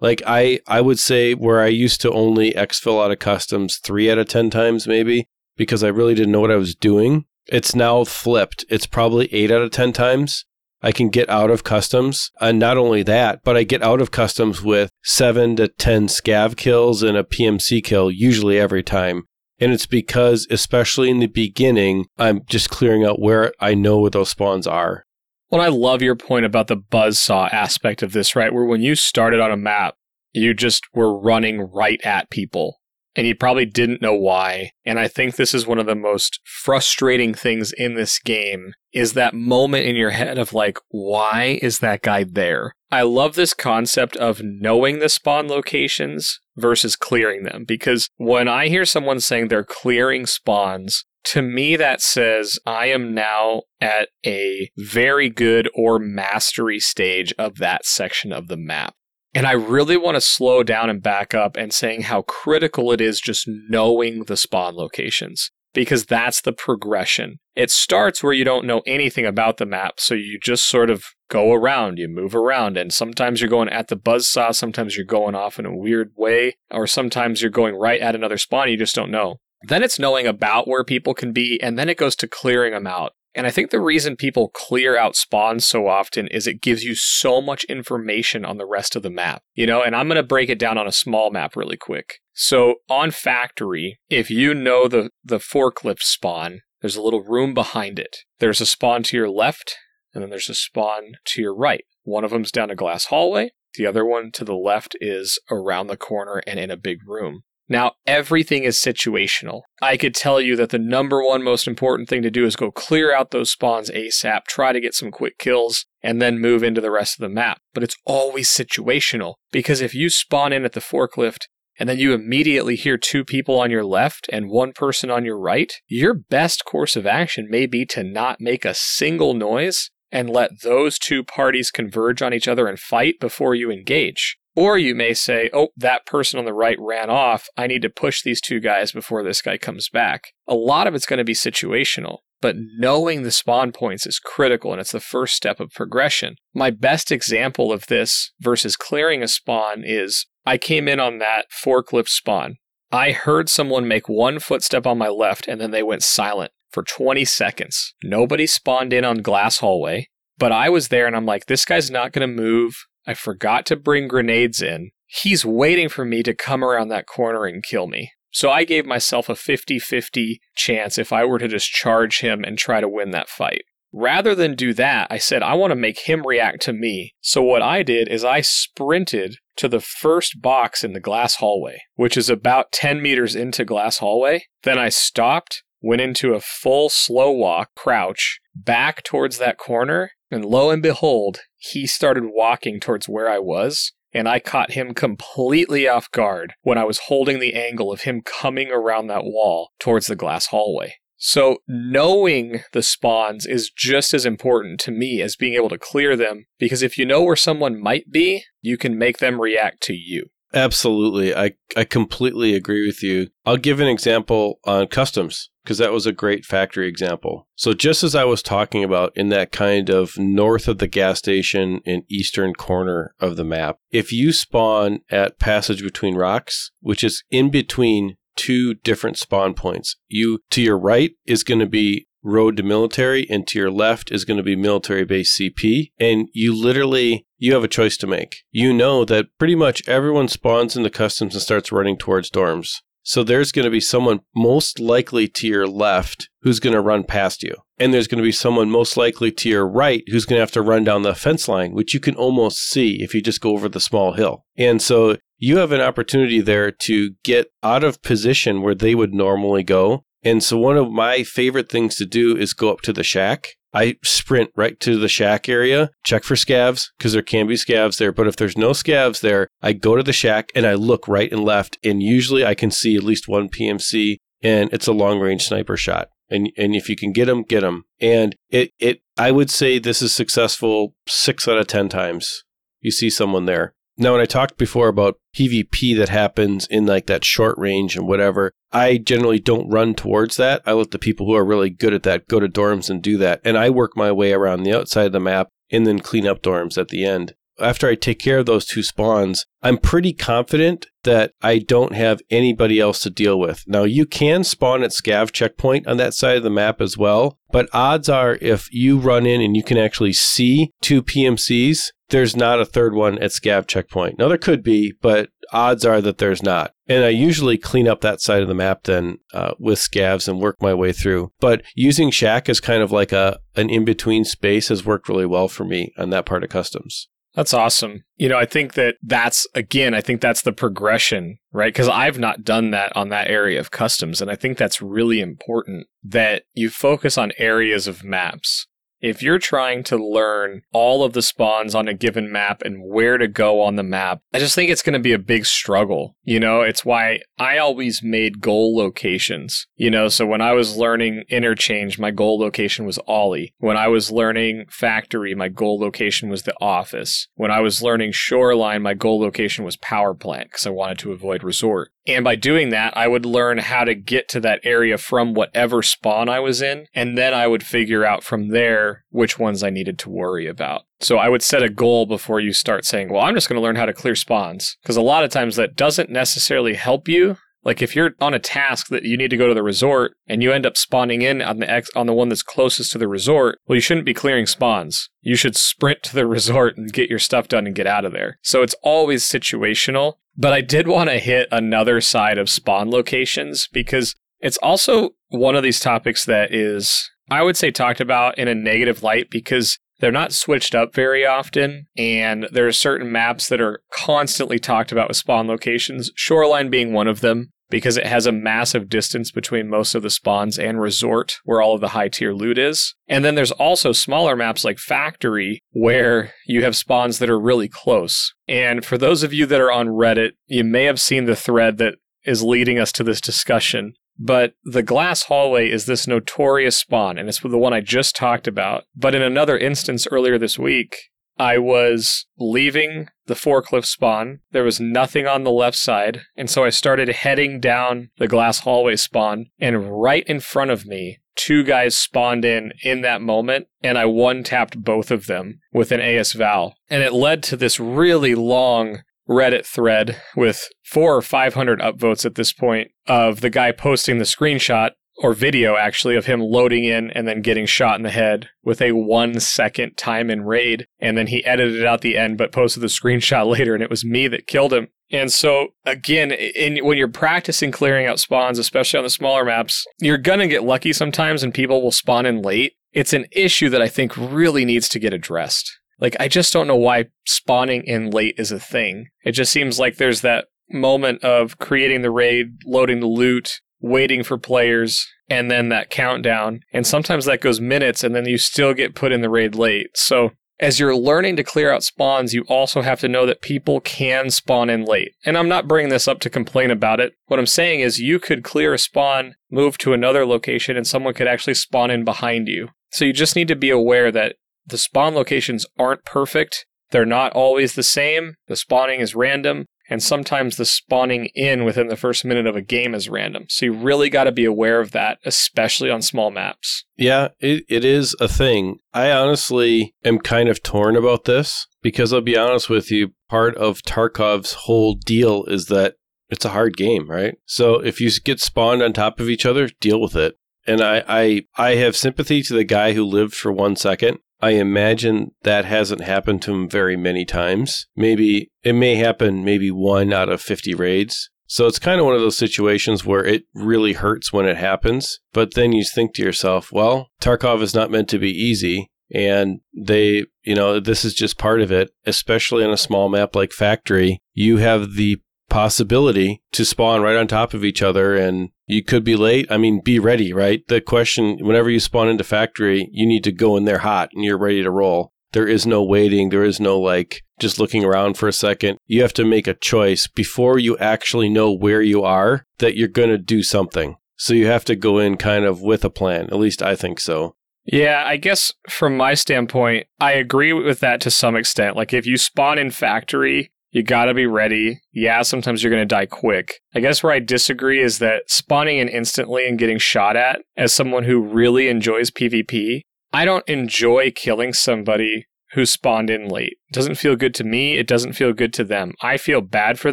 Like 0.00 0.22
I, 0.26 0.60
I 0.66 0.80
would 0.80 0.98
say 0.98 1.34
where 1.34 1.60
I 1.60 1.66
used 1.66 2.00
to 2.00 2.10
only 2.10 2.52
exfil 2.52 3.04
out 3.04 3.10
of 3.10 3.18
customs 3.18 3.76
three 3.76 4.10
out 4.10 4.16
of 4.16 4.28
10 4.28 4.48
times, 4.48 4.86
maybe 4.86 5.28
because 5.58 5.84
I 5.84 5.88
really 5.88 6.14
didn't 6.14 6.32
know 6.32 6.40
what 6.40 6.50
I 6.50 6.56
was 6.56 6.74
doing. 6.74 7.26
It's 7.48 7.74
now 7.74 8.04
flipped. 8.04 8.64
It's 8.70 8.86
probably 8.86 9.26
eight 9.34 9.50
out 9.50 9.60
of 9.60 9.72
10 9.72 9.92
times 9.92 10.46
I 10.82 10.92
can 10.92 11.08
get 11.08 11.28
out 11.28 11.50
of 11.50 11.64
customs. 11.64 12.30
And 12.40 12.58
not 12.58 12.76
only 12.76 13.02
that, 13.02 13.40
but 13.44 13.56
I 13.56 13.64
get 13.64 13.82
out 13.82 14.00
of 14.00 14.10
customs 14.10 14.62
with 14.62 14.90
seven 15.02 15.56
to 15.56 15.68
10 15.68 16.06
scav 16.06 16.56
kills 16.56 17.02
and 17.02 17.16
a 17.16 17.24
PMC 17.24 17.82
kill, 17.84 18.10
usually 18.10 18.58
every 18.58 18.82
time. 18.82 19.24
And 19.58 19.72
it's 19.72 19.86
because, 19.86 20.46
especially 20.50 21.10
in 21.10 21.18
the 21.18 21.26
beginning, 21.26 22.06
I'm 22.18 22.40
just 22.46 22.70
clearing 22.70 23.04
out 23.04 23.20
where 23.20 23.52
I 23.60 23.74
know 23.74 23.98
where 23.98 24.10
those 24.10 24.30
spawns 24.30 24.66
are. 24.66 25.04
Well, 25.50 25.60
I 25.60 25.68
love 25.68 26.00
your 26.00 26.16
point 26.16 26.46
about 26.46 26.68
the 26.68 26.76
buzzsaw 26.76 27.52
aspect 27.52 28.02
of 28.02 28.12
this, 28.12 28.34
right? 28.34 28.54
Where 28.54 28.64
when 28.64 28.80
you 28.80 28.94
started 28.94 29.40
on 29.40 29.50
a 29.50 29.56
map, 29.56 29.96
you 30.32 30.54
just 30.54 30.84
were 30.94 31.18
running 31.18 31.60
right 31.60 32.00
at 32.04 32.30
people 32.30 32.79
and 33.16 33.26
you 33.26 33.34
probably 33.34 33.66
didn't 33.66 34.02
know 34.02 34.14
why. 34.14 34.72
And 34.84 34.98
I 34.98 35.08
think 35.08 35.36
this 35.36 35.54
is 35.54 35.66
one 35.66 35.78
of 35.78 35.86
the 35.86 35.94
most 35.94 36.40
frustrating 36.44 37.34
things 37.34 37.72
in 37.72 37.94
this 37.94 38.18
game 38.18 38.72
is 38.92 39.12
that 39.12 39.34
moment 39.34 39.86
in 39.86 39.96
your 39.96 40.10
head 40.10 40.38
of 40.38 40.52
like, 40.52 40.78
why 40.88 41.58
is 41.62 41.78
that 41.78 42.02
guy 42.02 42.24
there? 42.24 42.74
I 42.90 43.02
love 43.02 43.34
this 43.34 43.54
concept 43.54 44.16
of 44.16 44.42
knowing 44.42 44.98
the 44.98 45.08
spawn 45.08 45.48
locations 45.48 46.40
versus 46.56 46.96
clearing 46.96 47.44
them 47.44 47.64
because 47.66 48.08
when 48.16 48.48
I 48.48 48.68
hear 48.68 48.84
someone 48.84 49.20
saying 49.20 49.48
they're 49.48 49.64
clearing 49.64 50.26
spawns, 50.26 51.04
to 51.24 51.42
me 51.42 51.76
that 51.76 52.00
says 52.00 52.58
I 52.66 52.86
am 52.86 53.14
now 53.14 53.62
at 53.80 54.08
a 54.26 54.70
very 54.76 55.30
good 55.30 55.68
or 55.74 55.98
mastery 55.98 56.80
stage 56.80 57.32
of 57.38 57.56
that 57.56 57.84
section 57.84 58.32
of 58.32 58.48
the 58.48 58.56
map. 58.56 58.94
And 59.34 59.46
I 59.46 59.52
really 59.52 59.96
want 59.96 60.16
to 60.16 60.20
slow 60.20 60.62
down 60.62 60.90
and 60.90 61.02
back 61.02 61.34
up 61.34 61.56
and 61.56 61.72
saying 61.72 62.02
how 62.02 62.22
critical 62.22 62.92
it 62.92 63.00
is 63.00 63.20
just 63.20 63.44
knowing 63.46 64.24
the 64.24 64.36
spawn 64.36 64.74
locations 64.74 65.50
because 65.72 66.06
that's 66.06 66.40
the 66.40 66.52
progression. 66.52 67.38
It 67.54 67.70
starts 67.70 68.22
where 68.22 68.32
you 68.32 68.44
don't 68.44 68.66
know 68.66 68.82
anything 68.86 69.26
about 69.26 69.58
the 69.58 69.66
map, 69.66 70.00
so 70.00 70.14
you 70.14 70.38
just 70.42 70.68
sort 70.68 70.90
of 70.90 71.04
go 71.28 71.52
around, 71.52 71.98
you 71.98 72.08
move 72.08 72.34
around, 72.34 72.76
and 72.76 72.92
sometimes 72.92 73.40
you're 73.40 73.50
going 73.50 73.68
at 73.68 73.88
the 73.88 73.96
buzzsaw, 73.96 74.54
sometimes 74.54 74.96
you're 74.96 75.06
going 75.06 75.34
off 75.34 75.58
in 75.58 75.66
a 75.66 75.76
weird 75.76 76.10
way, 76.16 76.56
or 76.70 76.86
sometimes 76.86 77.40
you're 77.40 77.50
going 77.50 77.74
right 77.74 78.00
at 78.00 78.14
another 78.14 78.38
spawn, 78.38 78.68
you 78.68 78.76
just 78.76 78.94
don't 78.94 79.10
know. 79.10 79.36
Then 79.62 79.82
it's 79.82 79.98
knowing 79.98 80.26
about 80.26 80.66
where 80.66 80.84
people 80.84 81.14
can 81.14 81.32
be, 81.32 81.60
and 81.62 81.78
then 81.78 81.88
it 81.88 81.98
goes 81.98 82.16
to 82.16 82.26
clearing 82.26 82.72
them 82.72 82.86
out. 82.86 83.12
And 83.34 83.46
I 83.46 83.50
think 83.50 83.70
the 83.70 83.80
reason 83.80 84.16
people 84.16 84.48
clear 84.48 84.98
out 84.98 85.14
spawns 85.14 85.66
so 85.66 85.86
often 85.86 86.26
is 86.28 86.46
it 86.46 86.60
gives 86.60 86.82
you 86.82 86.94
so 86.94 87.40
much 87.40 87.64
information 87.64 88.44
on 88.44 88.58
the 88.58 88.66
rest 88.66 88.96
of 88.96 89.02
the 89.02 89.10
map. 89.10 89.42
You 89.54 89.66
know, 89.66 89.82
and 89.82 89.94
I'm 89.94 90.08
going 90.08 90.16
to 90.16 90.22
break 90.22 90.48
it 90.48 90.58
down 90.58 90.78
on 90.78 90.88
a 90.88 90.92
small 90.92 91.30
map 91.30 91.54
really 91.54 91.76
quick. 91.76 92.18
So 92.32 92.76
on 92.88 93.10
factory, 93.10 93.98
if 94.08 94.30
you 94.30 94.54
know 94.54 94.88
the 94.88 95.10
the 95.24 95.38
forklift 95.38 96.02
spawn, 96.02 96.62
there's 96.80 96.96
a 96.96 97.02
little 97.02 97.22
room 97.22 97.54
behind 97.54 97.98
it. 97.98 98.18
There's 98.38 98.60
a 98.60 98.66
spawn 98.66 99.02
to 99.04 99.16
your 99.16 99.28
left, 99.28 99.76
and 100.14 100.22
then 100.22 100.30
there's 100.30 100.48
a 100.48 100.54
spawn 100.54 101.12
to 101.26 101.42
your 101.42 101.54
right. 101.54 101.84
One 102.02 102.24
of 102.24 102.30
them's 102.30 102.50
down 102.50 102.70
a 102.70 102.74
glass 102.74 103.06
hallway. 103.06 103.50
The 103.74 103.86
other 103.86 104.04
one 104.04 104.32
to 104.32 104.44
the 104.44 104.56
left 104.56 104.96
is 105.00 105.38
around 105.50 105.86
the 105.86 105.96
corner 105.96 106.42
and 106.46 106.58
in 106.58 106.70
a 106.70 106.76
big 106.76 106.98
room. 107.06 107.42
Now, 107.70 107.92
everything 108.04 108.64
is 108.64 108.76
situational. 108.76 109.62
I 109.80 109.96
could 109.96 110.12
tell 110.12 110.40
you 110.40 110.56
that 110.56 110.70
the 110.70 110.78
number 110.78 111.22
one 111.24 111.44
most 111.44 111.68
important 111.68 112.08
thing 112.08 112.20
to 112.22 112.30
do 112.30 112.44
is 112.44 112.56
go 112.56 112.72
clear 112.72 113.14
out 113.14 113.30
those 113.30 113.52
spawns 113.52 113.90
ASAP, 113.90 114.44
try 114.48 114.72
to 114.72 114.80
get 114.80 114.92
some 114.92 115.12
quick 115.12 115.38
kills, 115.38 115.86
and 116.02 116.20
then 116.20 116.40
move 116.40 116.64
into 116.64 116.80
the 116.80 116.90
rest 116.90 117.16
of 117.16 117.22
the 117.22 117.32
map. 117.32 117.60
But 117.72 117.84
it's 117.84 117.96
always 118.04 118.48
situational 118.48 119.34
because 119.52 119.80
if 119.80 119.94
you 119.94 120.10
spawn 120.10 120.52
in 120.52 120.64
at 120.64 120.72
the 120.72 120.80
forklift 120.80 121.44
and 121.78 121.88
then 121.88 121.98
you 121.98 122.12
immediately 122.12 122.74
hear 122.74 122.98
two 122.98 123.24
people 123.24 123.60
on 123.60 123.70
your 123.70 123.84
left 123.84 124.28
and 124.32 124.50
one 124.50 124.72
person 124.72 125.08
on 125.08 125.24
your 125.24 125.38
right, 125.38 125.72
your 125.86 126.12
best 126.12 126.64
course 126.64 126.96
of 126.96 127.06
action 127.06 127.46
may 127.48 127.66
be 127.66 127.86
to 127.86 128.02
not 128.02 128.40
make 128.40 128.64
a 128.64 128.74
single 128.74 129.32
noise 129.32 129.90
and 130.10 130.28
let 130.28 130.62
those 130.62 130.98
two 130.98 131.22
parties 131.22 131.70
converge 131.70 132.20
on 132.20 132.34
each 132.34 132.48
other 132.48 132.66
and 132.66 132.80
fight 132.80 133.20
before 133.20 133.54
you 133.54 133.70
engage. 133.70 134.39
Or 134.60 134.76
you 134.76 134.94
may 134.94 135.14
say, 135.14 135.48
oh, 135.54 135.68
that 135.78 136.04
person 136.04 136.38
on 136.38 136.44
the 136.44 136.52
right 136.52 136.76
ran 136.78 137.08
off. 137.08 137.48
I 137.56 137.66
need 137.66 137.80
to 137.80 137.88
push 137.88 138.20
these 138.20 138.42
two 138.42 138.60
guys 138.60 138.92
before 138.92 139.22
this 139.22 139.40
guy 139.40 139.56
comes 139.56 139.88
back. 139.88 140.32
A 140.46 140.54
lot 140.54 140.86
of 140.86 140.94
it's 140.94 141.06
going 141.06 141.16
to 141.16 141.24
be 141.24 141.32
situational, 141.32 142.18
but 142.42 142.56
knowing 142.76 143.22
the 143.22 143.30
spawn 143.30 143.72
points 143.72 144.06
is 144.06 144.18
critical 144.18 144.70
and 144.70 144.78
it's 144.78 144.92
the 144.92 145.00
first 145.00 145.34
step 145.34 145.60
of 145.60 145.70
progression. 145.70 146.34
My 146.54 146.70
best 146.70 147.10
example 147.10 147.72
of 147.72 147.86
this 147.86 148.32
versus 148.38 148.76
clearing 148.76 149.22
a 149.22 149.28
spawn 149.28 149.82
is 149.82 150.26
I 150.44 150.58
came 150.58 150.88
in 150.88 151.00
on 151.00 151.20
that 151.20 151.46
forklift 151.50 152.08
spawn. 152.08 152.56
I 152.92 153.12
heard 153.12 153.48
someone 153.48 153.88
make 153.88 154.10
one 154.10 154.40
footstep 154.40 154.86
on 154.86 154.98
my 154.98 155.08
left 155.08 155.48
and 155.48 155.58
then 155.58 155.70
they 155.70 155.82
went 155.82 156.02
silent 156.02 156.52
for 156.70 156.82
20 156.82 157.24
seconds. 157.24 157.94
Nobody 158.04 158.46
spawned 158.46 158.92
in 158.92 159.06
on 159.06 159.22
glass 159.22 159.60
hallway, 159.60 160.08
but 160.36 160.52
I 160.52 160.68
was 160.68 160.88
there 160.88 161.06
and 161.06 161.16
I'm 161.16 161.24
like, 161.24 161.46
this 161.46 161.64
guy's 161.64 161.90
not 161.90 162.12
going 162.12 162.28
to 162.28 162.42
move. 162.42 162.74
I 163.06 163.14
forgot 163.14 163.66
to 163.66 163.76
bring 163.76 164.08
grenades 164.08 164.60
in. 164.60 164.90
He's 165.06 165.44
waiting 165.44 165.88
for 165.88 166.04
me 166.04 166.22
to 166.22 166.34
come 166.34 166.62
around 166.62 166.88
that 166.88 167.06
corner 167.06 167.44
and 167.44 167.62
kill 167.62 167.86
me. 167.86 168.12
So 168.32 168.50
I 168.50 168.64
gave 168.64 168.86
myself 168.86 169.28
a 169.28 169.34
50 169.34 169.78
50 169.78 170.40
chance 170.54 170.98
if 170.98 171.12
I 171.12 171.24
were 171.24 171.38
to 171.38 171.48
just 171.48 171.70
charge 171.70 172.20
him 172.20 172.44
and 172.44 172.56
try 172.56 172.80
to 172.80 172.88
win 172.88 173.10
that 173.10 173.28
fight. 173.28 173.62
Rather 173.92 174.36
than 174.36 174.54
do 174.54 174.72
that, 174.74 175.08
I 175.10 175.18
said, 175.18 175.42
I 175.42 175.54
want 175.54 175.72
to 175.72 175.76
make 175.76 176.08
him 176.08 176.24
react 176.24 176.62
to 176.62 176.72
me. 176.72 177.14
So 177.20 177.42
what 177.42 177.62
I 177.62 177.82
did 177.82 178.08
is 178.08 178.24
I 178.24 178.40
sprinted 178.40 179.36
to 179.56 179.68
the 179.68 179.80
first 179.80 180.40
box 180.40 180.84
in 180.84 180.92
the 180.92 181.00
glass 181.00 181.36
hallway, 181.36 181.80
which 181.96 182.16
is 182.16 182.30
about 182.30 182.70
10 182.70 183.02
meters 183.02 183.34
into 183.34 183.64
glass 183.64 183.98
hallway. 183.98 184.44
Then 184.62 184.78
I 184.78 184.90
stopped, 184.90 185.64
went 185.82 186.00
into 186.00 186.34
a 186.34 186.40
full 186.40 186.88
slow 186.88 187.32
walk, 187.32 187.70
crouch, 187.74 188.38
back 188.54 189.02
towards 189.02 189.38
that 189.38 189.58
corner, 189.58 190.12
and 190.30 190.44
lo 190.44 190.70
and 190.70 190.82
behold, 190.82 191.40
he 191.60 191.86
started 191.86 192.24
walking 192.26 192.80
towards 192.80 193.08
where 193.08 193.30
I 193.30 193.38
was. 193.38 193.92
And 194.12 194.28
I 194.28 194.40
caught 194.40 194.72
him 194.72 194.92
completely 194.92 195.86
off 195.86 196.10
guard 196.10 196.54
when 196.62 196.76
I 196.76 196.82
was 196.82 197.02
holding 197.06 197.38
the 197.38 197.54
angle 197.54 197.92
of 197.92 198.00
him 198.00 198.22
coming 198.22 198.72
around 198.72 199.06
that 199.06 199.22
wall 199.22 199.70
towards 199.78 200.08
the 200.08 200.16
glass 200.16 200.46
hallway. 200.46 200.94
So 201.16 201.58
knowing 201.68 202.62
the 202.72 202.82
spawns 202.82 203.46
is 203.46 203.70
just 203.70 204.12
as 204.12 204.26
important 204.26 204.80
to 204.80 204.90
me 204.90 205.20
as 205.20 205.36
being 205.36 205.54
able 205.54 205.68
to 205.68 205.78
clear 205.78 206.16
them 206.16 206.46
because 206.58 206.82
if 206.82 206.98
you 206.98 207.04
know 207.04 207.22
where 207.22 207.36
someone 207.36 207.80
might 207.80 208.10
be, 208.10 208.44
you 208.62 208.76
can 208.76 208.98
make 208.98 209.18
them 209.18 209.40
react 209.40 209.82
to 209.82 209.92
you. 209.92 210.30
Absolutely. 210.54 211.34
I, 211.34 211.52
I 211.76 211.84
completely 211.84 212.54
agree 212.54 212.86
with 212.86 213.02
you. 213.02 213.28
I'll 213.44 213.58
give 213.58 213.80
an 213.80 213.86
example 213.86 214.58
on 214.64 214.88
customs 214.88 215.49
because 215.64 215.78
that 215.78 215.92
was 215.92 216.06
a 216.06 216.12
great 216.12 216.44
factory 216.44 216.88
example. 216.88 217.48
So, 217.56 217.72
just 217.72 218.02
as 218.02 218.14
I 218.14 218.24
was 218.24 218.42
talking 218.42 218.84
about 218.84 219.12
in 219.16 219.28
that 219.28 219.52
kind 219.52 219.90
of 219.90 220.18
north 220.18 220.68
of 220.68 220.78
the 220.78 220.86
gas 220.86 221.18
station 221.18 221.80
and 221.86 222.02
eastern 222.08 222.54
corner 222.54 223.14
of 223.20 223.36
the 223.36 223.44
map, 223.44 223.78
if 223.90 224.12
you 224.12 224.32
spawn 224.32 225.00
at 225.10 225.38
Passage 225.38 225.82
Between 225.82 226.14
Rocks, 226.14 226.70
which 226.80 227.04
is 227.04 227.22
in 227.30 227.50
between 227.50 228.16
two 228.36 228.74
different 228.74 229.18
spawn 229.18 229.52
points. 229.52 229.96
You 230.08 230.40
to 230.50 230.62
your 230.62 230.78
right 230.78 231.12
is 231.26 231.44
going 231.44 231.60
to 231.60 231.66
be 231.66 232.06
road 232.22 232.56
to 232.56 232.62
military 232.62 233.26
and 233.30 233.46
to 233.46 233.58
your 233.58 233.70
left 233.70 234.10
is 234.10 234.24
going 234.24 234.36
to 234.36 234.42
be 234.42 234.56
military 234.56 235.04
base 235.04 235.38
CP 235.38 235.92
and 235.98 236.28
you 236.32 236.54
literally 236.54 237.26
you 237.38 237.54
have 237.54 237.64
a 237.64 237.68
choice 237.68 237.96
to 237.98 238.06
make. 238.06 238.42
You 238.50 238.72
know 238.72 239.04
that 239.06 239.26
pretty 239.38 239.54
much 239.54 239.86
everyone 239.88 240.28
spawns 240.28 240.76
into 240.76 240.90
customs 240.90 241.34
and 241.34 241.42
starts 241.42 241.72
running 241.72 241.96
towards 241.96 242.30
dorms. 242.30 242.76
So 243.02 243.24
there's 243.24 243.52
going 243.52 243.64
to 243.64 243.70
be 243.70 243.80
someone 243.80 244.20
most 244.34 244.78
likely 244.78 245.26
to 245.28 245.46
your 245.46 245.66
left 245.66 246.28
who's 246.42 246.60
going 246.60 246.74
to 246.74 246.80
run 246.80 247.04
past 247.04 247.42
you. 247.42 247.54
And 247.78 247.94
there's 247.94 248.06
going 248.06 248.22
to 248.22 248.26
be 248.26 248.32
someone 248.32 248.70
most 248.70 248.96
likely 248.96 249.32
to 249.32 249.48
your 249.48 249.66
right 249.66 250.02
who's 250.08 250.26
going 250.26 250.36
to 250.36 250.42
have 250.42 250.50
to 250.52 250.62
run 250.62 250.84
down 250.84 251.02
the 251.02 251.14
fence 251.14 251.48
line, 251.48 251.72
which 251.72 251.94
you 251.94 252.00
can 252.00 252.14
almost 252.14 252.58
see 252.58 253.02
if 253.02 253.14
you 253.14 253.22
just 253.22 253.40
go 253.40 253.52
over 253.52 253.68
the 253.68 253.80
small 253.80 254.12
hill. 254.12 254.44
And 254.56 254.82
so 254.82 255.16
you 255.38 255.56
have 255.56 255.72
an 255.72 255.80
opportunity 255.80 256.40
there 256.40 256.70
to 256.70 257.12
get 257.24 257.48
out 257.62 257.82
of 257.82 258.02
position 258.02 258.60
where 258.60 258.74
they 258.74 258.94
would 258.94 259.14
normally 259.14 259.62
go. 259.62 260.04
And 260.22 260.42
so 260.42 260.58
one 260.58 260.76
of 260.76 260.90
my 260.90 261.22
favorite 261.22 261.70
things 261.70 261.96
to 261.96 262.04
do 262.04 262.36
is 262.36 262.52
go 262.52 262.70
up 262.70 262.82
to 262.82 262.92
the 262.92 263.02
shack. 263.02 263.48
I 263.72 263.96
sprint 264.02 264.50
right 264.56 264.78
to 264.80 264.98
the 264.98 265.08
shack 265.08 265.48
area, 265.48 265.90
check 266.04 266.24
for 266.24 266.34
scavs 266.34 266.88
because 266.98 267.12
there 267.12 267.22
can 267.22 267.46
be 267.46 267.54
scavs 267.54 267.98
there. 267.98 268.12
But 268.12 268.26
if 268.26 268.36
there's 268.36 268.56
no 268.56 268.70
scavs 268.70 269.20
there, 269.20 269.48
I 269.62 269.72
go 269.72 269.96
to 269.96 270.02
the 270.02 270.12
shack 270.12 270.50
and 270.54 270.66
I 270.66 270.74
look 270.74 271.06
right 271.06 271.30
and 271.30 271.44
left. 271.44 271.78
And 271.84 272.02
usually 272.02 272.44
I 272.44 272.54
can 272.54 272.70
see 272.70 272.96
at 272.96 273.02
least 273.02 273.28
one 273.28 273.48
PMC 273.48 274.16
and 274.42 274.72
it's 274.72 274.86
a 274.86 274.92
long 274.92 275.20
range 275.20 275.46
sniper 275.46 275.76
shot. 275.76 276.08
And, 276.28 276.50
and 276.56 276.74
if 276.74 276.88
you 276.88 276.96
can 276.96 277.12
get 277.12 277.26
them, 277.26 277.42
get 277.42 277.60
them. 277.60 277.84
And 278.00 278.36
it, 278.50 278.70
it, 278.78 279.00
I 279.18 279.30
would 279.30 279.50
say 279.50 279.78
this 279.78 280.00
is 280.00 280.14
successful 280.14 280.94
six 281.08 281.48
out 281.48 281.58
of 281.58 281.66
10 281.66 281.88
times. 281.88 282.44
You 282.80 282.90
see 282.90 283.10
someone 283.10 283.46
there. 283.46 283.74
Now, 284.00 284.12
when 284.12 284.22
I 284.22 284.26
talked 284.26 284.56
before 284.56 284.88
about 284.88 285.18
PvP 285.36 285.94
that 285.98 286.08
happens 286.08 286.66
in 286.68 286.86
like 286.86 287.04
that 287.06 287.22
short 287.22 287.58
range 287.58 287.96
and 287.96 288.08
whatever, 288.08 288.50
I 288.72 288.96
generally 288.96 289.38
don't 289.38 289.68
run 289.68 289.94
towards 289.94 290.38
that. 290.38 290.62
I 290.64 290.72
let 290.72 290.90
the 290.90 290.98
people 290.98 291.26
who 291.26 291.34
are 291.34 291.44
really 291.44 291.68
good 291.68 291.92
at 291.92 292.04
that 292.04 292.26
go 292.26 292.40
to 292.40 292.48
dorms 292.48 292.88
and 292.88 293.02
do 293.02 293.18
that. 293.18 293.42
And 293.44 293.58
I 293.58 293.68
work 293.68 293.98
my 293.98 294.10
way 294.10 294.32
around 294.32 294.62
the 294.62 294.72
outside 294.72 295.04
of 295.04 295.12
the 295.12 295.20
map 295.20 295.48
and 295.70 295.86
then 295.86 295.98
clean 295.98 296.26
up 296.26 296.40
dorms 296.40 296.78
at 296.78 296.88
the 296.88 297.04
end. 297.04 297.34
After 297.60 297.88
I 297.88 297.94
take 297.94 298.18
care 298.18 298.38
of 298.38 298.46
those 298.46 298.66
two 298.66 298.82
spawns, 298.82 299.46
I'm 299.62 299.78
pretty 299.78 300.12
confident 300.12 300.86
that 301.02 301.32
I 301.42 301.58
don't 301.58 301.94
have 301.94 302.22
anybody 302.30 302.80
else 302.80 303.00
to 303.00 303.10
deal 303.10 303.38
with. 303.38 303.64
Now, 303.66 303.84
you 303.84 304.06
can 304.06 304.44
spawn 304.44 304.82
at 304.82 304.90
Scav 304.90 305.32
checkpoint 305.32 305.86
on 305.86 305.96
that 305.98 306.14
side 306.14 306.36
of 306.36 306.42
the 306.42 306.50
map 306.50 306.80
as 306.80 306.96
well, 306.96 307.38
but 307.50 307.68
odds 307.72 308.08
are 308.08 308.38
if 308.40 308.72
you 308.72 308.98
run 308.98 309.26
in 309.26 309.40
and 309.40 309.56
you 309.56 309.62
can 309.62 309.78
actually 309.78 310.12
see 310.12 310.72
two 310.80 311.02
PMCs, 311.02 311.92
there's 312.10 312.36
not 312.36 312.60
a 312.60 312.66
third 312.66 312.94
one 312.94 313.18
at 313.18 313.30
Scav 313.30 313.66
checkpoint. 313.66 314.18
Now 314.18 314.28
there 314.28 314.38
could 314.38 314.62
be, 314.62 314.92
but 315.00 315.30
odds 315.52 315.84
are 315.84 316.00
that 316.00 316.18
there's 316.18 316.42
not. 316.42 316.72
And 316.86 317.04
I 317.04 317.08
usually 317.08 317.56
clean 317.56 317.88
up 317.88 318.00
that 318.00 318.20
side 318.20 318.42
of 318.42 318.48
the 318.48 318.54
map 318.54 318.84
then 318.84 319.18
uh, 319.32 319.54
with 319.58 319.78
scavs 319.78 320.28
and 320.28 320.40
work 320.40 320.56
my 320.60 320.74
way 320.74 320.92
through. 320.92 321.32
But 321.40 321.62
using 321.74 322.10
Shack 322.10 322.48
as 322.48 322.60
kind 322.60 322.82
of 322.82 322.92
like 322.92 323.12
a 323.12 323.38
an 323.56 323.70
in 323.70 323.84
between 323.84 324.24
space 324.24 324.68
has 324.68 324.84
worked 324.84 325.08
really 325.08 325.26
well 325.26 325.48
for 325.48 325.64
me 325.64 325.92
on 325.96 326.10
that 326.10 326.26
part 326.26 326.42
of 326.42 326.50
customs. 326.50 327.08
That's 327.34 327.54
awesome. 327.54 328.02
You 328.16 328.28
know, 328.28 328.38
I 328.38 328.44
think 328.44 328.74
that 328.74 328.96
that's, 329.02 329.46
again, 329.54 329.94
I 329.94 330.00
think 330.00 330.20
that's 330.20 330.42
the 330.42 330.52
progression, 330.52 331.38
right? 331.52 331.72
Because 331.72 331.88
I've 331.88 332.18
not 332.18 332.42
done 332.42 332.72
that 332.72 332.94
on 332.96 333.08
that 333.10 333.28
area 333.28 333.60
of 333.60 333.70
customs. 333.70 334.20
And 334.20 334.30
I 334.30 334.34
think 334.34 334.58
that's 334.58 334.82
really 334.82 335.20
important 335.20 335.86
that 336.02 336.42
you 336.54 336.70
focus 336.70 337.16
on 337.16 337.32
areas 337.38 337.86
of 337.86 338.02
maps 338.02 338.66
if 339.00 339.22
you're 339.22 339.38
trying 339.38 339.82
to 339.84 339.96
learn 339.96 340.62
all 340.72 341.02
of 341.02 341.12
the 341.12 341.22
spawns 341.22 341.74
on 341.74 341.88
a 341.88 341.94
given 341.94 342.30
map 342.30 342.62
and 342.62 342.82
where 342.84 343.18
to 343.18 343.28
go 343.28 343.62
on 343.62 343.76
the 343.76 343.82
map, 343.82 344.20
I 344.32 344.38
just 344.38 344.54
think 344.54 344.70
it's 344.70 344.82
going 344.82 344.94
to 344.94 344.98
be 344.98 345.12
a 345.12 345.18
big 345.18 345.46
struggle. 345.46 346.16
You 346.22 346.40
know, 346.40 346.60
it's 346.62 346.84
why 346.84 347.20
I 347.38 347.58
always 347.58 348.02
made 348.02 348.40
goal 348.40 348.76
locations. 348.76 349.66
You 349.76 349.90
know, 349.90 350.08
so 350.08 350.26
when 350.26 350.40
I 350.40 350.52
was 350.52 350.76
learning 350.76 351.24
interchange, 351.28 351.98
my 351.98 352.10
goal 352.10 352.38
location 352.38 352.84
was 352.84 352.98
OLI. 353.06 353.54
When 353.58 353.76
I 353.76 353.88
was 353.88 354.10
learning 354.10 354.66
factory, 354.68 355.34
my 355.34 355.48
goal 355.48 355.78
location 355.78 356.28
was 356.28 356.42
the 356.42 356.54
office. 356.60 357.28
When 357.34 357.50
I 357.50 357.60
was 357.60 357.82
learning 357.82 358.12
shoreline, 358.12 358.82
my 358.82 358.94
goal 358.94 359.20
location 359.20 359.64
was 359.64 359.76
power 359.76 360.14
plant 360.14 360.50
because 360.50 360.66
I 360.66 360.70
wanted 360.70 360.98
to 361.00 361.12
avoid 361.12 361.42
resort. 361.42 361.90
And 362.06 362.24
by 362.24 362.34
doing 362.34 362.70
that, 362.70 362.96
I 362.96 363.08
would 363.08 363.26
learn 363.26 363.58
how 363.58 363.84
to 363.84 363.94
get 363.94 364.28
to 364.30 364.40
that 364.40 364.60
area 364.64 364.96
from 364.96 365.34
whatever 365.34 365.82
spawn 365.82 366.28
I 366.28 366.40
was 366.40 366.62
in. 366.62 366.86
And 366.94 367.16
then 367.16 367.34
I 367.34 367.46
would 367.46 367.62
figure 367.62 368.04
out 368.04 368.24
from 368.24 368.48
there 368.48 369.04
which 369.10 369.38
ones 369.38 369.62
I 369.62 369.70
needed 369.70 369.98
to 370.00 370.10
worry 370.10 370.46
about. 370.46 370.82
So 371.00 371.18
I 371.18 371.28
would 371.28 371.42
set 371.42 371.62
a 371.62 371.68
goal 371.68 372.06
before 372.06 372.40
you 372.40 372.52
start 372.52 372.84
saying, 372.84 373.12
well, 373.12 373.22
I'm 373.22 373.34
just 373.34 373.48
going 373.48 373.60
to 373.60 373.62
learn 373.62 373.76
how 373.76 373.86
to 373.86 373.92
clear 373.92 374.14
spawns. 374.14 374.76
Because 374.82 374.96
a 374.96 375.02
lot 375.02 375.24
of 375.24 375.30
times 375.30 375.56
that 375.56 375.76
doesn't 375.76 376.10
necessarily 376.10 376.74
help 376.74 377.08
you. 377.08 377.36
Like 377.62 377.82
if 377.82 377.94
you're 377.94 378.12
on 378.20 378.34
a 378.34 378.38
task 378.38 378.88
that 378.88 379.04
you 379.04 379.16
need 379.16 379.30
to 379.30 379.36
go 379.36 379.48
to 379.48 379.54
the 379.54 379.62
resort 379.62 380.12
and 380.26 380.42
you 380.42 380.52
end 380.52 380.64
up 380.64 380.76
spawning 380.76 381.22
in 381.22 381.42
on 381.42 381.58
the 381.58 381.70
X, 381.70 381.90
on 381.94 382.06
the 382.06 382.14
one 382.14 382.28
that's 382.28 382.42
closest 382.42 382.92
to 382.92 382.98
the 382.98 383.08
resort, 383.08 383.58
well, 383.66 383.76
you 383.76 383.82
shouldn't 383.82 384.06
be 384.06 384.14
clearing 384.14 384.46
spawns. 384.46 385.10
You 385.20 385.36
should 385.36 385.56
sprint 385.56 386.02
to 386.04 386.14
the 386.14 386.26
resort 386.26 386.76
and 386.76 386.92
get 386.92 387.10
your 387.10 387.18
stuff 387.18 387.48
done 387.48 387.66
and 387.66 387.76
get 387.76 387.86
out 387.86 388.04
of 388.04 388.12
there. 388.12 388.38
So 388.42 388.62
it's 388.62 388.74
always 388.82 389.24
situational. 389.24 390.14
But 390.36 390.52
I 390.52 390.62
did 390.62 390.88
want 390.88 391.10
to 391.10 391.18
hit 391.18 391.48
another 391.52 392.00
side 392.00 392.38
of 392.38 392.48
spawn 392.48 392.90
locations 392.90 393.68
because 393.72 394.14
it's 394.38 394.56
also 394.58 395.10
one 395.28 395.54
of 395.54 395.62
these 395.62 395.80
topics 395.80 396.24
that 396.24 396.54
is, 396.54 397.10
I 397.30 397.42
would 397.42 397.56
say, 397.56 397.70
talked 397.70 398.00
about 398.00 398.38
in 398.38 398.48
a 398.48 398.54
negative 398.54 399.02
light 399.02 399.28
because 399.30 399.78
they're 400.00 400.10
not 400.10 400.32
switched 400.32 400.74
up 400.74 400.94
very 400.94 401.24
often, 401.24 401.86
and 401.96 402.48
there 402.52 402.66
are 402.66 402.72
certain 402.72 403.12
maps 403.12 403.48
that 403.48 403.60
are 403.60 403.82
constantly 403.92 404.58
talked 404.58 404.92
about 404.92 405.08
with 405.08 405.16
spawn 405.16 405.46
locations, 405.46 406.10
Shoreline 406.16 406.70
being 406.70 406.92
one 406.92 407.06
of 407.08 407.20
them. 407.20 407.52
because 407.70 407.96
it 407.96 408.06
has 408.06 408.26
a 408.26 408.32
massive 408.32 408.88
distance 408.88 409.30
between 409.30 409.70
most 409.70 409.94
of 409.94 410.02
the 410.02 410.10
spawns 410.10 410.58
and 410.58 410.80
resort 410.80 411.36
where 411.44 411.62
all 411.62 411.74
of 411.74 411.80
the 411.80 411.90
high 411.90 412.08
tier 412.08 412.32
loot 412.32 412.58
is. 412.58 412.94
And 413.06 413.24
then 413.24 413.36
there's 413.36 413.52
also 413.52 413.92
smaller 413.92 414.34
maps 414.34 414.64
like 414.64 414.78
factory 414.78 415.60
where 415.70 416.32
you 416.46 416.64
have 416.64 416.74
spawns 416.76 417.20
that 417.20 417.30
are 417.30 417.38
really 417.40 417.68
close. 417.68 418.34
And 418.48 418.84
for 418.84 418.98
those 418.98 419.22
of 419.22 419.32
you 419.32 419.46
that 419.46 419.60
are 419.60 419.70
on 419.70 419.86
Reddit, 419.86 420.32
you 420.46 420.64
may 420.64 420.84
have 420.84 421.00
seen 421.00 421.26
the 421.26 421.36
thread 421.36 421.78
that 421.78 421.94
is 422.24 422.42
leading 422.42 422.78
us 422.78 422.90
to 422.92 423.04
this 423.04 423.20
discussion. 423.20 423.94
But 424.22 424.52
the 424.64 424.82
glass 424.82 425.24
hallway 425.24 425.70
is 425.70 425.86
this 425.86 426.06
notorious 426.06 426.76
spawn, 426.76 427.16
and 427.16 427.28
it's 427.28 427.40
the 427.40 427.56
one 427.56 427.72
I 427.72 427.80
just 427.80 428.14
talked 428.14 428.46
about. 428.46 428.84
But 428.94 429.14
in 429.14 429.22
another 429.22 429.56
instance 429.56 430.06
earlier 430.10 430.36
this 430.36 430.58
week, 430.58 430.94
I 431.38 431.56
was 431.56 432.26
leaving 432.38 433.08
the 433.26 433.34
forklift 433.34 433.86
spawn. 433.86 434.40
There 434.50 434.62
was 434.62 434.78
nothing 434.78 435.26
on 435.26 435.44
the 435.44 435.50
left 435.50 435.78
side. 435.78 436.20
And 436.36 436.50
so 436.50 436.64
I 436.64 436.70
started 436.70 437.08
heading 437.08 437.60
down 437.60 438.10
the 438.18 438.28
glass 438.28 438.60
hallway 438.60 438.96
spawn. 438.96 439.46
And 439.58 440.02
right 440.02 440.24
in 440.26 440.40
front 440.40 440.70
of 440.70 440.84
me, 440.84 441.20
two 441.36 441.64
guys 441.64 441.96
spawned 441.96 442.44
in 442.44 442.72
in 442.82 443.00
that 443.00 443.22
moment. 443.22 443.68
And 443.82 443.96
I 443.96 444.04
one 444.04 444.42
tapped 444.42 444.84
both 444.84 445.10
of 445.10 445.28
them 445.28 445.60
with 445.72 445.92
an 445.92 446.00
AS 446.00 446.34
Val. 446.34 446.74
And 446.90 447.02
it 447.02 447.14
led 447.14 447.42
to 447.44 447.56
this 447.56 447.80
really 447.80 448.34
long 448.34 448.98
Reddit 449.30 449.64
thread 449.64 450.20
with 450.34 450.68
four 450.84 451.16
or 451.16 451.22
500 451.22 451.80
upvotes 451.80 452.26
at 452.26 452.34
this 452.34 452.52
point 452.52 452.90
of 453.06 453.40
the 453.40 453.50
guy 453.50 453.70
posting 453.70 454.18
the 454.18 454.24
screenshot 454.24 454.90
or 455.22 455.34
video 455.34 455.76
actually 455.76 456.16
of 456.16 456.26
him 456.26 456.40
loading 456.40 456.84
in 456.84 457.10
and 457.10 457.28
then 457.28 457.42
getting 457.42 457.66
shot 457.66 457.96
in 457.96 458.02
the 458.02 458.10
head 458.10 458.48
with 458.64 458.80
a 458.80 458.92
one 458.92 459.38
second 459.38 459.96
time 459.96 460.30
in 460.30 460.42
raid. 460.42 460.86
And 460.98 461.16
then 461.16 461.26
he 461.26 461.44
edited 461.44 461.84
out 461.84 462.00
the 462.00 462.16
end, 462.16 462.38
but 462.38 462.52
posted 462.52 462.82
the 462.82 462.88
screenshot 462.88 463.46
later, 463.58 463.74
and 463.74 463.82
it 463.82 463.90
was 463.90 464.04
me 464.04 464.28
that 464.28 464.46
killed 464.46 464.72
him. 464.72 464.88
And 465.12 465.32
so 465.32 465.68
again, 465.84 466.30
in, 466.32 466.84
when 466.84 466.96
you're 466.96 467.08
practicing 467.08 467.70
clearing 467.70 468.06
out 468.06 468.20
spawns, 468.20 468.58
especially 468.58 468.98
on 468.98 469.04
the 469.04 469.10
smaller 469.10 469.44
maps, 469.44 469.84
you're 469.98 470.18
gonna 470.18 470.48
get 470.48 470.64
lucky 470.64 470.92
sometimes, 470.92 471.42
and 471.42 471.52
people 471.52 471.82
will 471.82 471.92
spawn 471.92 472.26
in 472.26 472.42
late. 472.42 472.74
It's 472.92 473.12
an 473.12 473.26
issue 473.30 473.68
that 473.68 473.82
I 473.82 473.88
think 473.88 474.16
really 474.16 474.64
needs 474.64 474.88
to 474.88 474.98
get 474.98 475.12
addressed. 475.12 475.79
Like 476.00 476.16
I 476.18 476.28
just 476.28 476.52
don't 476.52 476.66
know 476.66 476.76
why 476.76 477.06
spawning 477.26 477.82
in 477.84 478.10
late 478.10 478.34
is 478.38 478.52
a 478.52 478.60
thing. 478.60 479.06
It 479.24 479.32
just 479.32 479.52
seems 479.52 479.78
like 479.78 479.96
there's 479.96 480.22
that 480.22 480.46
moment 480.70 481.22
of 481.24 481.58
creating 481.58 482.02
the 482.02 482.10
raid, 482.10 482.58
loading 482.64 483.00
the 483.00 483.06
loot, 483.06 483.60
waiting 483.80 484.22
for 484.22 484.38
players, 484.38 485.06
and 485.28 485.50
then 485.50 485.68
that 485.68 485.90
countdown. 485.90 486.60
And 486.72 486.86
sometimes 486.86 487.24
that 487.24 487.40
goes 487.40 487.60
minutes, 487.60 488.04
and 488.04 488.14
then 488.14 488.26
you 488.26 488.38
still 488.38 488.74
get 488.74 488.94
put 488.94 489.12
in 489.12 489.20
the 489.20 489.30
raid 489.30 489.54
late. 489.54 489.88
So 489.94 490.30
as 490.60 490.78
you're 490.78 490.94
learning 490.94 491.36
to 491.36 491.44
clear 491.44 491.72
out 491.72 491.82
spawns, 491.82 492.34
you 492.34 492.44
also 492.48 492.82
have 492.82 493.00
to 493.00 493.08
know 493.08 493.24
that 493.24 493.40
people 493.40 493.80
can 493.80 494.28
spawn 494.28 494.68
in 494.68 494.84
late. 494.84 495.12
And 495.24 495.38
I'm 495.38 495.48
not 495.48 495.66
bringing 495.66 495.88
this 495.88 496.06
up 496.06 496.20
to 496.20 496.30
complain 496.30 496.70
about 496.70 497.00
it. 497.00 497.14
What 497.26 497.40
I'm 497.40 497.46
saying 497.46 497.80
is 497.80 497.98
you 497.98 498.18
could 498.18 498.44
clear 498.44 498.74
a 498.74 498.78
spawn, 498.78 499.34
move 499.50 499.78
to 499.78 499.94
another 499.94 500.26
location, 500.26 500.76
and 500.76 500.86
someone 500.86 501.14
could 501.14 501.26
actually 501.26 501.54
spawn 501.54 501.90
in 501.90 502.04
behind 502.04 502.46
you. 502.46 502.68
So 502.92 503.04
you 503.04 503.12
just 503.12 503.36
need 503.36 503.48
to 503.48 503.56
be 503.56 503.70
aware 503.70 504.12
that 504.12 504.36
the 504.66 504.78
spawn 504.78 505.14
locations 505.14 505.66
aren't 505.78 506.04
perfect. 506.04 506.66
They're 506.90 507.06
not 507.06 507.32
always 507.32 507.74
the 507.74 507.82
same. 507.82 508.34
The 508.48 508.56
spawning 508.56 509.00
is 509.00 509.14
random 509.14 509.66
and 509.90 510.00
sometimes 510.00 510.56
the 510.56 510.64
spawning 510.64 511.26
in 511.34 511.64
within 511.64 511.88
the 511.88 511.96
first 511.96 512.24
minute 512.24 512.46
of 512.46 512.54
a 512.54 512.62
game 512.62 512.94
is 512.94 513.08
random. 513.08 513.46
So 513.48 513.66
you 513.66 513.72
really 513.72 514.08
got 514.08 514.24
to 514.24 514.32
be 514.32 514.44
aware 514.44 514.80
of 514.80 514.92
that, 514.92 515.18
especially 515.24 515.90
on 515.90 516.00
small 516.00 516.30
maps. 516.30 516.84
Yeah, 516.96 517.28
it, 517.40 517.64
it 517.68 517.84
is 517.84 518.14
a 518.20 518.28
thing. 518.28 518.78
I 518.94 519.10
honestly 519.10 519.94
am 520.04 520.20
kind 520.20 520.48
of 520.48 520.62
torn 520.62 520.94
about 520.94 521.24
this 521.24 521.66
because 521.82 522.12
I'll 522.12 522.20
be 522.20 522.38
honest 522.38 522.70
with 522.70 522.92
you, 522.92 523.10
part 523.28 523.56
of 523.56 523.82
Tarkov's 523.82 524.52
whole 524.52 524.94
deal 524.94 525.44
is 525.46 525.66
that 525.66 525.96
it's 526.28 526.44
a 526.44 526.50
hard 526.50 526.76
game, 526.76 527.10
right? 527.10 527.36
So 527.44 527.80
if 527.80 528.00
you 528.00 528.10
get 528.24 528.40
spawned 528.40 528.82
on 528.82 528.92
top 528.92 529.18
of 529.18 529.28
each 529.28 529.44
other, 529.44 529.68
deal 529.80 530.00
with 530.00 530.14
it. 530.14 530.36
And 530.66 530.82
I, 530.82 531.02
I 531.08 531.42
I 531.56 531.74
have 531.76 531.96
sympathy 531.96 532.42
to 532.42 532.54
the 532.54 532.64
guy 532.64 532.92
who 532.92 533.02
lived 533.02 533.34
for 533.34 533.50
one 533.50 533.74
second 533.76 534.18
I 534.42 534.50
imagine 534.50 535.32
that 535.42 535.64
hasn't 535.64 536.02
happened 536.02 536.42
to 536.42 536.52
him 536.52 536.68
very 536.68 536.96
many 536.96 537.24
times. 537.24 537.86
Maybe 537.94 538.50
it 538.62 538.74
may 538.74 538.96
happen 538.96 539.44
maybe 539.44 539.70
one 539.70 540.12
out 540.12 540.28
of 540.28 540.40
50 540.40 540.74
raids. 540.74 541.30
So 541.46 541.66
it's 541.66 541.80
kind 541.80 541.98
of 541.98 542.06
one 542.06 542.14
of 542.14 542.20
those 542.20 542.38
situations 542.38 543.04
where 543.04 543.24
it 543.24 543.42
really 543.54 543.94
hurts 543.94 544.32
when 544.32 544.46
it 544.46 544.56
happens. 544.56 545.18
But 545.32 545.54
then 545.54 545.72
you 545.72 545.84
think 545.84 546.14
to 546.14 546.22
yourself, 546.22 546.70
well, 546.72 547.08
Tarkov 547.20 547.60
is 547.60 547.74
not 547.74 547.90
meant 547.90 548.08
to 548.10 548.18
be 548.18 548.30
easy. 548.30 548.88
And 549.12 549.60
they, 549.76 550.26
you 550.44 550.54
know, 550.54 550.78
this 550.78 551.04
is 551.04 551.12
just 551.12 551.38
part 551.38 551.60
of 551.60 551.72
it, 551.72 551.90
especially 552.06 552.64
on 552.64 552.70
a 552.70 552.76
small 552.76 553.08
map 553.08 553.34
like 553.34 553.52
Factory. 553.52 554.20
You 554.32 554.58
have 554.58 554.94
the 554.94 555.20
possibility 555.50 556.42
to 556.52 556.64
spawn 556.64 557.02
right 557.02 557.16
on 557.16 557.26
top 557.26 557.52
of 557.52 557.64
each 557.64 557.82
other 557.82 558.16
and 558.16 558.48
you 558.66 558.82
could 558.82 559.04
be 559.04 559.16
late. 559.16 559.46
I 559.50 559.58
mean, 559.58 559.82
be 559.84 559.98
ready, 559.98 560.32
right? 560.32 560.66
The 560.68 560.80
question 560.80 561.38
whenever 561.40 561.68
you 561.68 561.80
spawn 561.80 562.08
into 562.08 562.24
factory, 562.24 562.88
you 562.92 563.06
need 563.06 563.24
to 563.24 563.32
go 563.32 563.56
in 563.56 563.64
there 563.64 563.78
hot 563.78 564.10
and 564.14 564.24
you're 564.24 564.38
ready 564.38 564.62
to 564.62 564.70
roll. 564.70 565.12
There 565.32 565.46
is 565.46 565.66
no 565.66 565.82
waiting. 565.84 566.30
There 566.30 566.44
is 566.44 566.60
no 566.60 566.80
like 566.80 567.22
just 567.38 567.58
looking 567.58 567.84
around 567.84 568.16
for 568.16 568.28
a 568.28 568.32
second. 568.32 568.78
You 568.86 569.02
have 569.02 569.12
to 569.14 569.24
make 569.24 569.46
a 569.46 569.54
choice 569.54 570.06
before 570.06 570.58
you 570.58 570.78
actually 570.78 571.28
know 571.28 571.52
where 571.52 571.82
you 571.82 572.02
are 572.02 572.46
that 572.58 572.76
you're 572.76 572.88
going 572.88 573.10
to 573.10 573.18
do 573.18 573.42
something. 573.42 573.96
So 574.16 574.34
you 574.34 574.46
have 574.46 574.64
to 574.66 574.76
go 574.76 574.98
in 574.98 575.16
kind 575.16 575.44
of 575.44 575.62
with 575.62 575.84
a 575.84 575.90
plan. 575.90 576.26
At 576.26 576.38
least 576.38 576.62
I 576.62 576.76
think 576.76 577.00
so. 577.00 577.36
Yeah, 577.64 578.04
I 578.06 578.16
guess 578.16 578.52
from 578.68 578.96
my 578.96 579.14
standpoint, 579.14 579.86
I 580.00 580.12
agree 580.12 580.52
with 580.52 580.80
that 580.80 581.00
to 581.02 581.10
some 581.10 581.36
extent. 581.36 581.76
Like 581.76 581.92
if 581.92 582.06
you 582.06 582.16
spawn 582.16 582.58
in 582.58 582.70
factory 582.70 583.52
you 583.70 583.82
gotta 583.82 584.14
be 584.14 584.26
ready. 584.26 584.80
Yeah, 584.92 585.22
sometimes 585.22 585.62
you're 585.62 585.70
gonna 585.70 585.86
die 585.86 586.06
quick. 586.06 586.60
I 586.74 586.80
guess 586.80 587.02
where 587.02 587.12
I 587.12 587.20
disagree 587.20 587.80
is 587.80 587.98
that 587.98 588.24
spawning 588.28 588.78
in 588.78 588.88
instantly 588.88 589.46
and 589.48 589.58
getting 589.58 589.78
shot 589.78 590.16
at, 590.16 590.42
as 590.56 590.74
someone 590.74 591.04
who 591.04 591.20
really 591.20 591.68
enjoys 591.68 592.10
PvP, 592.10 592.82
I 593.12 593.24
don't 593.24 593.48
enjoy 593.48 594.12
killing 594.14 594.52
somebody 594.52 595.26
who 595.52 595.66
spawned 595.66 596.10
in 596.10 596.28
late. 596.28 596.56
It 596.68 596.74
doesn't 596.74 596.96
feel 596.96 597.16
good 597.16 597.34
to 597.36 597.44
me, 597.44 597.78
it 597.78 597.86
doesn't 597.86 598.14
feel 598.14 598.32
good 598.32 598.52
to 598.54 598.64
them. 598.64 598.94
I 599.02 599.16
feel 599.16 599.40
bad 599.40 599.78
for 599.78 599.92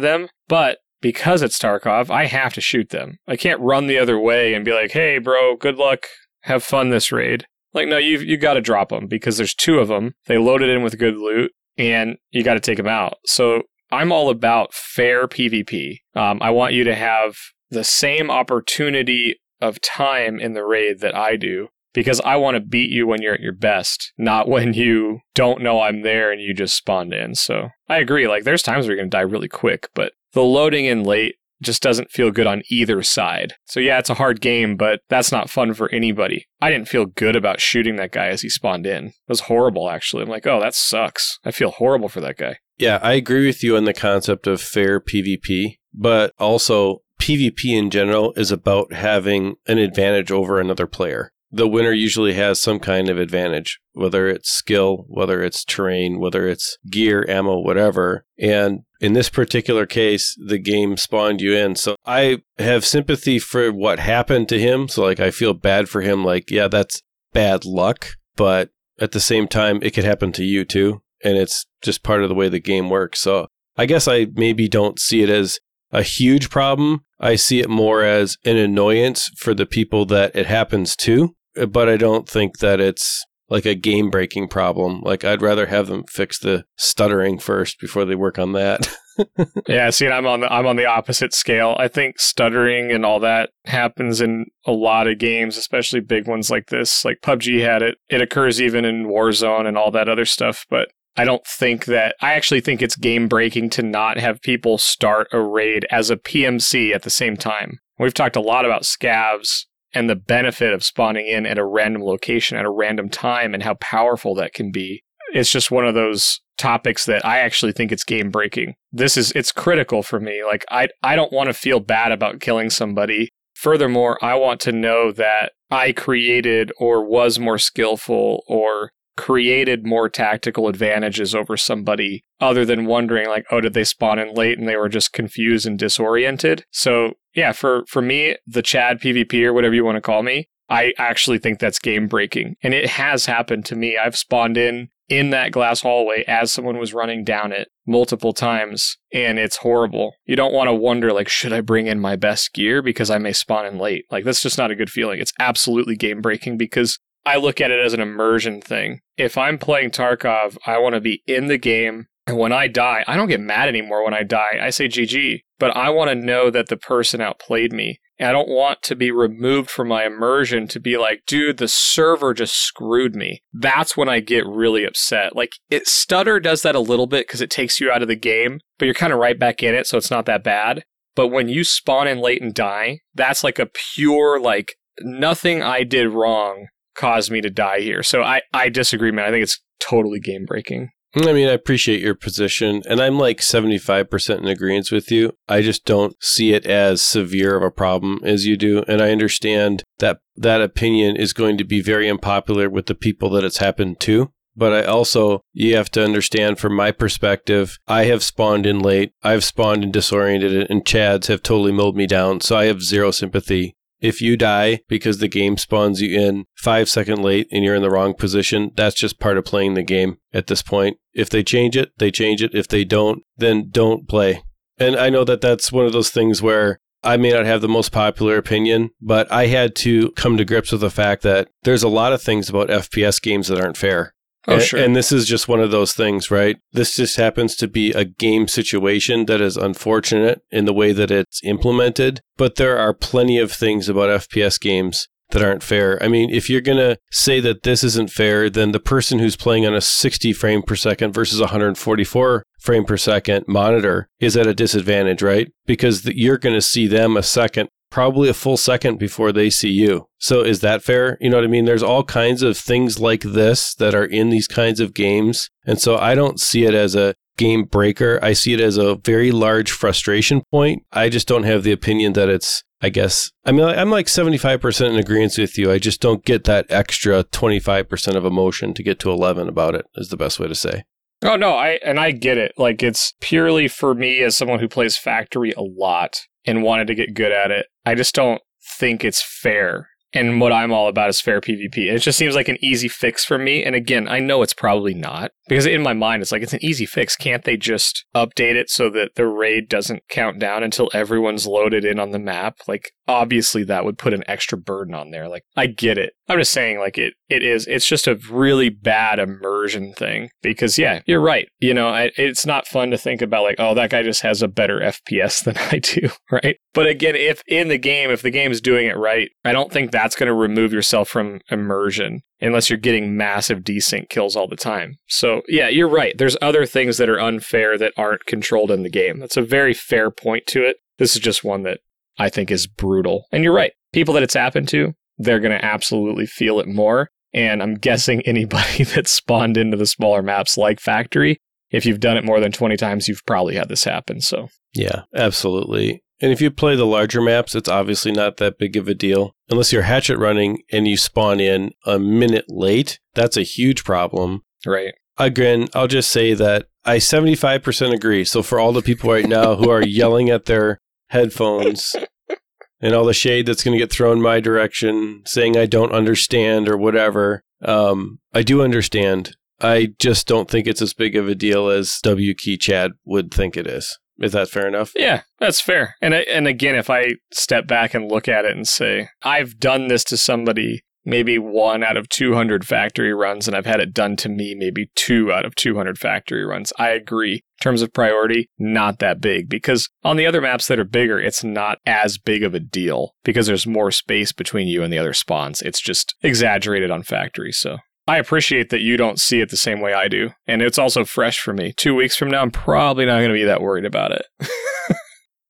them, 0.00 0.28
but 0.48 0.78
because 1.00 1.42
it's 1.42 1.58
Tarkov, 1.58 2.10
I 2.10 2.26
have 2.26 2.54
to 2.54 2.60
shoot 2.60 2.90
them. 2.90 3.18
I 3.26 3.36
can't 3.36 3.60
run 3.60 3.86
the 3.86 3.98
other 3.98 4.18
way 4.18 4.54
and 4.54 4.64
be 4.64 4.72
like, 4.72 4.92
hey, 4.92 5.18
bro, 5.18 5.56
good 5.56 5.76
luck, 5.76 6.06
have 6.42 6.62
fun 6.64 6.90
this 6.90 7.12
raid. 7.12 7.46
Like, 7.74 7.86
no, 7.86 7.98
you 7.98 8.18
you 8.18 8.36
got 8.36 8.54
to 8.54 8.60
drop 8.60 8.88
them 8.88 9.06
because 9.06 9.36
there's 9.36 9.54
two 9.54 9.78
of 9.78 9.88
them. 9.88 10.14
They 10.26 10.38
loaded 10.38 10.70
in 10.70 10.82
with 10.82 10.98
good 10.98 11.16
loot 11.16 11.52
and 11.78 12.16
you 12.30 12.42
got 12.42 12.54
to 12.54 12.60
take 12.60 12.76
them 12.76 12.88
out. 12.88 13.14
So 13.24 13.62
I'm 13.90 14.12
all 14.12 14.28
about 14.28 14.74
fair 14.74 15.26
PvP. 15.26 15.98
Um, 16.14 16.38
I 16.42 16.50
want 16.50 16.74
you 16.74 16.84
to 16.84 16.94
have 16.94 17.36
the 17.70 17.84
same 17.84 18.30
opportunity 18.30 19.36
of 19.60 19.80
time 19.80 20.38
in 20.38 20.52
the 20.52 20.64
raid 20.64 21.00
that 21.00 21.14
I 21.14 21.36
do 21.36 21.68
because 21.94 22.20
I 22.20 22.36
want 22.36 22.56
to 22.56 22.60
beat 22.60 22.90
you 22.90 23.06
when 23.06 23.22
you're 23.22 23.34
at 23.34 23.40
your 23.40 23.52
best, 23.52 24.12
not 24.18 24.48
when 24.48 24.74
you 24.74 25.20
don't 25.34 25.62
know 25.62 25.80
I'm 25.80 26.02
there 26.02 26.30
and 26.30 26.40
you 26.40 26.52
just 26.52 26.76
spawned 26.76 27.14
in. 27.14 27.34
So 27.34 27.68
I 27.88 27.98
agree. 27.98 28.28
Like, 28.28 28.44
there's 28.44 28.62
times 28.62 28.86
where 28.86 28.94
you're 28.94 29.02
going 29.02 29.10
to 29.10 29.16
die 29.16 29.22
really 29.22 29.48
quick, 29.48 29.88
but 29.94 30.12
the 30.32 30.42
loading 30.42 30.84
in 30.84 31.04
late 31.04 31.36
just 31.62 31.82
doesn't 31.82 32.10
feel 32.10 32.30
good 32.30 32.46
on 32.46 32.62
either 32.70 33.02
side. 33.02 33.54
So 33.66 33.80
yeah, 33.80 33.98
it's 33.98 34.10
a 34.10 34.14
hard 34.14 34.40
game, 34.40 34.76
but 34.76 35.00
that's 35.08 35.32
not 35.32 35.50
fun 35.50 35.74
for 35.74 35.90
anybody. 35.90 36.46
I 36.60 36.70
didn't 36.70 36.88
feel 36.88 37.06
good 37.06 37.36
about 37.36 37.60
shooting 37.60 37.96
that 37.96 38.12
guy 38.12 38.28
as 38.28 38.42
he 38.42 38.48
spawned 38.48 38.86
in. 38.86 39.06
It 39.06 39.14
was 39.28 39.40
horrible 39.40 39.90
actually. 39.90 40.22
I'm 40.22 40.28
like, 40.28 40.46
"Oh, 40.46 40.60
that 40.60 40.74
sucks." 40.74 41.38
I 41.44 41.50
feel 41.50 41.70
horrible 41.70 42.08
for 42.08 42.20
that 42.20 42.36
guy. 42.36 42.58
Yeah, 42.78 42.98
I 43.02 43.14
agree 43.14 43.46
with 43.46 43.62
you 43.62 43.76
on 43.76 43.84
the 43.84 43.92
concept 43.92 44.46
of 44.46 44.60
fair 44.60 45.00
PvP, 45.00 45.78
but 45.92 46.32
also 46.38 47.02
PvP 47.20 47.76
in 47.76 47.90
general 47.90 48.32
is 48.36 48.52
about 48.52 48.92
having 48.92 49.56
an 49.66 49.78
advantage 49.78 50.30
over 50.30 50.60
another 50.60 50.86
player 50.86 51.32
the 51.50 51.68
winner 51.68 51.92
usually 51.92 52.34
has 52.34 52.60
some 52.60 52.78
kind 52.78 53.08
of 53.08 53.18
advantage, 53.18 53.78
whether 53.92 54.28
it's 54.28 54.50
skill, 54.50 55.06
whether 55.08 55.42
it's 55.42 55.64
terrain, 55.64 56.20
whether 56.20 56.46
it's 56.46 56.76
gear, 56.90 57.24
ammo, 57.28 57.58
whatever. 57.58 58.24
And 58.38 58.80
in 59.00 59.14
this 59.14 59.28
particular 59.28 59.86
case, 59.86 60.36
the 60.44 60.58
game 60.58 60.96
spawned 60.96 61.40
you 61.40 61.54
in. 61.54 61.74
So 61.76 61.96
I 62.04 62.42
have 62.58 62.84
sympathy 62.84 63.38
for 63.38 63.72
what 63.72 63.98
happened 63.98 64.48
to 64.50 64.60
him. 64.60 64.88
So, 64.88 65.02
like, 65.02 65.20
I 65.20 65.30
feel 65.30 65.54
bad 65.54 65.88
for 65.88 66.02
him. 66.02 66.24
Like, 66.24 66.50
yeah, 66.50 66.68
that's 66.68 67.00
bad 67.32 67.64
luck. 67.64 68.08
But 68.36 68.70
at 69.00 69.12
the 69.12 69.20
same 69.20 69.48
time, 69.48 69.78
it 69.82 69.94
could 69.94 70.04
happen 70.04 70.32
to 70.32 70.44
you 70.44 70.64
too. 70.64 71.02
And 71.24 71.36
it's 71.36 71.66
just 71.82 72.02
part 72.02 72.22
of 72.22 72.28
the 72.28 72.34
way 72.34 72.48
the 72.48 72.60
game 72.60 72.90
works. 72.90 73.20
So 73.20 73.48
I 73.76 73.86
guess 73.86 74.06
I 74.06 74.26
maybe 74.34 74.68
don't 74.68 74.98
see 74.98 75.22
it 75.22 75.30
as 75.30 75.58
a 75.90 76.02
huge 76.02 76.50
problem. 76.50 77.04
I 77.18 77.36
see 77.36 77.60
it 77.60 77.68
more 77.68 78.02
as 78.02 78.36
an 78.44 78.56
annoyance 78.56 79.30
for 79.36 79.54
the 79.54 79.66
people 79.66 80.04
that 80.06 80.36
it 80.36 80.46
happens 80.46 80.94
to 80.96 81.34
but 81.66 81.88
I 81.88 81.96
don't 81.96 82.28
think 82.28 82.58
that 82.58 82.80
it's 82.80 83.24
like 83.48 83.64
a 83.64 83.74
game 83.74 84.10
breaking 84.10 84.48
problem. 84.48 85.00
Like 85.02 85.24
I'd 85.24 85.42
rather 85.42 85.66
have 85.66 85.86
them 85.86 86.04
fix 86.08 86.38
the 86.38 86.64
stuttering 86.76 87.38
first 87.38 87.80
before 87.80 88.04
they 88.04 88.14
work 88.14 88.38
on 88.38 88.52
that. 88.52 88.88
yeah, 89.68 89.90
see, 89.90 90.06
I'm 90.06 90.26
on 90.26 90.40
the 90.40 90.52
I'm 90.52 90.66
on 90.66 90.76
the 90.76 90.86
opposite 90.86 91.34
scale. 91.34 91.76
I 91.78 91.88
think 91.88 92.20
stuttering 92.20 92.92
and 92.92 93.04
all 93.04 93.20
that 93.20 93.50
happens 93.64 94.20
in 94.20 94.46
a 94.66 94.72
lot 94.72 95.08
of 95.08 95.18
games, 95.18 95.56
especially 95.56 96.00
big 96.00 96.28
ones 96.28 96.50
like 96.50 96.68
this. 96.68 97.04
Like 97.04 97.20
PUBG 97.22 97.60
had 97.60 97.82
it. 97.82 97.96
It 98.08 98.20
occurs 98.20 98.60
even 98.60 98.84
in 98.84 99.06
Warzone 99.06 99.66
and 99.66 99.76
all 99.76 99.90
that 99.92 100.08
other 100.08 100.26
stuff. 100.26 100.66
But 100.70 100.88
I 101.16 101.24
don't 101.24 101.44
think 101.46 101.86
that 101.86 102.14
I 102.20 102.34
actually 102.34 102.60
think 102.60 102.80
it's 102.80 102.96
game 102.96 103.28
breaking 103.28 103.70
to 103.70 103.82
not 103.82 104.18
have 104.18 104.40
people 104.40 104.78
start 104.78 105.26
a 105.32 105.40
raid 105.40 105.86
as 105.90 106.10
a 106.10 106.16
PMC 106.16 106.94
at 106.94 107.02
the 107.02 107.10
same 107.10 107.36
time. 107.36 107.80
We've 107.98 108.14
talked 108.14 108.36
a 108.36 108.40
lot 108.40 108.64
about 108.64 108.82
scavs 108.82 109.64
and 109.94 110.08
the 110.08 110.16
benefit 110.16 110.72
of 110.72 110.84
spawning 110.84 111.26
in 111.26 111.46
at 111.46 111.58
a 111.58 111.64
random 111.64 112.02
location 112.02 112.56
at 112.56 112.64
a 112.64 112.70
random 112.70 113.08
time 113.08 113.54
and 113.54 113.62
how 113.62 113.74
powerful 113.74 114.34
that 114.34 114.52
can 114.52 114.70
be. 114.70 115.02
It's 115.32 115.50
just 115.50 115.70
one 115.70 115.86
of 115.86 115.94
those 115.94 116.40
topics 116.56 117.06
that 117.06 117.24
I 117.24 117.38
actually 117.38 117.72
think 117.72 117.92
it's 117.92 118.04
game 118.04 118.30
breaking. 118.30 118.74
This 118.92 119.16
is 119.16 119.30
it's 119.32 119.52
critical 119.52 120.02
for 120.02 120.20
me. 120.20 120.42
Like 120.44 120.64
I 120.70 120.88
I 121.02 121.16
don't 121.16 121.32
want 121.32 121.48
to 121.48 121.54
feel 121.54 121.80
bad 121.80 122.12
about 122.12 122.40
killing 122.40 122.70
somebody. 122.70 123.28
Furthermore, 123.54 124.18
I 124.22 124.34
want 124.34 124.60
to 124.62 124.72
know 124.72 125.10
that 125.12 125.52
I 125.70 125.92
created 125.92 126.72
or 126.78 127.04
was 127.04 127.38
more 127.38 127.58
skillful 127.58 128.44
or 128.46 128.92
created 129.18 129.84
more 129.84 130.08
tactical 130.08 130.68
advantages 130.68 131.34
over 131.34 131.56
somebody 131.56 132.24
other 132.40 132.64
than 132.64 132.86
wondering 132.86 133.26
like 133.28 133.44
oh 133.50 133.60
did 133.60 133.74
they 133.74 133.82
spawn 133.82 134.16
in 134.16 134.32
late 134.32 134.58
and 134.58 134.68
they 134.68 134.76
were 134.76 134.88
just 134.88 135.12
confused 135.12 135.66
and 135.66 135.76
disoriented? 135.76 136.64
So 136.70 137.14
yeah 137.34 137.50
for 137.50 137.84
for 137.88 138.00
me 138.00 138.36
the 138.46 138.62
chad 138.62 139.00
pvp 139.00 139.42
or 139.42 139.52
whatever 139.52 139.74
you 139.74 139.84
want 139.84 139.96
to 139.96 140.00
call 140.00 140.22
me 140.22 140.48
i 140.68 140.92
actually 140.98 141.38
think 141.38 141.58
that's 141.58 141.80
game 141.80 142.06
breaking. 142.06 142.54
And 142.62 142.74
it 142.74 142.90
has 142.90 143.26
happened 143.26 143.64
to 143.66 143.76
me. 143.76 143.98
I've 143.98 144.16
spawned 144.16 144.56
in 144.56 144.88
in 145.08 145.30
that 145.30 145.52
glass 145.52 145.80
hallway 145.80 146.22
as 146.28 146.52
someone 146.52 146.78
was 146.78 146.92
running 146.92 147.24
down 147.24 147.50
it 147.50 147.68
multiple 147.86 148.34
times 148.34 148.98
and 149.12 149.38
it's 149.38 149.56
horrible. 149.56 150.12
You 150.26 150.36
don't 150.36 150.52
want 150.52 150.68
to 150.68 150.74
wonder 150.74 151.12
like 151.12 151.28
should 151.28 151.52
i 151.52 151.60
bring 151.60 151.88
in 151.88 151.98
my 151.98 152.14
best 152.14 152.52
gear 152.52 152.82
because 152.82 153.10
i 153.10 153.18
may 153.18 153.32
spawn 153.32 153.66
in 153.66 153.78
late? 153.78 154.04
Like 154.10 154.24
that's 154.24 154.42
just 154.42 154.58
not 154.58 154.70
a 154.70 154.76
good 154.76 154.90
feeling. 154.90 155.18
It's 155.18 155.32
absolutely 155.40 155.96
game 155.96 156.20
breaking 156.20 156.56
because 156.56 156.98
I 157.28 157.36
look 157.36 157.60
at 157.60 157.70
it 157.70 157.84
as 157.84 157.92
an 157.92 158.00
immersion 158.00 158.62
thing. 158.62 159.00
If 159.18 159.36
I'm 159.36 159.58
playing 159.58 159.90
Tarkov, 159.90 160.56
I 160.64 160.78
want 160.78 160.94
to 160.94 161.00
be 161.00 161.22
in 161.26 161.48
the 161.48 161.58
game. 161.58 162.06
And 162.26 162.38
when 162.38 162.52
I 162.52 162.68
die, 162.68 163.04
I 163.06 163.16
don't 163.16 163.28
get 163.28 163.40
mad 163.40 163.68
anymore 163.68 164.02
when 164.02 164.14
I 164.14 164.22
die. 164.22 164.58
I 164.62 164.70
say 164.70 164.88
GG, 164.88 165.40
but 165.58 165.76
I 165.76 165.90
want 165.90 166.08
to 166.08 166.14
know 166.14 166.48
that 166.48 166.68
the 166.68 166.78
person 166.78 167.20
outplayed 167.20 167.70
me. 167.70 168.00
I 168.18 168.32
don't 168.32 168.48
want 168.48 168.82
to 168.84 168.96
be 168.96 169.10
removed 169.10 169.68
from 169.68 169.88
my 169.88 170.06
immersion 170.06 170.68
to 170.68 170.80
be 170.80 170.96
like, 170.96 171.22
dude, 171.26 171.58
the 171.58 171.68
server 171.68 172.32
just 172.32 172.56
screwed 172.56 173.14
me. 173.14 173.42
That's 173.52 173.94
when 173.94 174.08
I 174.08 174.20
get 174.20 174.46
really 174.46 174.84
upset. 174.84 175.36
Like, 175.36 175.52
it 175.68 175.86
stutter 175.86 176.40
does 176.40 176.62
that 176.62 176.74
a 176.74 176.80
little 176.80 177.06
bit 177.06 177.26
because 177.26 177.42
it 177.42 177.50
takes 177.50 177.78
you 177.78 177.90
out 177.90 178.00
of 178.00 178.08
the 178.08 178.16
game, 178.16 178.60
but 178.78 178.86
you're 178.86 178.94
kind 178.94 179.12
of 179.12 179.18
right 179.18 179.38
back 179.38 179.62
in 179.62 179.74
it, 179.74 179.86
so 179.86 179.98
it's 179.98 180.10
not 180.10 180.24
that 180.26 180.42
bad. 180.42 180.82
But 181.14 181.28
when 181.28 181.50
you 181.50 181.62
spawn 181.62 182.08
in 182.08 182.20
late 182.20 182.40
and 182.40 182.54
die, 182.54 183.00
that's 183.14 183.44
like 183.44 183.58
a 183.58 183.70
pure, 183.94 184.40
like, 184.40 184.76
nothing 185.00 185.62
I 185.62 185.84
did 185.84 186.08
wrong 186.08 186.68
caused 186.98 187.30
me 187.30 187.40
to 187.40 187.50
die 187.50 187.80
here. 187.80 188.02
So 188.02 188.22
I, 188.22 188.42
I 188.52 188.68
disagree, 188.68 189.12
man. 189.12 189.26
I 189.26 189.30
think 189.30 189.42
it's 189.42 189.60
totally 189.80 190.20
game 190.20 190.44
breaking. 190.44 190.90
I 191.16 191.32
mean, 191.32 191.48
I 191.48 191.52
appreciate 191.52 192.02
your 192.02 192.14
position, 192.14 192.82
and 192.86 193.00
I'm 193.00 193.18
like 193.18 193.38
75% 193.40 194.38
in 194.38 194.46
agreement 194.46 194.92
with 194.92 195.10
you. 195.10 195.32
I 195.48 195.62
just 195.62 195.86
don't 195.86 196.14
see 196.22 196.52
it 196.52 196.66
as 196.66 197.00
severe 197.00 197.56
of 197.56 197.62
a 197.62 197.70
problem 197.70 198.20
as 198.24 198.44
you 198.44 198.58
do. 198.58 198.84
And 198.86 199.00
I 199.00 199.10
understand 199.10 199.82
that 200.00 200.18
that 200.36 200.60
opinion 200.60 201.16
is 201.16 201.32
going 201.32 201.56
to 201.58 201.64
be 201.64 201.80
very 201.80 202.10
unpopular 202.10 202.68
with 202.68 202.86
the 202.86 202.94
people 202.94 203.30
that 203.30 203.44
it's 203.44 203.56
happened 203.56 204.00
to. 204.00 204.30
But 204.54 204.72
I 204.74 204.82
also, 204.82 205.40
you 205.52 205.76
have 205.76 205.90
to 205.92 206.04
understand 206.04 206.58
from 206.58 206.74
my 206.74 206.90
perspective, 206.90 207.78
I 207.86 208.04
have 208.04 208.24
spawned 208.24 208.66
in 208.66 208.80
late, 208.80 209.12
I've 209.22 209.44
spawned 209.44 209.84
and 209.84 209.92
disoriented, 209.92 210.68
and 210.68 210.84
Chads 210.84 211.28
have 211.28 211.42
totally 211.42 211.72
mowed 211.72 211.94
me 211.94 212.06
down. 212.06 212.40
So 212.40 212.56
I 212.56 212.66
have 212.66 212.82
zero 212.82 213.12
sympathy 213.12 213.76
if 214.00 214.20
you 214.20 214.36
die 214.36 214.80
because 214.88 215.18
the 215.18 215.28
game 215.28 215.56
spawns 215.56 216.00
you 216.00 216.18
in 216.18 216.44
five 216.56 216.88
second 216.88 217.22
late 217.22 217.48
and 217.50 217.64
you're 217.64 217.74
in 217.74 217.82
the 217.82 217.90
wrong 217.90 218.14
position, 218.14 218.70
that's 218.76 218.96
just 218.96 219.18
part 219.18 219.38
of 219.38 219.44
playing 219.44 219.74
the 219.74 219.82
game 219.82 220.18
at 220.32 220.46
this 220.46 220.62
point. 220.62 220.98
If 221.12 221.30
they 221.30 221.42
change 221.42 221.76
it, 221.76 221.90
they 221.98 222.10
change 222.10 222.42
it. 222.42 222.54
If 222.54 222.68
they 222.68 222.84
don't, 222.84 223.22
then 223.36 223.68
don't 223.70 224.08
play. 224.08 224.42
And 224.78 224.96
I 224.96 225.10
know 225.10 225.24
that 225.24 225.40
that's 225.40 225.72
one 225.72 225.86
of 225.86 225.92
those 225.92 226.10
things 226.10 226.40
where 226.40 226.80
I 227.02 227.16
may 227.16 227.32
not 227.32 227.46
have 227.46 227.60
the 227.60 227.68
most 227.68 227.92
popular 227.92 228.36
opinion, 228.36 228.90
but 229.00 229.30
I 229.30 229.46
had 229.46 229.76
to 229.76 230.10
come 230.12 230.36
to 230.36 230.44
grips 230.44 230.72
with 230.72 230.80
the 230.80 230.90
fact 230.90 231.22
that 231.22 231.48
there's 231.62 231.82
a 231.82 231.88
lot 231.88 232.12
of 232.12 232.22
things 232.22 232.48
about 232.48 232.68
FPS 232.68 233.20
games 233.20 233.48
that 233.48 233.60
aren't 233.60 233.76
fair. 233.76 234.14
Oh, 234.48 234.54
and, 234.54 234.62
sure. 234.62 234.80
And 234.80 234.96
this 234.96 235.12
is 235.12 235.26
just 235.26 235.46
one 235.46 235.60
of 235.60 235.70
those 235.70 235.92
things, 235.92 236.30
right? 236.30 236.56
This 236.72 236.96
just 236.96 237.16
happens 237.16 237.54
to 237.56 237.68
be 237.68 237.92
a 237.92 238.04
game 238.06 238.48
situation 238.48 239.26
that 239.26 239.42
is 239.42 239.56
unfortunate 239.56 240.40
in 240.50 240.64
the 240.64 240.72
way 240.72 240.92
that 240.92 241.10
it's 241.10 241.40
implemented. 241.44 242.22
But 242.36 242.56
there 242.56 242.78
are 242.78 242.94
plenty 242.94 243.38
of 243.38 243.52
things 243.52 243.88
about 243.88 244.08
FPS 244.08 244.58
games 244.58 245.06
that 245.30 245.42
aren't 245.42 245.62
fair. 245.62 246.02
I 246.02 246.08
mean, 246.08 246.30
if 246.30 246.48
you're 246.48 246.62
going 246.62 246.78
to 246.78 246.98
say 247.10 247.40
that 247.40 247.62
this 247.62 247.84
isn't 247.84 248.10
fair, 248.10 248.48
then 248.48 248.72
the 248.72 248.80
person 248.80 249.18
who's 249.18 249.36
playing 249.36 249.66
on 249.66 249.74
a 249.74 249.80
60 249.80 250.32
frame 250.32 250.62
per 250.62 250.76
second 250.76 251.12
versus 251.12 251.40
144 251.40 252.42
frame 252.58 252.84
per 252.84 252.96
second 252.96 253.44
monitor 253.46 254.08
is 254.18 254.36
at 254.36 254.46
a 254.46 254.54
disadvantage, 254.54 255.20
right? 255.20 255.52
Because 255.66 256.06
you're 256.06 256.38
going 256.38 256.54
to 256.54 256.62
see 256.62 256.86
them 256.86 257.16
a 257.16 257.22
second 257.22 257.68
probably 257.90 258.28
a 258.28 258.34
full 258.34 258.56
second 258.56 258.98
before 258.98 259.32
they 259.32 259.50
see 259.50 259.70
you. 259.70 260.08
So 260.18 260.42
is 260.42 260.60
that 260.60 260.82
fair? 260.82 261.16
You 261.20 261.30
know 261.30 261.36
what 261.36 261.44
I 261.44 261.48
mean? 261.48 261.64
There's 261.64 261.82
all 261.82 262.04
kinds 262.04 262.42
of 262.42 262.56
things 262.56 262.98
like 262.98 263.22
this 263.22 263.74
that 263.76 263.94
are 263.94 264.04
in 264.04 264.30
these 264.30 264.48
kinds 264.48 264.80
of 264.80 264.94
games. 264.94 265.50
And 265.66 265.80
so 265.80 265.96
I 265.96 266.14
don't 266.14 266.40
see 266.40 266.64
it 266.64 266.74
as 266.74 266.94
a 266.94 267.14
game 267.36 267.64
breaker. 267.64 268.18
I 268.22 268.32
see 268.32 268.52
it 268.52 268.60
as 268.60 268.76
a 268.76 268.96
very 268.96 269.30
large 269.30 269.70
frustration 269.70 270.42
point. 270.50 270.82
I 270.92 271.08
just 271.08 271.28
don't 271.28 271.44
have 271.44 271.62
the 271.62 271.72
opinion 271.72 272.14
that 272.14 272.28
it's 272.28 272.62
I 272.80 272.90
guess. 272.90 273.32
I 273.44 273.52
mean, 273.52 273.64
I'm 273.64 273.90
like 273.90 274.06
75% 274.06 274.88
in 274.88 274.96
agreement 274.96 275.36
with 275.36 275.58
you. 275.58 275.72
I 275.72 275.78
just 275.78 276.00
don't 276.00 276.24
get 276.24 276.44
that 276.44 276.66
extra 276.70 277.24
25% 277.24 278.14
of 278.14 278.24
emotion 278.24 278.72
to 278.74 278.82
get 278.82 279.00
to 279.00 279.10
11 279.10 279.48
about 279.48 279.74
it, 279.74 279.86
is 279.96 280.10
the 280.10 280.16
best 280.16 280.38
way 280.38 280.46
to 280.46 280.54
say. 280.54 280.84
Oh, 281.22 281.34
no, 281.34 281.54
I 281.54 281.80
and 281.84 281.98
I 281.98 282.12
get 282.12 282.38
it. 282.38 282.52
Like, 282.56 282.80
it's 282.80 283.14
purely 283.20 283.66
for 283.66 283.94
me 283.94 284.20
as 284.22 284.36
someone 284.36 284.60
who 284.60 284.68
plays 284.68 284.96
Factory 284.96 285.52
a 285.56 285.62
lot 285.62 286.20
and 286.48 286.62
wanted 286.62 286.86
to 286.88 286.94
get 286.94 287.14
good 287.14 287.32
at 287.32 287.50
it. 287.50 287.66
I 287.84 287.94
just 287.94 288.14
don't 288.14 288.40
think 288.78 289.04
it's 289.04 289.22
fair. 289.22 289.88
And 290.14 290.40
what 290.40 290.52
I'm 290.52 290.72
all 290.72 290.88
about 290.88 291.10
is 291.10 291.20
fair 291.20 291.40
PvP. 291.40 291.92
It 291.92 291.98
just 291.98 292.18
seems 292.18 292.34
like 292.34 292.48
an 292.48 292.56
easy 292.62 292.88
fix 292.88 293.24
for 293.24 293.38
me. 293.38 293.62
And 293.62 293.74
again, 293.74 294.08
I 294.08 294.20
know 294.20 294.42
it's 294.42 294.54
probably 294.54 294.94
not 294.94 295.32
because 295.48 295.66
in 295.66 295.82
my 295.82 295.94
mind, 295.94 296.22
it's 296.22 296.32
like 296.32 296.42
it's 296.42 296.52
an 296.52 296.64
easy 296.64 296.86
fix. 296.86 297.16
Can't 297.16 297.44
they 297.44 297.56
just 297.56 298.04
update 298.14 298.54
it 298.54 298.70
so 298.70 298.90
that 298.90 299.14
the 299.14 299.26
raid 299.26 299.68
doesn't 299.68 300.02
count 300.08 300.38
down 300.38 300.62
until 300.62 300.90
everyone's 300.92 301.46
loaded 301.46 301.84
in 301.84 301.98
on 301.98 302.10
the 302.10 302.18
map? 302.18 302.58
Like, 302.66 302.92
obviously, 303.06 303.64
that 303.64 303.84
would 303.84 303.98
put 303.98 304.14
an 304.14 304.24
extra 304.26 304.58
burden 304.58 304.94
on 304.94 305.10
there. 305.10 305.28
Like, 305.28 305.44
I 305.56 305.66
get 305.66 305.98
it. 305.98 306.12
I'm 306.28 306.38
just 306.38 306.52
saying, 306.52 306.78
like, 306.78 306.98
it 306.98 307.14
it 307.28 307.42
is. 307.42 307.66
It's 307.66 307.86
just 307.86 308.06
a 308.06 308.18
really 308.30 308.68
bad 308.68 309.18
immersion 309.18 309.92
thing 309.94 310.30
because, 310.42 310.78
yeah, 310.78 311.00
you're 311.06 311.20
right. 311.20 311.48
You 311.60 311.74
know, 311.74 311.88
I, 311.88 312.10
it's 312.16 312.46
not 312.46 312.66
fun 312.66 312.90
to 312.90 312.98
think 312.98 313.22
about 313.22 313.44
like, 313.44 313.56
oh, 313.58 313.74
that 313.74 313.90
guy 313.90 314.02
just 314.02 314.22
has 314.22 314.42
a 314.42 314.48
better 314.48 314.80
FPS 314.80 315.44
than 315.44 315.56
I 315.56 315.78
do, 315.78 316.10
right? 316.30 316.56
But 316.74 316.86
again, 316.86 317.16
if 317.16 317.42
in 317.46 317.68
the 317.68 317.78
game, 317.78 318.10
if 318.10 318.22
the 318.22 318.30
game's 318.30 318.60
doing 318.60 318.86
it 318.86 318.96
right, 318.96 319.30
I 319.44 319.52
don't 319.52 319.72
think 319.72 319.90
that's 319.90 320.16
going 320.16 320.28
to 320.28 320.34
remove 320.34 320.72
yourself 320.72 321.08
from 321.08 321.40
immersion 321.50 322.22
unless 322.40 322.70
you're 322.70 322.78
getting 322.78 323.16
massive 323.16 323.60
desync 323.60 324.08
kills 324.08 324.36
all 324.36 324.48
the 324.48 324.56
time. 324.56 324.96
So, 325.08 325.42
yeah, 325.48 325.68
you're 325.68 325.88
right. 325.88 326.16
There's 326.16 326.36
other 326.40 326.66
things 326.66 326.98
that 326.98 327.08
are 327.08 327.20
unfair 327.20 327.76
that 327.78 327.92
aren't 327.96 328.26
controlled 328.26 328.70
in 328.70 328.82
the 328.82 328.90
game. 328.90 329.18
That's 329.18 329.36
a 329.36 329.42
very 329.42 329.74
fair 329.74 330.10
point 330.10 330.46
to 330.48 330.64
it. 330.64 330.76
This 330.98 331.14
is 331.14 331.22
just 331.22 331.44
one 331.44 331.62
that 331.62 331.80
I 332.18 332.28
think 332.28 332.50
is 332.50 332.66
brutal. 332.66 333.24
And 333.32 333.44
you're 333.44 333.54
right. 333.54 333.72
People 333.92 334.14
that 334.14 334.22
it's 334.22 334.34
happened 334.34 334.68
to, 334.68 334.92
they're 335.18 335.40
going 335.40 335.58
to 335.58 335.64
absolutely 335.64 336.26
feel 336.26 336.60
it 336.60 336.68
more. 336.68 337.08
And 337.32 337.62
I'm 337.62 337.74
guessing 337.74 338.22
anybody 338.26 338.84
that's 338.84 339.10
spawned 339.10 339.56
into 339.56 339.76
the 339.76 339.86
smaller 339.86 340.22
maps 340.22 340.56
like 340.56 340.80
Factory, 340.80 341.38
if 341.70 341.84
you've 341.84 342.00
done 342.00 342.16
it 342.16 342.24
more 342.24 342.40
than 342.40 342.52
20 342.52 342.76
times, 342.76 343.08
you've 343.08 343.24
probably 343.26 343.54
had 343.54 343.68
this 343.68 343.84
happen. 343.84 344.20
So, 344.20 344.48
yeah, 344.74 345.02
absolutely. 345.14 346.02
And 346.20 346.32
if 346.32 346.40
you 346.40 346.50
play 346.50 346.74
the 346.74 346.86
larger 346.86 347.20
maps, 347.20 347.54
it's 347.54 347.68
obviously 347.68 348.12
not 348.12 348.38
that 348.38 348.58
big 348.58 348.76
of 348.76 348.88
a 348.88 348.94
deal. 348.94 349.36
Unless 349.48 349.72
you're 349.72 349.82
hatchet 349.82 350.18
running 350.18 350.62
and 350.72 350.88
you 350.88 350.96
spawn 350.96 351.40
in 351.40 351.72
a 351.86 351.98
minute 351.98 352.46
late, 352.48 352.98
that's 353.14 353.36
a 353.36 353.42
huge 353.42 353.84
problem. 353.84 354.42
Right. 354.66 354.94
Again, 355.16 355.68
I'll 355.74 355.88
just 355.88 356.10
say 356.10 356.34
that 356.34 356.66
I 356.84 356.96
75% 356.96 357.94
agree. 357.94 358.24
So 358.24 358.42
for 358.42 358.58
all 358.58 358.72
the 358.72 358.82
people 358.82 359.10
right 359.10 359.28
now 359.28 359.56
who 359.56 359.70
are 359.70 359.84
yelling 359.84 360.30
at 360.30 360.46
their 360.46 360.80
headphones 361.08 361.94
and 362.80 362.94
all 362.94 363.04
the 363.04 363.14
shade 363.14 363.46
that's 363.46 363.62
going 363.62 363.76
to 363.76 363.82
get 363.82 363.92
thrown 363.92 364.20
my 364.20 364.40
direction, 364.40 365.22
saying 365.24 365.56
I 365.56 365.66
don't 365.66 365.92
understand 365.92 366.68
or 366.68 366.76
whatever, 366.76 367.42
um, 367.62 368.20
I 368.32 368.42
do 368.42 368.62
understand. 368.62 369.36
I 369.60 369.88
just 369.98 370.28
don't 370.28 370.48
think 370.48 370.66
it's 370.66 370.82
as 370.82 370.94
big 370.94 371.16
of 371.16 371.28
a 371.28 371.34
deal 371.34 371.68
as 371.68 371.98
W 372.02 372.34
Key 372.34 372.56
Chad 372.56 372.92
would 373.04 373.32
think 373.32 373.56
it 373.56 373.66
is. 373.66 373.98
Is 374.18 374.32
that 374.32 374.48
fair 374.48 374.66
enough? 374.66 374.92
Yeah, 374.96 375.22
that's 375.38 375.60
fair. 375.60 375.94
And 376.00 376.14
and 376.14 376.46
again, 376.46 376.74
if 376.74 376.90
I 376.90 377.14
step 377.32 377.66
back 377.66 377.94
and 377.94 378.10
look 378.10 378.28
at 378.28 378.44
it 378.44 378.56
and 378.56 378.66
say, 378.66 379.08
I've 379.22 379.58
done 379.58 379.88
this 379.88 380.04
to 380.04 380.16
somebody 380.16 380.82
maybe 381.08 381.38
one 381.38 381.82
out 381.82 381.96
of 381.96 382.08
200 382.10 382.66
factory 382.66 383.14
runs, 383.14 383.48
and 383.48 383.56
I've 383.56 383.66
had 383.66 383.80
it 383.80 383.94
done 383.94 384.14
to 384.16 384.28
me 384.28 384.54
maybe 384.54 384.90
two 384.94 385.32
out 385.32 385.46
of 385.46 385.54
200 385.54 385.98
factory 385.98 386.44
runs. 386.44 386.72
I 386.78 386.90
agree. 386.90 387.34
In 387.34 387.62
terms 387.62 387.82
of 387.82 387.92
priority, 387.92 388.50
not 388.58 389.00
that 389.00 389.20
big 389.20 389.48
because 389.48 389.88
on 390.04 390.16
the 390.16 390.26
other 390.26 390.40
maps 390.40 390.68
that 390.68 390.78
are 390.78 390.84
bigger, 390.84 391.18
it's 391.18 391.42
not 391.42 391.78
as 391.86 392.18
big 392.18 392.44
of 392.44 392.54
a 392.54 392.60
deal 392.60 393.14
because 393.24 393.46
there's 393.46 393.66
more 393.66 393.90
space 393.90 394.32
between 394.32 394.68
you 394.68 394.82
and 394.84 394.92
the 394.92 394.98
other 394.98 395.14
spawns. 395.14 395.62
It's 395.62 395.80
just 395.80 396.14
exaggerated 396.22 396.90
on 396.90 397.02
factory. 397.02 397.50
So 397.50 397.78
I 398.08 398.16
appreciate 398.16 398.70
that 398.70 398.80
you 398.80 398.96
don't 398.96 399.20
see 399.20 399.40
it 399.40 399.50
the 399.50 399.56
same 399.56 399.80
way 399.80 399.92
I 399.92 400.08
do. 400.08 400.30
And 400.46 400.62
it's 400.62 400.78
also 400.78 401.04
fresh 401.04 401.38
for 401.38 401.52
me. 401.52 401.74
Two 401.76 401.94
weeks 401.94 402.16
from 402.16 402.30
now, 402.30 402.40
I'm 402.40 402.50
probably 402.50 403.04
not 403.04 403.18
going 403.18 403.28
to 403.28 403.34
be 403.34 403.44
that 403.44 403.60
worried 403.60 403.84
about 403.84 404.12
it. 404.12 404.24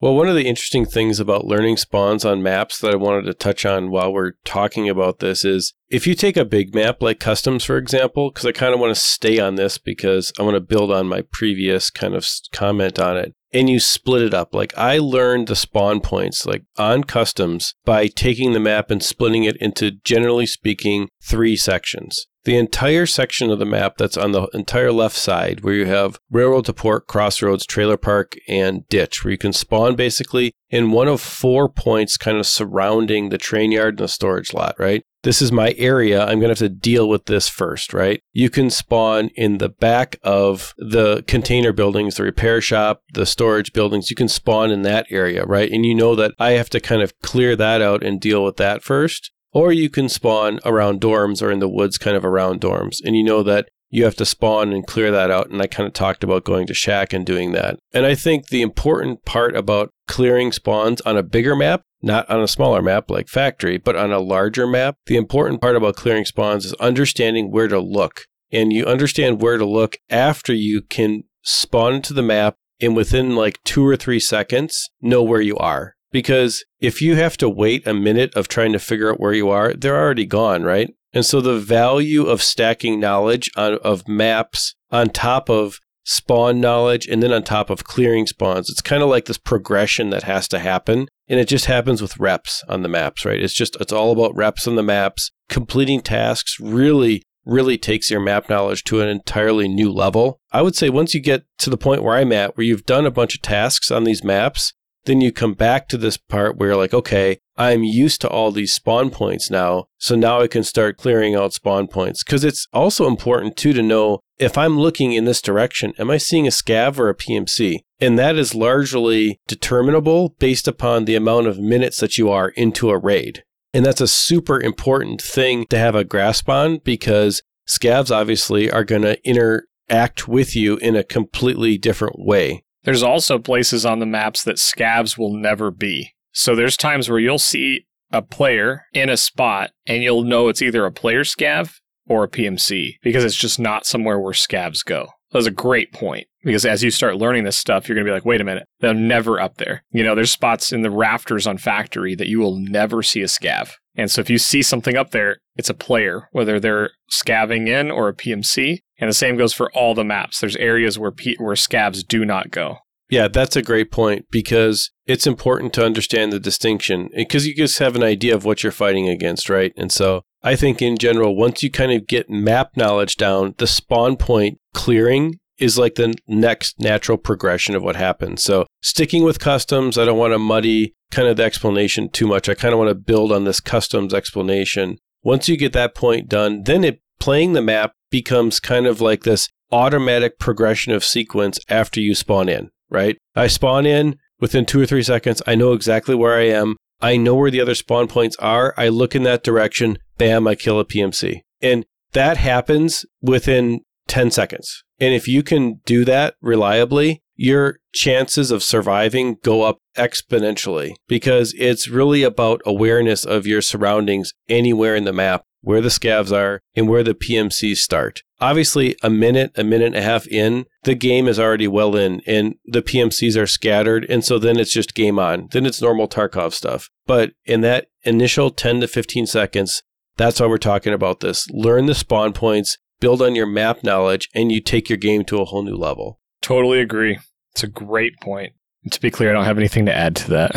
Well, 0.01 0.15
one 0.15 0.29
of 0.29 0.37
the 0.37 0.47
interesting 0.47 0.87
things 0.87 1.19
about 1.19 1.45
learning 1.45 1.77
spawns 1.77 2.25
on 2.25 2.41
maps 2.41 2.79
that 2.79 2.93
I 2.93 2.97
wanted 2.97 3.23
to 3.23 3.35
touch 3.35 3.67
on 3.67 3.91
while 3.91 4.13
we're 4.13 4.35
talking 4.45 4.89
about 4.89 5.19
this 5.19 5.45
is 5.45 5.75
if 5.89 6.07
you 6.07 6.15
take 6.15 6.37
a 6.37 6.45
big 6.45 6.73
map 6.73 7.03
like 7.03 7.19
customs, 7.19 7.65
for 7.65 7.77
example, 7.77 8.31
because 8.31 8.47
I 8.47 8.53
kind 8.53 8.73
of 8.73 8.79
want 8.79 8.95
to 8.95 9.01
stay 9.01 9.41
on 9.41 9.57
this 9.57 9.77
because 9.77 10.33
I 10.39 10.45
want 10.45 10.55
to 10.55 10.61
build 10.61 10.93
on 10.93 11.09
my 11.09 11.25
previous 11.33 11.91
kind 11.91 12.15
of 12.15 12.25
comment 12.53 13.01
on 13.01 13.17
it. 13.17 13.35
And 13.53 13.71
you 13.71 13.81
split 13.81 14.23
it 14.23 14.35
up. 14.35 14.55
Like 14.55 14.77
I 14.77 14.99
learned 14.99 15.49
the 15.49 15.57
spawn 15.57 16.01
points 16.01 16.45
like 16.45 16.65
on 16.77 17.05
customs 17.05 17.75
by 17.85 18.09
taking 18.09 18.53
the 18.53 18.61
map 18.61 18.91
and 18.91 19.03
splitting 19.03 19.45
it 19.45 19.57
into 19.57 19.93
generally 20.05 20.47
speaking 20.47 21.09
three 21.23 21.57
sections 21.57 22.27
the 22.49 22.57
entire 22.57 23.05
section 23.05 23.51
of 23.51 23.59
the 23.59 23.67
map 23.67 23.99
that's 23.99 24.17
on 24.17 24.33
the 24.33 24.47
entire 24.55 24.91
left 24.91 25.17
side, 25.17 25.61
where 25.61 25.75
you 25.75 25.85
have 25.85 26.19
railroad 26.31 26.65
to 26.65 26.73
port, 26.73 27.07
crossroads, 27.07 27.67
trailer 27.67 27.99
park, 27.99 28.37
and 28.49 28.89
ditch, 28.89 29.23
where 29.23 29.33
you 29.33 29.37
can 29.37 29.53
spawn 29.53 29.95
basically 29.95 30.53
in 30.71 30.91
one 30.91 31.09
of 31.09 31.21
four 31.21 31.69
points 31.69 32.17
kind 32.17 32.39
of 32.39 32.47
surrounding 32.47 33.29
the 33.29 33.37
train 33.37 33.71
yard 33.71 33.99
and 33.99 33.99
the 33.99 34.09
storage 34.09 34.55
lot, 34.55 34.75
right? 34.79 35.05
This 35.23 35.43
is 35.43 35.51
my 35.51 35.75
area. 35.77 36.21
I'm 36.21 36.39
going 36.39 36.43
to 36.43 36.49
have 36.51 36.59
to 36.59 36.69
deal 36.69 37.09
with 37.09 37.27
this 37.27 37.49
first, 37.49 37.93
right? 37.93 38.21
You 38.33 38.51
can 38.51 38.71
spawn 38.71 39.31
in 39.35 39.59
the 39.59 39.69
back 39.69 40.17
of 40.23 40.75
the 40.79 41.25
container 41.27 41.73
buildings, 41.73 42.17
the 42.17 42.23
repair 42.23 42.61
shop, 42.61 43.03
the 43.15 43.27
storage 43.27 43.73
buildings. 43.73 44.11
You 44.11 44.17
can 44.17 44.29
spawn 44.29 44.71
in 44.71 44.83
that 44.83 45.07
area, 45.11 45.45
right? 45.45 45.71
And 45.71 45.85
you 45.85 45.95
know 45.95 46.15
that 46.15 46.35
I 46.39 46.53
have 46.53 46.71
to 46.71 46.81
kind 46.81 47.03
of 47.03 47.19
clear 47.21 47.57
that 47.57 47.83
out 47.83 48.05
and 48.05 48.21
deal 48.21 48.45
with 48.45 48.57
that 48.59 48.83
first. 48.83 49.33
Or 49.53 49.73
you 49.73 49.91
can 49.91 50.09
spawn 50.09 50.61
around 50.65 51.01
dorms 51.01 51.43
or 51.43 51.51
in 51.51 51.59
the 51.59 51.69
woods, 51.69 51.99
kind 51.99 52.17
of 52.17 52.25
around 52.25 52.61
dorms. 52.61 52.99
And 53.05 53.17
you 53.17 53.25
know 53.25 53.43
that 53.43 53.69
you 53.91 54.05
have 54.05 54.17
to 54.17 54.27
spawn 54.27 54.73
and 54.73 54.87
clear 54.87 55.11
that 55.11 55.31
out. 55.31 55.51
And 55.51 55.61
I 55.61 55.67
kind 55.67 55.87
of 55.87 55.95
talked 55.95 56.23
about 56.23 56.45
going 56.45 56.67
to 56.67 56.75
Shack 56.75 57.13
and 57.13 57.25
doing 57.25 57.53
that. 57.53 57.79
And 57.93 58.07
I 58.07 58.15
think 58.15 58.49
the 58.49 58.63
important 58.63 59.25
part 59.25 59.57
about 59.57 59.91
clearing 60.07 60.53
spawns 60.53 61.01
on 61.03 61.17
a 61.17 61.23
bigger 61.23 61.57
map, 61.57 61.83
not 62.03 62.29
on 62.31 62.41
a 62.41 62.49
smaller 62.49 62.83
map 62.83 63.11
like 63.11 63.29
Factory, 63.29 63.79
but 63.79 63.97
on 63.97 64.13
a 64.13 64.21
larger 64.21 64.67
map, 64.67 64.97
the 65.07 65.17
important 65.17 65.61
part 65.61 65.77
about 65.77 65.97
clearing 65.97 66.25
spawns 66.25 66.65
is 66.65 66.75
understanding 66.75 67.51
where 67.51 67.69
to 67.69 67.81
look. 67.81 68.23
And 68.51 68.73
you 68.73 68.87
understand 68.87 69.43
where 69.43 69.59
to 69.59 69.67
look 69.67 69.97
after 70.09 70.55
you 70.55 70.83
can 70.83 71.25
spawn 71.43 71.95
into 71.95 72.15
the 72.15 72.23
map 72.23 72.57
and 72.81 72.97
within 72.97 73.35
like 73.35 73.63
two 73.65 73.87
or 73.87 73.97
three 73.97 74.21
seconds 74.21 74.89
know 75.01 75.23
where 75.23 75.41
you 75.41 75.57
are. 75.59 75.95
Because 76.11 76.65
if 76.81 77.03
you 77.03 77.17
have 77.17 77.37
to 77.39 77.51
wait 77.51 77.87
a 77.87 77.93
minute 77.93 78.35
of 78.35 78.49
trying 78.49 78.73
to 78.73 78.79
figure 78.79 79.13
out 79.13 79.21
where 79.21 79.35
you 79.35 79.51
are, 79.51 79.75
they're 79.75 80.01
already 80.01 80.25
gone, 80.25 80.63
right? 80.63 80.95
And 81.13 81.27
so 81.27 81.41
the 81.41 81.59
value 81.59 82.27
of 82.27 82.43
stacking 82.43 83.01
knowledge 83.01 83.51
on, 83.57 83.75
of 83.85 84.09
maps 84.09 84.75
on 84.91 85.11
top 85.11 85.51
of 85.51 85.81
spawn 86.09 86.59
knowledge 86.59 87.07
and 87.07 87.23
then 87.23 87.33
on 87.33 87.43
top 87.43 87.69
of 87.69 87.85
clearing 87.85 88.27
spawns, 88.27 88.71
it's 88.71 88.81
kind 88.81 89.03
of 89.03 89.11
like 89.11 89.27
this 89.27 89.37
progression 89.37 90.09
that 90.09 90.23
has 90.23 90.49
to 90.49 90.59
happen. 90.59 91.07
And 91.29 91.39
it 91.39 91.49
just 91.49 91.67
happens 91.67 92.01
with 92.01 92.19
reps 92.19 92.65
on 92.67 92.83
the 92.83 92.89
maps, 92.89 93.27
right? 93.27 93.41
It's 93.41 93.53
just, 93.53 93.77
it's 93.79 93.93
all 93.93 94.11
about 94.13 94.35
reps 94.35 94.67
on 94.67 94.77
the 94.77 94.83
maps. 94.83 95.31
Completing 95.51 96.01
tasks 96.01 96.59
really, 96.59 97.23
really 97.45 97.77
takes 97.77 98.11
your 98.11 98.21
map 98.21 98.49
knowledge 98.49 98.85
to 98.85 99.03
an 99.03 99.09
entirely 99.09 99.69
new 99.69 99.93
level. 99.93 100.41
I 100.51 100.63
would 100.63 100.75
say 100.75 100.89
once 100.89 101.15
you 101.15 101.21
get 101.21 101.45
to 101.59 101.69
the 101.69 101.77
point 101.77 102.03
where 102.03 102.17
I'm 102.17 102.33
at, 102.33 102.57
where 102.57 102.65
you've 102.65 102.87
done 102.87 103.05
a 103.05 103.11
bunch 103.11 103.35
of 103.35 103.43
tasks 103.43 103.91
on 103.91 104.05
these 104.05 104.25
maps, 104.25 104.73
then 105.05 105.21
you 105.21 105.31
come 105.31 105.53
back 105.53 105.89
to 105.89 105.99
this 105.99 106.17
part 106.17 106.57
where 106.57 106.71
you're 106.71 106.79
like, 106.79 106.95
okay, 106.95 107.39
I'm 107.59 107.83
used 107.83 108.21
to 108.21 108.29
all 108.29 108.53
these 108.53 108.73
spawn 108.73 109.11
points 109.11 109.51
now. 109.51 109.87
So 109.99 110.15
now 110.15 110.41
I 110.41 110.47
can 110.47 110.63
start 110.63 110.97
clearing 110.97 111.35
out 111.35 111.53
spawn 111.53 111.89
points. 111.89 112.23
Because 112.23 112.45
it's 112.45 112.69
also 112.73 113.09
important 113.09 113.57
too 113.57 113.73
to 113.73 113.83
know 113.83 114.21
if 114.39 114.57
I'm 114.57 114.79
looking 114.79 115.13
in 115.13 115.25
this 115.25 115.43
direction, 115.43 115.93
am 115.99 116.09
I 116.09 116.19
seeing 116.19 116.47
a 116.47 116.51
scav 116.51 116.99
or 116.99 117.09
a 117.09 117.17
PMC? 117.17 117.81
And 118.01 118.17
that 118.17 118.37
is 118.37 118.55
largely 118.55 119.41
determinable 119.49 120.37
based 120.39 120.69
upon 120.69 121.05
the 121.05 121.17
amount 121.17 121.49
of 121.49 121.59
minutes 121.59 121.99
that 121.99 122.17
you 122.17 122.31
are 122.31 122.51
into 122.51 122.91
a 122.91 122.99
raid. 122.99 123.43
And 123.75 123.85
that's 123.85 124.01
a 124.01 124.09
super 124.09 124.61
important 124.61 125.21
thing 125.21 125.67
to 125.71 125.79
have 125.79 125.97
a 125.97 126.05
grasp 126.05 126.49
on 126.49 126.79
because 126.85 127.43
scavs 127.69 128.15
obviously 128.15 128.71
are 128.71 128.85
going 128.85 129.03
to 129.03 129.19
interact 129.29 130.29
with 130.29 130.55
you 130.55 130.77
in 130.77 130.95
a 130.95 131.05
completely 131.05 131.77
different 131.77 132.21
way. 132.21 132.63
There's 132.85 133.03
also 133.03 133.39
places 133.39 133.85
on 133.85 133.99
the 133.99 134.07
maps 134.07 134.45
that 134.45 134.57
scavs 134.57 135.19
will 135.19 135.35
never 135.35 135.73
be. 135.73 136.13
So 136.39 136.55
there's 136.55 136.77
times 136.77 137.09
where 137.09 137.19
you'll 137.19 137.41
see 137.41 137.87
a 138.13 138.23
player 138.23 138.85
in 138.93 139.11
a 139.11 139.17
spot 139.17 139.73
and 139.87 140.05
you'll 140.05 140.23
know 140.23 140.47
it's 140.47 140.63
either 140.63 140.87
a 140.87 140.93
player 140.93 141.25
scav 141.25 141.75
or 142.07 142.23
a 142.23 142.29
PMC 142.29 142.95
because 143.03 143.25
it's 143.25 143.35
just 143.35 143.59
not 143.59 143.87
somewhere 143.87 144.21
where 144.21 144.33
scavs 144.33 144.85
go. 144.85 145.09
That's 145.33 145.47
a 145.47 145.51
great 145.51 145.93
point 145.93 146.29
because 146.45 146.65
as 146.65 146.85
you 146.85 146.93
start 146.93 147.17
learning 147.17 147.43
this 147.43 147.59
stuff, 147.59 147.89
you're 147.89 147.97
going 147.97 148.07
to 148.07 148.09
be 148.09 148.15
like, 148.15 148.25
wait 148.25 148.41
a 148.41 148.45
minute, 148.45 148.67
they're 148.79 148.95
never 148.95 149.41
up 149.41 149.57
there. 149.57 149.83
You 149.91 150.05
know, 150.05 150.15
there's 150.15 150.31
spots 150.31 150.73
in 150.73 150.83
the 150.83 150.93
rafters 150.93 151.45
on 151.45 151.59
factory 151.59 152.15
that 152.15 152.29
you 152.29 152.39
will 152.39 152.57
never 152.57 153.03
see 153.03 153.21
a 153.23 153.27
scav. 153.27 153.73
And 153.97 154.09
so 154.09 154.21
if 154.21 154.31
you 154.31 154.39
see 154.39 154.63
something 154.63 154.97
up 154.97 155.11
there, 155.11 155.39
it's 155.57 155.69
a 155.69 155.75
player, 155.75 156.29
whether 156.31 156.61
they're 156.61 156.93
scavving 157.11 157.67
in 157.67 157.91
or 157.91 158.09
a 158.09 158.15
PMC. 158.15 158.79
And 158.99 159.11
the 159.11 159.15
same 159.15 159.37
goes 159.37 159.53
for 159.53 159.73
all 159.73 159.93
the 159.93 160.05
maps. 160.05 160.39
There's 160.39 160.55
areas 160.57 161.01
where 161.01 161.11
P- 161.11 161.37
where 161.39 161.57
scavs 161.57 162.07
do 162.07 162.25
not 162.25 162.53
go. 162.53 162.79
Yeah, 163.11 163.29
that's 163.29 163.57
a 163.57 163.63
great 163.63 163.91
point 163.91 164.27
because 164.31 164.91
it's 165.07 165.27
important 165.27 165.73
to 165.75 165.85
understand 165.85 166.33
the 166.33 166.41
distinction 166.41 167.09
because 167.15 167.47
you 167.47 167.55
just 167.55 167.79
have 167.79 167.97
an 167.97 168.03
idea 168.03 168.35
of 168.35 168.45
what 168.45 168.63
you're 168.63 168.73
fighting 168.73 169.09
against, 169.09 169.49
right? 169.49 169.73
And 169.77 169.91
so 169.91 170.23
I 170.43 170.57
think 170.57 170.83
in 170.83 170.99
general, 170.99 171.35
once 171.35 171.63
you 171.63 171.71
kind 171.71 171.93
of 171.93 172.07
get 172.07 172.29
map 172.29 172.77
knowledge 172.77 173.17
down, 173.17 173.55
the 173.59 173.67
spawn 173.67 174.17
point 174.17 174.59
clearing 174.75 175.39
is 175.59 175.79
like 175.79 175.97
the 175.97 176.15
next 176.27 176.79
natural 176.79 177.19
progression 177.19 177.75
of 177.75 177.83
what 177.83 177.97
happens. 177.97 178.43
So 178.45 178.67
sticking 178.83 179.25
with 179.25 179.41
customs, 179.41 179.99
I 179.99 180.05
don't 180.05 180.19
want 180.19 180.33
to 180.33 180.39
muddy 180.39 180.95
kind 181.11 181.29
of 181.29 181.37
the 181.37 181.45
explanation 181.45 182.09
too 182.11 182.27
much. 182.27 182.49
I 182.49 182.55
kind 182.55 182.73
of 182.73 182.79
want 182.79 182.91
to 182.91 182.95
build 182.95 183.33
on 183.33 183.45
this 183.45 183.61
customs 183.61 184.15
explanation. 184.15 184.99
Once 185.23 185.49
you 185.49 185.57
get 185.57 185.73
that 185.73 185.95
point 185.95 186.29
done, 186.29 186.63
then 186.65 186.85
it 186.85 187.01
playing 187.19 187.55
the 187.55 187.63
map 187.63 187.93
becomes 188.11 188.61
kind 188.61 188.87
of 188.87 189.01
like 189.01 189.25
this 189.25 189.49
automatic 189.73 190.39
progression 190.39 190.93
of 190.93 191.05
sequence 191.05 191.59
after 191.69 192.01
you 192.01 192.15
spawn 192.15 192.49
in, 192.49 192.71
right? 192.91 193.19
I 193.35 193.47
spawn 193.47 193.87
in 193.87 194.17
within 194.41 194.67
two 194.67 194.81
or 194.81 194.87
three 194.87 195.03
seconds. 195.03 195.43
I 195.47 195.55
know 195.55 195.73
exactly 195.73 196.15
where 196.15 196.37
I 196.37 196.49
am. 196.49 196.77
I 197.01 197.17
know 197.17 197.35
where 197.35 197.51
the 197.51 197.61
other 197.61 197.75
spawn 197.75 198.09
points 198.09 198.37
are. 198.37 198.75
I 198.77 198.89
look 198.89 199.15
in 199.15 199.23
that 199.23 199.45
direction. 199.45 199.99
Bam, 200.17 200.49
I 200.49 200.55
kill 200.55 200.81
a 200.81 200.85
PMC. 200.85 201.41
And 201.63 201.85
that 202.13 202.37
happens 202.37 203.05
within 203.23 203.81
10 204.09 204.31
seconds. 204.31 204.83
And 204.99 205.15
if 205.15 205.29
you 205.29 205.43
can 205.43 205.81
do 205.85 206.05
that 206.07 206.35
reliably, 206.41 207.23
your 207.37 207.79
chances 207.95 208.51
of 208.51 208.65
surviving 208.65 209.37
go 209.45 209.63
up 209.63 209.79
exponentially 209.97 210.95
because 211.07 211.55
it's 211.57 211.89
really 211.89 212.25
about 212.25 212.61
awareness 212.67 213.25
of 213.25 213.47
your 213.47 213.63
surroundings 213.63 214.33
anywhere 214.49 214.97
in 214.97 215.05
the 215.05 215.13
map 215.13 215.45
where 215.69 215.83
the 215.83 215.91
scavs 215.91 216.35
are, 216.35 216.63
and 216.75 216.89
where 216.89 217.05
the 217.05 217.13
PMCs 217.13 217.77
start. 217.77 218.23
Obviously, 218.41 218.97
a 219.03 219.11
minute, 219.11 219.53
a 219.55 219.63
minute 219.63 219.89
and 219.89 219.97
a 219.97 220.01
half 220.01 220.27
in, 220.27 220.65
the 220.85 220.95
game 220.95 221.29
is 221.29 221.39
already 221.39 221.69
well 221.69 221.95
in, 221.95 222.23
and 222.27 222.55
the 222.65 222.81
PMCs 222.81 223.39
are 223.39 223.47
scattered, 223.47 224.07
and 224.09 224.25
so 224.25 224.39
then 224.39 224.59
it's 224.59 224.73
just 224.73 224.95
game 224.95 225.19
on. 225.19 225.49
Then 225.51 225.67
it's 225.67 225.83
normal 225.83 226.09
Tarkov 226.09 226.55
stuff. 226.55 226.89
But 227.07 227.33
in 227.45 227.61
that 227.61 227.89
initial 228.05 228.51
10 228.51 228.81
to 228.81 228.89
15 228.89 229.27
seconds, 229.27 229.83
that's 230.17 230.41
why 230.41 230.47
we're 230.47 230.57
talking 230.57 230.95
about 230.95 231.21
this. 231.21 231.47
Learn 231.51 231.85
the 231.85 231.95
spawn 231.95 232.33
points, 232.33 232.79
build 232.99 233.21
on 233.21 233.35
your 233.35 233.45
map 233.45 233.85
knowledge, 233.85 234.31
and 234.35 234.51
you 234.51 234.63
take 234.63 234.89
your 234.89 234.97
game 234.97 235.23
to 235.27 235.39
a 235.43 235.45
whole 235.45 235.63
new 235.63 235.77
level. 235.77 236.19
Totally 236.41 236.81
agree. 236.81 237.19
It's 237.53 237.63
a 237.63 237.69
great 237.69 238.19
point. 238.23 238.55
And 238.85 238.93
to 238.95 239.01
be 239.03 239.11
clear, 239.11 239.29
I 239.29 239.33
don't 239.35 239.45
have 239.45 239.59
anything 239.59 239.85
to 239.85 239.95
add 239.95 240.17
to 240.17 240.31
that. 240.31 240.51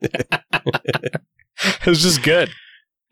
it 1.84 1.86
was 1.86 2.00
just 2.00 2.22
good. 2.22 2.48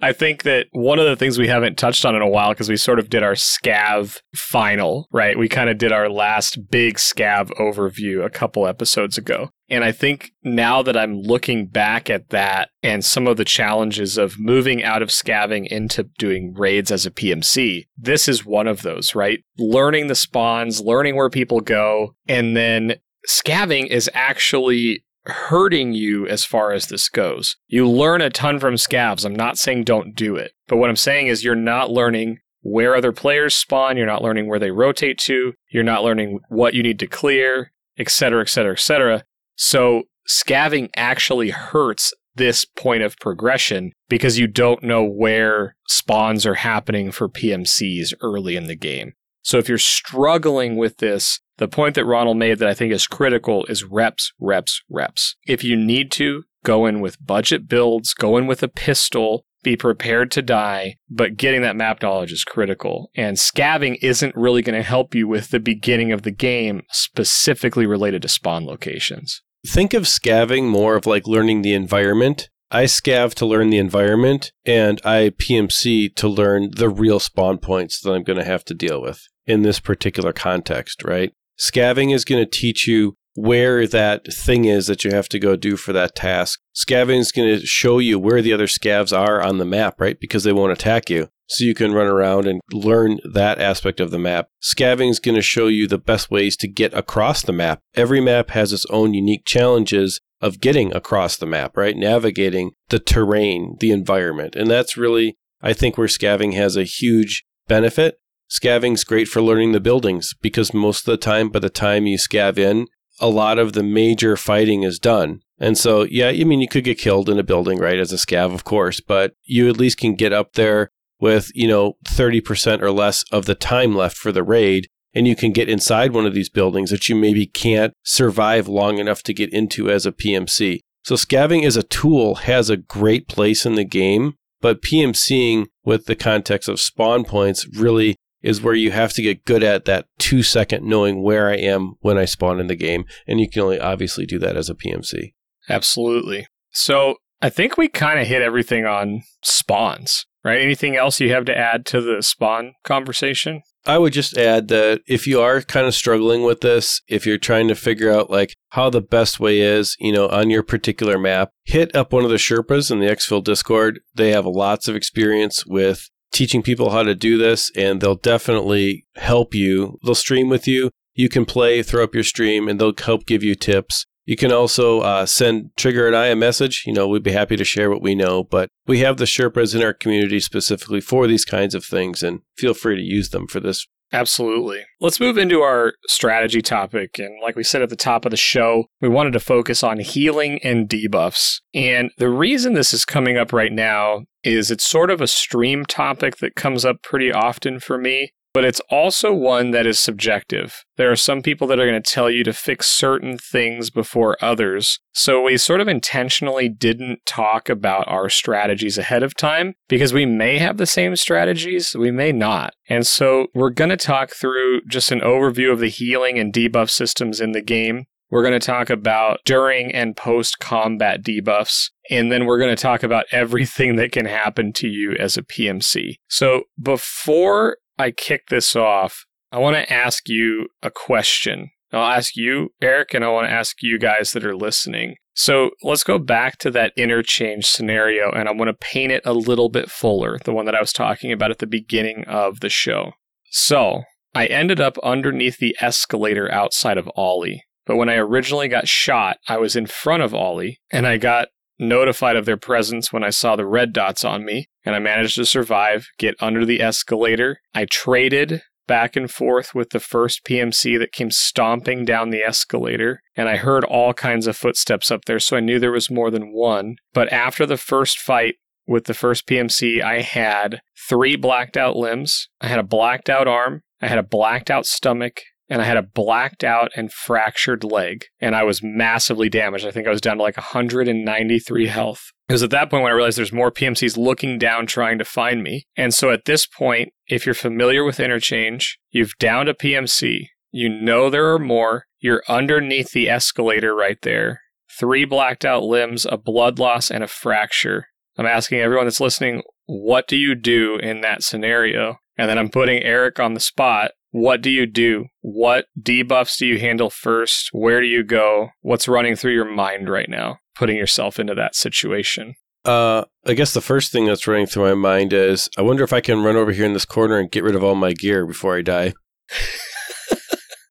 I 0.00 0.12
think 0.12 0.44
that 0.44 0.66
one 0.70 0.98
of 0.98 1.06
the 1.06 1.16
things 1.16 1.38
we 1.38 1.48
haven't 1.48 1.76
touched 1.76 2.04
on 2.04 2.14
in 2.14 2.22
a 2.22 2.28
while, 2.28 2.50
because 2.50 2.68
we 2.68 2.76
sort 2.76 3.00
of 3.00 3.10
did 3.10 3.22
our 3.22 3.32
scav 3.32 4.20
final, 4.34 5.08
right? 5.12 5.36
We 5.36 5.48
kind 5.48 5.68
of 5.68 5.78
did 5.78 5.90
our 5.90 6.08
last 6.08 6.70
big 6.70 6.96
scav 6.96 7.50
overview 7.58 8.24
a 8.24 8.30
couple 8.30 8.66
episodes 8.66 9.18
ago. 9.18 9.50
And 9.68 9.84
I 9.84 9.92
think 9.92 10.30
now 10.44 10.82
that 10.82 10.96
I'm 10.96 11.20
looking 11.20 11.66
back 11.66 12.08
at 12.08 12.30
that 12.30 12.70
and 12.82 13.04
some 13.04 13.26
of 13.26 13.36
the 13.36 13.44
challenges 13.44 14.16
of 14.16 14.38
moving 14.38 14.82
out 14.82 15.02
of 15.02 15.10
scavving 15.10 15.66
into 15.66 16.04
doing 16.18 16.54
raids 16.56 16.90
as 16.90 17.04
a 17.04 17.10
PMC, 17.10 17.86
this 17.96 18.28
is 18.28 18.46
one 18.46 18.68
of 18.68 18.82
those, 18.82 19.14
right? 19.14 19.40
Learning 19.58 20.06
the 20.06 20.14
spawns, 20.14 20.80
learning 20.80 21.16
where 21.16 21.28
people 21.28 21.60
go, 21.60 22.14
and 22.26 22.56
then 22.56 22.94
scavving 23.26 23.86
is 23.88 24.08
actually 24.14 25.04
hurting 25.28 25.92
you 25.92 26.26
as 26.26 26.44
far 26.44 26.72
as 26.72 26.86
this 26.86 27.08
goes. 27.08 27.56
You 27.66 27.88
learn 27.88 28.20
a 28.20 28.30
ton 28.30 28.58
from 28.58 28.74
scavs. 28.74 29.24
I'm 29.24 29.36
not 29.36 29.58
saying 29.58 29.84
don't 29.84 30.14
do 30.14 30.36
it, 30.36 30.52
but 30.66 30.76
what 30.76 30.90
I'm 30.90 30.96
saying 30.96 31.28
is 31.28 31.44
you're 31.44 31.54
not 31.54 31.90
learning 31.90 32.38
where 32.62 32.94
other 32.94 33.12
players 33.12 33.54
spawn, 33.54 33.96
you're 33.96 34.06
not 34.06 34.22
learning 34.22 34.48
where 34.48 34.58
they 34.58 34.70
rotate 34.70 35.18
to, 35.18 35.54
you're 35.70 35.84
not 35.84 36.02
learning 36.02 36.40
what 36.48 36.74
you 36.74 36.82
need 36.82 36.98
to 36.98 37.06
clear, 37.06 37.72
etc., 37.98 38.42
etc., 38.42 38.72
etc. 38.72 39.24
So 39.56 40.04
scavving 40.26 40.90
actually 40.96 41.50
hurts 41.50 42.12
this 42.34 42.64
point 42.64 43.02
of 43.02 43.18
progression 43.18 43.92
because 44.08 44.38
you 44.38 44.46
don't 44.46 44.82
know 44.82 45.04
where 45.04 45.76
spawns 45.88 46.46
are 46.46 46.54
happening 46.54 47.10
for 47.10 47.28
PMCs 47.28 48.14
early 48.20 48.56
in 48.56 48.66
the 48.66 48.76
game. 48.76 49.12
So 49.42 49.58
if 49.58 49.68
you're 49.68 49.78
struggling 49.78 50.76
with 50.76 50.98
this, 50.98 51.40
the 51.58 51.68
point 51.68 51.94
that 51.96 52.06
Ronald 52.06 52.36
made 52.36 52.58
that 52.58 52.68
I 52.68 52.74
think 52.74 52.92
is 52.92 53.06
critical 53.06 53.66
is 53.66 53.84
reps, 53.84 54.32
reps, 54.40 54.82
reps. 54.88 55.36
If 55.46 55.62
you 55.62 55.76
need 55.76 56.10
to, 56.12 56.44
go 56.64 56.86
in 56.86 57.00
with 57.00 57.24
budget 57.24 57.68
builds, 57.68 58.14
go 58.14 58.36
in 58.36 58.46
with 58.46 58.62
a 58.62 58.68
pistol, 58.68 59.44
be 59.62 59.76
prepared 59.76 60.30
to 60.32 60.42
die, 60.42 60.96
but 61.10 61.36
getting 61.36 61.62
that 61.62 61.76
map 61.76 62.02
knowledge 62.02 62.32
is 62.32 62.44
critical. 62.44 63.10
And 63.16 63.38
scavving 63.38 63.96
isn't 64.02 64.36
really 64.36 64.62
going 64.62 64.76
to 64.76 64.82
help 64.82 65.14
you 65.14 65.26
with 65.26 65.50
the 65.50 65.60
beginning 65.60 66.12
of 66.12 66.22
the 66.22 66.30
game, 66.30 66.82
specifically 66.90 67.86
related 67.86 68.22
to 68.22 68.28
spawn 68.28 68.64
locations. 68.64 69.42
Think 69.66 69.94
of 69.94 70.06
scavving 70.06 70.68
more 70.68 70.94
of 70.94 71.06
like 71.06 71.26
learning 71.26 71.62
the 71.62 71.74
environment. 71.74 72.48
I 72.70 72.84
scav 72.84 73.34
to 73.34 73.46
learn 73.46 73.70
the 73.70 73.78
environment, 73.78 74.52
and 74.64 75.00
I 75.04 75.30
PMC 75.30 76.14
to 76.16 76.28
learn 76.28 76.70
the 76.76 76.90
real 76.90 77.18
spawn 77.18 77.58
points 77.58 78.00
that 78.02 78.12
I'm 78.12 78.22
going 78.22 78.38
to 78.38 78.44
have 78.44 78.64
to 78.66 78.74
deal 78.74 79.00
with 79.00 79.26
in 79.46 79.62
this 79.62 79.80
particular 79.80 80.34
context, 80.34 81.02
right? 81.02 81.32
Scavving 81.58 82.14
is 82.14 82.24
going 82.24 82.42
to 82.42 82.50
teach 82.50 82.86
you 82.86 83.16
where 83.34 83.86
that 83.86 84.32
thing 84.32 84.64
is 84.64 84.86
that 84.86 85.04
you 85.04 85.12
have 85.12 85.28
to 85.28 85.38
go 85.38 85.54
do 85.54 85.76
for 85.76 85.92
that 85.92 86.16
task. 86.16 86.60
Scavving 86.74 87.18
is 87.18 87.32
going 87.32 87.48
to 87.48 87.64
show 87.64 87.98
you 87.98 88.18
where 88.18 88.42
the 88.42 88.52
other 88.52 88.66
scavs 88.66 89.16
are 89.16 89.40
on 89.40 89.58
the 89.58 89.64
map, 89.64 90.00
right? 90.00 90.18
Because 90.18 90.44
they 90.44 90.52
won't 90.52 90.72
attack 90.72 91.08
you. 91.08 91.28
So 91.48 91.64
you 91.64 91.74
can 91.74 91.92
run 91.92 92.06
around 92.08 92.46
and 92.46 92.60
learn 92.72 93.18
that 93.32 93.58
aspect 93.58 94.00
of 94.00 94.10
the 94.10 94.18
map. 94.18 94.48
Scavving 94.60 95.08
is 95.08 95.20
going 95.20 95.34
to 95.34 95.42
show 95.42 95.66
you 95.68 95.86
the 95.86 95.98
best 95.98 96.30
ways 96.30 96.56
to 96.58 96.68
get 96.68 96.92
across 96.92 97.42
the 97.42 97.52
map. 97.52 97.80
Every 97.94 98.20
map 98.20 98.50
has 98.50 98.72
its 98.72 98.84
own 98.86 99.14
unique 99.14 99.46
challenges 99.46 100.20
of 100.40 100.60
getting 100.60 100.94
across 100.94 101.36
the 101.36 101.46
map, 101.46 101.76
right? 101.76 101.96
Navigating 101.96 102.72
the 102.90 102.98
terrain, 102.98 103.76
the 103.80 103.92
environment. 103.92 104.56
And 104.56 104.70
that's 104.70 104.96
really, 104.96 105.36
I 105.62 105.72
think, 105.72 105.96
where 105.96 106.08
scavving 106.08 106.52
has 106.52 106.76
a 106.76 106.84
huge 106.84 107.44
benefit. 107.66 108.20
Scavving's 108.48 109.04
great 109.04 109.28
for 109.28 109.42
learning 109.42 109.72
the 109.72 109.80
buildings 109.80 110.34
because 110.40 110.72
most 110.72 111.00
of 111.06 111.12
the 111.12 111.16
time, 111.18 111.50
by 111.50 111.58
the 111.58 111.70
time 111.70 112.06
you 112.06 112.16
scav 112.16 112.58
in, 112.58 112.86
a 113.20 113.28
lot 113.28 113.58
of 113.58 113.72
the 113.72 113.82
major 113.82 114.36
fighting 114.36 114.82
is 114.82 114.98
done. 114.98 115.40
And 115.58 115.76
so, 115.76 116.02
yeah, 116.04 116.28
I 116.28 116.44
mean, 116.44 116.60
you 116.60 116.68
could 116.68 116.84
get 116.84 116.98
killed 116.98 117.28
in 117.28 117.38
a 117.38 117.42
building, 117.42 117.78
right, 117.78 117.98
as 117.98 118.12
a 118.12 118.16
scav, 118.16 118.54
of 118.54 118.64
course, 118.64 119.00
but 119.00 119.34
you 119.44 119.68
at 119.68 119.76
least 119.76 119.98
can 119.98 120.14
get 120.14 120.32
up 120.32 120.54
there 120.54 120.90
with, 121.20 121.50
you 121.54 121.66
know, 121.66 121.96
30% 122.04 122.80
or 122.80 122.90
less 122.92 123.24
of 123.32 123.46
the 123.46 123.54
time 123.54 123.94
left 123.94 124.16
for 124.16 124.32
the 124.32 124.44
raid. 124.44 124.86
And 125.14 125.26
you 125.26 125.34
can 125.34 125.52
get 125.52 125.68
inside 125.68 126.12
one 126.12 126.26
of 126.26 126.34
these 126.34 126.48
buildings 126.48 126.90
that 126.90 127.08
you 127.08 127.16
maybe 127.16 127.46
can't 127.46 127.92
survive 128.04 128.68
long 128.68 128.98
enough 128.98 129.22
to 129.24 129.34
get 129.34 129.52
into 129.52 129.90
as 129.90 130.06
a 130.06 130.12
PMC. 130.12 130.80
So, 131.02 131.16
scavving 131.16 131.64
as 131.64 131.76
a 131.76 131.82
tool 131.82 132.36
has 132.36 132.70
a 132.70 132.76
great 132.76 133.26
place 133.26 133.64
in 133.64 133.74
the 133.74 133.84
game, 133.84 134.34
but 134.60 134.82
PMCing 134.82 135.66
with 135.84 136.06
the 136.06 136.14
context 136.14 136.68
of 136.68 136.78
spawn 136.78 137.24
points 137.24 137.66
really 137.76 138.16
is 138.42 138.62
where 138.62 138.74
you 138.74 138.90
have 138.90 139.12
to 139.14 139.22
get 139.22 139.44
good 139.44 139.62
at 139.62 139.84
that 139.86 140.06
two 140.18 140.42
second 140.42 140.84
knowing 140.84 141.22
where 141.22 141.48
I 141.48 141.56
am 141.56 141.94
when 142.00 142.18
I 142.18 142.24
spawn 142.24 142.60
in 142.60 142.66
the 142.66 142.76
game. 142.76 143.04
And 143.26 143.40
you 143.40 143.48
can 143.48 143.62
only 143.62 143.80
obviously 143.80 144.26
do 144.26 144.38
that 144.38 144.56
as 144.56 144.70
a 144.70 144.74
PMC. 144.74 145.34
Absolutely. 145.68 146.46
So 146.70 147.16
I 147.42 147.50
think 147.50 147.76
we 147.76 147.88
kind 147.88 148.18
of 148.18 148.26
hit 148.26 148.42
everything 148.42 148.84
on 148.84 149.22
spawns, 149.42 150.26
right? 150.44 150.60
Anything 150.60 150.96
else 150.96 151.20
you 151.20 151.32
have 151.32 151.44
to 151.46 151.56
add 151.56 151.86
to 151.86 152.00
the 152.00 152.22
spawn 152.22 152.74
conversation? 152.84 153.62
I 153.86 153.96
would 153.96 154.12
just 154.12 154.36
add 154.36 154.68
that 154.68 155.00
if 155.06 155.26
you 155.26 155.40
are 155.40 155.62
kind 155.62 155.86
of 155.86 155.94
struggling 155.94 156.42
with 156.42 156.60
this, 156.60 157.00
if 157.08 157.24
you're 157.24 157.38
trying 157.38 157.68
to 157.68 157.74
figure 157.74 158.12
out 158.12 158.28
like 158.28 158.54
how 158.70 158.90
the 158.90 159.00
best 159.00 159.40
way 159.40 159.60
is, 159.60 159.96
you 159.98 160.12
know, 160.12 160.28
on 160.28 160.50
your 160.50 160.62
particular 160.62 161.18
map, 161.18 161.52
hit 161.64 161.94
up 161.96 162.12
one 162.12 162.24
of 162.24 162.30
the 162.30 162.36
Sherpas 162.36 162.90
in 162.90 163.00
the 163.00 163.06
Exfil 163.06 163.42
Discord. 163.42 164.00
They 164.14 164.30
have 164.32 164.44
lots 164.44 164.88
of 164.88 164.96
experience 164.96 165.64
with 165.64 166.10
teaching 166.32 166.62
people 166.62 166.90
how 166.90 167.02
to 167.02 167.14
do 167.14 167.38
this, 167.38 167.70
and 167.76 168.00
they'll 168.00 168.14
definitely 168.14 169.06
help 169.16 169.54
you. 169.54 169.98
They'll 170.04 170.14
stream 170.14 170.48
with 170.48 170.66
you. 170.66 170.90
You 171.14 171.28
can 171.28 171.44
play, 171.44 171.82
throw 171.82 172.04
up 172.04 172.14
your 172.14 172.24
stream, 172.24 172.68
and 172.68 172.80
they'll 172.80 172.94
help 172.96 173.26
give 173.26 173.42
you 173.42 173.54
tips. 173.54 174.06
You 174.24 174.36
can 174.36 174.52
also 174.52 175.00
uh, 175.00 175.24
send 175.24 175.70
Trigger 175.76 176.06
and 176.06 176.14
I 176.14 176.26
a 176.26 176.36
message. 176.36 176.84
You 176.86 176.92
know, 176.92 177.08
we'd 177.08 177.22
be 177.22 177.32
happy 177.32 177.56
to 177.56 177.64
share 177.64 177.88
what 177.88 178.02
we 178.02 178.14
know, 178.14 178.44
but 178.44 178.68
we 178.86 178.98
have 179.00 179.16
the 179.16 179.24
Sherpas 179.24 179.74
in 179.74 179.82
our 179.82 179.94
community 179.94 180.38
specifically 180.38 181.00
for 181.00 181.26
these 181.26 181.46
kinds 181.46 181.74
of 181.74 181.84
things, 181.84 182.22
and 182.22 182.40
feel 182.56 182.74
free 182.74 182.96
to 182.96 183.02
use 183.02 183.30
them 183.30 183.46
for 183.46 183.58
this 183.58 183.86
Absolutely. 184.12 184.84
Let's 185.00 185.20
move 185.20 185.36
into 185.36 185.60
our 185.60 185.92
strategy 186.06 186.62
topic. 186.62 187.18
And 187.18 187.40
like 187.42 187.56
we 187.56 187.62
said 187.62 187.82
at 187.82 187.90
the 187.90 187.96
top 187.96 188.24
of 188.24 188.30
the 188.30 188.36
show, 188.36 188.86
we 189.00 189.08
wanted 189.08 189.32
to 189.34 189.40
focus 189.40 189.82
on 189.82 189.98
healing 190.00 190.58
and 190.64 190.88
debuffs. 190.88 191.60
And 191.74 192.10
the 192.16 192.30
reason 192.30 192.72
this 192.72 192.94
is 192.94 193.04
coming 193.04 193.36
up 193.36 193.52
right 193.52 193.72
now 193.72 194.22
is 194.42 194.70
it's 194.70 194.88
sort 194.88 195.10
of 195.10 195.20
a 195.20 195.26
stream 195.26 195.84
topic 195.84 196.38
that 196.38 196.54
comes 196.54 196.84
up 196.84 197.02
pretty 197.02 197.30
often 197.30 197.80
for 197.80 197.98
me 197.98 198.32
but 198.52 198.64
it's 198.64 198.80
also 198.90 199.32
one 199.32 199.70
that 199.72 199.86
is 199.86 200.00
subjective. 200.00 200.84
There 200.96 201.10
are 201.10 201.16
some 201.16 201.42
people 201.42 201.66
that 201.68 201.78
are 201.78 201.86
going 201.86 202.02
to 202.02 202.10
tell 202.10 202.30
you 202.30 202.44
to 202.44 202.52
fix 202.52 202.88
certain 202.88 203.38
things 203.38 203.90
before 203.90 204.36
others. 204.40 205.00
So 205.12 205.42
we 205.42 205.56
sort 205.56 205.80
of 205.80 205.88
intentionally 205.88 206.68
didn't 206.68 207.20
talk 207.26 207.68
about 207.68 208.08
our 208.08 208.28
strategies 208.28 208.98
ahead 208.98 209.22
of 209.22 209.34
time 209.34 209.74
because 209.88 210.12
we 210.12 210.26
may 210.26 210.58
have 210.58 210.76
the 210.76 210.86
same 210.86 211.14
strategies, 211.16 211.94
we 211.98 212.10
may 212.10 212.32
not. 212.32 212.74
And 212.88 213.06
so 213.06 213.48
we're 213.54 213.70
going 213.70 213.90
to 213.90 213.96
talk 213.96 214.30
through 214.30 214.82
just 214.88 215.12
an 215.12 215.20
overview 215.20 215.72
of 215.72 215.80
the 215.80 215.88
healing 215.88 216.38
and 216.38 216.52
debuff 216.52 216.90
systems 216.90 217.40
in 217.40 217.52
the 217.52 217.62
game. 217.62 218.06
We're 218.30 218.42
going 218.42 218.58
to 218.58 218.66
talk 218.66 218.90
about 218.90 219.40
during 219.44 219.94
and 219.94 220.14
post 220.14 220.58
combat 220.58 221.22
debuffs. 221.22 221.90
And 222.10 222.30
then 222.30 222.44
we're 222.44 222.58
going 222.58 222.74
to 222.74 222.82
talk 222.82 223.02
about 223.02 223.26
everything 223.32 223.96
that 223.96 224.12
can 224.12 224.26
happen 224.26 224.72
to 224.74 224.88
you 224.88 225.12
as 225.18 225.36
a 225.36 225.42
PMC. 225.42 226.16
So 226.28 226.64
before 226.80 227.78
I 227.98 228.10
kick 228.12 228.48
this 228.48 228.76
off, 228.76 229.24
I 229.50 229.58
want 229.58 229.76
to 229.76 229.92
ask 229.92 230.28
you 230.28 230.68
a 230.82 230.90
question. 230.90 231.70
I'll 231.92 232.02
ask 232.02 232.36
you, 232.36 232.70
Eric, 232.82 233.14
and 233.14 233.24
I 233.24 233.28
want 233.28 233.48
to 233.48 233.52
ask 233.52 233.76
you 233.80 233.98
guys 233.98 234.32
that 234.32 234.44
are 234.44 234.56
listening. 234.56 235.16
So 235.34 235.70
let's 235.82 236.04
go 236.04 236.18
back 236.18 236.58
to 236.58 236.70
that 236.72 236.92
interchange 236.96 237.64
scenario, 237.66 238.30
and 238.30 238.48
I 238.48 238.52
want 238.52 238.68
to 238.68 238.74
paint 238.74 239.12
it 239.12 239.22
a 239.24 239.32
little 239.32 239.70
bit 239.70 239.90
fuller, 239.90 240.38
the 240.44 240.52
one 240.52 240.66
that 240.66 240.74
I 240.74 240.80
was 240.80 240.92
talking 240.92 241.32
about 241.32 241.50
at 241.50 241.60
the 241.60 241.66
beginning 241.66 242.24
of 242.26 242.60
the 242.60 242.68
show. 242.68 243.12
So 243.50 244.02
I 244.34 244.46
ended 244.46 244.80
up 244.80 244.98
underneath 245.02 245.58
the 245.58 245.76
escalator 245.80 246.52
outside 246.52 246.98
of 246.98 247.10
OLI. 247.16 247.62
But 247.86 247.96
when 247.96 248.10
I 248.10 248.16
originally 248.16 248.68
got 248.68 248.86
shot, 248.86 249.38
I 249.48 249.56
was 249.56 249.74
in 249.74 249.86
front 249.86 250.22
of 250.22 250.34
OLI, 250.34 250.80
and 250.92 251.06
I 251.06 251.16
got 251.16 251.48
notified 251.78 252.36
of 252.36 252.44
their 252.44 252.56
presence 252.56 253.12
when 253.12 253.24
I 253.24 253.30
saw 253.30 253.56
the 253.56 253.66
red 253.66 253.92
dots 253.92 254.24
on 254.24 254.44
me, 254.44 254.68
and 254.84 254.94
I 254.94 254.98
managed 254.98 255.36
to 255.36 255.46
survive, 255.46 256.08
get 256.18 256.34
under 256.40 256.64
the 256.64 256.80
escalator. 256.80 257.60
I 257.74 257.86
traded 257.86 258.62
back 258.86 259.16
and 259.16 259.30
forth 259.30 259.74
with 259.74 259.90
the 259.90 260.00
first 260.00 260.44
PMC 260.44 260.98
that 260.98 261.12
came 261.12 261.30
stomping 261.30 262.04
down 262.04 262.30
the 262.30 262.42
escalator, 262.42 263.22
and 263.36 263.48
I 263.48 263.56
heard 263.56 263.84
all 263.84 264.14
kinds 264.14 264.46
of 264.46 264.56
footsteps 264.56 265.10
up 265.10 265.26
there, 265.26 265.38
so 265.38 265.56
I 265.56 265.60
knew 265.60 265.78
there 265.78 265.92
was 265.92 266.10
more 266.10 266.30
than 266.30 266.52
one. 266.52 266.96
But 267.12 267.32
after 267.32 267.66
the 267.66 267.76
first 267.76 268.18
fight, 268.18 268.56
with 268.88 269.04
the 269.04 269.14
first 269.14 269.46
PMC, 269.46 270.02
I 270.02 270.22
had 270.22 270.80
three 271.08 271.36
blacked 271.36 271.76
out 271.76 271.94
limbs. 271.94 272.48
I 272.60 272.68
had 272.68 272.78
a 272.78 272.82
blacked 272.82 273.28
out 273.28 273.46
arm. 273.46 273.82
I 274.00 274.06
had 274.06 274.18
a 274.18 274.22
blacked 274.22 274.70
out 274.70 274.86
stomach 274.86 275.42
and 275.68 275.82
I 275.82 275.84
had 275.84 275.96
a 275.96 276.02
blacked 276.02 276.64
out 276.64 276.90
and 276.96 277.12
fractured 277.12 277.84
leg, 277.84 278.24
and 278.40 278.56
I 278.56 278.62
was 278.62 278.82
massively 278.82 279.48
damaged. 279.48 279.86
I 279.86 279.90
think 279.90 280.06
I 280.06 280.10
was 280.10 280.20
down 280.20 280.38
to 280.38 280.42
like 280.42 280.56
193 280.56 281.86
health. 281.86 282.32
It 282.48 282.52
was 282.52 282.62
at 282.62 282.70
that 282.70 282.90
point 282.90 283.02
when 283.02 283.12
I 283.12 283.14
realized 283.14 283.36
there's 283.36 283.52
more 283.52 283.70
PMCs 283.70 284.16
looking 284.16 284.58
down 284.58 284.86
trying 284.86 285.18
to 285.18 285.24
find 285.24 285.62
me. 285.62 285.86
And 285.96 286.14
so 286.14 286.30
at 286.30 286.46
this 286.46 286.66
point, 286.66 287.12
if 287.26 287.44
you're 287.44 287.54
familiar 287.54 288.04
with 288.04 288.20
interchange, 288.20 288.98
you've 289.10 289.36
downed 289.38 289.68
a 289.68 289.74
PMC, 289.74 290.46
you 290.70 290.88
know 290.88 291.28
there 291.28 291.52
are 291.52 291.58
more, 291.58 292.06
you're 292.20 292.42
underneath 292.48 293.12
the 293.12 293.28
escalator 293.28 293.94
right 293.94 294.18
there, 294.22 294.62
three 294.98 295.24
blacked 295.24 295.64
out 295.64 295.84
limbs, 295.84 296.26
a 296.26 296.38
blood 296.38 296.78
loss, 296.78 297.10
and 297.10 297.22
a 297.22 297.28
fracture. 297.28 298.06
I'm 298.38 298.46
asking 298.46 298.80
everyone 298.80 299.06
that's 299.06 299.20
listening, 299.20 299.62
what 299.86 300.28
do 300.28 300.36
you 300.36 300.54
do 300.54 300.96
in 300.96 301.20
that 301.22 301.42
scenario? 301.42 302.16
And 302.36 302.48
then 302.48 302.56
I'm 302.56 302.68
putting 302.68 303.02
Eric 303.02 303.40
on 303.40 303.54
the 303.54 303.60
spot 303.60 304.12
what 304.30 304.60
do 304.60 304.70
you 304.70 304.86
do? 304.86 305.26
What 305.40 305.86
debuffs 306.00 306.58
do 306.58 306.66
you 306.66 306.78
handle 306.78 307.10
first? 307.10 307.70
Where 307.72 308.00
do 308.00 308.06
you 308.06 308.24
go? 308.24 308.70
What's 308.82 309.08
running 309.08 309.36
through 309.36 309.54
your 309.54 309.70
mind 309.70 310.08
right 310.08 310.28
now, 310.28 310.58
putting 310.74 310.96
yourself 310.96 311.38
into 311.38 311.54
that 311.54 311.74
situation? 311.74 312.54
Uh, 312.84 313.24
I 313.46 313.54
guess 313.54 313.74
the 313.74 313.80
first 313.80 314.12
thing 314.12 314.26
that's 314.26 314.46
running 314.46 314.66
through 314.66 314.88
my 314.88 314.94
mind 314.94 315.32
is 315.32 315.68
I 315.76 315.82
wonder 315.82 316.04
if 316.04 316.12
I 316.12 316.20
can 316.20 316.42
run 316.42 316.56
over 316.56 316.72
here 316.72 316.86
in 316.86 316.92
this 316.92 317.04
corner 317.04 317.38
and 317.38 317.50
get 317.50 317.64
rid 317.64 317.74
of 317.74 317.82
all 317.82 317.94
my 317.94 318.12
gear 318.12 318.46
before 318.46 318.76
I 318.76 318.82
die. 318.82 319.12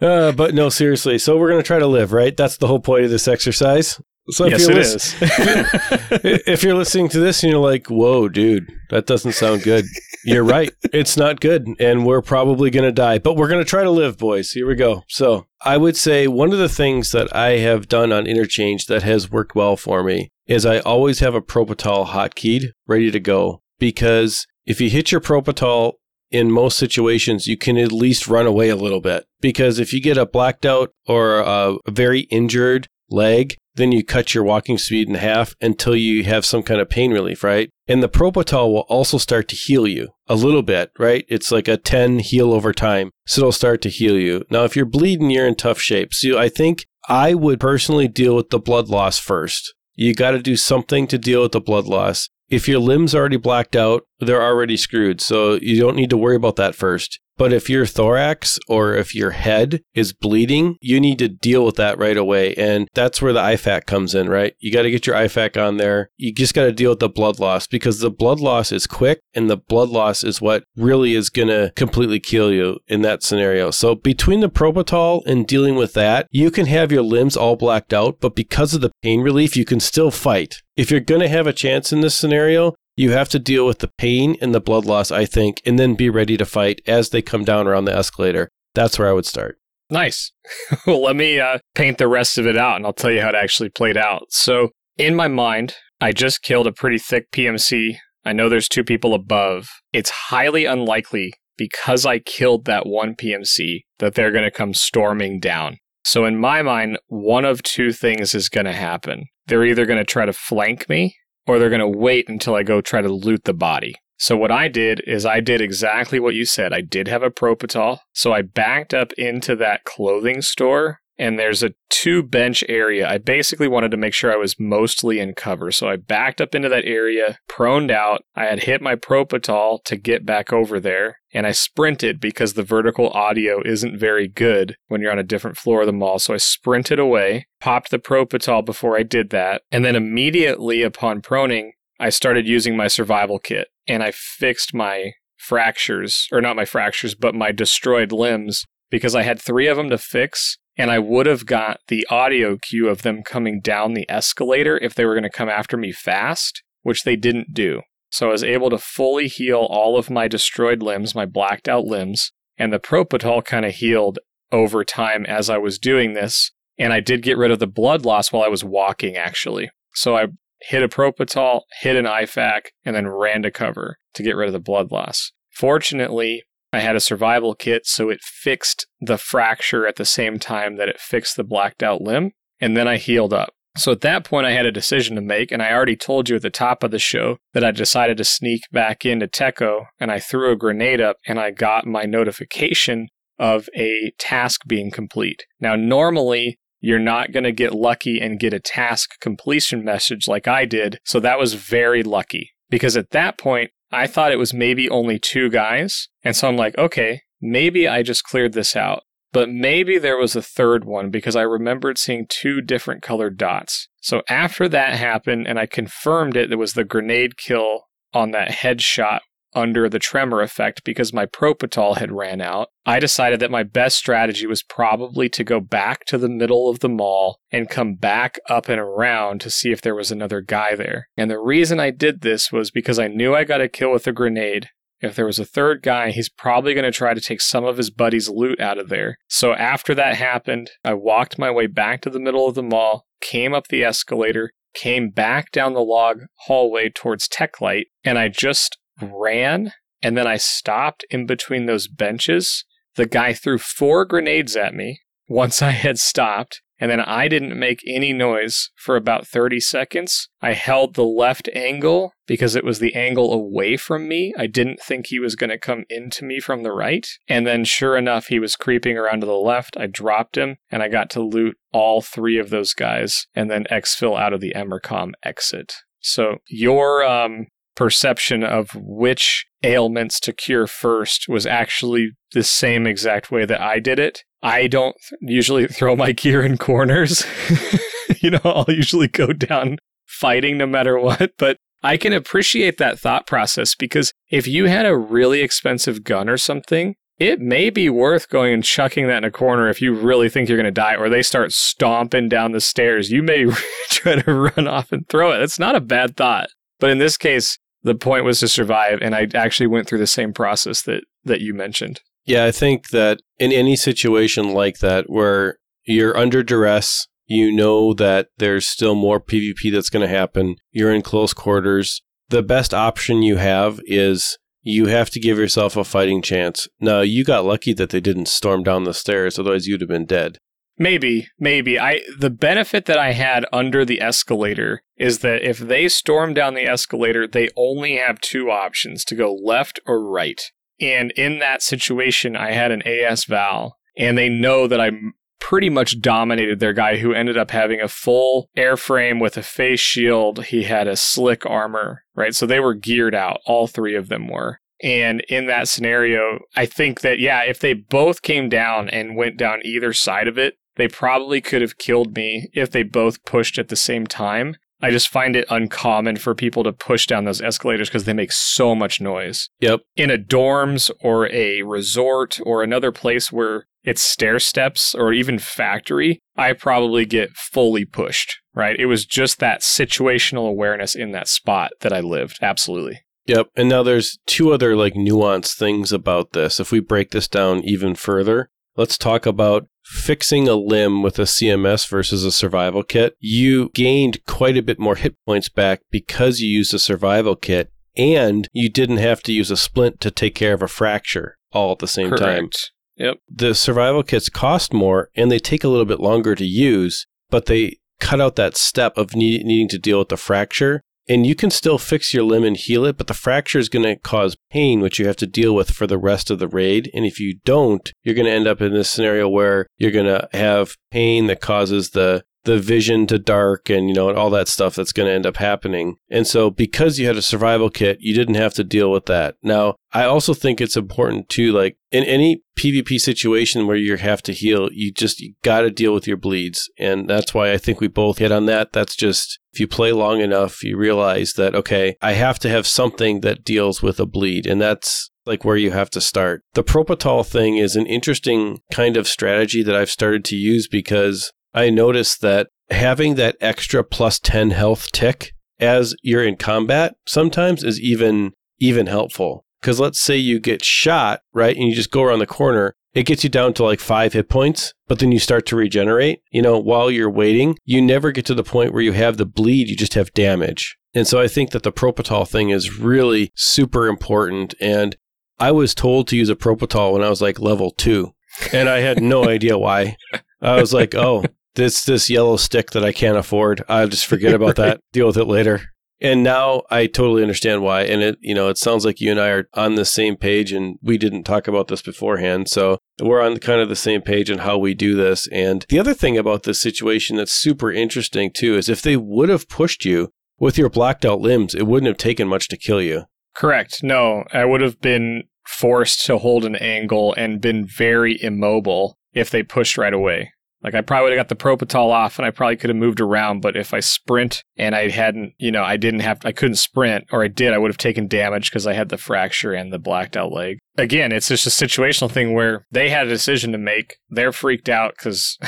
uh, 0.00 0.32
but 0.32 0.54
no, 0.54 0.68
seriously. 0.68 1.18
So 1.18 1.36
we're 1.36 1.50
going 1.50 1.62
to 1.62 1.66
try 1.66 1.78
to 1.78 1.86
live, 1.86 2.12
right? 2.12 2.36
That's 2.36 2.56
the 2.56 2.66
whole 2.66 2.80
point 2.80 3.04
of 3.04 3.10
this 3.10 3.28
exercise. 3.28 4.00
So 4.30 4.46
yes, 4.46 4.62
if 4.64 4.68
it 4.68 4.74
you're, 4.74 4.80
is. 4.80 6.42
if 6.46 6.62
you're 6.62 6.74
listening 6.74 7.08
to 7.10 7.20
this 7.20 7.42
and 7.42 7.52
you're 7.52 7.60
like, 7.60 7.88
whoa, 7.88 8.28
dude, 8.28 8.72
that 8.90 9.06
doesn't 9.06 9.32
sound 9.32 9.62
good. 9.62 9.84
You're 10.24 10.44
right. 10.44 10.72
It's 10.92 11.16
not 11.16 11.40
good. 11.40 11.68
And 11.78 12.06
we're 12.06 12.22
probably 12.22 12.70
going 12.70 12.86
to 12.86 12.92
die, 12.92 13.18
but 13.18 13.36
we're 13.36 13.48
going 13.48 13.62
to 13.62 13.68
try 13.68 13.82
to 13.82 13.90
live, 13.90 14.16
boys. 14.16 14.50
Here 14.52 14.66
we 14.66 14.74
go. 14.74 15.04
So 15.08 15.46
I 15.62 15.76
would 15.76 15.96
say 15.96 16.26
one 16.26 16.52
of 16.52 16.58
the 16.58 16.68
things 16.68 17.12
that 17.12 17.34
I 17.36 17.58
have 17.58 17.88
done 17.88 18.12
on 18.12 18.26
interchange 18.26 18.86
that 18.86 19.02
has 19.02 19.30
worked 19.30 19.54
well 19.54 19.76
for 19.76 20.02
me 20.02 20.30
is 20.46 20.64
I 20.64 20.78
always 20.80 21.20
have 21.20 21.34
a 21.34 21.42
Propital 21.42 22.06
hotkeyed 22.08 22.70
ready 22.86 23.10
to 23.10 23.20
go 23.20 23.62
because 23.78 24.46
if 24.64 24.80
you 24.80 24.88
hit 24.88 25.12
your 25.12 25.20
Propital 25.20 25.94
in 26.30 26.50
most 26.50 26.78
situations, 26.78 27.46
you 27.46 27.56
can 27.56 27.76
at 27.76 27.92
least 27.92 28.26
run 28.26 28.46
away 28.46 28.70
a 28.70 28.76
little 28.76 29.00
bit. 29.00 29.26
Because 29.40 29.78
if 29.78 29.92
you 29.92 30.00
get 30.00 30.16
a 30.16 30.26
blacked 30.26 30.64
out 30.64 30.92
or 31.06 31.40
a 31.40 31.76
very 31.88 32.20
injured 32.22 32.88
leg, 33.14 33.56
then 33.76 33.92
you 33.92 34.04
cut 34.04 34.34
your 34.34 34.44
walking 34.44 34.78
speed 34.78 35.08
in 35.08 35.14
half 35.14 35.54
until 35.60 35.96
you 35.96 36.24
have 36.24 36.44
some 36.44 36.62
kind 36.62 36.80
of 36.80 36.88
pain 36.88 37.12
relief, 37.12 37.42
right? 37.42 37.70
And 37.88 38.02
the 38.02 38.08
Propital 38.08 38.72
will 38.72 38.86
also 38.88 39.18
start 39.18 39.48
to 39.48 39.56
heal 39.56 39.86
you 39.86 40.08
a 40.28 40.34
little 40.34 40.62
bit, 40.62 40.90
right? 40.98 41.24
It's 41.28 41.50
like 41.50 41.68
a 41.68 41.76
10 41.76 42.20
heal 42.20 42.52
over 42.52 42.72
time. 42.72 43.10
So 43.26 43.42
it'll 43.42 43.52
start 43.52 43.82
to 43.82 43.88
heal 43.88 44.18
you. 44.18 44.44
Now, 44.50 44.64
if 44.64 44.76
you're 44.76 44.86
bleeding, 44.86 45.30
you're 45.30 45.46
in 45.46 45.56
tough 45.56 45.80
shape. 45.80 46.14
So 46.14 46.38
I 46.38 46.48
think 46.48 46.86
I 47.08 47.34
would 47.34 47.60
personally 47.60 48.08
deal 48.08 48.36
with 48.36 48.50
the 48.50 48.58
blood 48.58 48.88
loss 48.88 49.18
first. 49.18 49.74
You 49.94 50.14
got 50.14 50.32
to 50.32 50.40
do 50.40 50.56
something 50.56 51.06
to 51.08 51.18
deal 51.18 51.42
with 51.42 51.52
the 51.52 51.60
blood 51.60 51.86
loss. 51.86 52.28
If 52.48 52.68
your 52.68 52.78
limb's 52.78 53.14
are 53.14 53.18
already 53.18 53.36
blacked 53.36 53.76
out, 53.76 54.04
they're 54.18 54.42
already 54.42 54.76
screwed. 54.76 55.20
So 55.20 55.54
you 55.54 55.80
don't 55.80 55.96
need 55.96 56.10
to 56.10 56.16
worry 56.16 56.36
about 56.36 56.56
that 56.56 56.74
first. 56.74 57.20
But 57.36 57.52
if 57.52 57.68
your 57.68 57.86
thorax 57.86 58.58
or 58.68 58.94
if 58.94 59.14
your 59.14 59.32
head 59.32 59.82
is 59.94 60.12
bleeding, 60.12 60.76
you 60.80 61.00
need 61.00 61.18
to 61.18 61.28
deal 61.28 61.64
with 61.64 61.76
that 61.76 61.98
right 61.98 62.16
away. 62.16 62.54
And 62.54 62.88
that's 62.94 63.20
where 63.20 63.32
the 63.32 63.40
IFAK 63.40 63.86
comes 63.86 64.14
in, 64.14 64.28
right? 64.28 64.54
You 64.60 64.72
got 64.72 64.82
to 64.82 64.90
get 64.90 65.06
your 65.06 65.16
IFAK 65.16 65.60
on 65.60 65.76
there. 65.76 66.10
You 66.16 66.32
just 66.32 66.54
got 66.54 66.64
to 66.64 66.72
deal 66.72 66.90
with 66.90 67.00
the 67.00 67.08
blood 67.08 67.40
loss 67.40 67.66
because 67.66 67.98
the 67.98 68.10
blood 68.10 68.40
loss 68.40 68.70
is 68.70 68.86
quick 68.86 69.20
and 69.34 69.50
the 69.50 69.56
blood 69.56 69.88
loss 69.88 70.22
is 70.22 70.40
what 70.40 70.64
really 70.76 71.14
is 71.14 71.30
going 71.30 71.48
to 71.48 71.72
completely 71.74 72.20
kill 72.20 72.52
you 72.52 72.78
in 72.86 73.02
that 73.02 73.22
scenario. 73.22 73.70
So 73.70 73.94
between 73.94 74.40
the 74.40 74.48
Propital 74.48 75.22
and 75.26 75.46
dealing 75.46 75.74
with 75.74 75.94
that, 75.94 76.28
you 76.30 76.50
can 76.50 76.66
have 76.66 76.92
your 76.92 77.02
limbs 77.02 77.36
all 77.36 77.56
blacked 77.56 77.92
out, 77.92 78.20
but 78.20 78.36
because 78.36 78.74
of 78.74 78.80
the 78.80 78.92
pain 79.02 79.20
relief, 79.20 79.56
you 79.56 79.64
can 79.64 79.80
still 79.80 80.10
fight. 80.10 80.62
If 80.76 80.90
you're 80.90 81.00
going 81.00 81.20
to 81.20 81.28
have 81.28 81.46
a 81.46 81.52
chance 81.52 81.92
in 81.92 82.00
this 82.00 82.14
scenario, 82.14 82.74
you 82.96 83.10
have 83.10 83.28
to 83.30 83.38
deal 83.38 83.66
with 83.66 83.80
the 83.80 83.90
pain 83.98 84.36
and 84.40 84.54
the 84.54 84.60
blood 84.60 84.84
loss, 84.84 85.10
I 85.10 85.24
think, 85.24 85.60
and 85.66 85.78
then 85.78 85.94
be 85.94 86.08
ready 86.08 86.36
to 86.36 86.44
fight 86.44 86.80
as 86.86 87.10
they 87.10 87.22
come 87.22 87.44
down 87.44 87.66
around 87.66 87.86
the 87.86 87.96
escalator. 87.96 88.48
That's 88.74 88.98
where 88.98 89.08
I 89.08 89.12
would 89.12 89.26
start. 89.26 89.58
Nice. 89.90 90.32
well, 90.86 91.02
let 91.02 91.16
me 91.16 91.40
uh, 91.40 91.58
paint 91.74 91.98
the 91.98 92.08
rest 92.08 92.38
of 92.38 92.46
it 92.46 92.56
out 92.56 92.76
and 92.76 92.86
I'll 92.86 92.92
tell 92.92 93.10
you 93.10 93.20
how 93.20 93.28
it 93.28 93.34
actually 93.34 93.68
played 93.68 93.96
out. 93.96 94.26
So, 94.30 94.70
in 94.96 95.14
my 95.14 95.28
mind, 95.28 95.74
I 96.00 96.12
just 96.12 96.42
killed 96.42 96.66
a 96.66 96.72
pretty 96.72 96.98
thick 96.98 97.30
PMC. 97.32 97.96
I 98.24 98.32
know 98.32 98.48
there's 98.48 98.68
two 98.68 98.84
people 98.84 99.12
above. 99.12 99.68
It's 99.92 100.10
highly 100.10 100.64
unlikely 100.64 101.32
because 101.56 102.06
I 102.06 102.20
killed 102.20 102.64
that 102.64 102.86
one 102.86 103.14
PMC 103.14 103.80
that 103.98 104.14
they're 104.14 104.32
going 104.32 104.44
to 104.44 104.50
come 104.50 104.74
storming 104.74 105.40
down. 105.40 105.78
So, 106.04 106.24
in 106.24 106.38
my 106.38 106.62
mind, 106.62 106.98
one 107.08 107.44
of 107.44 107.62
two 107.62 107.92
things 107.92 108.34
is 108.34 108.48
going 108.48 108.66
to 108.66 108.72
happen. 108.72 109.24
They're 109.46 109.64
either 109.64 109.86
going 109.86 109.98
to 109.98 110.04
try 110.04 110.26
to 110.26 110.32
flank 110.32 110.88
me 110.88 111.16
or 111.46 111.58
they're 111.58 111.68
going 111.68 111.80
to 111.80 111.98
wait 111.98 112.28
until 112.28 112.54
I 112.54 112.62
go 112.62 112.80
try 112.80 113.02
to 113.02 113.08
loot 113.08 113.44
the 113.44 113.54
body. 113.54 113.94
So 114.16 114.36
what 114.36 114.50
I 114.50 114.68
did 114.68 115.02
is 115.06 115.26
I 115.26 115.40
did 115.40 115.60
exactly 115.60 116.20
what 116.20 116.34
you 116.34 116.44
said. 116.44 116.72
I 116.72 116.80
did 116.80 117.08
have 117.08 117.22
a 117.22 117.30
Propital. 117.30 117.98
So 118.12 118.32
I 118.32 118.42
backed 118.42 118.94
up 118.94 119.12
into 119.14 119.56
that 119.56 119.84
clothing 119.84 120.40
store 120.40 121.00
and 121.18 121.38
there's 121.38 121.62
a 121.62 121.74
two 121.90 122.22
bench 122.22 122.64
area. 122.68 123.08
I 123.08 123.18
basically 123.18 123.68
wanted 123.68 123.90
to 123.92 123.96
make 123.96 124.14
sure 124.14 124.32
I 124.32 124.36
was 124.36 124.58
mostly 124.58 125.20
in 125.20 125.34
cover. 125.34 125.70
So 125.70 125.88
I 125.88 125.96
backed 125.96 126.40
up 126.40 126.54
into 126.54 126.68
that 126.68 126.84
area, 126.84 127.38
proned 127.48 127.90
out. 127.90 128.24
I 128.34 128.44
had 128.44 128.64
hit 128.64 128.82
my 128.82 128.96
Propital 128.96 129.82
to 129.84 129.96
get 129.96 130.26
back 130.26 130.52
over 130.52 130.80
there, 130.80 131.18
and 131.32 131.46
I 131.46 131.52
sprinted 131.52 132.20
because 132.20 132.54
the 132.54 132.62
vertical 132.62 133.10
audio 133.10 133.62
isn't 133.64 133.98
very 133.98 134.28
good 134.28 134.76
when 134.88 135.00
you're 135.00 135.12
on 135.12 135.18
a 135.18 135.22
different 135.22 135.56
floor 135.56 135.82
of 135.82 135.86
the 135.86 135.92
mall. 135.92 136.18
So 136.18 136.34
I 136.34 136.38
sprinted 136.38 136.98
away, 136.98 137.46
popped 137.60 137.90
the 137.90 137.98
Propital 137.98 138.64
before 138.64 138.96
I 138.96 139.02
did 139.02 139.30
that, 139.30 139.62
and 139.70 139.84
then 139.84 139.96
immediately 139.96 140.82
upon 140.82 141.22
proning, 141.22 141.70
I 142.00 142.10
started 142.10 142.46
using 142.46 142.76
my 142.76 142.88
survival 142.88 143.38
kit 143.38 143.68
and 143.86 144.02
I 144.02 144.10
fixed 144.10 144.74
my 144.74 145.12
fractures, 145.36 146.28
or 146.32 146.40
not 146.40 146.56
my 146.56 146.64
fractures, 146.64 147.14
but 147.14 147.34
my 147.34 147.52
destroyed 147.52 148.12
limbs 148.12 148.64
because 148.90 149.14
I 149.14 149.22
had 149.22 149.40
three 149.40 149.66
of 149.66 149.76
them 149.76 149.90
to 149.90 149.98
fix 149.98 150.58
and 150.76 150.90
I 150.90 150.98
would 150.98 151.26
have 151.26 151.46
got 151.46 151.80
the 151.88 152.06
audio 152.10 152.56
cue 152.56 152.88
of 152.88 153.02
them 153.02 153.22
coming 153.22 153.60
down 153.60 153.94
the 153.94 154.10
escalator 154.10 154.78
if 154.78 154.94
they 154.94 155.04
were 155.04 155.14
going 155.14 155.22
to 155.24 155.30
come 155.30 155.48
after 155.48 155.76
me 155.76 155.92
fast, 155.92 156.62
which 156.82 157.04
they 157.04 157.16
didn't 157.16 157.54
do. 157.54 157.82
So 158.10 158.28
I 158.28 158.32
was 158.32 158.44
able 158.44 158.70
to 158.70 158.78
fully 158.78 159.26
heal 159.26 159.66
all 159.70 159.96
of 159.96 160.10
my 160.10 160.28
destroyed 160.28 160.82
limbs, 160.82 161.14
my 161.14 161.26
blacked 161.26 161.68
out 161.68 161.84
limbs, 161.84 162.32
and 162.56 162.72
the 162.72 162.78
Propital 162.78 163.44
kind 163.44 163.64
of 163.64 163.74
healed 163.74 164.18
over 164.52 164.84
time 164.84 165.26
as 165.26 165.50
I 165.50 165.58
was 165.58 165.78
doing 165.78 166.12
this. 166.12 166.52
And 166.78 166.92
I 166.92 167.00
did 167.00 167.22
get 167.22 167.36
rid 167.36 167.50
of 167.50 167.58
the 167.58 167.66
blood 167.66 168.04
loss 168.04 168.32
while 168.32 168.42
I 168.42 168.48
was 168.48 168.64
walking, 168.64 169.16
actually. 169.16 169.70
So 169.94 170.16
I 170.16 170.26
hit 170.60 170.82
a 170.82 170.88
Propital, 170.88 171.62
hit 171.80 171.96
an 171.96 172.04
IFAK, 172.04 172.66
and 172.84 172.94
then 172.94 173.08
ran 173.08 173.42
to 173.42 173.50
cover 173.50 173.98
to 174.14 174.22
get 174.22 174.36
rid 174.36 174.48
of 174.48 174.52
the 174.52 174.60
blood 174.60 174.90
loss. 174.90 175.32
Fortunately, 175.50 176.42
I 176.74 176.80
had 176.80 176.96
a 176.96 177.00
survival 177.00 177.54
kit, 177.54 177.86
so 177.86 178.10
it 178.10 178.20
fixed 178.22 178.86
the 179.00 179.18
fracture 179.18 179.86
at 179.86 179.96
the 179.96 180.04
same 180.04 180.38
time 180.38 180.76
that 180.76 180.88
it 180.88 181.00
fixed 181.00 181.36
the 181.36 181.44
blacked 181.44 181.82
out 181.82 182.00
limb, 182.00 182.32
and 182.60 182.76
then 182.76 182.88
I 182.88 182.96
healed 182.96 183.32
up. 183.32 183.54
So 183.76 183.90
at 183.90 184.02
that 184.02 184.24
point, 184.24 184.46
I 184.46 184.52
had 184.52 184.66
a 184.66 184.72
decision 184.72 185.16
to 185.16 185.22
make, 185.22 185.50
and 185.50 185.60
I 185.60 185.72
already 185.72 185.96
told 185.96 186.28
you 186.28 186.36
at 186.36 186.42
the 186.42 186.50
top 186.50 186.84
of 186.84 186.92
the 186.92 186.98
show 186.98 187.38
that 187.54 187.64
I 187.64 187.72
decided 187.72 188.16
to 188.18 188.24
sneak 188.24 188.62
back 188.70 189.04
into 189.04 189.26
Techo, 189.26 189.86
and 189.98 190.12
I 190.12 190.20
threw 190.20 190.52
a 190.52 190.56
grenade 190.56 191.00
up, 191.00 191.16
and 191.26 191.40
I 191.40 191.50
got 191.50 191.86
my 191.86 192.04
notification 192.04 193.08
of 193.36 193.68
a 193.76 194.12
task 194.18 194.60
being 194.66 194.92
complete. 194.92 195.44
Now, 195.58 195.74
normally, 195.74 196.60
you're 196.80 197.00
not 197.00 197.32
going 197.32 197.44
to 197.44 197.52
get 197.52 197.74
lucky 197.74 198.20
and 198.20 198.38
get 198.38 198.52
a 198.52 198.60
task 198.60 199.18
completion 199.20 199.84
message 199.84 200.28
like 200.28 200.46
I 200.46 200.66
did, 200.66 200.98
so 201.04 201.18
that 201.20 201.38
was 201.38 201.54
very 201.54 202.04
lucky. 202.04 202.50
Because 202.70 202.96
at 202.96 203.10
that 203.10 203.38
point, 203.38 203.70
I 203.94 204.06
thought 204.06 204.32
it 204.32 204.38
was 204.38 204.52
maybe 204.52 204.88
only 204.90 205.18
two 205.18 205.48
guys. 205.50 206.08
And 206.22 206.34
so 206.34 206.48
I'm 206.48 206.56
like, 206.56 206.76
okay, 206.76 207.22
maybe 207.40 207.88
I 207.88 208.02
just 208.02 208.24
cleared 208.24 208.52
this 208.52 208.76
out. 208.76 209.02
But 209.32 209.50
maybe 209.50 209.98
there 209.98 210.16
was 210.16 210.36
a 210.36 210.42
third 210.42 210.84
one 210.84 211.10
because 211.10 211.34
I 211.34 211.42
remembered 211.42 211.98
seeing 211.98 212.26
two 212.28 212.60
different 212.60 213.02
colored 213.02 213.36
dots. 213.36 213.88
So 214.00 214.22
after 214.28 214.68
that 214.68 214.94
happened 214.94 215.48
and 215.48 215.58
I 215.58 215.66
confirmed 215.66 216.36
it, 216.36 216.52
it 216.52 216.56
was 216.56 216.74
the 216.74 216.84
grenade 216.84 217.36
kill 217.36 217.86
on 218.12 218.30
that 218.30 218.50
headshot 218.50 219.20
under 219.54 219.88
the 219.88 219.98
tremor 219.98 220.40
effect 220.40 220.82
because 220.84 221.12
my 221.12 221.26
Propital 221.26 221.98
had 221.98 222.12
ran 222.12 222.40
out, 222.40 222.68
I 222.86 223.00
decided 223.00 223.40
that 223.40 223.50
my 223.50 223.62
best 223.62 223.96
strategy 223.96 224.46
was 224.46 224.62
probably 224.62 225.28
to 225.30 225.44
go 225.44 225.60
back 225.60 226.04
to 226.06 226.18
the 226.18 226.28
middle 226.28 226.68
of 226.68 226.80
the 226.80 226.88
mall 226.88 227.40
and 227.50 227.68
come 227.68 227.94
back 227.94 228.38
up 228.48 228.68
and 228.68 228.80
around 228.80 229.40
to 229.42 229.50
see 229.50 229.70
if 229.70 229.80
there 229.80 229.94
was 229.94 230.10
another 230.10 230.40
guy 230.40 230.74
there. 230.74 231.08
And 231.16 231.30
the 231.30 231.38
reason 231.38 231.80
I 231.80 231.90
did 231.90 232.20
this 232.20 232.52
was 232.52 232.70
because 232.70 232.98
I 232.98 233.08
knew 233.08 233.34
I 233.34 233.44
got 233.44 233.60
a 233.60 233.68
kill 233.68 233.92
with 233.92 234.06
a 234.06 234.12
grenade. 234.12 234.68
If 235.00 235.16
there 235.16 235.26
was 235.26 235.38
a 235.38 235.44
third 235.44 235.82
guy, 235.82 236.10
he's 236.10 236.30
probably 236.30 236.72
going 236.72 236.84
to 236.84 236.90
try 236.90 237.14
to 237.14 237.20
take 237.20 237.40
some 237.40 237.64
of 237.64 237.76
his 237.76 237.90
buddy's 237.90 238.28
loot 238.28 238.60
out 238.60 238.78
of 238.78 238.88
there. 238.88 239.18
So 239.28 239.52
after 239.52 239.94
that 239.94 240.16
happened, 240.16 240.70
I 240.82 240.94
walked 240.94 241.38
my 241.38 241.50
way 241.50 241.66
back 241.66 242.00
to 242.02 242.10
the 242.10 242.20
middle 242.20 242.48
of 242.48 242.54
the 242.54 242.62
mall, 242.62 243.06
came 243.20 243.52
up 243.52 243.68
the 243.68 243.84
escalator, 243.84 244.52
came 244.74 245.10
back 245.10 245.50
down 245.52 245.72
the 245.72 245.80
log 245.80 246.22
hallway 246.46 246.90
towards 246.90 247.28
Techlight, 247.28 247.86
and 248.04 248.18
I 248.18 248.28
just 248.28 248.78
ran 249.00 249.72
and 250.04 250.18
then 250.18 250.26
I 250.26 250.36
stopped 250.36 251.04
in 251.08 251.24
between 251.24 251.64
those 251.64 251.88
benches. 251.88 252.64
The 252.96 253.06
guy 253.06 253.32
threw 253.32 253.56
four 253.56 254.04
grenades 254.04 254.54
at 254.54 254.74
me 254.74 255.00
once 255.26 255.62
I 255.62 255.70
had 255.70 255.98
stopped, 255.98 256.60
and 256.78 256.90
then 256.90 257.00
I 257.00 257.28
didn't 257.28 257.58
make 257.58 257.80
any 257.86 258.12
noise 258.12 258.70
for 258.76 258.96
about 258.96 259.26
30 259.26 259.60
seconds. 259.60 260.28
I 260.42 260.52
held 260.52 260.94
the 260.94 261.04
left 261.04 261.48
angle 261.54 262.12
because 262.26 262.54
it 262.54 262.64
was 262.64 262.80
the 262.80 262.94
angle 262.94 263.32
away 263.32 263.78
from 263.78 264.06
me. 264.06 264.34
I 264.36 264.46
didn't 264.46 264.80
think 264.80 265.06
he 265.06 265.18
was 265.18 265.36
going 265.36 265.50
to 265.50 265.58
come 265.58 265.84
into 265.88 266.24
me 266.24 266.38
from 266.38 266.62
the 266.62 266.72
right. 266.72 267.08
And 267.26 267.46
then, 267.46 267.64
sure 267.64 267.96
enough, 267.96 268.26
he 268.26 268.38
was 268.38 268.56
creeping 268.56 268.98
around 268.98 269.20
to 269.20 269.26
the 269.26 269.32
left. 269.32 269.76
I 269.78 269.86
dropped 269.86 270.36
him 270.36 270.56
and 270.70 270.82
I 270.82 270.88
got 270.88 271.08
to 271.10 271.22
loot 271.22 271.56
all 271.72 272.02
three 272.02 272.38
of 272.38 272.50
those 272.50 272.74
guys 272.74 273.26
and 273.34 273.50
then 273.50 273.64
exfil 273.70 274.20
out 274.20 274.34
of 274.34 274.42
the 274.42 274.52
Emercom 274.54 275.12
exit. 275.22 275.76
So, 276.00 276.38
your 276.48 277.02
um, 277.02 277.46
perception 277.74 278.42
of 278.42 278.70
which 278.74 279.46
ailments 279.62 280.20
to 280.20 280.32
cure 280.32 280.66
first 280.66 281.26
was 281.28 281.46
actually 281.46 282.10
the 282.32 282.42
same 282.42 282.86
exact 282.86 283.30
way 283.30 283.44
that 283.44 283.60
I 283.60 283.80
did 283.80 283.98
it. 283.98 284.22
I 284.42 284.66
don't 284.66 284.96
usually 285.20 285.66
throw 285.68 285.96
my 285.96 286.12
gear 286.12 286.42
in 286.42 286.58
corners. 286.58 287.24
you 288.20 288.30
know, 288.30 288.40
I'll 288.44 288.66
usually 288.68 289.08
go 289.08 289.32
down 289.32 289.78
fighting 290.06 290.58
no 290.58 290.66
matter 290.66 290.98
what, 290.98 291.32
but 291.38 291.58
I 291.82 291.96
can 291.96 292.12
appreciate 292.12 292.78
that 292.78 292.98
thought 292.98 293.26
process 293.26 293.74
because 293.74 294.12
if 294.30 294.46
you 294.46 294.66
had 294.66 294.86
a 294.86 294.96
really 294.96 295.40
expensive 295.40 296.04
gun 296.04 296.28
or 296.28 296.38
something 296.38 296.94
it 297.18 297.40
may 297.40 297.70
be 297.70 297.88
worth 297.88 298.28
going 298.28 298.52
and 298.52 298.64
chucking 298.64 299.06
that 299.06 299.18
in 299.18 299.24
a 299.24 299.30
corner 299.30 299.68
if 299.68 299.80
you 299.80 299.94
really 299.94 300.28
think 300.28 300.48
you're 300.48 300.58
going 300.58 300.64
to 300.64 300.72
die, 300.72 300.96
or 300.96 301.08
they 301.08 301.22
start 301.22 301.52
stomping 301.52 302.28
down 302.28 302.52
the 302.52 302.60
stairs. 302.60 303.10
You 303.10 303.22
may 303.22 303.46
try 303.90 304.16
to 304.16 304.34
run 304.34 304.66
off 304.66 304.90
and 304.90 305.08
throw 305.08 305.32
it. 305.32 305.40
It's 305.40 305.58
not 305.58 305.76
a 305.76 305.80
bad 305.80 306.16
thought. 306.16 306.48
But 306.80 306.90
in 306.90 306.98
this 306.98 307.16
case, 307.16 307.58
the 307.84 307.94
point 307.94 308.24
was 308.24 308.40
to 308.40 308.48
survive, 308.48 308.98
and 309.00 309.14
I 309.14 309.28
actually 309.34 309.66
went 309.68 309.86
through 309.86 309.98
the 309.98 310.06
same 310.06 310.32
process 310.32 310.82
that, 310.82 311.04
that 311.24 311.40
you 311.40 311.54
mentioned. 311.54 312.00
Yeah, 312.24 312.46
I 312.46 312.50
think 312.50 312.88
that 312.88 313.20
in 313.38 313.52
any 313.52 313.76
situation 313.76 314.52
like 314.52 314.78
that 314.78 315.04
where 315.08 315.58
you're 315.84 316.16
under 316.16 316.42
duress, 316.42 317.06
you 317.26 317.52
know 317.52 317.92
that 317.94 318.28
there's 318.38 318.66
still 318.66 318.94
more 318.94 319.20
PvP 319.20 319.70
that's 319.70 319.90
going 319.90 320.06
to 320.06 320.14
happen, 320.14 320.56
you're 320.72 320.92
in 320.92 321.02
close 321.02 321.34
quarters, 321.34 322.02
the 322.30 322.42
best 322.42 322.72
option 322.72 323.22
you 323.22 323.36
have 323.36 323.80
is 323.84 324.38
you 324.62 324.86
have 324.86 325.10
to 325.10 325.20
give 325.20 325.36
yourself 325.36 325.76
a 325.76 325.84
fighting 325.84 326.22
chance. 326.22 326.66
Now, 326.80 327.02
you 327.02 327.22
got 327.22 327.44
lucky 327.44 327.74
that 327.74 327.90
they 327.90 328.00
didn't 328.00 328.28
storm 328.28 328.62
down 328.62 328.84
the 328.84 328.94
stairs, 328.94 329.38
otherwise 329.38 329.66
you'd 329.66 329.82
have 329.82 329.90
been 329.90 330.06
dead. 330.06 330.38
Maybe, 330.76 331.28
maybe. 331.38 331.78
I 331.78 332.00
the 332.18 332.30
benefit 332.30 332.86
that 332.86 332.98
I 332.98 333.12
had 333.12 333.46
under 333.52 333.84
the 333.84 334.00
escalator 334.00 334.82
is 334.96 335.20
that 335.20 335.42
if 335.42 335.58
they 335.58 335.88
storm 335.88 336.34
down 336.34 336.54
the 336.54 336.66
escalator, 336.66 337.26
they 337.26 337.48
only 337.56 337.96
have 337.96 338.20
two 338.20 338.50
options 338.50 339.04
to 339.06 339.14
go 339.14 339.32
left 339.32 339.78
or 339.86 340.04
right. 340.04 340.40
And 340.80 341.12
in 341.12 341.38
that 341.38 341.62
situation, 341.62 342.36
I 342.36 342.52
had 342.52 342.72
an 342.72 342.82
AS 342.82 343.24
Val, 343.26 343.78
and 343.96 344.18
they 344.18 344.28
know 344.28 344.66
that 344.66 344.80
I'm 344.80 345.14
pretty 345.38 345.70
much 345.70 346.00
dominated 346.00 346.58
their 346.58 346.72
guy 346.72 346.96
who 346.96 347.12
ended 347.12 347.36
up 347.36 347.50
having 347.50 347.80
a 347.80 347.86
full 347.86 348.48
airframe 348.56 349.20
with 349.20 349.36
a 349.36 349.42
face 349.42 349.78
shield. 349.78 350.46
He 350.46 350.64
had 350.64 350.88
a 350.88 350.96
slick 350.96 351.44
armor, 351.46 352.04
right? 352.14 352.34
So 352.34 352.46
they 352.46 352.60
were 352.60 352.74
geared 352.74 353.14
out. 353.14 353.40
All 353.46 353.66
three 353.66 353.94
of 353.94 354.08
them 354.08 354.26
were. 354.26 354.58
And 354.82 355.20
in 355.28 355.46
that 355.46 355.68
scenario, 355.68 356.40
I 356.56 356.66
think 356.66 357.02
that, 357.02 357.18
yeah, 357.18 357.42
if 357.42 357.60
they 357.60 357.74
both 357.74 358.22
came 358.22 358.48
down 358.48 358.88
and 358.88 359.16
went 359.16 359.36
down 359.36 359.60
either 359.64 359.92
side 359.92 360.28
of 360.28 360.38
it, 360.38 360.54
they 360.76 360.88
probably 360.88 361.40
could 361.40 361.62
have 361.62 361.78
killed 361.78 362.16
me 362.16 362.48
if 362.52 362.70
they 362.70 362.82
both 362.82 363.24
pushed 363.24 363.58
at 363.58 363.68
the 363.68 363.76
same 363.76 364.06
time. 364.06 364.56
I 364.82 364.90
just 364.90 365.08
find 365.08 365.34
it 365.34 365.46
uncommon 365.48 366.16
for 366.16 366.34
people 366.34 366.62
to 366.64 366.72
push 366.72 367.06
down 367.06 367.24
those 367.24 367.40
escalators 367.40 367.88
because 367.88 368.04
they 368.04 368.12
make 368.12 368.32
so 368.32 368.74
much 368.74 369.00
noise. 369.00 369.48
Yep. 369.60 369.80
In 369.96 370.10
a 370.10 370.18
dorms 370.18 370.90
or 371.00 371.32
a 371.32 371.62
resort 371.62 372.38
or 372.44 372.62
another 372.62 372.92
place 372.92 373.32
where 373.32 373.66
it's 373.82 374.02
stair 374.02 374.38
steps 374.38 374.94
or 374.94 375.12
even 375.12 375.38
factory, 375.38 376.20
I 376.36 376.52
probably 376.52 377.06
get 377.06 377.34
fully 377.34 377.84
pushed, 377.84 378.40
right? 378.54 378.78
It 378.78 378.86
was 378.86 379.06
just 379.06 379.38
that 379.38 379.60
situational 379.60 380.48
awareness 380.48 380.94
in 380.94 381.12
that 381.12 381.28
spot 381.28 381.72
that 381.80 381.92
I 381.92 382.00
lived. 382.00 382.38
Absolutely. 382.42 383.00
Yep. 383.26 383.48
And 383.56 383.68
now 383.70 383.82
there's 383.82 384.18
two 384.26 384.52
other 384.52 384.76
like 384.76 384.94
nuanced 384.94 385.54
things 385.54 385.92
about 385.92 386.32
this. 386.32 386.60
If 386.60 386.70
we 386.70 386.80
break 386.80 387.10
this 387.10 387.28
down 387.28 387.62
even 387.64 387.94
further, 387.94 388.50
let's 388.76 388.98
talk 388.98 389.26
about 389.26 389.66
fixing 389.84 390.48
a 390.48 390.54
limb 390.54 391.02
with 391.02 391.18
a 391.18 391.22
CMS 391.22 391.88
versus 391.88 392.24
a 392.24 392.32
survival 392.32 392.82
kit. 392.82 393.16
You 393.20 393.70
gained 393.74 394.24
quite 394.26 394.56
a 394.56 394.62
bit 394.62 394.78
more 394.78 394.96
hit 394.96 395.16
points 395.26 395.48
back 395.48 395.82
because 395.90 396.40
you 396.40 396.48
used 396.48 396.74
a 396.74 396.78
survival 396.78 397.36
kit 397.36 397.70
and 397.96 398.48
you 398.52 398.68
didn't 398.68 398.96
have 398.96 399.22
to 399.24 399.32
use 399.32 399.50
a 399.50 399.56
splint 399.56 400.00
to 400.00 400.10
take 400.10 400.34
care 400.34 400.54
of 400.54 400.62
a 400.62 400.68
fracture 400.68 401.36
all 401.52 401.72
at 401.72 401.78
the 401.78 401.88
same 401.88 402.08
Correct. 402.08 402.22
time. 402.22 402.48
Yep. 402.96 403.16
The 403.28 403.54
survival 403.54 404.02
kits 404.02 404.28
cost 404.28 404.72
more 404.72 405.10
and 405.14 405.30
they 405.30 405.38
take 405.38 405.64
a 405.64 405.68
little 405.68 405.84
bit 405.84 406.00
longer 406.00 406.34
to 406.34 406.44
use, 406.44 407.06
but 407.30 407.46
they 407.46 407.78
cut 408.00 408.20
out 408.20 408.36
that 408.36 408.56
step 408.56 408.96
of 408.96 409.14
need, 409.14 409.44
needing 409.44 409.68
to 409.68 409.78
deal 409.78 409.98
with 409.98 410.08
the 410.08 410.16
fracture. 410.16 410.82
And 411.08 411.26
you 411.26 411.34
can 411.34 411.50
still 411.50 411.78
fix 411.78 412.14
your 412.14 412.24
limb 412.24 412.44
and 412.44 412.56
heal 412.56 412.84
it, 412.86 412.96
but 412.96 413.08
the 413.08 413.14
fracture 413.14 413.58
is 413.58 413.68
going 413.68 413.84
to 413.84 413.96
cause 413.96 414.36
pain, 414.50 414.80
which 414.80 414.98
you 414.98 415.06
have 415.06 415.16
to 415.16 415.26
deal 415.26 415.54
with 415.54 415.70
for 415.70 415.86
the 415.86 415.98
rest 415.98 416.30
of 416.30 416.38
the 416.38 416.48
raid. 416.48 416.90
And 416.94 417.04
if 417.04 417.20
you 417.20 417.38
don't, 417.44 417.92
you're 418.02 418.14
going 418.14 418.26
to 418.26 418.32
end 418.32 418.46
up 418.46 418.62
in 418.62 418.72
this 418.72 418.90
scenario 418.90 419.28
where 419.28 419.66
you're 419.76 419.90
going 419.90 420.06
to 420.06 420.28
have 420.32 420.76
pain 420.90 421.26
that 421.26 421.40
causes 421.40 421.90
the 421.90 422.24
the 422.44 422.58
vision 422.58 423.06
to 423.06 423.18
dark 423.18 423.68
and 423.70 423.88
you 423.88 423.94
know 423.94 424.08
and 424.08 424.18
all 424.18 424.30
that 424.30 424.48
stuff 424.48 424.74
that's 424.74 424.92
going 424.92 425.08
to 425.08 425.14
end 425.14 425.26
up 425.26 425.36
happening. 425.36 425.96
And 426.10 426.26
so 426.26 426.50
because 426.50 426.98
you 426.98 427.06
had 427.06 427.16
a 427.16 427.22
survival 427.22 427.70
kit, 427.70 427.98
you 428.00 428.14
didn't 428.14 428.36
have 428.36 428.54
to 428.54 428.64
deal 428.64 428.90
with 428.90 429.06
that. 429.06 429.36
Now, 429.42 429.76
I 429.92 430.04
also 430.04 430.34
think 430.34 430.60
it's 430.60 430.76
important 430.76 431.28
to 431.30 431.52
like 431.52 431.76
in 431.90 432.04
any 432.04 432.42
PvP 432.58 432.98
situation 432.98 433.66
where 433.66 433.76
you 433.76 433.96
have 433.96 434.22
to 434.22 434.32
heal, 434.32 434.68
you 434.72 434.92
just 434.92 435.20
you 435.20 435.34
got 435.42 435.62
to 435.62 435.70
deal 435.70 435.94
with 435.94 436.06
your 436.06 436.16
bleeds. 436.16 436.70
And 436.78 437.08
that's 437.08 437.34
why 437.34 437.52
I 437.52 437.58
think 437.58 437.80
we 437.80 437.88
both 437.88 438.18
hit 438.18 438.32
on 438.32 438.46
that. 438.46 438.72
That's 438.72 438.96
just 438.96 439.38
if 439.52 439.60
you 439.60 439.66
play 439.66 439.92
long 439.92 440.20
enough, 440.20 440.62
you 440.62 440.76
realize 440.76 441.34
that 441.34 441.54
okay, 441.54 441.96
I 442.02 442.12
have 442.12 442.38
to 442.40 442.48
have 442.48 442.66
something 442.66 443.20
that 443.20 443.44
deals 443.44 443.82
with 443.82 443.98
a 443.98 444.06
bleed 444.06 444.46
and 444.46 444.60
that's 444.60 445.10
like 445.26 445.44
where 445.44 445.56
you 445.56 445.70
have 445.70 445.90
to 445.90 446.00
start. 446.00 446.42
The 446.54 446.64
Propital 446.64 447.26
thing 447.26 447.56
is 447.56 447.76
an 447.76 447.86
interesting 447.86 448.60
kind 448.72 448.96
of 448.96 449.08
strategy 449.08 449.62
that 449.62 449.74
I've 449.74 449.90
started 449.90 450.24
to 450.26 450.36
use 450.36 450.68
because 450.68 451.32
I 451.54 451.70
noticed 451.70 452.20
that 452.22 452.48
having 452.70 453.14
that 453.14 453.36
extra 453.40 453.84
plus 453.84 454.18
10 454.18 454.50
health 454.50 454.90
tick 454.92 455.32
as 455.60 455.94
you're 456.02 456.24
in 456.24 456.36
combat 456.36 456.96
sometimes 457.06 457.62
is 457.62 457.80
even 457.80 458.32
even 458.58 458.86
helpful. 458.86 459.44
Cuz 459.62 459.78
let's 459.78 460.00
say 460.00 460.16
you 460.16 460.40
get 460.40 460.64
shot, 460.64 461.20
right? 461.32 461.56
And 461.56 461.68
you 461.68 461.74
just 461.74 461.90
go 461.90 462.02
around 462.02 462.18
the 462.18 462.26
corner, 462.26 462.74
it 462.92 463.06
gets 463.06 463.24
you 463.24 463.30
down 463.30 463.54
to 463.54 463.64
like 463.64 463.80
5 463.80 464.12
hit 464.12 464.28
points, 464.28 464.72
but 464.88 464.98
then 464.98 465.12
you 465.12 465.18
start 465.18 465.46
to 465.46 465.56
regenerate. 465.56 466.20
You 466.30 466.42
know, 466.42 466.58
while 466.58 466.90
you're 466.90 467.10
waiting, 467.10 467.56
you 467.64 467.80
never 467.80 468.12
get 468.12 468.26
to 468.26 468.34
the 468.34 468.44
point 468.44 468.72
where 468.72 468.82
you 468.82 468.92
have 468.92 469.16
the 469.16 469.26
bleed, 469.26 469.68
you 469.68 469.76
just 469.76 469.94
have 469.94 470.12
damage. 470.12 470.76
And 470.94 471.06
so 471.06 471.20
I 471.20 471.28
think 471.28 471.50
that 471.50 471.64
the 471.64 471.72
Propital 471.72 472.28
thing 472.28 472.50
is 472.50 472.78
really 472.78 473.30
super 473.34 473.86
important 473.86 474.54
and 474.60 474.96
I 475.38 475.50
was 475.50 475.74
told 475.74 476.06
to 476.08 476.16
use 476.16 476.28
a 476.28 476.36
Propital 476.36 476.92
when 476.92 477.02
I 477.02 477.10
was 477.10 477.20
like 477.20 477.40
level 477.40 477.70
2 477.72 478.12
and 478.52 478.68
I 478.68 478.80
had 478.80 479.02
no 479.02 479.28
idea 479.28 479.56
why. 479.58 479.96
I 480.40 480.60
was 480.60 480.74
like, 480.74 480.94
"Oh, 480.94 481.24
this 481.54 481.84
this 481.84 482.10
yellow 482.10 482.36
stick 482.36 482.70
that 482.72 482.84
I 482.84 482.92
can't 482.92 483.16
afford. 483.16 483.62
I'll 483.68 483.88
just 483.88 484.06
forget 484.06 484.34
about 484.40 484.56
that. 484.56 484.80
Deal 484.92 485.06
with 485.06 485.16
it 485.16 485.26
later. 485.26 485.62
And 486.00 486.22
now 486.22 486.64
I 486.70 486.86
totally 486.86 487.22
understand 487.22 487.62
why. 487.62 487.82
And 487.82 488.02
it, 488.02 488.18
you 488.20 488.34
know, 488.34 488.48
it 488.48 488.58
sounds 488.58 488.84
like 488.84 489.00
you 489.00 489.10
and 489.10 489.18
I 489.20 489.28
are 489.28 489.48
on 489.54 489.76
the 489.76 489.86
same 489.86 490.16
page 490.16 490.52
and 490.52 490.76
we 490.82 490.98
didn't 490.98 491.22
talk 491.22 491.48
about 491.48 491.68
this 491.68 491.80
beforehand. 491.80 492.50
So 492.50 492.78
we're 493.00 493.22
on 493.22 493.38
kind 493.38 493.60
of 493.60 493.70
the 493.70 493.76
same 493.76 494.02
page 494.02 494.30
on 494.30 494.38
how 494.38 494.58
we 494.58 494.74
do 494.74 494.96
this. 494.96 495.26
And 495.28 495.64
the 495.70 495.78
other 495.78 495.94
thing 495.94 496.18
about 496.18 496.42
this 496.42 496.60
situation 496.60 497.16
that's 497.16 497.32
super 497.32 497.72
interesting 497.72 498.30
too 498.30 498.54
is 498.54 498.68
if 498.68 498.82
they 498.82 498.98
would 498.98 499.30
have 499.30 499.48
pushed 499.48 499.86
you 499.86 500.10
with 500.38 500.58
your 500.58 500.68
blacked 500.68 501.06
out 501.06 501.20
limbs, 501.20 501.54
it 501.54 501.66
wouldn't 501.66 501.88
have 501.88 501.96
taken 501.96 502.28
much 502.28 502.48
to 502.48 502.58
kill 502.58 502.82
you. 502.82 503.04
Correct. 503.34 503.82
No, 503.82 504.24
I 504.30 504.44
would 504.44 504.60
have 504.60 504.82
been 504.82 505.24
forced 505.46 506.04
to 506.04 506.18
hold 506.18 506.44
an 506.44 506.56
angle 506.56 507.14
and 507.16 507.40
been 507.40 507.64
very 507.66 508.22
immobile 508.22 508.98
if 509.14 509.30
they 509.30 509.42
pushed 509.42 509.78
right 509.78 509.94
away. 509.94 510.33
Like 510.64 510.74
I 510.74 510.80
probably 510.80 511.10
would 511.10 511.18
have 511.18 511.28
got 511.28 511.28
the 511.28 511.44
Propital 511.44 511.92
off 511.92 512.18
and 512.18 512.24
I 512.24 512.30
probably 512.30 512.56
could 512.56 512.70
have 512.70 512.76
moved 512.76 513.00
around, 513.00 513.40
but 513.40 513.54
if 513.54 513.74
I 513.74 513.80
sprint 513.80 514.42
and 514.56 514.74
I 514.74 514.88
hadn't, 514.88 515.34
you 515.36 515.52
know, 515.52 515.62
I 515.62 515.76
didn't 515.76 516.00
have, 516.00 516.24
I 516.24 516.32
couldn't 516.32 516.56
sprint 516.56 517.04
or 517.12 517.22
I 517.22 517.28
did, 517.28 517.52
I 517.52 517.58
would 517.58 517.70
have 517.70 517.76
taken 517.76 518.08
damage 518.08 518.50
because 518.50 518.66
I 518.66 518.72
had 518.72 518.88
the 518.88 518.96
fracture 518.96 519.52
and 519.52 519.70
the 519.70 519.78
blacked 519.78 520.16
out 520.16 520.32
leg. 520.32 520.58
Again, 520.78 521.12
it's 521.12 521.28
just 521.28 521.46
a 521.46 521.50
situational 521.50 522.10
thing 522.10 522.32
where 522.32 522.66
they 522.70 522.88
had 522.88 523.06
a 523.06 523.10
decision 523.10 523.52
to 523.52 523.58
make. 523.58 523.98
They're 524.08 524.32
freaked 524.32 524.70
out 524.70 524.94
because 524.96 525.38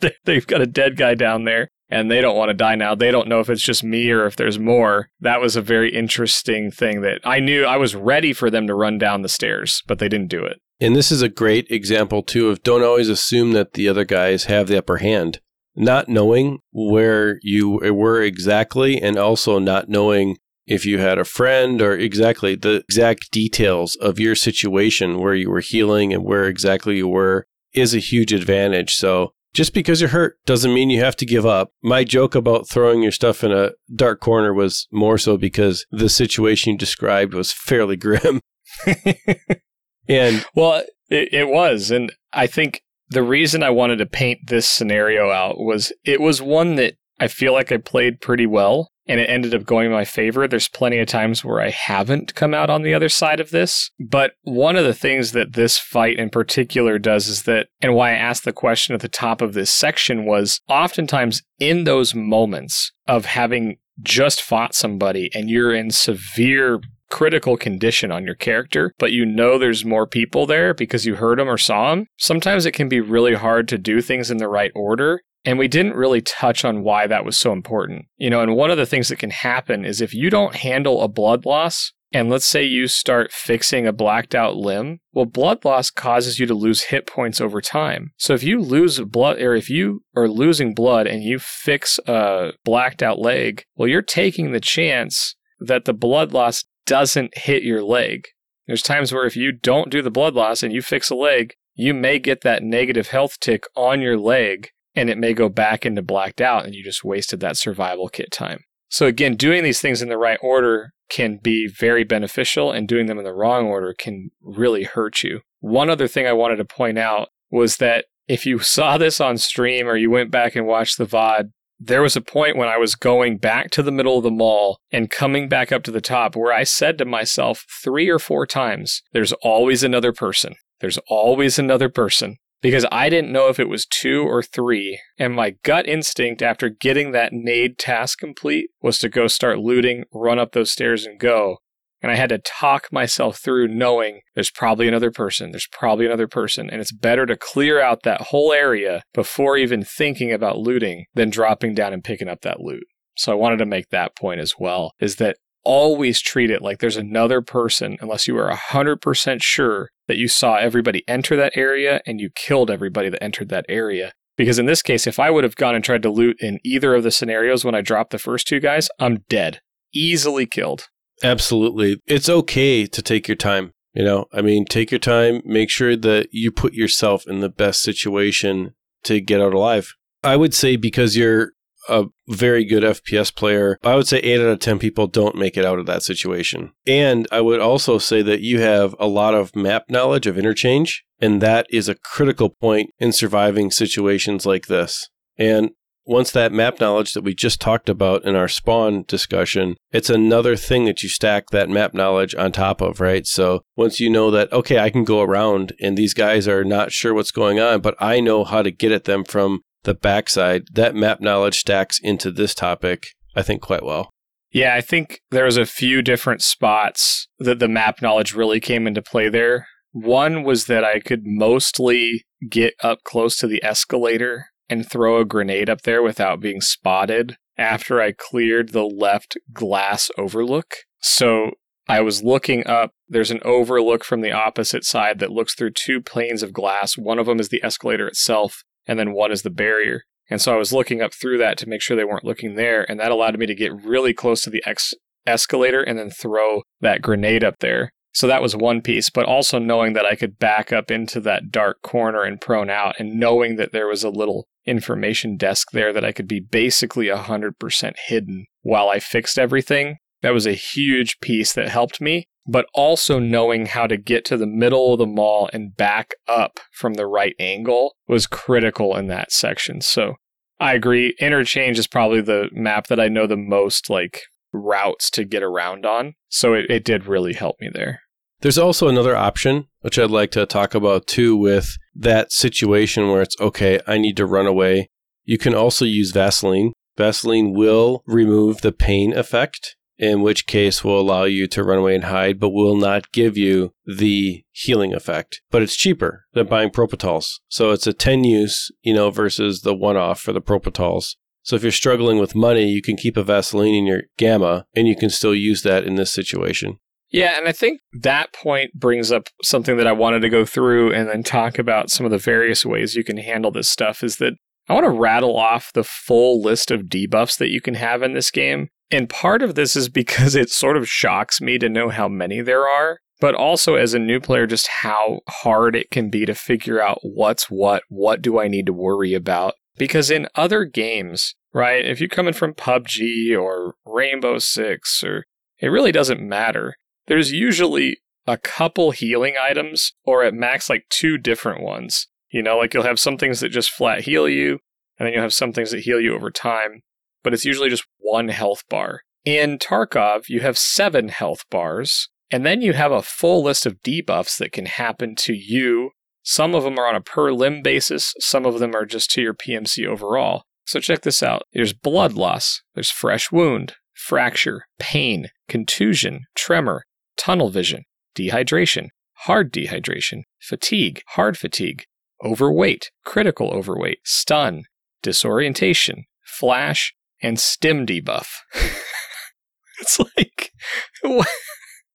they've 0.24 0.46
got 0.46 0.60
a 0.60 0.66
dead 0.66 0.96
guy 0.96 1.14
down 1.14 1.44
there 1.44 1.68
and 1.88 2.10
they 2.10 2.20
don't 2.20 2.36
want 2.36 2.48
to 2.48 2.54
die 2.54 2.74
now. 2.74 2.96
They 2.96 3.12
don't 3.12 3.28
know 3.28 3.38
if 3.38 3.48
it's 3.48 3.62
just 3.62 3.84
me 3.84 4.10
or 4.10 4.26
if 4.26 4.34
there's 4.34 4.58
more. 4.58 5.08
That 5.20 5.40
was 5.40 5.54
a 5.54 5.62
very 5.62 5.94
interesting 5.94 6.72
thing 6.72 7.02
that 7.02 7.20
I 7.24 7.38
knew 7.38 7.64
I 7.64 7.76
was 7.76 7.94
ready 7.94 8.32
for 8.32 8.50
them 8.50 8.66
to 8.66 8.74
run 8.74 8.98
down 8.98 9.22
the 9.22 9.28
stairs, 9.28 9.82
but 9.86 10.00
they 10.00 10.08
didn't 10.08 10.30
do 10.30 10.44
it. 10.44 10.60
And 10.80 10.94
this 10.94 11.10
is 11.10 11.22
a 11.22 11.28
great 11.28 11.66
example, 11.70 12.22
too, 12.22 12.50
of 12.50 12.62
don't 12.62 12.82
always 12.82 13.08
assume 13.08 13.52
that 13.52 13.72
the 13.72 13.88
other 13.88 14.04
guys 14.04 14.44
have 14.44 14.68
the 14.68 14.78
upper 14.78 14.98
hand. 14.98 15.40
Not 15.74 16.08
knowing 16.08 16.60
where 16.72 17.38
you 17.42 17.80
were 17.92 18.22
exactly, 18.22 19.00
and 19.00 19.16
also 19.16 19.58
not 19.58 19.88
knowing 19.88 20.36
if 20.66 20.84
you 20.84 20.98
had 20.98 21.18
a 21.18 21.24
friend 21.24 21.80
or 21.80 21.92
exactly 21.92 22.56
the 22.56 22.76
exact 22.88 23.30
details 23.30 23.94
of 23.96 24.18
your 24.18 24.34
situation 24.34 25.18
where 25.18 25.34
you 25.34 25.48
were 25.48 25.60
healing 25.60 26.12
and 26.12 26.24
where 26.24 26.44
exactly 26.44 26.96
you 26.96 27.08
were 27.08 27.46
is 27.72 27.94
a 27.94 27.98
huge 27.98 28.32
advantage. 28.32 28.94
So 28.94 29.32
just 29.54 29.72
because 29.72 30.00
you're 30.00 30.10
hurt 30.10 30.38
doesn't 30.44 30.74
mean 30.74 30.90
you 30.90 31.00
have 31.00 31.16
to 31.16 31.26
give 31.26 31.46
up. 31.46 31.70
My 31.82 32.04
joke 32.04 32.34
about 32.34 32.68
throwing 32.68 33.02
your 33.02 33.12
stuff 33.12 33.44
in 33.44 33.52
a 33.52 33.70
dark 33.94 34.20
corner 34.20 34.52
was 34.52 34.88
more 34.92 35.18
so 35.18 35.36
because 35.38 35.86
the 35.90 36.08
situation 36.08 36.72
you 36.72 36.78
described 36.78 37.32
was 37.32 37.52
fairly 37.52 37.96
grim. 37.96 38.40
and 40.08 40.44
well, 40.54 40.82
it, 41.08 41.32
it 41.32 41.48
was. 41.48 41.90
And 41.90 42.12
I 42.32 42.46
think 42.46 42.82
the 43.08 43.22
reason 43.22 43.62
I 43.62 43.70
wanted 43.70 43.96
to 43.96 44.06
paint 44.06 44.40
this 44.46 44.68
scenario 44.68 45.30
out 45.30 45.58
was 45.58 45.92
it 46.04 46.20
was 46.20 46.42
one 46.42 46.74
that 46.76 46.94
I 47.18 47.28
feel 47.28 47.52
like 47.52 47.72
I 47.72 47.78
played 47.78 48.20
pretty 48.20 48.46
well 48.46 48.90
and 49.08 49.20
it 49.20 49.30
ended 49.30 49.54
up 49.54 49.64
going 49.64 49.86
in 49.86 49.92
my 49.92 50.04
favor. 50.04 50.48
There's 50.48 50.68
plenty 50.68 50.98
of 50.98 51.06
times 51.06 51.44
where 51.44 51.60
I 51.60 51.70
haven't 51.70 52.34
come 52.34 52.52
out 52.52 52.70
on 52.70 52.82
the 52.82 52.92
other 52.92 53.08
side 53.08 53.40
of 53.40 53.50
this. 53.50 53.90
But 54.00 54.32
one 54.42 54.76
of 54.76 54.84
the 54.84 54.94
things 54.94 55.32
that 55.32 55.52
this 55.52 55.78
fight 55.78 56.18
in 56.18 56.28
particular 56.28 56.98
does 56.98 57.28
is 57.28 57.44
that, 57.44 57.68
and 57.80 57.94
why 57.94 58.10
I 58.10 58.16
asked 58.16 58.44
the 58.44 58.52
question 58.52 58.94
at 58.94 59.00
the 59.00 59.08
top 59.08 59.40
of 59.40 59.54
this 59.54 59.70
section 59.70 60.26
was 60.26 60.60
oftentimes 60.68 61.42
in 61.58 61.84
those 61.84 62.14
moments 62.14 62.92
of 63.06 63.26
having 63.26 63.76
just 64.02 64.42
fought 64.42 64.74
somebody 64.74 65.30
and 65.34 65.48
you're 65.48 65.74
in 65.74 65.90
severe 65.90 66.80
critical 67.10 67.56
condition 67.56 68.10
on 68.10 68.24
your 68.24 68.34
character, 68.34 68.92
but 68.98 69.12
you 69.12 69.24
know 69.24 69.58
there's 69.58 69.84
more 69.84 70.06
people 70.06 70.46
there 70.46 70.74
because 70.74 71.06
you 71.06 71.16
heard 71.16 71.38
them 71.38 71.48
or 71.48 71.58
saw 71.58 71.90
them, 71.90 72.06
sometimes 72.16 72.66
it 72.66 72.72
can 72.72 72.88
be 72.88 73.00
really 73.00 73.34
hard 73.34 73.68
to 73.68 73.78
do 73.78 74.00
things 74.00 74.30
in 74.30 74.38
the 74.38 74.48
right 74.48 74.72
order. 74.74 75.20
And 75.44 75.58
we 75.58 75.68
didn't 75.68 75.94
really 75.94 76.20
touch 76.20 76.64
on 76.64 76.82
why 76.82 77.06
that 77.06 77.24
was 77.24 77.36
so 77.36 77.52
important. 77.52 78.06
You 78.16 78.30
know, 78.30 78.40
and 78.40 78.56
one 78.56 78.72
of 78.72 78.78
the 78.78 78.86
things 78.86 79.08
that 79.08 79.20
can 79.20 79.30
happen 79.30 79.84
is 79.84 80.00
if 80.00 80.12
you 80.12 80.28
don't 80.28 80.56
handle 80.56 81.02
a 81.02 81.08
blood 81.08 81.46
loss, 81.46 81.92
and 82.12 82.30
let's 82.30 82.46
say 82.46 82.64
you 82.64 82.86
start 82.86 83.32
fixing 83.32 83.86
a 83.86 83.92
blacked 83.92 84.34
out 84.34 84.56
limb, 84.56 85.00
well, 85.12 85.24
blood 85.24 85.64
loss 85.64 85.90
causes 85.90 86.38
you 86.38 86.46
to 86.46 86.54
lose 86.54 86.84
hit 86.84 87.06
points 87.06 87.40
over 87.40 87.60
time. 87.60 88.12
So 88.16 88.32
if 88.32 88.42
you 88.42 88.60
lose 88.60 89.00
blood, 89.00 89.40
or 89.40 89.54
if 89.54 89.68
you 89.68 90.02
are 90.16 90.28
losing 90.28 90.74
blood 90.74 91.06
and 91.06 91.22
you 91.22 91.38
fix 91.38 91.98
a 92.06 92.52
blacked 92.64 93.02
out 93.02 93.18
leg, 93.18 93.64
well, 93.76 93.88
you're 93.88 94.02
taking 94.02 94.52
the 94.52 94.60
chance 94.60 95.34
that 95.60 95.84
the 95.84 95.94
blood 95.94 96.32
loss 96.32 96.64
doesn't 96.86 97.36
hit 97.36 97.62
your 97.62 97.82
leg. 97.82 98.28
There's 98.66 98.82
times 98.82 99.12
where 99.12 99.26
if 99.26 99.36
you 99.36 99.52
don't 99.52 99.90
do 99.90 100.02
the 100.02 100.10
blood 100.10 100.34
loss 100.34 100.62
and 100.62 100.72
you 100.72 100.82
fix 100.82 101.10
a 101.10 101.14
leg, 101.14 101.54
you 101.74 101.94
may 101.94 102.18
get 102.18 102.40
that 102.40 102.62
negative 102.62 103.08
health 103.08 103.38
tick 103.40 103.64
on 103.76 104.00
your 104.00 104.18
leg 104.18 104.70
and 104.94 105.10
it 105.10 105.18
may 105.18 105.34
go 105.34 105.48
back 105.48 105.84
into 105.84 106.02
blacked 106.02 106.40
out 106.40 106.64
and 106.64 106.74
you 106.74 106.82
just 106.82 107.04
wasted 107.04 107.40
that 107.40 107.56
survival 107.56 108.08
kit 108.08 108.32
time. 108.32 108.60
So 108.88 109.06
again, 109.06 109.36
doing 109.36 109.62
these 109.62 109.80
things 109.80 110.00
in 110.00 110.08
the 110.08 110.16
right 110.16 110.38
order 110.42 110.92
can 111.10 111.38
be 111.42 111.68
very 111.68 112.02
beneficial 112.02 112.72
and 112.72 112.88
doing 112.88 113.06
them 113.06 113.18
in 113.18 113.24
the 113.24 113.34
wrong 113.34 113.66
order 113.66 113.94
can 113.96 114.30
really 114.40 114.84
hurt 114.84 115.22
you. 115.22 115.40
One 115.60 115.90
other 115.90 116.08
thing 116.08 116.26
I 116.26 116.32
wanted 116.32 116.56
to 116.56 116.64
point 116.64 116.98
out 116.98 117.28
was 117.50 117.76
that 117.76 118.06
if 118.26 118.44
you 118.44 118.58
saw 118.58 118.98
this 118.98 119.20
on 119.20 119.38
stream 119.38 119.86
or 119.86 119.96
you 119.96 120.10
went 120.10 120.30
back 120.30 120.56
and 120.56 120.66
watched 120.66 120.98
the 120.98 121.06
VOD, 121.06 121.50
there 121.78 122.02
was 122.02 122.16
a 122.16 122.20
point 122.20 122.56
when 122.56 122.68
I 122.68 122.78
was 122.78 122.94
going 122.94 123.38
back 123.38 123.70
to 123.72 123.82
the 123.82 123.92
middle 123.92 124.16
of 124.16 124.22
the 124.22 124.30
mall 124.30 124.80
and 124.90 125.10
coming 125.10 125.48
back 125.48 125.72
up 125.72 125.82
to 125.84 125.90
the 125.90 126.00
top 126.00 126.34
where 126.34 126.52
I 126.52 126.64
said 126.64 126.98
to 126.98 127.04
myself 127.04 127.64
three 127.82 128.08
or 128.08 128.18
four 128.18 128.46
times, 128.46 129.02
there's 129.12 129.32
always 129.42 129.82
another 129.82 130.12
person. 130.12 130.54
There's 130.80 130.98
always 131.08 131.58
another 131.58 131.88
person. 131.88 132.36
Because 132.62 132.86
I 132.90 133.10
didn't 133.10 133.32
know 133.32 133.48
if 133.48 133.60
it 133.60 133.68
was 133.68 133.86
two 133.86 134.22
or 134.22 134.42
three. 134.42 134.98
And 135.18 135.34
my 135.34 135.56
gut 135.62 135.86
instinct 135.86 136.42
after 136.42 136.70
getting 136.70 137.12
that 137.12 137.32
nade 137.32 137.78
task 137.78 138.18
complete 138.18 138.70
was 138.80 138.98
to 139.00 139.10
go 139.10 139.26
start 139.26 139.58
looting, 139.58 140.04
run 140.12 140.38
up 140.38 140.52
those 140.52 140.70
stairs, 140.70 141.04
and 141.04 141.20
go. 141.20 141.58
And 142.06 142.12
I 142.12 142.18
had 142.18 142.28
to 142.28 142.38
talk 142.38 142.92
myself 142.92 143.38
through 143.38 143.66
knowing 143.66 144.20
there's 144.36 144.52
probably 144.52 144.86
another 144.86 145.10
person, 145.10 145.50
there's 145.50 145.66
probably 145.72 146.06
another 146.06 146.28
person, 146.28 146.70
and 146.70 146.80
it's 146.80 146.92
better 146.92 147.26
to 147.26 147.36
clear 147.36 147.80
out 147.82 148.04
that 148.04 148.20
whole 148.28 148.52
area 148.52 149.02
before 149.12 149.56
even 149.56 149.82
thinking 149.82 150.30
about 150.30 150.56
looting 150.56 151.06
than 151.14 151.30
dropping 151.30 151.74
down 151.74 151.92
and 151.92 152.04
picking 152.04 152.28
up 152.28 152.42
that 152.42 152.60
loot. 152.60 152.84
So 153.16 153.32
I 153.32 153.34
wanted 153.34 153.56
to 153.56 153.66
make 153.66 153.88
that 153.88 154.14
point 154.14 154.38
as 154.38 154.54
well 154.56 154.92
is 155.00 155.16
that 155.16 155.38
always 155.64 156.22
treat 156.22 156.48
it 156.48 156.62
like 156.62 156.78
there's 156.78 156.96
another 156.96 157.42
person 157.42 157.96
unless 158.00 158.28
you 158.28 158.38
are 158.38 158.52
100% 158.52 159.42
sure 159.42 159.88
that 160.06 160.16
you 160.16 160.28
saw 160.28 160.54
everybody 160.54 161.02
enter 161.08 161.34
that 161.34 161.56
area 161.56 162.00
and 162.06 162.20
you 162.20 162.30
killed 162.36 162.70
everybody 162.70 163.08
that 163.08 163.20
entered 163.20 163.48
that 163.48 163.66
area. 163.68 164.12
Because 164.36 164.60
in 164.60 164.66
this 164.66 164.80
case, 164.80 165.08
if 165.08 165.18
I 165.18 165.28
would 165.28 165.42
have 165.42 165.56
gone 165.56 165.74
and 165.74 165.82
tried 165.82 166.02
to 166.02 166.10
loot 166.10 166.36
in 166.38 166.60
either 166.62 166.94
of 166.94 167.02
the 167.02 167.10
scenarios 167.10 167.64
when 167.64 167.74
I 167.74 167.80
dropped 167.80 168.12
the 168.12 168.20
first 168.20 168.46
two 168.46 168.60
guys, 168.60 168.88
I'm 169.00 169.24
dead. 169.28 169.58
Easily 169.92 170.46
killed. 170.46 170.86
Absolutely. 171.22 172.00
It's 172.06 172.28
okay 172.28 172.86
to 172.86 173.02
take 173.02 173.28
your 173.28 173.36
time. 173.36 173.72
You 173.94 174.04
know, 174.04 174.26
I 174.32 174.42
mean, 174.42 174.66
take 174.66 174.90
your 174.90 175.00
time, 175.00 175.40
make 175.46 175.70
sure 175.70 175.96
that 175.96 176.28
you 176.30 176.52
put 176.52 176.74
yourself 176.74 177.26
in 177.26 177.40
the 177.40 177.48
best 177.48 177.80
situation 177.80 178.74
to 179.04 179.20
get 179.20 179.40
out 179.40 179.54
alive. 179.54 179.94
I 180.22 180.36
would 180.36 180.52
say 180.52 180.76
because 180.76 181.16
you're 181.16 181.52
a 181.88 182.04
very 182.28 182.64
good 182.64 182.82
FPS 182.82 183.34
player, 183.34 183.78
I 183.82 183.94
would 183.94 184.06
say 184.06 184.18
8 184.18 184.40
out 184.40 184.46
of 184.48 184.58
10 184.58 184.78
people 184.78 185.06
don't 185.06 185.36
make 185.36 185.56
it 185.56 185.64
out 185.64 185.78
of 185.78 185.86
that 185.86 186.02
situation. 186.02 186.72
And 186.86 187.26
I 187.30 187.40
would 187.40 187.60
also 187.60 187.98
say 187.98 188.22
that 188.22 188.40
you 188.40 188.60
have 188.60 188.94
a 188.98 189.06
lot 189.06 189.34
of 189.34 189.56
map 189.56 189.84
knowledge 189.88 190.26
of 190.26 190.36
interchange, 190.36 191.04
and 191.20 191.40
that 191.40 191.66
is 191.70 191.88
a 191.88 191.94
critical 191.94 192.50
point 192.50 192.90
in 192.98 193.12
surviving 193.12 193.70
situations 193.70 194.44
like 194.44 194.66
this. 194.66 195.08
And 195.38 195.70
once 196.06 196.30
that 196.30 196.52
map 196.52 196.80
knowledge 196.80 197.12
that 197.12 197.24
we 197.24 197.34
just 197.34 197.60
talked 197.60 197.88
about 197.88 198.24
in 198.24 198.36
our 198.36 198.48
spawn 198.48 199.04
discussion, 199.08 199.76
it's 199.90 200.08
another 200.08 200.56
thing 200.56 200.84
that 200.84 201.02
you 201.02 201.08
stack 201.08 201.50
that 201.50 201.68
map 201.68 201.94
knowledge 201.94 202.34
on 202.36 202.52
top 202.52 202.80
of, 202.80 203.00
right? 203.00 203.26
So 203.26 203.62
once 203.76 203.98
you 203.98 204.08
know 204.08 204.30
that, 204.30 204.52
okay, 204.52 204.78
I 204.78 204.90
can 204.90 205.04
go 205.04 205.20
around 205.20 205.72
and 205.80 205.96
these 205.96 206.14
guys 206.14 206.46
are 206.46 206.64
not 206.64 206.92
sure 206.92 207.12
what's 207.12 207.32
going 207.32 207.58
on, 207.58 207.80
but 207.80 207.96
I 207.98 208.20
know 208.20 208.44
how 208.44 208.62
to 208.62 208.70
get 208.70 208.92
at 208.92 209.04
them 209.04 209.24
from 209.24 209.62
the 209.82 209.94
backside, 209.94 210.64
that 210.72 210.94
map 210.94 211.20
knowledge 211.20 211.58
stacks 211.58 211.98
into 212.00 212.30
this 212.30 212.54
topic, 212.54 213.08
I 213.34 213.42
think, 213.42 213.60
quite 213.60 213.84
well. 213.84 214.10
Yeah, 214.52 214.74
I 214.74 214.80
think 214.80 215.20
there 215.30 215.44
was 215.44 215.56
a 215.56 215.66
few 215.66 216.02
different 216.02 216.42
spots 216.42 217.28
that 217.38 217.58
the 217.58 217.68
map 217.68 218.00
knowledge 218.00 218.32
really 218.32 218.60
came 218.60 218.86
into 218.86 219.02
play 219.02 219.28
there. 219.28 219.66
One 219.92 220.44
was 220.44 220.66
that 220.66 220.84
I 220.84 221.00
could 221.00 221.22
mostly 221.24 222.24
get 222.48 222.74
up 222.82 222.98
close 223.04 223.36
to 223.38 223.46
the 223.46 223.62
escalator 223.64 224.46
and 224.68 224.88
throw 224.88 225.20
a 225.20 225.24
grenade 225.24 225.70
up 225.70 225.82
there 225.82 226.02
without 226.02 226.40
being 226.40 226.60
spotted 226.60 227.36
after 227.56 228.00
I 228.00 228.12
cleared 228.12 228.72
the 228.72 228.84
left 228.84 229.36
glass 229.52 230.10
overlook. 230.18 230.74
So 231.00 231.52
I 231.88 232.00
was 232.00 232.22
looking 232.22 232.66
up. 232.66 232.90
There's 233.08 233.30
an 233.30 233.40
overlook 233.44 234.04
from 234.04 234.20
the 234.20 234.32
opposite 234.32 234.84
side 234.84 235.18
that 235.20 235.30
looks 235.30 235.54
through 235.54 235.70
two 235.70 236.00
planes 236.00 236.42
of 236.42 236.52
glass. 236.52 236.98
One 236.98 237.18
of 237.18 237.26
them 237.26 237.38
is 237.38 237.48
the 237.48 237.62
escalator 237.62 238.08
itself, 238.08 238.62
and 238.86 238.98
then 238.98 239.12
one 239.12 239.30
is 239.30 239.42
the 239.42 239.50
barrier. 239.50 240.02
And 240.28 240.40
so 240.40 240.52
I 240.52 240.56
was 240.56 240.72
looking 240.72 241.00
up 241.00 241.14
through 241.14 241.38
that 241.38 241.56
to 241.58 241.68
make 241.68 241.80
sure 241.80 241.96
they 241.96 242.04
weren't 242.04 242.24
looking 242.24 242.56
there, 242.56 242.84
and 242.90 242.98
that 242.98 243.12
allowed 243.12 243.38
me 243.38 243.46
to 243.46 243.54
get 243.54 243.72
really 243.72 244.12
close 244.12 244.42
to 244.42 244.50
the 244.50 244.62
ex- 244.66 244.94
escalator 245.26 245.80
and 245.80 245.96
then 245.96 246.10
throw 246.10 246.62
that 246.80 247.02
grenade 247.02 247.44
up 247.44 247.60
there. 247.60 247.92
So 248.12 248.26
that 248.26 248.42
was 248.42 248.56
one 248.56 248.80
piece, 248.80 249.10
but 249.10 249.26
also 249.26 249.58
knowing 249.58 249.92
that 249.92 250.06
I 250.06 250.16
could 250.16 250.38
back 250.38 250.72
up 250.72 250.90
into 250.90 251.20
that 251.20 251.50
dark 251.50 251.82
corner 251.82 252.22
and 252.22 252.40
prone 252.40 252.70
out, 252.70 252.96
and 252.98 253.20
knowing 253.20 253.56
that 253.56 253.72
there 253.72 253.86
was 253.86 254.02
a 254.02 254.10
little 254.10 254.48
information 254.66 255.36
desk 255.36 255.70
there 255.72 255.92
that 255.92 256.04
I 256.04 256.12
could 256.12 256.28
be 256.28 256.40
basically 256.40 257.06
100% 257.06 257.94
hidden 258.06 258.46
while 258.62 258.88
I 258.88 258.98
fixed 258.98 259.38
everything. 259.38 259.96
That 260.22 260.34
was 260.34 260.46
a 260.46 260.52
huge 260.52 261.20
piece 261.20 261.52
that 261.52 261.68
helped 261.68 262.00
me, 262.00 262.26
but 262.46 262.66
also 262.74 263.18
knowing 263.18 263.66
how 263.66 263.86
to 263.86 263.96
get 263.96 264.24
to 264.26 264.36
the 264.36 264.46
middle 264.46 264.92
of 264.92 264.98
the 264.98 265.06
mall 265.06 265.48
and 265.52 265.76
back 265.76 266.14
up 266.26 266.58
from 266.72 266.94
the 266.94 267.06
right 267.06 267.34
angle 267.38 267.96
was 268.08 268.26
critical 268.26 268.96
in 268.96 269.06
that 269.08 269.30
section. 269.30 269.80
So 269.80 270.14
I 270.58 270.74
agree. 270.74 271.14
Interchange 271.20 271.78
is 271.78 271.86
probably 271.86 272.20
the 272.20 272.48
map 272.52 272.86
that 272.88 273.00
I 273.00 273.08
know 273.08 273.26
the 273.26 273.36
most 273.36 273.90
like 273.90 274.22
routes 274.52 275.10
to 275.10 275.24
get 275.24 275.42
around 275.42 275.84
on. 275.84 276.14
So 276.28 276.54
it, 276.54 276.70
it 276.70 276.84
did 276.84 277.06
really 277.06 277.34
help 277.34 277.56
me 277.60 277.68
there. 277.72 278.00
There's 278.40 278.58
also 278.58 278.88
another 278.88 279.16
option, 279.16 279.66
which 279.80 279.98
I'd 279.98 280.10
like 280.10 280.30
to 280.32 280.46
talk 280.46 280.74
about 280.74 281.06
too, 281.06 281.36
with 281.36 281.76
that 281.98 282.32
situation 282.32 283.08
where 283.08 283.22
it's 283.22 283.38
okay, 283.40 283.80
I 283.86 283.98
need 283.98 284.16
to 284.18 284.26
run 284.26 284.46
away. 284.46 284.90
You 285.24 285.38
can 285.38 285.54
also 285.54 285.84
use 285.84 286.12
Vaseline. 286.12 286.72
Vaseline 286.96 287.52
will 287.52 288.02
remove 288.06 288.60
the 288.60 288.72
pain 288.72 289.12
effect, 289.16 289.76
in 289.98 290.22
which 290.22 290.46
case 290.46 290.84
will 290.84 291.00
allow 291.00 291.24
you 291.24 291.46
to 291.48 291.64
run 291.64 291.78
away 291.78 291.94
and 291.94 292.04
hide, 292.04 292.38
but 292.38 292.50
will 292.50 292.76
not 292.76 293.12
give 293.12 293.36
you 293.36 293.72
the 293.84 294.44
healing 294.52 294.94
effect. 294.94 295.40
But 295.50 295.62
it's 295.62 295.76
cheaper 295.76 296.26
than 296.32 296.46
buying 296.46 296.70
Propital. 296.70 297.24
So 297.48 297.72
it's 297.72 297.86
a 297.86 297.92
10 297.92 298.24
use, 298.24 298.70
you 298.82 298.94
know, 298.94 299.10
versus 299.10 299.62
the 299.62 299.74
one 299.74 299.96
off 299.96 300.20
for 300.20 300.32
the 300.32 300.40
Propital. 300.40 301.02
So 301.42 301.54
if 301.54 301.62
you're 301.62 301.72
struggling 301.72 302.18
with 302.18 302.34
money, 302.34 302.66
you 302.68 302.82
can 302.82 302.96
keep 302.96 303.16
a 303.16 303.22
Vaseline 303.22 303.74
in 303.74 303.86
your 303.86 304.02
gamma 304.18 304.66
and 304.74 304.88
you 304.88 304.96
can 304.96 305.10
still 305.10 305.34
use 305.34 305.62
that 305.62 305.84
in 305.84 305.94
this 305.94 306.12
situation. 306.12 306.78
Yeah, 307.10 307.38
and 307.38 307.46
I 307.46 307.52
think 307.52 307.80
that 307.92 308.32
point 308.32 308.72
brings 308.74 309.12
up 309.12 309.28
something 309.42 309.76
that 309.76 309.86
I 309.86 309.92
wanted 309.92 310.20
to 310.20 310.28
go 310.28 310.44
through 310.44 310.92
and 310.92 311.08
then 311.08 311.22
talk 311.22 311.58
about 311.58 311.90
some 311.90 312.04
of 312.04 312.12
the 312.12 312.18
various 312.18 312.66
ways 312.66 312.94
you 312.94 313.04
can 313.04 313.16
handle 313.16 313.50
this 313.50 313.68
stuff 313.68 314.02
is 314.02 314.16
that 314.16 314.34
I 314.68 314.74
want 314.74 314.84
to 314.84 314.90
rattle 314.90 315.36
off 315.36 315.72
the 315.72 315.84
full 315.84 316.42
list 316.42 316.70
of 316.70 316.82
debuffs 316.82 317.38
that 317.38 317.50
you 317.50 317.60
can 317.60 317.74
have 317.74 318.02
in 318.02 318.14
this 318.14 318.30
game. 318.30 318.68
And 318.90 319.08
part 319.08 319.42
of 319.42 319.54
this 319.54 319.76
is 319.76 319.88
because 319.88 320.34
it 320.34 320.50
sort 320.50 320.76
of 320.76 320.88
shocks 320.88 321.40
me 321.40 321.58
to 321.58 321.68
know 321.68 321.88
how 321.88 322.08
many 322.08 322.40
there 322.40 322.68
are, 322.68 322.98
but 323.20 323.34
also 323.34 323.76
as 323.76 323.94
a 323.94 323.98
new 323.98 324.20
player, 324.20 324.46
just 324.46 324.68
how 324.82 325.20
hard 325.28 325.76
it 325.76 325.90
can 325.90 326.10
be 326.10 326.26
to 326.26 326.34
figure 326.34 326.80
out 326.80 326.98
what's 327.02 327.44
what, 327.44 327.84
what 327.88 328.22
do 328.22 328.40
I 328.40 328.48
need 328.48 328.66
to 328.66 328.72
worry 328.72 329.14
about. 329.14 329.54
Because 329.78 330.10
in 330.10 330.26
other 330.34 330.64
games, 330.64 331.34
right, 331.52 331.84
if 331.84 332.00
you're 332.00 332.08
coming 332.08 332.32
from 332.32 332.54
PUBG 332.54 333.38
or 333.38 333.74
Rainbow 333.84 334.38
Six, 334.38 335.04
or 335.04 335.24
it 335.60 335.68
really 335.68 335.92
doesn't 335.92 336.20
matter 336.20 336.74
there's 337.06 337.32
usually 337.32 337.98
a 338.26 338.36
couple 338.36 338.90
healing 338.90 339.34
items, 339.40 339.92
or 340.04 340.24
at 340.24 340.34
max, 340.34 340.68
like 340.68 340.86
two 340.90 341.16
different 341.16 341.62
ones. 341.62 342.08
You 342.30 342.42
know, 342.42 342.58
like 342.58 342.74
you'll 342.74 342.82
have 342.82 343.00
some 343.00 343.16
things 343.16 343.40
that 343.40 343.50
just 343.50 343.70
flat 343.70 344.02
heal 344.02 344.28
you, 344.28 344.58
and 344.98 345.06
then 345.06 345.12
you'll 345.12 345.22
have 345.22 345.34
some 345.34 345.52
things 345.52 345.70
that 345.70 345.80
heal 345.80 346.00
you 346.00 346.14
over 346.14 346.30
time, 346.30 346.82
but 347.22 347.32
it's 347.32 347.44
usually 347.44 347.70
just 347.70 347.86
one 347.98 348.28
health 348.28 348.64
bar. 348.68 349.02
In 349.24 349.58
Tarkov, 349.58 350.28
you 350.28 350.40
have 350.40 350.58
seven 350.58 351.08
health 351.08 351.44
bars, 351.50 352.08
and 352.30 352.44
then 352.44 352.62
you 352.62 352.72
have 352.72 352.92
a 352.92 353.02
full 353.02 353.42
list 353.42 353.66
of 353.66 353.82
debuffs 353.82 354.38
that 354.38 354.52
can 354.52 354.66
happen 354.66 355.14
to 355.16 355.34
you. 355.34 355.90
Some 356.22 356.54
of 356.54 356.64
them 356.64 356.78
are 356.78 356.88
on 356.88 356.96
a 356.96 357.00
per 357.00 357.32
limb 357.32 357.62
basis, 357.62 358.12
some 358.18 358.44
of 358.46 358.58
them 358.58 358.74
are 358.74 358.84
just 358.84 359.10
to 359.12 359.22
your 359.22 359.34
PMC 359.34 359.86
overall. 359.86 360.44
So 360.64 360.80
check 360.80 361.02
this 361.02 361.22
out. 361.22 361.42
There's 361.52 361.72
blood 361.72 362.14
loss, 362.14 362.62
there's 362.74 362.90
fresh 362.90 363.30
wound, 363.30 363.74
fracture, 363.94 364.66
pain, 364.80 365.28
contusion, 365.48 366.24
tremor, 366.34 366.84
tunnel 367.26 367.50
vision, 367.50 367.82
dehydration, 368.14 368.86
hard 369.24 369.52
dehydration, 369.52 370.22
fatigue, 370.38 371.02
hard 371.08 371.36
fatigue, 371.36 371.84
overweight, 372.24 372.92
critical 373.04 373.50
overweight, 373.50 373.98
stun, 374.04 374.62
disorientation, 375.02 376.04
flash, 376.24 376.94
and 377.20 377.40
stim 377.40 377.84
debuff. 377.84 378.28
it's 379.80 379.98
like, 379.98 380.52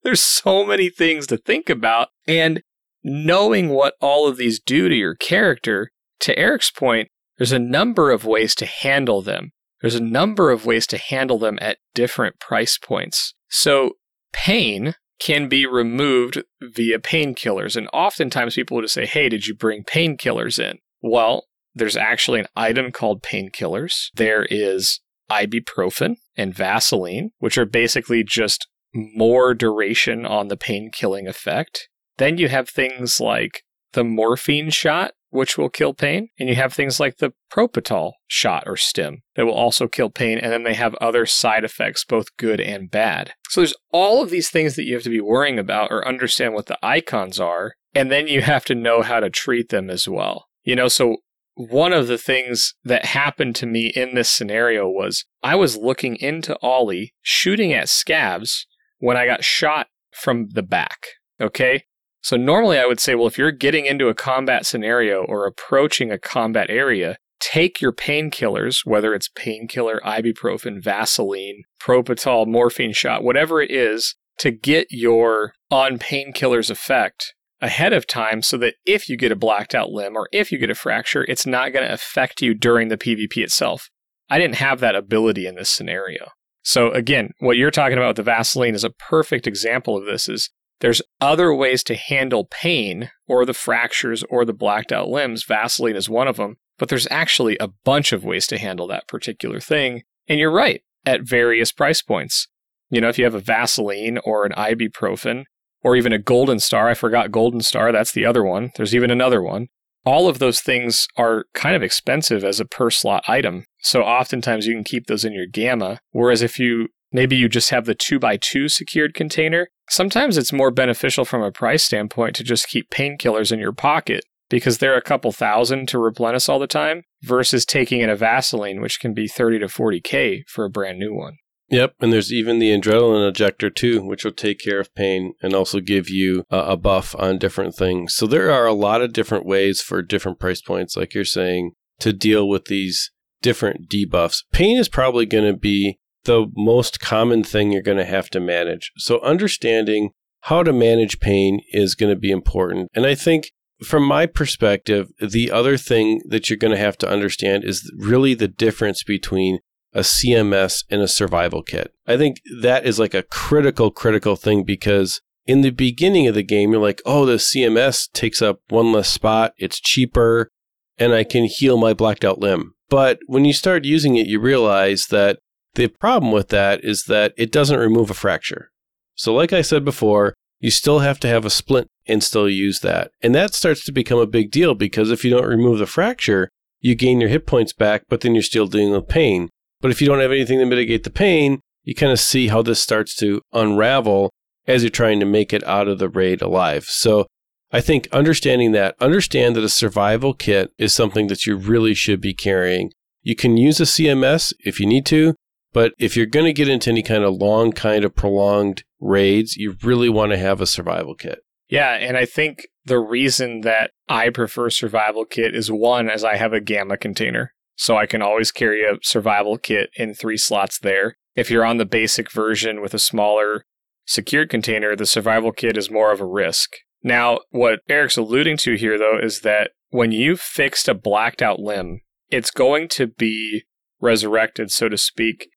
there's 0.03 0.21
so 0.21 0.65
many 0.65 0.89
things 0.89 1.27
to 1.27 1.37
think 1.37 1.69
about. 1.69 2.09
And 2.27 2.61
knowing 3.01 3.69
what 3.69 3.93
all 4.01 4.27
of 4.27 4.35
these 4.35 4.59
do 4.59 4.89
to 4.89 4.95
your 4.95 5.15
character, 5.15 5.91
to 6.19 6.37
Eric's 6.37 6.71
point, 6.71 7.07
there's 7.37 7.53
a 7.53 7.59
number 7.59 8.11
of 8.11 8.25
ways 8.25 8.53
to 8.55 8.65
handle 8.65 9.21
them. 9.21 9.51
There's 9.79 9.95
a 9.95 10.03
number 10.03 10.51
of 10.51 10.65
ways 10.65 10.85
to 10.87 10.97
handle 10.97 11.39
them 11.39 11.57
at 11.61 11.77
different 11.95 12.37
price 12.41 12.77
points. 12.77 13.33
So, 13.47 13.93
pain 14.33 14.95
can 15.21 15.47
be 15.47 15.67
removed 15.67 16.43
via 16.61 16.97
painkillers. 16.97 17.75
And 17.77 17.87
oftentimes 17.93 18.55
people 18.55 18.75
will 18.75 18.81
just 18.81 18.95
say, 18.95 19.05
Hey, 19.05 19.29
did 19.29 19.45
you 19.45 19.55
bring 19.55 19.83
painkillers 19.83 20.59
in? 20.59 20.79
Well, 21.01 21.45
there's 21.75 21.95
actually 21.95 22.39
an 22.39 22.47
item 22.55 22.91
called 22.91 23.21
painkillers. 23.21 24.07
There 24.15 24.47
is 24.49 24.99
ibuprofen 25.29 26.15
and 26.35 26.53
Vaseline, 26.53 27.31
which 27.37 27.57
are 27.57 27.65
basically 27.65 28.23
just 28.23 28.67
more 28.93 29.53
duration 29.53 30.25
on 30.25 30.47
the 30.47 30.57
pain 30.57 30.89
killing 30.91 31.27
effect. 31.27 31.87
Then 32.17 32.37
you 32.37 32.49
have 32.49 32.67
things 32.67 33.21
like 33.21 33.63
the 33.93 34.03
morphine 34.03 34.71
shot, 34.71 35.11
which 35.31 35.57
will 35.57 35.69
kill 35.69 35.93
pain. 35.93 36.29
And 36.39 36.47
you 36.47 36.55
have 36.55 36.73
things 36.73 36.99
like 36.99 37.17
the 37.17 37.33
Propital 37.51 38.13
shot 38.27 38.63
or 38.67 38.77
stim 38.77 39.23
that 39.35 39.45
will 39.45 39.53
also 39.53 39.87
kill 39.87 40.09
pain. 40.09 40.37
And 40.37 40.51
then 40.51 40.63
they 40.63 40.75
have 40.75 40.93
other 40.95 41.25
side 41.25 41.63
effects, 41.63 42.05
both 42.05 42.37
good 42.37 42.61
and 42.61 42.91
bad. 42.91 43.33
So 43.49 43.61
there's 43.61 43.73
all 43.91 44.21
of 44.21 44.29
these 44.29 44.49
things 44.49 44.75
that 44.75 44.83
you 44.83 44.93
have 44.93 45.03
to 45.03 45.09
be 45.09 45.21
worrying 45.21 45.57
about 45.57 45.91
or 45.91 46.07
understand 46.07 46.53
what 46.53 46.67
the 46.67 46.77
icons 46.83 47.39
are. 47.39 47.73
And 47.95 48.11
then 48.11 48.27
you 48.27 48.41
have 48.41 48.65
to 48.65 48.75
know 48.75 49.01
how 49.01 49.19
to 49.19 49.29
treat 49.29 49.69
them 49.69 49.89
as 49.89 50.07
well. 50.07 50.45
You 50.63 50.75
know, 50.75 50.87
so 50.87 51.17
one 51.55 51.93
of 51.93 52.07
the 52.07 52.17
things 52.17 52.75
that 52.83 53.05
happened 53.05 53.55
to 53.57 53.65
me 53.65 53.91
in 53.95 54.15
this 54.15 54.29
scenario 54.29 54.87
was 54.87 55.25
I 55.43 55.55
was 55.55 55.77
looking 55.77 56.15
into 56.17 56.57
OLI, 56.61 57.13
shooting 57.21 57.73
at 57.73 57.87
scavs 57.87 58.65
when 58.99 59.17
I 59.17 59.25
got 59.25 59.43
shot 59.43 59.87
from 60.11 60.49
the 60.51 60.63
back. 60.63 61.05
Okay. 61.39 61.85
So 62.21 62.37
normally 62.37 62.77
I 62.77 62.85
would 62.85 62.99
say, 62.99 63.15
well, 63.15 63.27
if 63.27 63.37
you're 63.37 63.51
getting 63.51 63.85
into 63.85 64.07
a 64.07 64.13
combat 64.13 64.65
scenario 64.65 65.23
or 65.23 65.45
approaching 65.45 66.11
a 66.11 66.19
combat 66.19 66.69
area, 66.69 67.17
take 67.39 67.81
your 67.81 67.91
painkillers, 67.91 68.85
whether 68.85 69.13
it's 69.13 69.29
painkiller, 69.29 69.99
ibuprofen, 70.05 70.81
Vaseline, 70.81 71.63
Propital, 71.81 72.47
morphine 72.47 72.93
shot, 72.93 73.23
whatever 73.23 73.61
it 73.61 73.71
is, 73.71 74.15
to 74.37 74.51
get 74.51 74.87
your 74.91 75.53
on 75.69 75.97
painkillers 75.97 76.69
effect 76.69 77.33
ahead 77.59 77.93
of 77.93 78.07
time 78.07 78.41
so 78.41 78.57
that 78.57 78.75
if 78.85 79.07
you 79.07 79.17
get 79.17 79.31
a 79.31 79.35
blacked 79.35 79.75
out 79.75 79.89
limb 79.89 80.15
or 80.15 80.27
if 80.31 80.51
you 80.51 80.57
get 80.57 80.69
a 80.69 80.75
fracture, 80.75 81.25
it's 81.27 81.45
not 81.45 81.73
going 81.73 81.85
to 81.85 81.93
affect 81.93 82.41
you 82.41 82.53
during 82.53 82.87
the 82.87 82.97
PvP 82.97 83.37
itself. 83.37 83.89
I 84.29 84.39
didn't 84.39 84.55
have 84.55 84.79
that 84.79 84.95
ability 84.95 85.45
in 85.45 85.55
this 85.55 85.69
scenario. 85.69 86.29
So 86.63 86.91
again, 86.91 87.31
what 87.39 87.57
you're 87.57 87.71
talking 87.71 87.97
about 87.97 88.09
with 88.09 88.17
the 88.17 88.23
Vaseline 88.23 88.75
is 88.75 88.83
a 88.83 88.91
perfect 88.91 89.47
example 89.47 89.97
of 89.97 90.05
this 90.05 90.29
is 90.29 90.49
there's 90.81 91.01
other 91.21 91.53
ways 91.53 91.83
to 91.85 91.95
handle 91.95 92.45
pain 92.45 93.11
or 93.27 93.45
the 93.45 93.53
fractures 93.53 94.23
or 94.29 94.45
the 94.45 94.53
blacked 94.53 94.91
out 94.91 95.07
limbs. 95.09 95.45
Vaseline 95.45 95.95
is 95.95 96.09
one 96.09 96.27
of 96.27 96.37
them, 96.37 96.57
but 96.77 96.89
there's 96.89 97.07
actually 97.09 97.55
a 97.59 97.69
bunch 97.85 98.11
of 98.11 98.25
ways 98.25 98.47
to 98.47 98.57
handle 98.57 98.87
that 98.87 99.07
particular 99.07 99.59
thing. 99.59 100.01
And 100.27 100.39
you're 100.39 100.51
right, 100.51 100.81
at 101.05 101.21
various 101.21 101.71
price 101.71 102.01
points. 102.01 102.47
You 102.89 102.99
know, 102.99 103.09
if 103.09 103.17
you 103.17 103.23
have 103.23 103.35
a 103.35 103.39
Vaseline 103.39 104.17
or 104.25 104.45
an 104.45 104.51
ibuprofen 104.53 105.43
or 105.83 105.95
even 105.95 106.13
a 106.13 106.19
Golden 106.19 106.59
Star, 106.59 106.89
I 106.89 106.93
forgot 106.95 107.31
Golden 107.31 107.61
Star, 107.61 107.91
that's 107.91 108.11
the 108.11 108.25
other 108.25 108.43
one. 108.43 108.71
There's 108.75 108.95
even 108.95 109.11
another 109.11 109.41
one. 109.41 109.67
All 110.03 110.27
of 110.27 110.39
those 110.39 110.61
things 110.61 111.05
are 111.15 111.45
kind 111.53 111.75
of 111.75 111.83
expensive 111.83 112.43
as 112.43 112.59
a 112.59 112.65
per 112.65 112.89
slot 112.89 113.23
item. 113.27 113.65
So 113.81 114.01
oftentimes 114.01 114.65
you 114.65 114.73
can 114.73 114.83
keep 114.83 115.05
those 115.05 115.23
in 115.23 115.33
your 115.33 115.45
gamma. 115.45 115.99
Whereas 116.09 116.41
if 116.41 116.57
you 116.57 116.87
maybe 117.11 117.35
you 117.35 117.47
just 117.47 117.69
have 117.69 117.85
the 117.85 117.95
2x2 117.95 118.71
secured 118.71 119.13
container, 119.13 119.67
sometimes 119.91 120.37
it's 120.37 120.53
more 120.53 120.71
beneficial 120.71 121.25
from 121.25 121.43
a 121.43 121.51
price 121.51 121.83
standpoint 121.83 122.35
to 122.37 122.43
just 122.43 122.67
keep 122.67 122.89
painkillers 122.89 123.51
in 123.51 123.59
your 123.59 123.73
pocket 123.73 124.23
because 124.49 124.79
they're 124.79 124.97
a 124.97 125.01
couple 125.01 125.31
thousand 125.31 125.87
to 125.89 125.99
replenish 125.99 126.49
all 126.49 126.59
the 126.59 126.67
time 126.67 127.03
versus 127.23 127.65
taking 127.65 128.01
in 128.01 128.09
a 128.09 128.15
Vaseline, 128.15 128.81
which 128.81 128.99
can 128.99 129.13
be 129.13 129.27
30 129.27 129.59
to 129.59 129.67
40K 129.67 130.43
for 130.47 130.65
a 130.65 130.69
brand 130.69 130.97
new 130.97 131.13
one. 131.13 131.37
Yep, 131.69 131.95
and 132.01 132.11
there's 132.11 132.33
even 132.33 132.59
the 132.59 132.77
adrenaline 132.77 133.29
ejector 133.29 133.69
too, 133.69 134.03
which 134.03 134.25
will 134.25 134.33
take 134.33 134.59
care 134.59 134.79
of 134.79 134.93
pain 134.93 135.33
and 135.41 135.53
also 135.53 135.79
give 135.79 136.09
you 136.09 136.43
a, 136.49 136.57
a 136.57 136.77
buff 136.77 137.15
on 137.17 137.37
different 137.37 137.75
things. 137.75 138.13
So 138.13 138.27
there 138.27 138.51
are 138.51 138.65
a 138.65 138.73
lot 138.73 139.01
of 139.01 139.13
different 139.13 139.45
ways 139.45 139.79
for 139.79 140.01
different 140.01 140.37
price 140.37 140.61
points, 140.61 140.97
like 140.97 141.13
you're 141.13 141.23
saying, 141.23 141.71
to 142.01 142.11
deal 142.11 142.49
with 142.49 142.65
these 142.65 143.11
different 143.41 143.89
debuffs. 143.89 144.43
Pain 144.51 144.77
is 144.77 144.89
probably 144.89 145.25
going 145.25 145.49
to 145.49 145.57
be 145.57 146.00
the 146.23 146.47
most 146.55 146.99
common 146.99 147.43
thing 147.43 147.71
you're 147.71 147.81
going 147.81 147.97
to 147.97 148.05
have 148.05 148.29
to 148.31 148.39
manage. 148.39 148.91
So 148.97 149.19
understanding 149.21 150.11
how 150.41 150.63
to 150.63 150.73
manage 150.73 151.19
pain 151.19 151.61
is 151.71 151.95
going 151.95 152.11
to 152.11 152.19
be 152.19 152.31
important. 152.31 152.89
And 152.93 153.05
I 153.05 153.15
think 153.15 153.51
from 153.83 154.03
my 154.03 154.25
perspective, 154.25 155.09
the 155.19 155.51
other 155.51 155.77
thing 155.77 156.21
that 156.27 156.49
you're 156.49 156.57
going 156.57 156.73
to 156.73 156.79
have 156.79 156.97
to 156.99 157.09
understand 157.09 157.63
is 157.63 157.91
really 157.97 158.33
the 158.33 158.47
difference 158.47 159.03
between 159.03 159.59
a 159.93 160.01
CMS 160.01 160.83
and 160.89 161.01
a 161.01 161.07
survival 161.07 161.63
kit. 161.63 161.93
I 162.07 162.17
think 162.17 162.41
that 162.61 162.85
is 162.85 162.99
like 162.99 163.13
a 163.13 163.23
critical, 163.23 163.91
critical 163.91 164.35
thing 164.35 164.63
because 164.63 165.21
in 165.45 165.61
the 165.61 165.71
beginning 165.71 166.27
of 166.27 166.35
the 166.35 166.43
game, 166.43 166.71
you're 166.71 166.81
like, 166.81 167.01
oh, 167.05 167.25
the 167.25 167.35
CMS 167.35 168.09
takes 168.11 168.41
up 168.41 168.59
one 168.69 168.91
less 168.91 169.09
spot, 169.09 169.53
it's 169.57 169.79
cheaper, 169.79 170.49
and 170.97 171.13
I 171.13 171.23
can 171.23 171.45
heal 171.45 171.77
my 171.77 171.93
blacked 171.93 172.23
out 172.23 172.39
limb. 172.39 172.73
But 172.89 173.19
when 173.25 173.45
you 173.45 173.53
start 173.53 173.85
using 173.85 174.15
it, 174.15 174.27
you 174.27 174.39
realize 174.39 175.07
that 175.07 175.39
the 175.75 175.87
problem 175.87 176.31
with 176.31 176.49
that 176.49 176.83
is 176.83 177.05
that 177.05 177.33
it 177.37 177.51
doesn't 177.51 177.79
remove 177.79 178.09
a 178.09 178.13
fracture. 178.13 178.71
So, 179.15 179.33
like 179.33 179.53
I 179.53 179.61
said 179.61 179.85
before, 179.85 180.33
you 180.59 180.69
still 180.71 180.99
have 180.99 181.19
to 181.21 181.27
have 181.27 181.45
a 181.45 181.49
splint 181.49 181.87
and 182.07 182.23
still 182.23 182.49
use 182.49 182.79
that. 182.81 183.11
And 183.21 183.33
that 183.35 183.53
starts 183.53 183.83
to 183.85 183.91
become 183.91 184.19
a 184.19 184.27
big 184.27 184.51
deal 184.51 184.75
because 184.75 185.11
if 185.11 185.23
you 185.23 185.31
don't 185.31 185.47
remove 185.47 185.79
the 185.79 185.85
fracture, 185.85 186.49
you 186.79 186.95
gain 186.95 187.19
your 187.19 187.29
hit 187.29 187.45
points 187.45 187.73
back, 187.73 188.03
but 188.09 188.21
then 188.21 188.35
you're 188.35 188.43
still 188.43 188.67
dealing 188.67 188.91
with 188.91 189.07
pain. 189.07 189.49
But 189.81 189.91
if 189.91 190.01
you 190.01 190.07
don't 190.07 190.19
have 190.19 190.31
anything 190.31 190.59
to 190.59 190.65
mitigate 190.65 191.03
the 191.03 191.09
pain, 191.09 191.59
you 191.83 191.95
kind 191.95 192.11
of 192.11 192.19
see 192.19 192.47
how 192.47 192.61
this 192.61 192.81
starts 192.81 193.15
to 193.17 193.41
unravel 193.53 194.31
as 194.67 194.83
you're 194.83 194.89
trying 194.89 195.19
to 195.19 195.25
make 195.25 195.53
it 195.53 195.63
out 195.63 195.87
of 195.87 195.99
the 195.99 196.09
raid 196.09 196.41
alive. 196.41 196.85
So 196.85 197.25
I 197.71 197.81
think 197.81 198.07
understanding 198.11 198.71
that, 198.73 198.95
understand 198.99 199.55
that 199.55 199.63
a 199.63 199.69
survival 199.69 200.33
kit 200.33 200.71
is 200.77 200.93
something 200.93 201.27
that 201.27 201.45
you 201.45 201.55
really 201.55 201.93
should 201.93 202.21
be 202.21 202.33
carrying. 202.33 202.91
You 203.23 203.35
can 203.35 203.57
use 203.57 203.79
a 203.79 203.83
CMS 203.83 204.53
if 204.59 204.79
you 204.79 204.85
need 204.85 205.05
to, 205.07 205.35
but 205.73 205.93
if 205.99 206.15
you're 206.15 206.25
going 206.25 206.45
to 206.45 206.53
get 206.53 206.67
into 206.67 206.89
any 206.89 207.03
kind 207.03 207.23
of 207.23 207.35
long, 207.35 207.71
kind 207.71 208.03
of 208.03 208.15
prolonged 208.15 208.83
raids, 208.99 209.55
you 209.55 209.75
really 209.83 210.09
want 210.09 210.31
to 210.31 210.37
have 210.37 210.61
a 210.61 210.65
survival 210.65 211.15
kit. 211.15 211.39
Yeah, 211.69 211.93
and 211.93 212.17
I 212.17 212.25
think 212.25 212.67
the 212.85 212.99
reason 212.99 213.61
that 213.61 213.91
I 214.09 214.29
prefer 214.29 214.69
survival 214.69 215.25
kit 215.25 215.55
is 215.55 215.71
one, 215.71 216.09
as 216.09 216.23
I 216.23 216.35
have 216.35 216.53
a 216.53 216.59
gamma 216.59 216.97
container. 216.97 217.53
So 217.75 217.97
I 217.97 218.05
can 218.05 218.21
always 218.21 218.51
carry 218.51 218.83
a 218.83 218.97
survival 219.01 219.57
kit 219.57 219.89
in 219.95 220.13
three 220.13 220.37
slots 220.37 220.77
there. 220.79 221.15
If 221.35 221.49
you're 221.49 221.65
on 221.65 221.77
the 221.77 221.85
basic 221.85 222.29
version 222.31 222.81
with 222.81 222.93
a 222.93 222.99
smaller 222.99 223.65
secured 224.05 224.49
container, 224.49 224.95
the 224.95 225.05
survival 225.05 225.51
kit 225.51 225.77
is 225.77 225.89
more 225.89 226.11
of 226.11 226.19
a 226.19 226.25
risk. 226.25 226.71
Now, 227.01 227.39
what 227.49 227.79
Eric's 227.89 228.17
alluding 228.17 228.57
to 228.57 228.75
here, 228.75 228.99
though, 228.99 229.17
is 229.17 229.41
that 229.41 229.71
when 229.89 230.11
you've 230.11 230.41
fixed 230.41 230.87
a 230.87 230.93
blacked 230.93 231.41
out 231.41 231.59
limb, 231.59 232.01
it's 232.29 232.51
going 232.51 232.87
to 232.89 233.07
be 233.07 233.63
resurrected, 233.99 234.71
so 234.71 234.89
to 234.89 234.97
speak, 234.97 235.49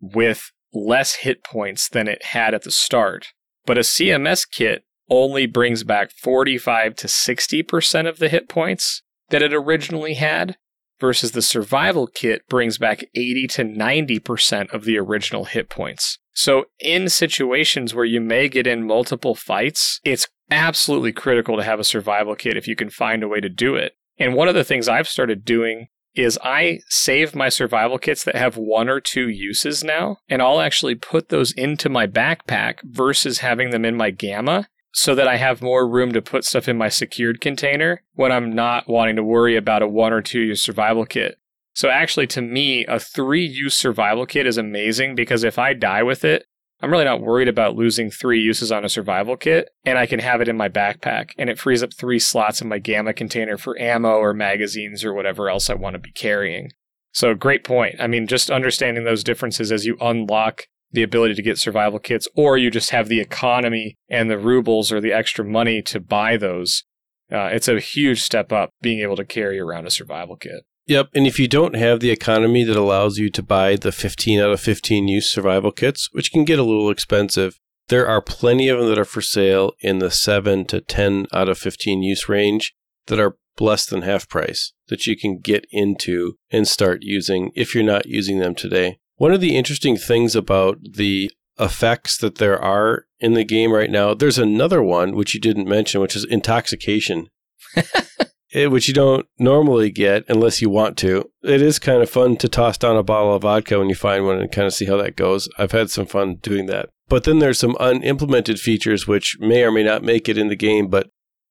with 0.00 0.52
less 0.72 1.16
hit 1.16 1.44
points 1.44 1.88
than 1.88 2.08
it 2.08 2.26
had 2.26 2.54
at 2.54 2.62
the 2.62 2.70
start. 2.70 3.28
But 3.66 3.78
a 3.78 3.82
CMS 3.82 4.46
kit 4.50 4.84
only 5.08 5.46
brings 5.46 5.84
back 5.84 6.12
45 6.12 6.94
to 6.96 7.06
60% 7.06 8.08
of 8.08 8.18
the 8.18 8.28
hit 8.28 8.48
points 8.48 9.02
that 9.30 9.42
it 9.42 9.52
originally 9.52 10.14
had, 10.14 10.56
versus 11.00 11.32
the 11.32 11.42
survival 11.42 12.06
kit 12.06 12.46
brings 12.48 12.78
back 12.78 13.02
80 13.14 13.46
to 13.48 13.64
90% 13.64 14.72
of 14.72 14.84
the 14.84 14.98
original 14.98 15.46
hit 15.46 15.70
points. 15.70 16.18
So, 16.32 16.66
in 16.78 17.08
situations 17.08 17.94
where 17.94 18.04
you 18.04 18.20
may 18.20 18.48
get 18.48 18.66
in 18.66 18.86
multiple 18.86 19.34
fights, 19.34 20.00
it's 20.04 20.28
absolutely 20.50 21.12
critical 21.12 21.56
to 21.56 21.64
have 21.64 21.80
a 21.80 21.84
survival 21.84 22.36
kit 22.36 22.56
if 22.56 22.68
you 22.68 22.76
can 22.76 22.90
find 22.90 23.22
a 23.22 23.28
way 23.28 23.40
to 23.40 23.48
do 23.48 23.74
it. 23.74 23.94
And 24.18 24.34
one 24.34 24.48
of 24.48 24.54
the 24.54 24.64
things 24.64 24.88
I've 24.88 25.08
started 25.08 25.44
doing 25.44 25.88
is 26.14 26.38
I 26.42 26.80
save 26.88 27.34
my 27.34 27.48
survival 27.48 27.98
kits 27.98 28.24
that 28.24 28.36
have 28.36 28.56
one 28.56 28.88
or 28.88 29.00
two 29.00 29.28
uses 29.28 29.84
now, 29.84 30.18
and 30.28 30.42
I'll 30.42 30.60
actually 30.60 30.94
put 30.94 31.28
those 31.28 31.52
into 31.52 31.88
my 31.88 32.06
backpack 32.06 32.80
versus 32.84 33.38
having 33.38 33.70
them 33.70 33.84
in 33.84 33.96
my 33.96 34.10
gamma 34.10 34.68
so 34.92 35.14
that 35.14 35.28
I 35.28 35.36
have 35.36 35.62
more 35.62 35.88
room 35.88 36.12
to 36.12 36.22
put 36.22 36.44
stuff 36.44 36.68
in 36.68 36.76
my 36.76 36.88
secured 36.88 37.40
container 37.40 38.02
when 38.14 38.32
I'm 38.32 38.52
not 38.52 38.88
wanting 38.88 39.16
to 39.16 39.22
worry 39.22 39.56
about 39.56 39.82
a 39.82 39.88
one 39.88 40.12
or 40.12 40.20
two 40.20 40.40
use 40.40 40.62
survival 40.62 41.06
kit. 41.06 41.38
So 41.74 41.88
actually 41.88 42.26
to 42.28 42.42
me, 42.42 42.84
a 42.86 42.98
three 42.98 43.44
use 43.44 43.76
survival 43.76 44.26
kit 44.26 44.46
is 44.46 44.58
amazing 44.58 45.14
because 45.14 45.44
if 45.44 45.58
I 45.58 45.74
die 45.74 46.02
with 46.02 46.24
it, 46.24 46.46
I'm 46.82 46.90
really 46.90 47.04
not 47.04 47.20
worried 47.20 47.48
about 47.48 47.76
losing 47.76 48.10
three 48.10 48.40
uses 48.40 48.72
on 48.72 48.84
a 48.84 48.88
survival 48.88 49.36
kit, 49.36 49.68
and 49.84 49.98
I 49.98 50.06
can 50.06 50.18
have 50.20 50.40
it 50.40 50.48
in 50.48 50.56
my 50.56 50.68
backpack, 50.68 51.32
and 51.36 51.50
it 51.50 51.58
frees 51.58 51.82
up 51.82 51.92
three 51.92 52.18
slots 52.18 52.62
in 52.62 52.68
my 52.68 52.78
gamma 52.78 53.12
container 53.12 53.58
for 53.58 53.78
ammo 53.78 54.14
or 54.16 54.32
magazines 54.32 55.04
or 55.04 55.12
whatever 55.12 55.50
else 55.50 55.68
I 55.68 55.74
want 55.74 55.94
to 55.94 55.98
be 55.98 56.12
carrying. 56.12 56.70
So, 57.12 57.34
great 57.34 57.64
point. 57.64 57.96
I 57.98 58.06
mean, 58.06 58.26
just 58.26 58.50
understanding 58.50 59.04
those 59.04 59.24
differences 59.24 59.70
as 59.70 59.84
you 59.84 59.96
unlock 60.00 60.66
the 60.92 61.02
ability 61.02 61.34
to 61.34 61.42
get 61.42 61.58
survival 61.58 61.98
kits, 61.98 62.26
or 62.34 62.56
you 62.56 62.70
just 62.70 62.90
have 62.90 63.08
the 63.08 63.20
economy 63.20 63.96
and 64.08 64.30
the 64.30 64.38
rubles 64.38 64.90
or 64.90 65.00
the 65.00 65.12
extra 65.12 65.44
money 65.44 65.82
to 65.82 66.00
buy 66.00 66.36
those. 66.36 66.84
Uh, 67.30 67.50
it's 67.52 67.68
a 67.68 67.78
huge 67.78 68.22
step 68.22 68.52
up 68.52 68.70
being 68.80 69.00
able 69.00 69.16
to 69.16 69.24
carry 69.24 69.60
around 69.60 69.86
a 69.86 69.90
survival 69.90 70.36
kit. 70.36 70.64
Yep. 70.90 71.10
And 71.14 71.24
if 71.24 71.38
you 71.38 71.46
don't 71.46 71.76
have 71.76 72.00
the 72.00 72.10
economy 72.10 72.64
that 72.64 72.76
allows 72.76 73.16
you 73.16 73.30
to 73.30 73.44
buy 73.44 73.76
the 73.76 73.92
15 73.92 74.40
out 74.40 74.50
of 74.50 74.60
15 74.60 75.06
use 75.06 75.30
survival 75.30 75.70
kits, 75.70 76.08
which 76.10 76.32
can 76.32 76.44
get 76.44 76.58
a 76.58 76.64
little 76.64 76.90
expensive, 76.90 77.60
there 77.90 78.08
are 78.08 78.20
plenty 78.20 78.68
of 78.68 78.80
them 78.80 78.88
that 78.88 78.98
are 78.98 79.04
for 79.04 79.20
sale 79.20 79.70
in 79.78 80.00
the 80.00 80.10
7 80.10 80.64
to 80.64 80.80
10 80.80 81.28
out 81.32 81.48
of 81.48 81.58
15 81.58 82.02
use 82.02 82.28
range 82.28 82.74
that 83.06 83.20
are 83.20 83.36
less 83.60 83.86
than 83.86 84.02
half 84.02 84.28
price 84.28 84.72
that 84.88 85.06
you 85.06 85.16
can 85.16 85.38
get 85.38 85.64
into 85.70 86.32
and 86.50 86.66
start 86.66 86.98
using 87.02 87.52
if 87.54 87.72
you're 87.72 87.84
not 87.84 88.06
using 88.06 88.40
them 88.40 88.56
today. 88.56 88.98
One 89.14 89.32
of 89.32 89.40
the 89.40 89.56
interesting 89.56 89.96
things 89.96 90.34
about 90.34 90.78
the 90.82 91.30
effects 91.60 92.18
that 92.18 92.38
there 92.38 92.60
are 92.60 93.04
in 93.20 93.34
the 93.34 93.44
game 93.44 93.70
right 93.70 93.90
now, 93.92 94.12
there's 94.12 94.38
another 94.38 94.82
one 94.82 95.14
which 95.14 95.34
you 95.34 95.40
didn't 95.40 95.68
mention, 95.68 96.00
which 96.00 96.16
is 96.16 96.24
intoxication. 96.24 97.28
it, 98.52 98.70
which 98.70 98.88
you 98.88 98.94
don't 98.94 99.26
normally 99.38 99.90
get 99.90 100.24
unless 100.28 100.60
you 100.60 100.70
want 100.70 100.96
to. 100.98 101.30
It 101.42 101.62
is 101.62 101.78
kind 101.78 102.02
of 102.02 102.10
fun 102.10 102.36
to 102.38 102.48
toss 102.48 102.78
down 102.78 102.96
a 102.96 103.02
bottle 103.02 103.34
of 103.34 103.42
vodka 103.42 103.78
when 103.78 103.88
you 103.88 103.94
find 103.94 104.24
one 104.24 104.40
and 104.40 104.50
kind 104.50 104.66
of 104.66 104.74
see 104.74 104.86
how 104.86 104.96
that 104.98 105.16
goes. 105.16 105.48
I've 105.58 105.72
had 105.72 105.90
some 105.90 106.06
fun 106.06 106.36
doing 106.36 106.66
that. 106.66 106.90
But 107.08 107.24
then 107.24 107.40
there's 107.40 107.58
some 107.58 107.76
unimplemented 107.76 108.60
features 108.60 109.06
which 109.06 109.36
may 109.40 109.64
or 109.64 109.72
may 109.72 109.82
not 109.82 110.02
make 110.02 110.28
it 110.28 110.38
in 110.38 110.48
the 110.48 110.56
game, 110.56 110.88
but 110.88 111.08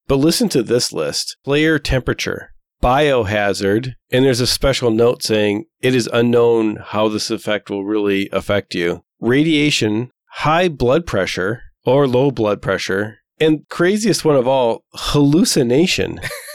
but 0.08 0.16
listen 0.16 0.48
to 0.48 0.62
this 0.62 0.92
list. 0.92 1.36
Player 1.44 1.78
temperature, 1.78 2.52
biohazard, 2.82 3.92
and 4.10 4.24
there's 4.24 4.40
a 4.40 4.46
special 4.46 4.90
note 4.90 5.22
saying 5.22 5.66
it 5.80 5.94
is 5.94 6.08
unknown 6.12 6.76
how 6.76 7.08
this 7.08 7.30
effect 7.30 7.70
will 7.70 7.84
really 7.84 8.28
affect 8.32 8.74
you. 8.74 9.04
Radiation, 9.20 10.10
high 10.30 10.68
blood 10.68 11.06
pressure 11.06 11.62
or 11.84 12.08
low 12.08 12.30
blood 12.30 12.60
pressure, 12.60 13.18
and 13.38 13.68
craziest 13.68 14.24
one 14.24 14.36
of 14.36 14.48
all, 14.48 14.84
hallucination. 14.92 16.20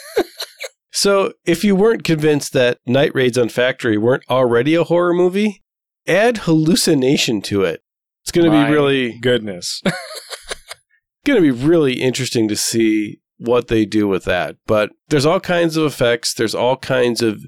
So, 0.95 1.33
if 1.43 1.65
you 1.65 1.75
weren't 1.75 2.05
convinced 2.05 2.53
that 2.53 2.79
Night 2.85 3.13
Raids 3.13 3.37
on 3.37 3.49
Factory 3.49 3.97
weren't 3.97 4.23
already 4.29 4.75
a 4.75 4.85
horror 4.85 5.13
movie, 5.13 5.61
add 6.07 6.37
hallucination 6.37 7.41
to 7.43 7.63
it. 7.63 7.81
It's 8.23 8.31
going 8.31 8.49
to 8.49 8.65
be 8.65 8.71
really 8.71 9.19
goodness. 9.19 9.81
going 11.25 11.35
to 11.35 11.41
be 11.41 11.51
really 11.51 11.95
interesting 12.01 12.47
to 12.47 12.55
see 12.55 13.19
what 13.37 13.67
they 13.67 13.85
do 13.85 14.07
with 14.07 14.23
that. 14.23 14.55
But 14.67 14.91
there's 15.09 15.25
all 15.25 15.41
kinds 15.41 15.75
of 15.75 15.85
effects, 15.85 16.33
there's 16.33 16.55
all 16.55 16.77
kinds 16.77 17.21
of 17.21 17.41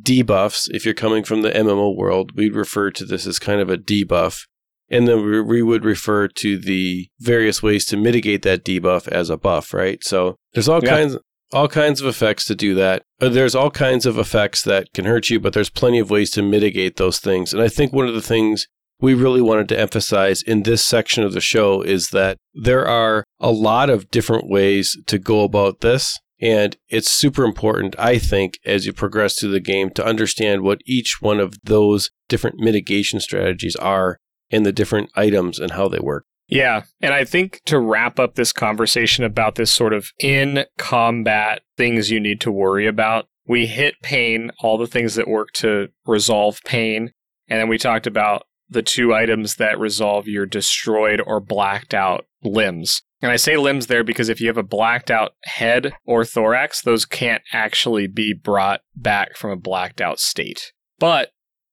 debuffs. 0.00 0.70
If 0.70 0.86
you're 0.86 0.94
coming 0.94 1.24
from 1.24 1.42
the 1.42 1.50
MMO 1.50 1.94
world, 1.94 2.32
we'd 2.34 2.54
refer 2.54 2.90
to 2.92 3.04
this 3.04 3.26
as 3.26 3.38
kind 3.38 3.60
of 3.60 3.68
a 3.68 3.76
debuff. 3.76 4.46
And 4.88 5.06
then 5.06 5.46
we 5.46 5.62
would 5.62 5.84
refer 5.84 6.26
to 6.28 6.58
the 6.58 7.08
various 7.20 7.62
ways 7.62 7.84
to 7.86 7.98
mitigate 7.98 8.42
that 8.42 8.64
debuff 8.64 9.08
as 9.08 9.28
a 9.28 9.36
buff, 9.36 9.74
right? 9.74 10.02
So 10.02 10.36
there's 10.54 10.68
all 10.70 10.82
yeah. 10.82 10.90
kinds 10.90 11.18
all 11.54 11.68
kinds 11.68 12.00
of 12.00 12.06
effects 12.06 12.44
to 12.46 12.54
do 12.54 12.74
that. 12.74 13.04
Uh, 13.20 13.28
there's 13.28 13.54
all 13.54 13.70
kinds 13.70 14.04
of 14.04 14.18
effects 14.18 14.62
that 14.62 14.92
can 14.92 15.04
hurt 15.04 15.30
you, 15.30 15.38
but 15.38 15.52
there's 15.52 15.70
plenty 15.70 15.98
of 15.98 16.10
ways 16.10 16.30
to 16.32 16.42
mitigate 16.42 16.96
those 16.96 17.18
things. 17.18 17.52
And 17.52 17.62
I 17.62 17.68
think 17.68 17.92
one 17.92 18.08
of 18.08 18.14
the 18.14 18.20
things 18.20 18.66
we 19.00 19.14
really 19.14 19.40
wanted 19.40 19.68
to 19.68 19.78
emphasize 19.78 20.42
in 20.42 20.62
this 20.62 20.84
section 20.84 21.22
of 21.24 21.32
the 21.32 21.40
show 21.40 21.80
is 21.80 22.10
that 22.10 22.38
there 22.54 22.86
are 22.86 23.24
a 23.40 23.50
lot 23.50 23.90
of 23.90 24.10
different 24.10 24.48
ways 24.48 24.96
to 25.06 25.18
go 25.18 25.42
about 25.42 25.80
this. 25.80 26.18
And 26.40 26.76
it's 26.88 27.10
super 27.10 27.44
important, 27.44 27.94
I 27.98 28.18
think, 28.18 28.58
as 28.66 28.86
you 28.86 28.92
progress 28.92 29.38
through 29.38 29.52
the 29.52 29.60
game 29.60 29.90
to 29.90 30.04
understand 30.04 30.62
what 30.62 30.80
each 30.84 31.18
one 31.20 31.38
of 31.38 31.54
those 31.62 32.10
different 32.28 32.58
mitigation 32.58 33.20
strategies 33.20 33.76
are 33.76 34.18
and 34.50 34.66
the 34.66 34.72
different 34.72 35.10
items 35.14 35.58
and 35.58 35.72
how 35.72 35.88
they 35.88 36.00
work. 36.00 36.26
Yeah. 36.48 36.82
And 37.00 37.14
I 37.14 37.24
think 37.24 37.62
to 37.66 37.78
wrap 37.78 38.18
up 38.18 38.34
this 38.34 38.52
conversation 38.52 39.24
about 39.24 39.54
this 39.54 39.72
sort 39.72 39.92
of 39.92 40.10
in 40.18 40.64
combat 40.78 41.62
things 41.76 42.10
you 42.10 42.20
need 42.20 42.40
to 42.42 42.52
worry 42.52 42.86
about, 42.86 43.26
we 43.46 43.66
hit 43.66 43.94
pain, 44.02 44.50
all 44.60 44.78
the 44.78 44.86
things 44.86 45.14
that 45.14 45.28
work 45.28 45.52
to 45.54 45.88
resolve 46.06 46.60
pain. 46.64 47.12
And 47.48 47.60
then 47.60 47.68
we 47.68 47.78
talked 47.78 48.06
about 48.06 48.46
the 48.68 48.82
two 48.82 49.14
items 49.14 49.56
that 49.56 49.78
resolve 49.78 50.26
your 50.26 50.46
destroyed 50.46 51.20
or 51.24 51.40
blacked 51.40 51.94
out 51.94 52.26
limbs. 52.42 53.02
And 53.22 53.30
I 53.30 53.36
say 53.36 53.56
limbs 53.56 53.86
there 53.86 54.04
because 54.04 54.28
if 54.28 54.40
you 54.40 54.48
have 54.48 54.58
a 54.58 54.62
blacked 54.62 55.10
out 55.10 55.32
head 55.44 55.94
or 56.04 56.24
thorax, 56.24 56.82
those 56.82 57.06
can't 57.06 57.42
actually 57.52 58.06
be 58.06 58.34
brought 58.34 58.82
back 58.94 59.36
from 59.36 59.50
a 59.50 59.56
blacked 59.56 60.00
out 60.00 60.18
state. 60.20 60.72
But 60.98 61.30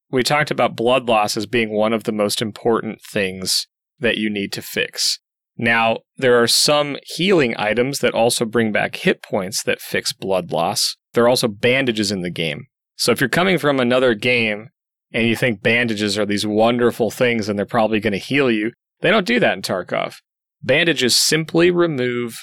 we 0.10 0.24
talked 0.24 0.52
about 0.52 0.76
blood 0.76 1.08
loss 1.08 1.36
as 1.36 1.46
being 1.46 1.72
one 1.72 1.94
of 1.94 2.04
the 2.04 2.12
most 2.12 2.42
important 2.42 3.02
things 3.02 3.68
that 4.02 4.18
you 4.18 4.30
need 4.30 4.52
to 4.54 4.62
fix. 4.62 5.20
Now, 5.58 5.98
there 6.18 6.42
are 6.42 6.48
some 6.48 6.98
healing 7.04 7.56
items 7.58 8.00
that 8.00 8.14
also 8.14 8.46
bring 8.46 8.72
back 8.72 8.96
hit 8.98 9.22
points 9.22 9.64
that 9.64 9.82
fix 9.82 10.12
blood 10.12 10.52
loss. 10.52 10.98
There 11.14 11.24
are 11.24 11.30
also 11.30 11.48
bandages 11.48 12.12
in 12.12 12.22
the 12.22 12.30
game. 12.30 12.66
So 12.96 13.12
if 13.12 13.20
you're 13.20 13.30
coming 13.30 13.58
from 13.58 13.80
another 13.80 14.14
game 14.14 14.70
and 15.14 15.28
you 15.28 15.36
think 15.36 15.62
bandages 15.62 16.18
are 16.18 16.26
these 16.26 16.46
wonderful 16.46 17.12
things 17.12 17.50
and 17.50 17.58
they're 17.58 17.66
probably 17.66 18.00
going 18.00 18.14
to 18.14 18.20
heal 18.20 18.50
you, 18.50 18.72
they 19.02 19.12
don't 19.12 19.28
do 19.28 19.40
that 19.40 19.54
in 19.54 19.62
Tarkov. 19.62 20.18
Bandages 20.64 21.18
simply 21.18 21.72
remove 21.72 22.38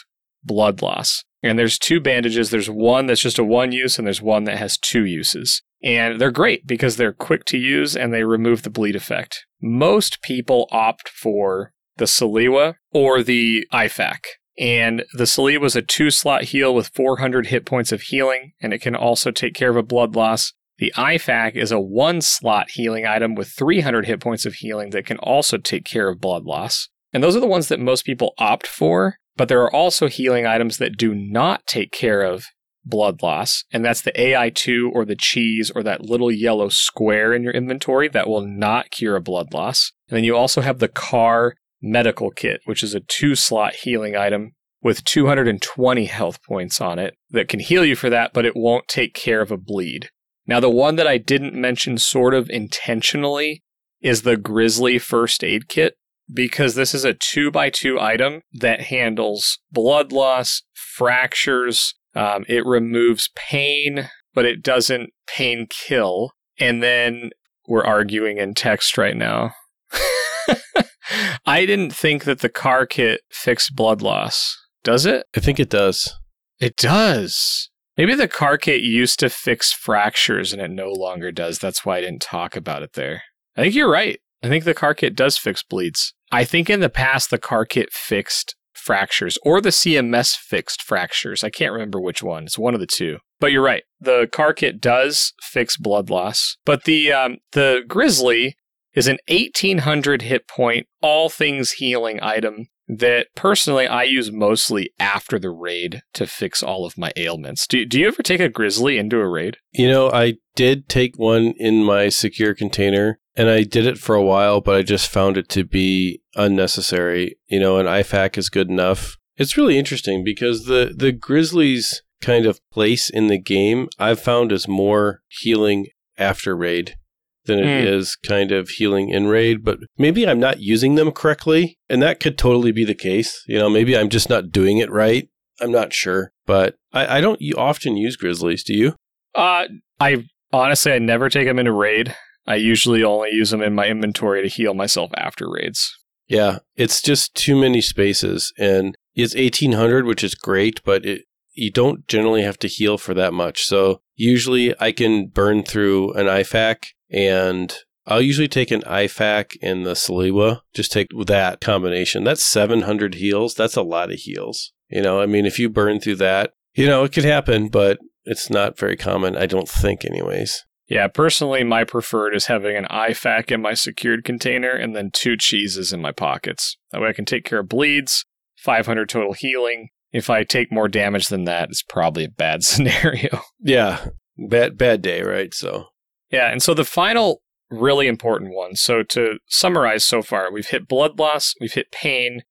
blood 0.45 0.83
loss. 0.83 1.25
And 1.43 1.59
there's 1.59 1.79
two 1.79 2.01
bandages. 2.01 2.51
There's 2.51 2.69
one 2.69 3.07
that's 3.07 3.21
just 3.21 3.39
a 3.39 3.45
one 3.45 3.73
use 3.73 3.99
and 3.99 4.07
there's 4.07 4.23
one 4.23 4.45
that 4.45 4.59
has 4.59 4.77
two 4.77 5.05
uses. 5.05 5.63
And 5.83 6.21
they're 6.21 6.31
great 6.31 6.67
because 6.67 6.97
they're 6.97 7.13
quick 7.13 7.45
to 7.47 7.59
use 7.59 7.97
and 7.97 8.13
they 8.13 8.25
remove 8.25 8.63
the 8.63 8.71
bleed 8.71 8.97
effect. 8.97 9.47
Most 9.61 10.23
people 10.23 10.69
opt 10.71 11.09
for 11.09 11.73
the 11.99 12.07
Salewa 12.07 12.75
or 12.93 13.23
the 13.23 13.67
IFAK. 13.73 14.19
And 14.59 15.05
the 15.13 15.25
Salewa 15.25 15.67
is 15.67 15.77
a 15.77 15.83
two 15.83 16.11
slot 16.11 16.45
heal 16.45 16.75
with 16.75 16.91
400 16.95 17.47
hit 17.47 17.65
points 17.65 17.93
of 17.93 18.03
healing, 18.03 18.53
and 18.61 18.73
it 18.73 18.81
can 18.81 18.97
also 18.97 19.31
take 19.31 19.55
care 19.55 19.71
of 19.71 19.77
a 19.77 19.85
blood 19.85 20.17
loss. 20.17 20.53
The 20.79 20.93
IFAK 20.97 21.55
is 21.55 21.71
a 21.71 21.81
one 21.81 22.21
slot 22.21 22.71
healing 22.71 23.07
item 23.07 23.35
with 23.35 23.49
300 23.49 24.07
hit 24.07 24.21
points 24.21 24.47
of 24.47 24.55
healing 24.55 24.91
that 24.91 25.07
can 25.07 25.19
also 25.19 25.59
take 25.59 25.85
care 25.85 26.09
of 26.09 26.21
blood 26.21 26.45
loss. 26.45 26.89
And 27.13 27.23
those 27.23 27.37
are 27.37 27.41
the 27.41 27.47
ones 27.47 27.69
that 27.69 27.81
most 27.81 28.05
people 28.05 28.35
opt 28.39 28.67
for, 28.67 29.17
but 29.37 29.49
there 29.49 29.63
are 29.63 29.73
also 29.73 30.09
healing 30.09 30.47
items 30.47 30.79
that 30.79 30.97
do 30.97 31.15
not 31.15 31.67
take 31.67 31.93
care 31.93 32.23
of 32.23 32.47
blood 32.89 33.23
loss, 33.23 33.65
and 33.73 33.85
that's 33.85 34.03
the 34.03 34.13
AI2 34.13 34.91
or 34.93 35.05
the 35.05 35.17
cheese 35.17 35.71
or 35.75 35.83
that 35.83 36.03
little 36.03 36.31
yellow 36.31 36.69
square 36.69 37.33
in 37.33 37.43
your 37.43 37.53
inventory 37.53 38.09
that 38.09 38.29
will 38.29 38.47
not 38.47 38.91
cure 38.91 39.17
a 39.17 39.21
blood 39.21 39.53
loss. 39.53 39.93
And 40.09 40.17
then 40.17 40.25
you 40.25 40.37
also 40.37 40.61
have 40.61 40.79
the 40.79 40.89
car 40.89 41.55
medical 41.81 42.31
kit, 42.31 42.61
which 42.65 42.83
is 42.83 42.95
a 42.95 43.01
two 43.01 43.35
slot 43.35 43.75
healing 43.75 44.17
item 44.17 44.53
with 44.83 45.05
220 45.05 46.05
health 46.07 46.39
points 46.47 46.81
on 46.81 46.99
it 46.99 47.15
that 47.31 47.49
can 47.49 47.61
heal 47.61 47.85
you 47.85 47.97
for 47.97 48.11
that, 48.11 48.33
but 48.33 48.47
it 48.47 48.57
won't 48.57 48.89
take 48.89 49.15
care 49.15 49.41
of 49.41 49.51
a 49.51 49.57
bleed. 49.57 50.09
Now, 50.47 50.61
the 50.61 50.71
one 50.71 50.97
that 50.97 51.07
I 51.07 51.19
didn't 51.19 51.55
mention 51.55 51.99
sort 51.99 52.33
of 52.33 52.49
intentionally 52.49 53.63
is 54.01 54.23
the 54.23 54.37
Grizzly 54.37 54.99
first 54.99 55.45
aid 55.45 55.69
kit 55.69 55.95
because 56.33 56.75
this 56.75 56.95
is 56.95 57.05
a 57.05 57.15
two 57.15 57.51
by 57.51 57.71
two 57.71 57.99
item 57.99 58.43
that 58.53 58.83
handles 58.83 59.59
blood 59.73 60.13
loss, 60.13 60.63
fractures, 60.75 61.95
um, 62.15 62.45
it 62.49 62.65
removes 62.65 63.31
pain, 63.35 64.11
but 64.35 64.45
it 64.45 64.63
doesn't 64.63 65.11
pain 65.27 65.67
kill. 65.69 66.33
And 66.59 66.83
then 66.83 67.31
we're 67.67 67.85
arguing 67.85 68.39
in 68.39 68.55
text 68.55 68.99
right 68.99 69.17
now. 69.17 69.53
I 71.47 71.65
didn't 71.67 71.95
think 71.95 72.25
that 72.25 72.41
the 72.41 72.49
car 72.49 72.87
kit 72.87 73.21
fixed 73.31 73.75
blood 73.75 74.03
loss. 74.03 74.57
Does 74.83 75.07
it? 75.07 75.27
I 75.37 75.41
think 75.41 75.61
it 75.61 75.71
does. 75.71 76.15
It 76.61 76.77
does. 76.77 77.71
Maybe 77.97 78.15
the 78.15 78.29
car 78.29 78.59
kit 78.59 78.81
used 78.81 79.19
to 79.21 79.29
fix 79.29 79.73
fractures 79.73 80.53
and 80.53 80.63
it 80.63 80.71
no 80.71 80.91
longer 80.91 81.33
does. 81.33 81.59
That's 81.59 81.85
why 81.85 81.99
I 81.99 82.01
didn't 82.01 82.23
talk 82.23 82.57
about 82.57 82.83
it 82.83 82.93
there. 82.95 83.23
I 83.57 83.63
think 83.63 83.75
you're 83.75 83.91
right. 83.91 84.21
I 84.43 84.49
think 84.49 84.65
the 84.65 84.75
car 84.75 84.95
kit 84.95 85.17
does 85.17 85.37
fix 85.37 85.63
bleeds. 85.63 86.15
I 86.31 86.45
think 86.45 86.71
in 86.71 86.81
the 86.81 86.89
past 86.89 87.31
the 87.31 87.39
car 87.39 87.65
kit 87.65 87.93
fixed 87.93 88.55
fractures 88.89 89.37
or 89.43 89.61
the 89.61 89.69
CMS 89.69 90.35
fixed 90.35 90.81
fractures. 90.81 91.45
I 91.45 91.51
can't 91.51 91.75
remember 91.75 92.01
which 92.01 92.23
one. 92.23 92.45
It's 92.45 92.59
one 92.59 92.73
of 92.73 92.81
the 92.81 92.87
two. 92.87 93.19
But 93.39 93.53
you're 93.53 93.63
right. 93.63 93.83
The 94.01 94.31
car 94.33 94.55
kit 94.55 94.81
does 94.81 95.35
fix 95.43 95.77
blood 95.77 96.09
loss, 96.09 96.57
but 96.65 96.85
the 96.85 97.13
um, 97.13 97.37
the 97.53 97.83
Grizzly 97.87 98.57
is 98.95 99.07
an 99.07 99.19
1800 99.29 100.23
hit 100.23 100.49
point, 100.49 100.87
all 101.03 101.29
things 101.29 101.73
healing 101.73 102.19
item 102.23 102.69
that 102.89 103.27
personally 103.35 103.87
I 103.87 104.05
use 104.05 104.33
mostly 104.33 104.91
after 104.99 105.39
the 105.39 105.51
raid 105.51 106.01
to 106.15 106.27
fix 106.27 106.63
all 106.63 106.87
of 106.87 106.97
my 106.97 107.13
ailments. 107.15 107.67
Do, 107.67 107.85
do 107.85 108.01
you 108.01 108.09
ever 108.09 108.23
take 108.23 108.41
a 108.41 108.49
Grizzly 108.49 108.97
into 108.97 109.19
a 109.19 109.29
raid? 109.29 109.59
You 109.73 109.89
know, 109.89 110.11
I 110.11 110.37
did 110.57 110.89
take 110.89 111.19
one 111.19 111.53
in 111.59 111.85
my 111.85 112.09
secure 112.09 112.55
container 112.55 113.21
and 113.39 113.49
I 113.49 113.63
did 113.63 113.87
it 113.87 113.97
for 113.99 114.15
a 114.15 114.23
while, 114.23 114.61
but 114.61 114.75
I 114.75 114.83
just 114.83 115.09
found 115.09 115.37
it 115.39 115.49
to 115.51 115.65
be 115.65 116.21
unnecessary. 116.37 117.37
You 117.49 117.61
know, 117.61 117.79
an 117.79 117.87
IFAK 117.87 118.37
is 118.37 118.51
good 118.51 118.69
enough. 118.69 119.17
It's 119.37 119.57
really 119.57 119.79
interesting 119.79 120.25
because 120.25 120.65
the 120.65 120.93
the 120.95 121.13
Grizzlies 121.13 122.03
kind 122.21 122.47
of 122.47 122.61
place 122.73 123.09
in 123.09 123.29
the 123.29 123.39
game 123.39 123.89
I've 123.99 124.21
found 124.21 124.51
is 124.53 124.67
more 124.67 125.23
healing 125.29 125.87
after 126.19 126.57
raid 126.57 126.97
than 127.45 127.61
it 127.61 127.65
Hmm. 127.83 127.87
is 127.87 128.17
kind 128.17 128.51
of 128.53 128.69
healing 128.71 129.09
in 129.11 129.27
raid, 129.29 129.65
but 129.65 129.79
maybe 129.97 130.29
I'm 130.29 130.41
not 130.41 130.61
using 130.61 130.97
them 130.97 131.13
correctly, 131.13 131.79
and 131.89 132.03
that 132.03 132.21
could 132.21 132.37
totally 132.37 132.73
be 132.73 132.85
the 132.85 132.95
case. 132.95 133.43
You 133.47 133.59
know, 133.59 133.71
maybe 133.71 133.97
I'm 133.97 134.09
just 134.11 134.29
not 134.29 134.51
doing 134.51 134.79
it 134.79 134.91
right. 134.91 135.29
I'm 135.61 135.71
not 135.73 135.93
sure, 135.95 136.31
but 136.47 136.75
I, 136.93 137.19
I 137.19 137.21
don't 137.21 137.41
often 137.57 137.97
use 137.97 138.17
Grizzlies. 138.17 138.65
Do 138.65 138.75
you? 138.75 138.97
Uh, 139.35 139.67
I 140.01 140.25
honestly, 140.53 140.93
I 140.93 140.99
never 140.99 141.29
take 141.31 141.47
them 141.47 141.59
into 141.59 141.73
raid. 141.73 142.15
I 142.49 142.57
usually 142.57 143.05
only 143.05 143.31
use 143.31 143.51
them 143.51 143.63
in 143.63 143.75
my 143.75 143.87
inventory 143.87 144.43
to 144.43 144.49
heal 144.49 144.73
myself 144.73 145.11
after 145.17 145.49
raids. 145.49 145.95
Yeah, 146.27 146.59
it's 146.77 147.03
just 147.03 147.35
too 147.35 147.61
many 147.61 147.81
spaces, 147.83 148.53
and 148.59 148.97
it's 149.15 149.35
1800, 149.35 150.07
which 150.07 150.25
is 150.25 150.35
great, 150.35 150.83
but 150.83 151.05
it 151.05 151.23
you 151.53 151.71
don't 151.71 152.07
generally 152.07 152.43
have 152.43 152.59
to 152.61 152.69
heal 152.69 152.97
for 152.97 153.15
that 153.15 153.35
much. 153.35 153.67
So 153.67 154.01
usually 154.15 154.75
I 154.81 154.93
can 154.93 155.27
burn 155.27 155.65
through 155.65 156.13
an 156.13 156.27
IFAK, 156.27 156.87
and 157.11 157.75
I'll 158.07 158.23
usually 158.23 158.49
take 158.49 158.71
an 158.71 158.83
IFAK 158.83 159.57
and 159.61 159.85
the 159.85 159.95
Salewa. 159.95 160.61
Just 160.73 160.93
take 160.93 161.09
that 161.27 161.61
combination. 161.61 162.23
That's 162.25 162.47
700 162.47 163.15
heals. 163.15 163.55
That's 163.55 163.77
a 163.77 163.83
lot 163.83 164.13
of 164.13 164.21
heals. 164.21 164.73
You 164.89 165.03
know, 165.03 165.21
I 165.21 165.27
mean, 165.27 165.47
if 165.47 165.59
you 165.59 165.69
burn 165.69 166.01
through 166.01 166.17
that, 166.17 166.53
you 166.75 166.87
know, 166.87 167.03
it 167.03 167.13
could 167.13 167.25
happen, 167.25 167.69
but 167.69 167.99
it's 168.25 168.49
not 168.49 168.79
very 168.79 168.97
common. 168.97 169.37
I 169.37 169.47
don't 169.47 169.69
think, 169.69 170.05
anyways. 170.05 170.65
Yeah, 170.89 171.07
personally, 171.09 171.65
my 171.65 171.85
preferred 171.85 172.35
is 172.35 172.47
having 172.47 172.77
an 172.77 172.87
IFAK 172.91 173.53
in 173.53 173.61
my 173.61 173.75
secured 173.75 174.25
container 174.25 174.71
and 174.71 174.97
then 174.97 175.11
two 175.13 175.37
cheeses 175.37 175.93
in 175.93 176.01
my 176.01 176.13
pockets. 176.13 176.79
That 176.93 177.03
way 177.03 177.09
I 177.09 177.13
can 177.13 177.27
take 177.27 177.45
care 177.45 177.61
of 177.61 177.69
bleeds, 177.69 178.25
500 178.57 179.09
total 179.09 179.35
healing. 179.35 179.91
If 180.13 180.31
I 180.31 180.45
take 180.45 180.73
more 180.73 180.89
damage 180.89 181.29
than 181.29 181.45
that, 181.45 181.69
it's 181.69 181.83
probably 181.83 182.25
a 182.25 182.31
bad 182.31 182.65
scenario. 182.65 183.43
Yeah, 183.61 184.07
bad 184.39 184.79
bad 184.79 185.03
day, 185.03 185.23
right? 185.23 185.53
So 185.53 185.87
Yeah, 186.31 186.51
and 186.51 186.63
so 186.63 186.73
the 186.73 186.85
final 186.85 187.43
really 187.71 188.07
important 188.07 188.55
one. 188.55 188.75
So 188.75 189.03
to 189.03 189.39
summarize 189.47 190.05
so 190.05 190.23
far, 190.23 190.51
we've 190.51 190.69
hit 190.69 190.89
blood 190.89 191.19
loss, 191.19 191.55
we've 191.61 191.75
hit 191.75 191.93
pain, 191.93 192.43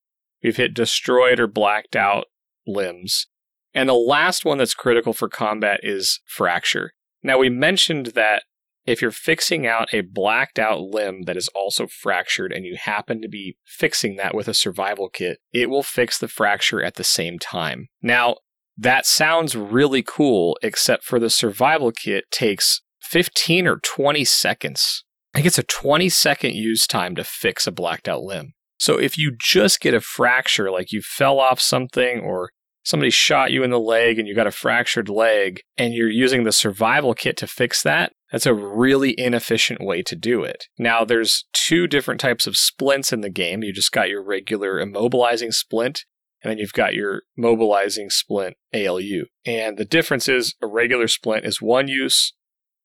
we've 0.44 0.58
hit 0.58 0.76
destroyed 0.76 1.40
or 1.40 1.48
blacked 1.48 1.96
out 1.96 2.26
limbs. 2.68 3.28
And 3.74 3.90
the 3.90 3.94
last 3.94 4.46
one 4.46 4.58
that's 4.58 4.74
critical 4.74 5.14
for 5.14 5.30
combat 5.30 5.80
is 5.84 6.20
fracture. 6.26 6.92
Now 7.24 7.38
we 7.38 7.50
mentioned 7.50 8.08
that 8.08 8.44
if 8.86 9.02
you're 9.02 9.12
fixing 9.12 9.68
out 9.68 9.94
a 9.94 10.02
blacked 10.02 10.58
out 10.58 10.80
limb 10.80 11.24
that 11.24 11.36
is 11.36 11.50
also 11.50 11.88
fractured 11.88 12.54
and 12.54 12.66
you 12.66 12.78
happen 12.80 13.22
to 13.22 13.28
be 13.28 13.58
fixing 13.66 14.16
that 14.16 14.34
with 14.34 14.48
a 14.48 14.54
survival 14.54 15.10
kit, 15.10 15.40
it 15.52 15.70
will 15.70 15.84
fix 15.84 16.18
the 16.18 16.30
fracture 16.30 16.82
at 16.82 16.96
the 16.96 17.04
same 17.04 17.38
time. 17.38 17.90
Now, 18.02 18.38
that 18.78 19.06
sounds 19.06 19.56
really 19.56 20.04
cool, 20.04 20.58
except 20.62 21.04
for 21.04 21.20
the 21.20 21.30
survival 21.30 21.92
kit 21.92 22.26
takes 22.32 22.82
15 23.02 23.68
or 23.68 23.78
20 23.78 24.24
seconds. 24.24 25.04
I 25.34 25.40
think 25.40 25.48
it's 25.48 25.60
a 25.60 25.64
20 25.64 26.08
second 26.10 26.54
use 26.54 26.88
time 26.88 27.16
to 27.16 27.24
fix 27.24 27.68
a 27.68 27.72
blacked 27.72 28.08
out 28.08 28.24
limb. 28.24 28.54
So 28.80 28.98
if 29.00 29.18
you 29.18 29.36
just 29.38 29.82
get 29.82 29.96
a 29.96 30.00
fracture, 30.00 30.72
like 30.72 30.92
you 30.92 31.02
fell 31.02 31.40
off 31.40 31.60
something 31.60 32.20
or 32.20 32.52
somebody 32.88 33.10
shot 33.10 33.52
you 33.52 33.64
in 33.64 33.70
the 33.70 33.80
leg 33.80 34.18
and 34.18 34.30
you 34.30 34.34
got 34.34 34.48
a 34.48 34.52
fractured 34.52 35.10
leg 35.10 35.60
and 35.78 35.94
you're 35.94 36.10
using 36.10 36.46
the 36.46 36.54
survival 36.54 37.14
kit 37.14 37.36
to 37.36 37.46
fix 37.46 37.84
that, 37.84 38.14
that's 38.32 38.46
a 38.46 38.54
really 38.54 39.14
inefficient 39.20 39.82
way 39.82 40.02
to 40.02 40.16
do 40.16 40.44
it. 40.44 40.68
Now, 40.80 41.04
there's 41.04 41.46
two 41.52 41.86
different 41.88 42.22
types 42.22 42.48
of 42.48 42.56
splints 42.56 43.12
in 43.12 43.20
the 43.20 43.30
game. 43.30 43.62
You 43.62 43.74
just 43.74 43.92
got 43.92 44.08
your 44.08 44.24
regular 44.24 44.80
immobilizing 44.82 45.54
splint, 45.54 46.06
and 46.42 46.50
then 46.50 46.60
you've 46.60 46.72
got 46.72 46.94
your 46.94 47.24
mobilizing 47.38 48.10
splint 48.10 48.56
ALU. 48.74 49.26
And 49.46 49.78
the 49.78 49.86
difference 49.86 50.30
is 50.30 50.56
a 50.62 50.68
regular 50.68 51.10
splint 51.10 51.46
is 51.46 51.62
one 51.62 51.90
use, 51.90 52.34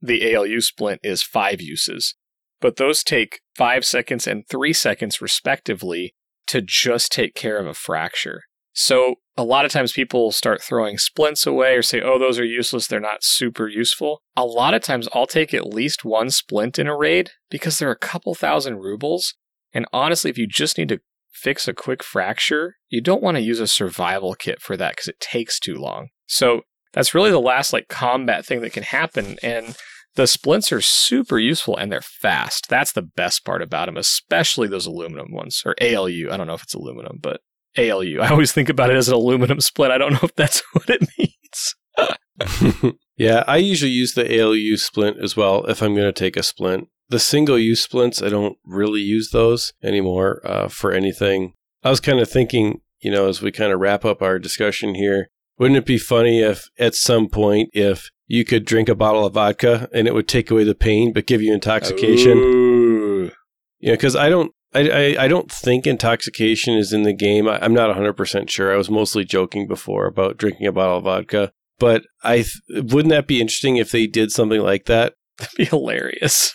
the 0.01 0.35
ALU 0.35 0.61
splint 0.61 0.99
is 1.05 1.23
five 1.23 1.61
uses. 1.61 2.16
But 2.61 2.74
those 2.74 3.05
take 3.05 3.41
five 3.57 3.85
seconds 3.85 4.27
and 4.27 4.43
three 4.49 4.73
seconds, 4.73 5.20
respectively, 5.20 6.16
to 6.49 6.61
just 6.61 7.12
take 7.12 7.35
care 7.37 7.59
of 7.59 7.69
a 7.69 7.74
fracture. 7.74 8.43
So 8.73 9.16
a 9.36 9.44
lot 9.44 9.65
of 9.65 9.70
times 9.70 9.93
people 9.93 10.32
start 10.32 10.62
throwing 10.62 10.99
splints 10.99 11.47
away 11.47 11.74
or 11.74 11.82
say, 11.82 12.01
oh, 12.01 12.19
those 12.19 12.39
are 12.39 12.44
useless. 12.44 12.86
They're 12.86 13.01
not 13.01 13.23
super 13.23 13.69
useful. 13.69 14.23
A 14.36 14.44
lot 14.44 14.74
of 14.74 14.82
times 14.82 15.09
I'll 15.12 15.27
take 15.27 15.53
at 15.55 15.66
least 15.66 16.05
one 16.05 16.31
splint 16.31 16.78
in 16.78 16.86
a 16.86 16.97
raid 16.97 17.31
because 17.51 17.78
they're 17.78 17.90
a 17.90 17.97
couple 17.97 18.35
thousand 18.35 18.78
rubles. 18.78 19.35
And 19.73 19.86
honestly, 19.93 20.31
if 20.31 20.39
you 20.39 20.47
just 20.47 20.78
need 20.78 20.89
to 20.89 21.01
fix 21.32 21.66
a 21.66 21.74
quick 21.74 22.03
fracture, 22.03 22.77
you 22.89 23.01
don't 23.01 23.23
want 23.23 23.36
to 23.36 23.43
use 23.43 23.61
a 23.61 23.66
survival 23.66 24.35
kit 24.35 24.61
for 24.61 24.77
that 24.77 24.97
because 24.97 25.09
it 25.09 25.20
takes 25.20 25.59
too 25.59 25.74
long. 25.74 26.09
So 26.27 26.62
that's 26.93 27.15
really 27.15 27.31
the 27.31 27.40
last 27.40 27.73
like 27.73 27.89
combat 27.89 28.44
thing 28.44 28.61
that 28.61 28.73
can 28.73 28.82
happen. 28.82 29.36
And 29.43 29.77
the 30.15 30.27
splints 30.27 30.70
are 30.73 30.82
super 30.82 31.39
useful 31.39 31.77
and 31.77 31.90
they're 31.90 32.03
fast. 32.03 32.69
That's 32.69 32.93
the 32.93 33.03
best 33.03 33.44
part 33.44 33.62
about 33.62 33.86
them, 33.86 33.97
especially 33.97 34.69
those 34.69 34.86
aluminum 34.86 35.32
ones 35.32 35.62
or 35.65 35.74
ALU. 35.81 36.31
I 36.31 36.36
don't 36.36 36.47
know 36.47 36.55
if 36.55 36.62
it's 36.62 36.74
aluminum, 36.74 37.19
but 37.20 37.40
ALU. 37.77 38.20
I 38.20 38.28
always 38.28 38.53
think 38.53 38.69
about 38.69 38.90
it 38.90 38.97
as 38.97 39.09
an 39.09 39.15
aluminum 39.15 39.61
splint. 39.61 39.93
I 39.93 39.99
don't 39.99 40.12
know 40.12 40.20
if 40.23 40.35
that's 40.35 40.62
what 40.73 40.90
it 40.90 41.07
means. 41.19 42.94
yeah, 43.16 43.44
I 43.47 43.59
usually 43.59 43.90
use 43.90 44.15
the 44.15 44.40
ALU 44.40 44.77
splint 44.77 45.19
as 45.23 45.36
well 45.36 45.65
if 45.66 45.82
I'm 45.82 45.94
going 45.94 46.07
to 46.07 46.12
take 46.12 46.36
a 46.36 46.43
splint. 46.43 46.89
The 47.09 47.19
single 47.19 47.59
use 47.59 47.82
splints, 47.82 48.23
I 48.23 48.31
don't 48.31 48.57
really 48.65 49.01
use 49.01 49.31
those 49.31 49.74
anymore 49.82 50.40
uh, 50.44 50.69
for 50.69 50.93
anything. 50.93 51.53
I 51.82 51.90
was 51.90 52.01
kind 52.01 52.20
of 52.20 52.31
thinking, 52.31 52.81
you 53.01 53.11
know, 53.11 53.28
as 53.28 53.43
we 53.43 53.53
kind 53.53 53.73
of 53.73 53.81
wrap 53.81 54.05
up 54.05 54.23
our 54.23 54.39
discussion 54.39 54.94
here, 54.94 55.28
wouldn't 55.59 55.77
it 55.77 55.85
be 55.85 55.99
funny 55.99 56.40
if 56.40 56.69
at 56.78 56.94
some 56.94 57.28
point, 57.28 57.69
if 57.73 58.11
you 58.27 58.44
could 58.44 58.65
drink 58.65 58.89
a 58.89 58.94
bottle 58.94 59.27
of 59.27 59.35
vodka 59.35 59.89
and 59.93 60.09
it 60.09 60.15
would 60.15 60.28
take 60.28 60.51
away 60.51 60.65
the 60.65 60.74
pain 60.74 61.12
but 61.12 61.27
give 61.27 61.43
you 61.43 61.53
intoxication? 61.53 62.39
Ooh. 62.39 63.31
Yeah, 63.78 63.93
because 63.93 64.16
I 64.16 64.28
don't. 64.28 64.53
I, 64.74 64.89
I, 64.89 65.24
I 65.24 65.28
don't 65.28 65.51
think 65.51 65.86
intoxication 65.86 66.74
is 66.74 66.93
in 66.93 67.03
the 67.03 67.12
game. 67.12 67.49
I, 67.49 67.62
I'm 67.62 67.74
not 67.74 67.94
100% 67.94 68.49
sure. 68.49 68.73
I 68.73 68.77
was 68.77 68.90
mostly 68.90 69.24
joking 69.24 69.66
before 69.66 70.07
about 70.07 70.39
drinking 70.39 70.66
a 70.66 70.73
bottle 70.73 70.99
of 70.99 71.05
vodka. 71.05 71.53
But 71.78 72.05
I 72.23 72.36
th- 72.36 72.85
wouldn't 72.93 73.11
that 73.11 73.27
be 73.27 73.40
interesting 73.40 73.77
if 73.77 73.90
they 73.90 74.07
did 74.07 74.31
something 74.31 74.61
like 74.61 74.86
that? 74.86 75.15
That'd 75.39 75.57
be 75.57 75.65
hilarious. 75.65 76.55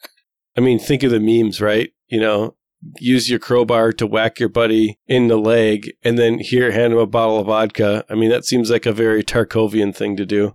I 0.56 0.60
mean, 0.60 0.78
think 0.78 1.02
of 1.02 1.10
the 1.10 1.20
memes, 1.20 1.60
right? 1.60 1.90
You 2.08 2.20
know, 2.20 2.56
use 2.98 3.30
your 3.30 3.38
crowbar 3.38 3.92
to 3.94 4.06
whack 4.06 4.38
your 4.38 4.48
buddy 4.48 4.98
in 5.06 5.28
the 5.28 5.36
leg 5.36 5.90
and 6.02 6.18
then 6.18 6.38
here, 6.38 6.70
hand 6.72 6.92
him 6.92 6.98
a 6.98 7.06
bottle 7.06 7.38
of 7.38 7.46
vodka. 7.46 8.04
I 8.08 8.14
mean, 8.14 8.30
that 8.30 8.44
seems 8.44 8.70
like 8.70 8.86
a 8.86 8.92
very 8.92 9.22
Tarkovian 9.22 9.94
thing 9.94 10.16
to 10.16 10.26
do. 10.26 10.54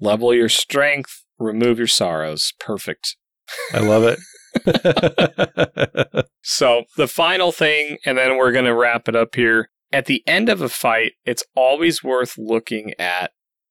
Level 0.00 0.34
your 0.34 0.48
strength, 0.48 1.24
remove 1.38 1.78
your 1.78 1.86
sorrows. 1.86 2.52
Perfect. 2.58 3.16
I 3.72 3.80
love 3.80 4.04
it. 4.04 4.18
So, 6.46 6.84
the 6.98 7.08
final 7.08 7.52
thing, 7.52 7.96
and 8.04 8.18
then 8.18 8.36
we're 8.36 8.52
going 8.52 8.66
to 8.66 8.74
wrap 8.74 9.08
it 9.08 9.16
up 9.16 9.34
here. 9.34 9.70
At 9.90 10.04
the 10.04 10.22
end 10.26 10.50
of 10.50 10.60
a 10.60 10.68
fight, 10.68 11.12
it's 11.24 11.42
always 11.56 12.04
worth 12.04 12.34
looking 12.36 12.92
at 12.98 13.30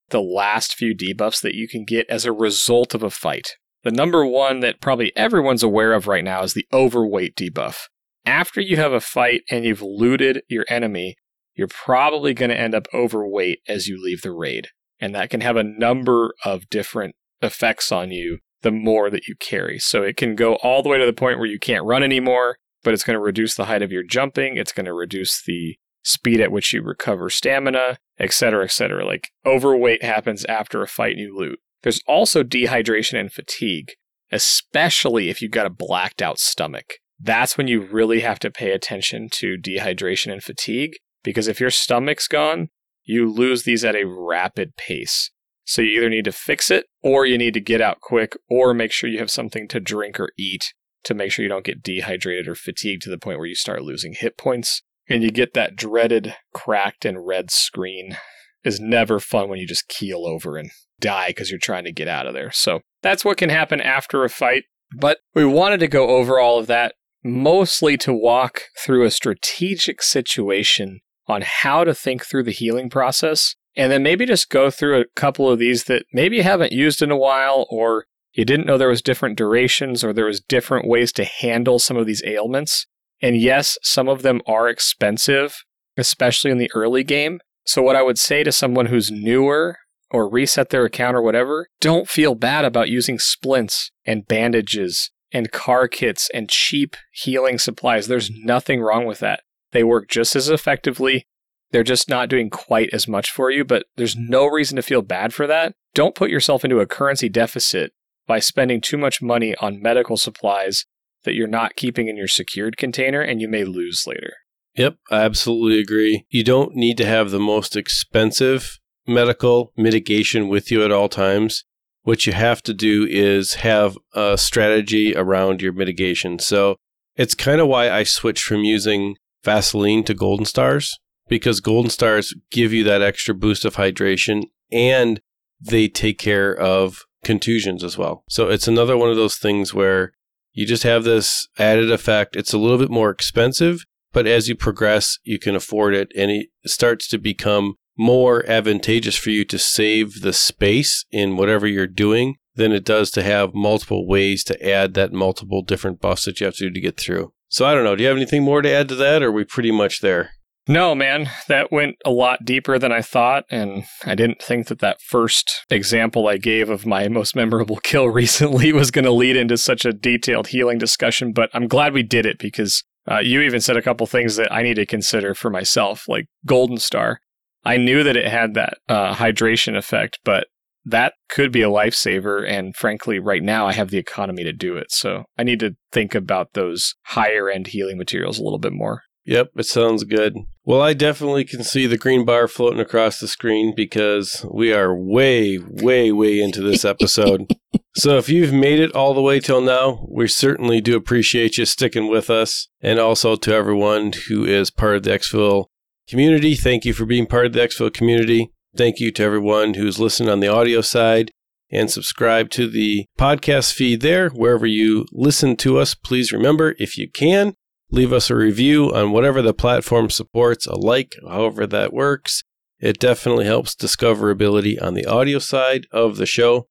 the 0.10 0.22
last 0.22 0.73
few 0.73 0.95
debuffs 0.95 1.39
that 1.41 1.53
you 1.53 1.68
can 1.68 1.85
get 1.85 2.10
as 2.10 2.26
a 2.26 2.31
result 2.31 2.95
of 2.95 3.03
a 3.03 3.11
fight. 3.11 3.57
The 3.84 3.91
number 3.91 4.26
one 4.26 4.61
that 4.61 4.81
probably 4.81 5.15
everyone's 5.15 5.61
aware 5.61 5.93
of 5.93 6.07
right 6.07 6.23
now 6.23 6.41
is 6.41 6.55
the 6.55 6.65
overweight 6.73 7.35
debuff. 7.35 7.84
After 8.26 8.60
you 8.60 8.77
have 8.77 8.93
a 8.93 8.99
fight 8.99 9.43
and 9.51 9.65
you've 9.65 9.84
looted 9.84 10.41
your 10.49 10.65
enemy, 10.68 11.15
you're 11.53 11.68
probably 11.68 12.34
going 12.34 12.49
to 12.49 12.60
end 12.60 12.73
up 12.73 12.88
overweight 12.91 13.60
as 13.68 13.88
you 13.88 14.01
leave 14.03 14.23
the 14.23 14.31
raid. 14.31 14.69
And 14.99 15.14
that 15.14 15.30
can 15.30 15.41
have 15.41 15.57
a 15.57 15.64
number 15.64 16.34
of 16.43 16.69
different 16.72 17.14
effects 17.39 17.91
on 17.91 18.10
you 18.10 18.39
the 18.64 18.72
more 18.72 19.10
that 19.10 19.27
you 19.27 19.35
carry. 19.35 19.77
So 19.80 20.02
it 20.02 20.18
can 20.18 20.35
go 20.35 20.56
all 20.56 20.81
the 20.81 20.90
way 20.90 20.98
to 20.98 21.06
the 21.06 21.14
point 21.14 21.38
where 21.38 21.48
you 21.48 21.60
can't 21.60 21.85
run 21.85 22.03
anymore, 22.03 22.57
but 22.84 22.94
it's 22.94 23.03
going 23.03 23.15
to 23.15 23.23
reduce 23.23 23.56
the 23.56 23.65
height 23.65 23.81
of 23.81 23.91
your 23.91 24.03
jumping. 24.03 24.57
It's 24.57 24.72
going 24.72 24.85
to 24.85 24.94
reduce 24.94 25.41
the 25.44 25.77
speed 26.03 26.41
at 26.41 26.52
which 26.52 26.73
you 26.73 26.81
recover 26.81 27.30
stamina, 27.30 27.98
etc., 28.19 28.65
etc. 28.65 29.06
Like 29.06 29.30
overweight 29.45 30.03
happens 30.03 30.45
after 30.45 30.81
a 30.81 30.88
fight 30.88 31.11
and 31.11 31.22
you 31.22 31.38
loot. 31.38 31.60
There's 31.84 32.02
also 32.07 32.44
dehydration 32.44 33.19
and 33.19 33.31
fatigue, 33.31 33.91
especially 34.31 35.30
if 35.30 35.41
you've 35.41 35.52
got 35.52 35.65
a 35.65 35.69
blacked 35.69 36.22
out 36.22 36.40
stomach. 36.40 36.94
That's 37.19 37.57
when 37.57 37.68
you 37.68 37.81
really 37.81 38.22
have 38.22 38.40
to 38.40 38.52
pay 38.52 38.72
attention 38.72 39.30
to 39.34 39.57
dehydration 39.57 40.31
and 40.31 40.44
fatigue 40.44 40.94
because 41.23 41.48
if 41.48 41.60
your 41.60 41.69
stomach's 41.69 42.27
gone, 42.27 42.69
you 43.06 43.30
lose 43.30 43.64
these 43.64 43.84
at 43.84 43.95
a 43.95 44.07
rapid 44.07 44.76
pace. 44.77 45.31
So 45.65 45.81
you 45.81 45.99
either 45.99 46.10
need 46.10 46.26
to 46.26 46.31
fix 46.31 46.69
it 46.69 46.88
or 47.02 47.26
you 47.26 47.38
need 47.38 47.53
to 47.53 47.61
get 47.61 47.81
out 47.81 48.02
quick 48.02 48.35
or 48.49 48.73
make 48.73 48.91
sure 48.91 49.10
you 49.10 49.19
have 49.19 49.31
something 49.31 49.68
to 49.69 49.80
drink 49.80 50.19
or 50.19 50.30
eat 50.38 50.73
to 51.03 51.14
make 51.14 51.31
sure 51.31 51.44
you 51.44 51.49
don't 51.49 51.65
get 51.65 51.84
dehydrated 51.84 52.48
or 52.48 52.56
fatigued 52.56 53.02
to 53.03 53.10
the 53.10 53.18
point 53.18 53.38
where 53.38 53.48
you 53.48 53.56
start 53.56 53.81
losing 53.81 54.14
hit 54.14 54.38
points. 54.38 54.81
And 55.10 55.22
you 55.22 55.31
get 55.31 55.53
that 55.53 55.76
dreaded 55.76 56.35
cracked 56.53 57.03
and 57.06 57.26
red 57.26 57.52
screen. 57.52 58.18
Is 58.64 58.80
never 58.80 59.19
fun 59.19 59.49
when 59.49 59.60
you 59.60 59.68
just 59.68 59.90
keel 59.90 60.26
over 60.26 60.56
and 60.56 60.72
die 61.02 61.27
because 61.27 61.52
you're 61.52 61.60
trying 61.60 61.84
to 61.84 61.91
get 61.91 62.07
out 62.07 62.27
of 62.27 62.34
there. 62.34 62.49
So 62.53 62.80
that's 63.02 63.26
what 63.26 63.35
can 63.35 63.49
happen 63.49 63.81
after 63.81 64.23
a 64.23 64.30
fight. 64.30 64.64
But 64.95 65.18
we 65.35 65.44
wanted 65.44 65.81
to 65.81 65.90
go 65.90 66.07
over 66.11 66.40
all 66.40 66.57
of 66.57 66.68
that 66.68 66.95
mostly 67.23 67.98
to 67.98 68.14
walk 68.14 68.64
through 68.77 69.06
a 69.06 69.11
strategic 69.11 70.02
situation 70.02 71.02
on 71.27 71.44
how 71.45 71.84
to 71.84 71.94
think 71.94 72.26
through 72.26 72.44
the 72.44 72.52
healing 72.52 72.90
process. 72.90 73.56
And 73.75 73.91
then 73.91 74.03
maybe 74.03 74.25
just 74.25 74.49
go 74.49 74.69
through 74.69 74.99
a 74.99 75.05
couple 75.15 75.49
of 75.49 75.59
these 75.59 75.85
that 75.85 76.05
maybe 76.13 76.37
you 76.37 76.43
haven't 76.43 76.71
used 76.71 77.01
in 77.01 77.11
a 77.11 77.17
while 77.17 77.65
or 77.69 78.05
you 78.33 78.45
didn't 78.45 78.65
know 78.65 78.77
there 78.77 78.87
was 78.87 79.01
different 79.01 79.37
durations 79.37 80.03
or 80.03 80.13
there 80.13 80.25
was 80.25 80.41
different 80.41 80.87
ways 80.87 81.11
to 81.13 81.23
handle 81.23 81.79
some 81.79 81.97
of 81.97 82.05
these 82.05 82.23
ailments. 82.25 82.85
And 83.21 83.37
yes, 83.37 83.77
some 83.81 84.07
of 84.07 84.21
them 84.21 84.41
are 84.47 84.67
expensive, 84.67 85.63
especially 85.97 86.51
in 86.51 86.57
the 86.57 86.71
early 86.73 87.03
game. 87.03 87.39
So 87.65 87.81
what 87.81 87.95
I 87.95 88.03
would 88.03 88.19
say 88.19 88.43
to 88.43 88.51
someone 88.51 88.87
who's 88.87 89.11
newer 89.11 89.77
or 90.11 90.29
reset 90.29 90.69
their 90.69 90.85
account 90.85 91.15
or 91.15 91.21
whatever, 91.21 91.67
don't 91.81 92.07
feel 92.07 92.35
bad 92.35 92.65
about 92.65 92.89
using 92.89 93.17
splints 93.17 93.91
and 94.05 94.27
bandages 94.27 95.09
and 95.31 95.51
car 95.51 95.87
kits 95.87 96.29
and 96.33 96.49
cheap 96.49 96.95
healing 97.11 97.57
supplies. 97.57 98.07
There's 98.07 98.29
nothing 98.29 98.81
wrong 98.81 99.05
with 99.05 99.19
that. 99.19 99.41
They 99.71 99.83
work 99.83 100.07
just 100.07 100.35
as 100.35 100.49
effectively. 100.49 101.25
They're 101.73 101.83
just 101.83 102.07
not 102.07 102.29
doing 102.29 102.51
quite 102.51 102.91
as 102.93 103.07
much 103.07 103.31
for 103.31 103.49
you, 103.49 103.65
but 103.65 103.87
there's 103.95 104.15
no 104.15 104.45
reason 104.45 104.75
to 104.75 104.83
feel 104.83 105.01
bad 105.01 105.33
for 105.33 105.47
that. 105.47 105.73
Don't 105.95 106.13
put 106.13 106.29
yourself 106.29 106.63
into 106.63 106.79
a 106.79 106.85
currency 106.85 107.29
deficit 107.29 107.93
by 108.27 108.37
spending 108.37 108.79
too 108.79 108.95
much 108.97 109.23
money 109.23 109.55
on 109.55 109.81
medical 109.81 110.15
supplies 110.15 110.85
that 111.23 111.33
you're 111.33 111.47
not 111.47 111.75
keeping 111.75 112.07
in 112.07 112.15
your 112.15 112.27
secured 112.27 112.77
container 112.77 113.21
and 113.21 113.41
you 113.41 113.47
may 113.47 113.63
lose 113.63 114.05
later. 114.05 114.33
Yep, 114.75 114.97
I 115.09 115.21
absolutely 115.21 115.79
agree. 115.79 116.25
You 116.29 116.43
don't 116.43 116.75
need 116.75 116.95
to 116.97 117.07
have 117.07 117.31
the 117.31 117.39
most 117.39 117.75
expensive 117.75 118.77
medical 119.07 119.73
mitigation 119.75 120.49
with 120.49 120.69
you 120.69 120.85
at 120.85 120.91
all 120.91 121.09
times. 121.09 121.63
What 122.03 122.27
you 122.27 122.33
have 122.33 122.61
to 122.63 122.73
do 122.73 123.07
is 123.09 123.55
have 123.55 123.97
a 124.13 124.37
strategy 124.37 125.15
around 125.15 125.63
your 125.63 125.73
mitigation. 125.73 126.37
So 126.37 126.75
it's 127.15 127.33
kind 127.33 127.59
of 127.59 127.67
why 127.67 127.89
I 127.89 128.03
switched 128.03 128.43
from 128.43 128.63
using 128.63 129.15
Vaseline 129.43 130.03
to 130.03 130.13
Golden 130.13 130.45
Stars 130.45 130.99
because 131.27 131.59
Golden 131.59 131.89
Stars 131.89 132.33
give 132.51 132.73
you 132.73 132.83
that 132.83 133.01
extra 133.01 133.33
boost 133.33 133.65
of 133.65 133.75
hydration 133.75 134.43
and 134.71 135.21
they 135.59 135.87
take 135.87 136.17
care 136.17 136.53
of 136.53 137.05
contusions 137.23 137.83
as 137.83 137.97
well. 137.97 138.23
So 138.29 138.49
it's 138.49 138.67
another 138.67 138.97
one 138.97 139.09
of 139.09 139.15
those 139.15 139.37
things 139.37 139.73
where 139.73 140.13
you 140.51 140.65
just 140.65 140.83
have 140.83 141.03
this 141.03 141.47
added 141.57 141.91
effect. 141.91 142.35
It's 142.35 142.53
a 142.53 142.57
little 142.57 142.77
bit 142.77 142.91
more 142.91 143.09
expensive, 143.09 143.85
but 144.11 144.27
as 144.27 144.47
you 144.47 144.55
progress, 144.55 145.17
you 145.23 145.39
can 145.39 145.55
afford 145.55 145.95
it 145.95 146.11
and 146.15 146.29
it 146.29 146.47
starts 146.65 147.07
to 147.09 147.17
become 147.17 147.75
more 147.97 148.45
advantageous 148.47 149.15
for 149.15 149.29
you 149.29 149.45
to 149.45 149.59
save 149.59 150.21
the 150.21 150.33
space 150.33 151.05
in 151.11 151.37
whatever 151.37 151.67
you're 151.67 151.87
doing 151.87 152.35
than 152.55 152.71
it 152.71 152.85
does 152.85 153.09
to 153.11 153.23
have 153.23 153.53
multiple 153.53 154.07
ways 154.07 154.43
to 154.43 154.67
add 154.67 154.93
that 154.93 155.13
multiple 155.13 155.61
different 155.61 155.99
buffs 155.99 156.25
that 156.25 156.39
you 156.39 156.45
have 156.45 156.55
to 156.55 156.67
do 156.67 156.73
to 156.73 156.81
get 156.81 156.97
through. 156.99 157.33
So 157.49 157.65
I 157.65 157.73
don't 157.73 157.83
know. 157.83 157.95
Do 157.95 158.03
you 158.03 158.09
have 158.09 158.17
anything 158.17 158.43
more 158.43 158.61
to 158.61 158.71
add 158.71 158.89
to 158.89 158.95
that, 158.95 159.21
or 159.21 159.27
are 159.27 159.31
we 159.31 159.43
pretty 159.43 159.71
much 159.71 160.01
there? 160.01 160.31
No, 160.68 160.95
man, 160.95 161.30
that 161.49 161.73
went 161.73 161.98
a 162.06 162.10
lot 162.10 162.45
deeper 162.45 162.80
than 162.80 162.94
I 162.94 163.02
thought, 163.02 163.44
and 163.49 163.84
I 164.06 164.15
didn't 164.15 164.41
think 164.41 164.68
that 164.68 164.80
that 164.80 165.02
first 165.02 165.65
example 165.69 166.30
I 166.30 166.38
gave 166.38 166.69
of 166.69 166.85
my 166.85 167.10
most 167.10 167.35
memorable 167.35 167.76
kill 167.84 168.07
recently 168.07 168.72
was 168.72 168.91
going 168.91 169.06
to 169.06 169.11
lead 169.11 169.35
into 169.35 169.57
such 169.57 169.84
a 169.84 169.91
detailed 169.91 170.48
healing 170.48 170.77
discussion. 170.77 171.34
But 171.34 171.49
I'm 171.53 171.68
glad 171.68 171.94
we 171.94 172.03
did 172.03 172.26
it 172.26 172.40
because 172.40 172.84
uh, 173.10 173.19
you 173.19 173.41
even 173.41 173.60
said 173.60 173.76
a 173.76 173.81
couple 173.81 174.07
things 174.07 174.38
that 174.38 174.52
I 174.53 174.64
need 174.64 174.76
to 174.76 174.85
consider 174.85 175.35
for 175.35 175.49
myself, 175.49 176.06
like 176.07 176.27
Golden 176.45 176.77
Star. 176.77 177.19
I 177.65 177.76
knew 177.77 178.03
that 178.03 178.18
it 178.18 178.27
had 178.27 178.53
that 178.53 178.77
uh, 178.88 179.15
hydration 179.15 179.77
effect, 179.77 180.19
but 180.23 180.48
that 180.85 181.14
could 181.30 181.52
be 181.52 181.61
a 181.61 181.69
lifesaver. 181.69 182.49
And 182.49 182.76
frankly, 182.76 183.19
right 183.19 183.44
now 183.44 183.68
I 183.68 183.73
have 183.73 183.90
the 183.90 183.98
economy 183.98 184.44
to 184.44 184.53
do 184.53 184.77
it. 184.77 184.88
So 184.91 185.26
I 185.38 185.44
need 185.44 185.60
to 185.60 185.76
think 185.91 186.15
about 186.15 186.53
those 186.53 186.95
higher 187.03 187.49
end 187.49 187.68
healing 187.68 187.98
materials 187.98 188.40
a 188.40 188.44
little 188.44 188.60
bit 188.60 188.73
more. 188.73 189.02
Yep, 189.26 189.52
it 189.56 189.65
sounds 189.65 190.03
good. 190.03 190.35
Well, 190.65 190.81
I 190.81 190.94
definitely 190.94 191.44
can 191.44 191.61
see 191.64 191.88
the 191.88 191.98
green 191.98 192.23
bar 192.23 192.48
floating 192.48 192.80
across 192.80 193.19
the 193.19 193.27
screen 193.27 193.73
because 193.76 194.45
we 194.49 194.72
are 194.72 194.95
way, 194.95 195.57
way, 195.57 196.10
way 196.11 196.40
into 196.40 196.61
this 196.61 196.85
episode. 196.94 197.52
so 197.95 198.18
if 198.18 198.30
you've 198.30 198.53
made 198.53 198.80
it 198.80 198.95
all 198.95 199.14
the 199.14 199.22
way 199.22 199.41
till 199.41 199.60
now, 199.60 200.07
we 200.10 200.27
certainly 200.30 200.80
do 200.80 200.95
appreciate 200.95 201.57
you 201.57 201.65
sticking 201.65 202.10
with 202.10 202.30
us. 202.30 202.69
And 202.81 202.98
also 202.98 203.35
to 203.35 203.53
everyone 203.53 204.14
who 204.30 204.45
is 204.45 204.72
part 204.72 204.95
of 204.95 205.03
the 205.03 205.10
Xfil 205.11 205.65
community, 206.07 206.56
thank 206.56 206.85
you 206.85 206.94
for 206.94 207.06
being 207.06 207.26
part 207.26 207.45
of 207.45 207.53
the 207.53 207.60
Xfil 207.60 207.94
community. 207.94 208.53
Thank 208.76 209.02
you 209.02 209.11
to 209.11 209.23
everyone 209.23 209.73
who's 209.73 209.99
listened 209.99 210.30
on 210.30 210.40
the 210.40 210.48
audio 210.48 210.80
side 210.80 211.31
and 211.69 211.91
subscribe 211.91 212.49
to 212.52 212.69
the 212.69 213.06
podcast 213.19 213.73
feed 213.73 213.99
there. 213.99 214.30
Wherever 214.30 214.65
you 214.65 215.06
listen 215.11 215.57
to 215.57 215.77
us, 215.77 215.94
please 215.94 216.31
remember 216.31 216.73
if 216.80 216.98
you 216.98 217.10
can, 217.11 217.56
leave 217.94 218.11
us 218.11 218.32
a 218.32 218.36
review 218.36 218.91
on 218.91 219.11
whatever 219.11 219.40
the 219.44 219.53
platform 219.53 220.10
supports, 220.10 220.65
a 220.65 220.76
like, 220.76 221.15
however 221.30 221.68
that 221.68 221.94
works. 221.94 222.44
It 222.80 222.98
definitely 222.98 223.45
helps 223.45 223.76
discoverability 223.76 224.82
on 224.82 224.95
the 224.95 225.06
audio 225.06 225.38
side 225.38 225.86
of 225.91 226.18
the 226.18 226.26
show. 226.26 226.68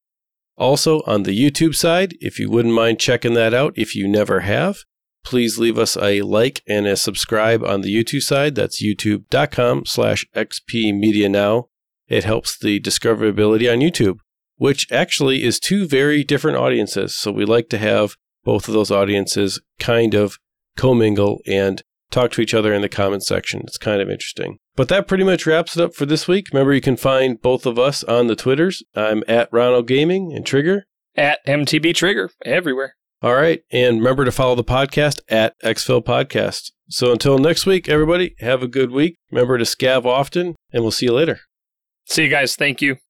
Also, 0.58 1.00
on 1.06 1.22
the 1.22 1.38
YouTube 1.38 1.76
side, 1.76 2.16
if 2.20 2.40
you 2.40 2.50
wouldn't 2.50 2.74
mind 2.74 2.98
checking 2.98 3.34
that 3.34 3.54
out 3.54 3.72
if 3.76 3.94
you 3.94 4.08
never 4.08 4.40
have, 4.40 4.78
please 5.24 5.60
leave 5.60 5.78
us 5.78 5.96
a 5.96 6.22
like 6.22 6.60
and 6.66 6.88
a 6.88 6.96
subscribe 6.96 7.62
on 7.62 7.82
the 7.82 7.94
YouTube 7.94 8.22
side. 8.22 8.56
That's 8.56 8.82
youtube.com 8.82 9.86
slash 9.86 10.26
xpmedianow. 10.34 11.68
It 12.08 12.24
helps 12.24 12.58
the 12.58 12.80
discoverability 12.80 13.72
on 13.72 13.78
YouTube, 13.78 14.18
which 14.56 14.90
actually 14.90 15.44
is 15.44 15.60
two 15.60 15.86
very 15.86 16.24
different 16.24 16.58
audiences. 16.58 17.16
So 17.16 17.30
we 17.30 17.44
like 17.44 17.68
to 17.68 17.78
have 17.78 18.16
both 18.44 18.66
of 18.66 18.74
those 18.74 18.90
audiences 18.90 19.60
kind 19.78 20.14
of 20.14 20.38
commingle 20.76 21.40
and 21.46 21.82
talk 22.10 22.30
to 22.32 22.40
each 22.40 22.54
other 22.54 22.72
in 22.72 22.82
the 22.82 22.88
comment 22.88 23.24
section. 23.24 23.62
It's 23.64 23.78
kind 23.78 24.00
of 24.00 24.10
interesting. 24.10 24.58
But 24.76 24.88
that 24.88 25.08
pretty 25.08 25.24
much 25.24 25.46
wraps 25.46 25.76
it 25.76 25.82
up 25.82 25.94
for 25.94 26.06
this 26.06 26.28
week. 26.28 26.48
Remember, 26.52 26.72
you 26.72 26.80
can 26.80 26.96
find 26.96 27.40
both 27.40 27.66
of 27.66 27.78
us 27.78 28.04
on 28.04 28.26
the 28.26 28.36
Twitters. 28.36 28.82
I'm 28.94 29.24
at 29.26 29.48
Ronald 29.52 29.86
Gaming 29.88 30.32
and 30.34 30.46
Trigger. 30.46 30.84
At 31.16 31.44
MTB 31.46 31.94
Trigger, 31.94 32.30
everywhere. 32.44 32.94
All 33.22 33.34
right. 33.34 33.62
And 33.70 33.98
remember 33.98 34.24
to 34.24 34.32
follow 34.32 34.54
the 34.54 34.64
podcast 34.64 35.20
at 35.28 35.54
Xfil 35.62 36.04
Podcast. 36.04 36.72
So 36.88 37.12
until 37.12 37.38
next 37.38 37.66
week, 37.66 37.88
everybody, 37.88 38.34
have 38.40 38.62
a 38.62 38.68
good 38.68 38.90
week. 38.90 39.16
Remember 39.30 39.56
to 39.58 39.64
scav 39.64 40.04
often, 40.04 40.56
and 40.72 40.82
we'll 40.82 40.90
see 40.90 41.06
you 41.06 41.12
later. 41.12 41.40
See 42.06 42.24
you 42.24 42.28
guys. 42.30 42.56
Thank 42.56 42.82
you. 42.82 42.96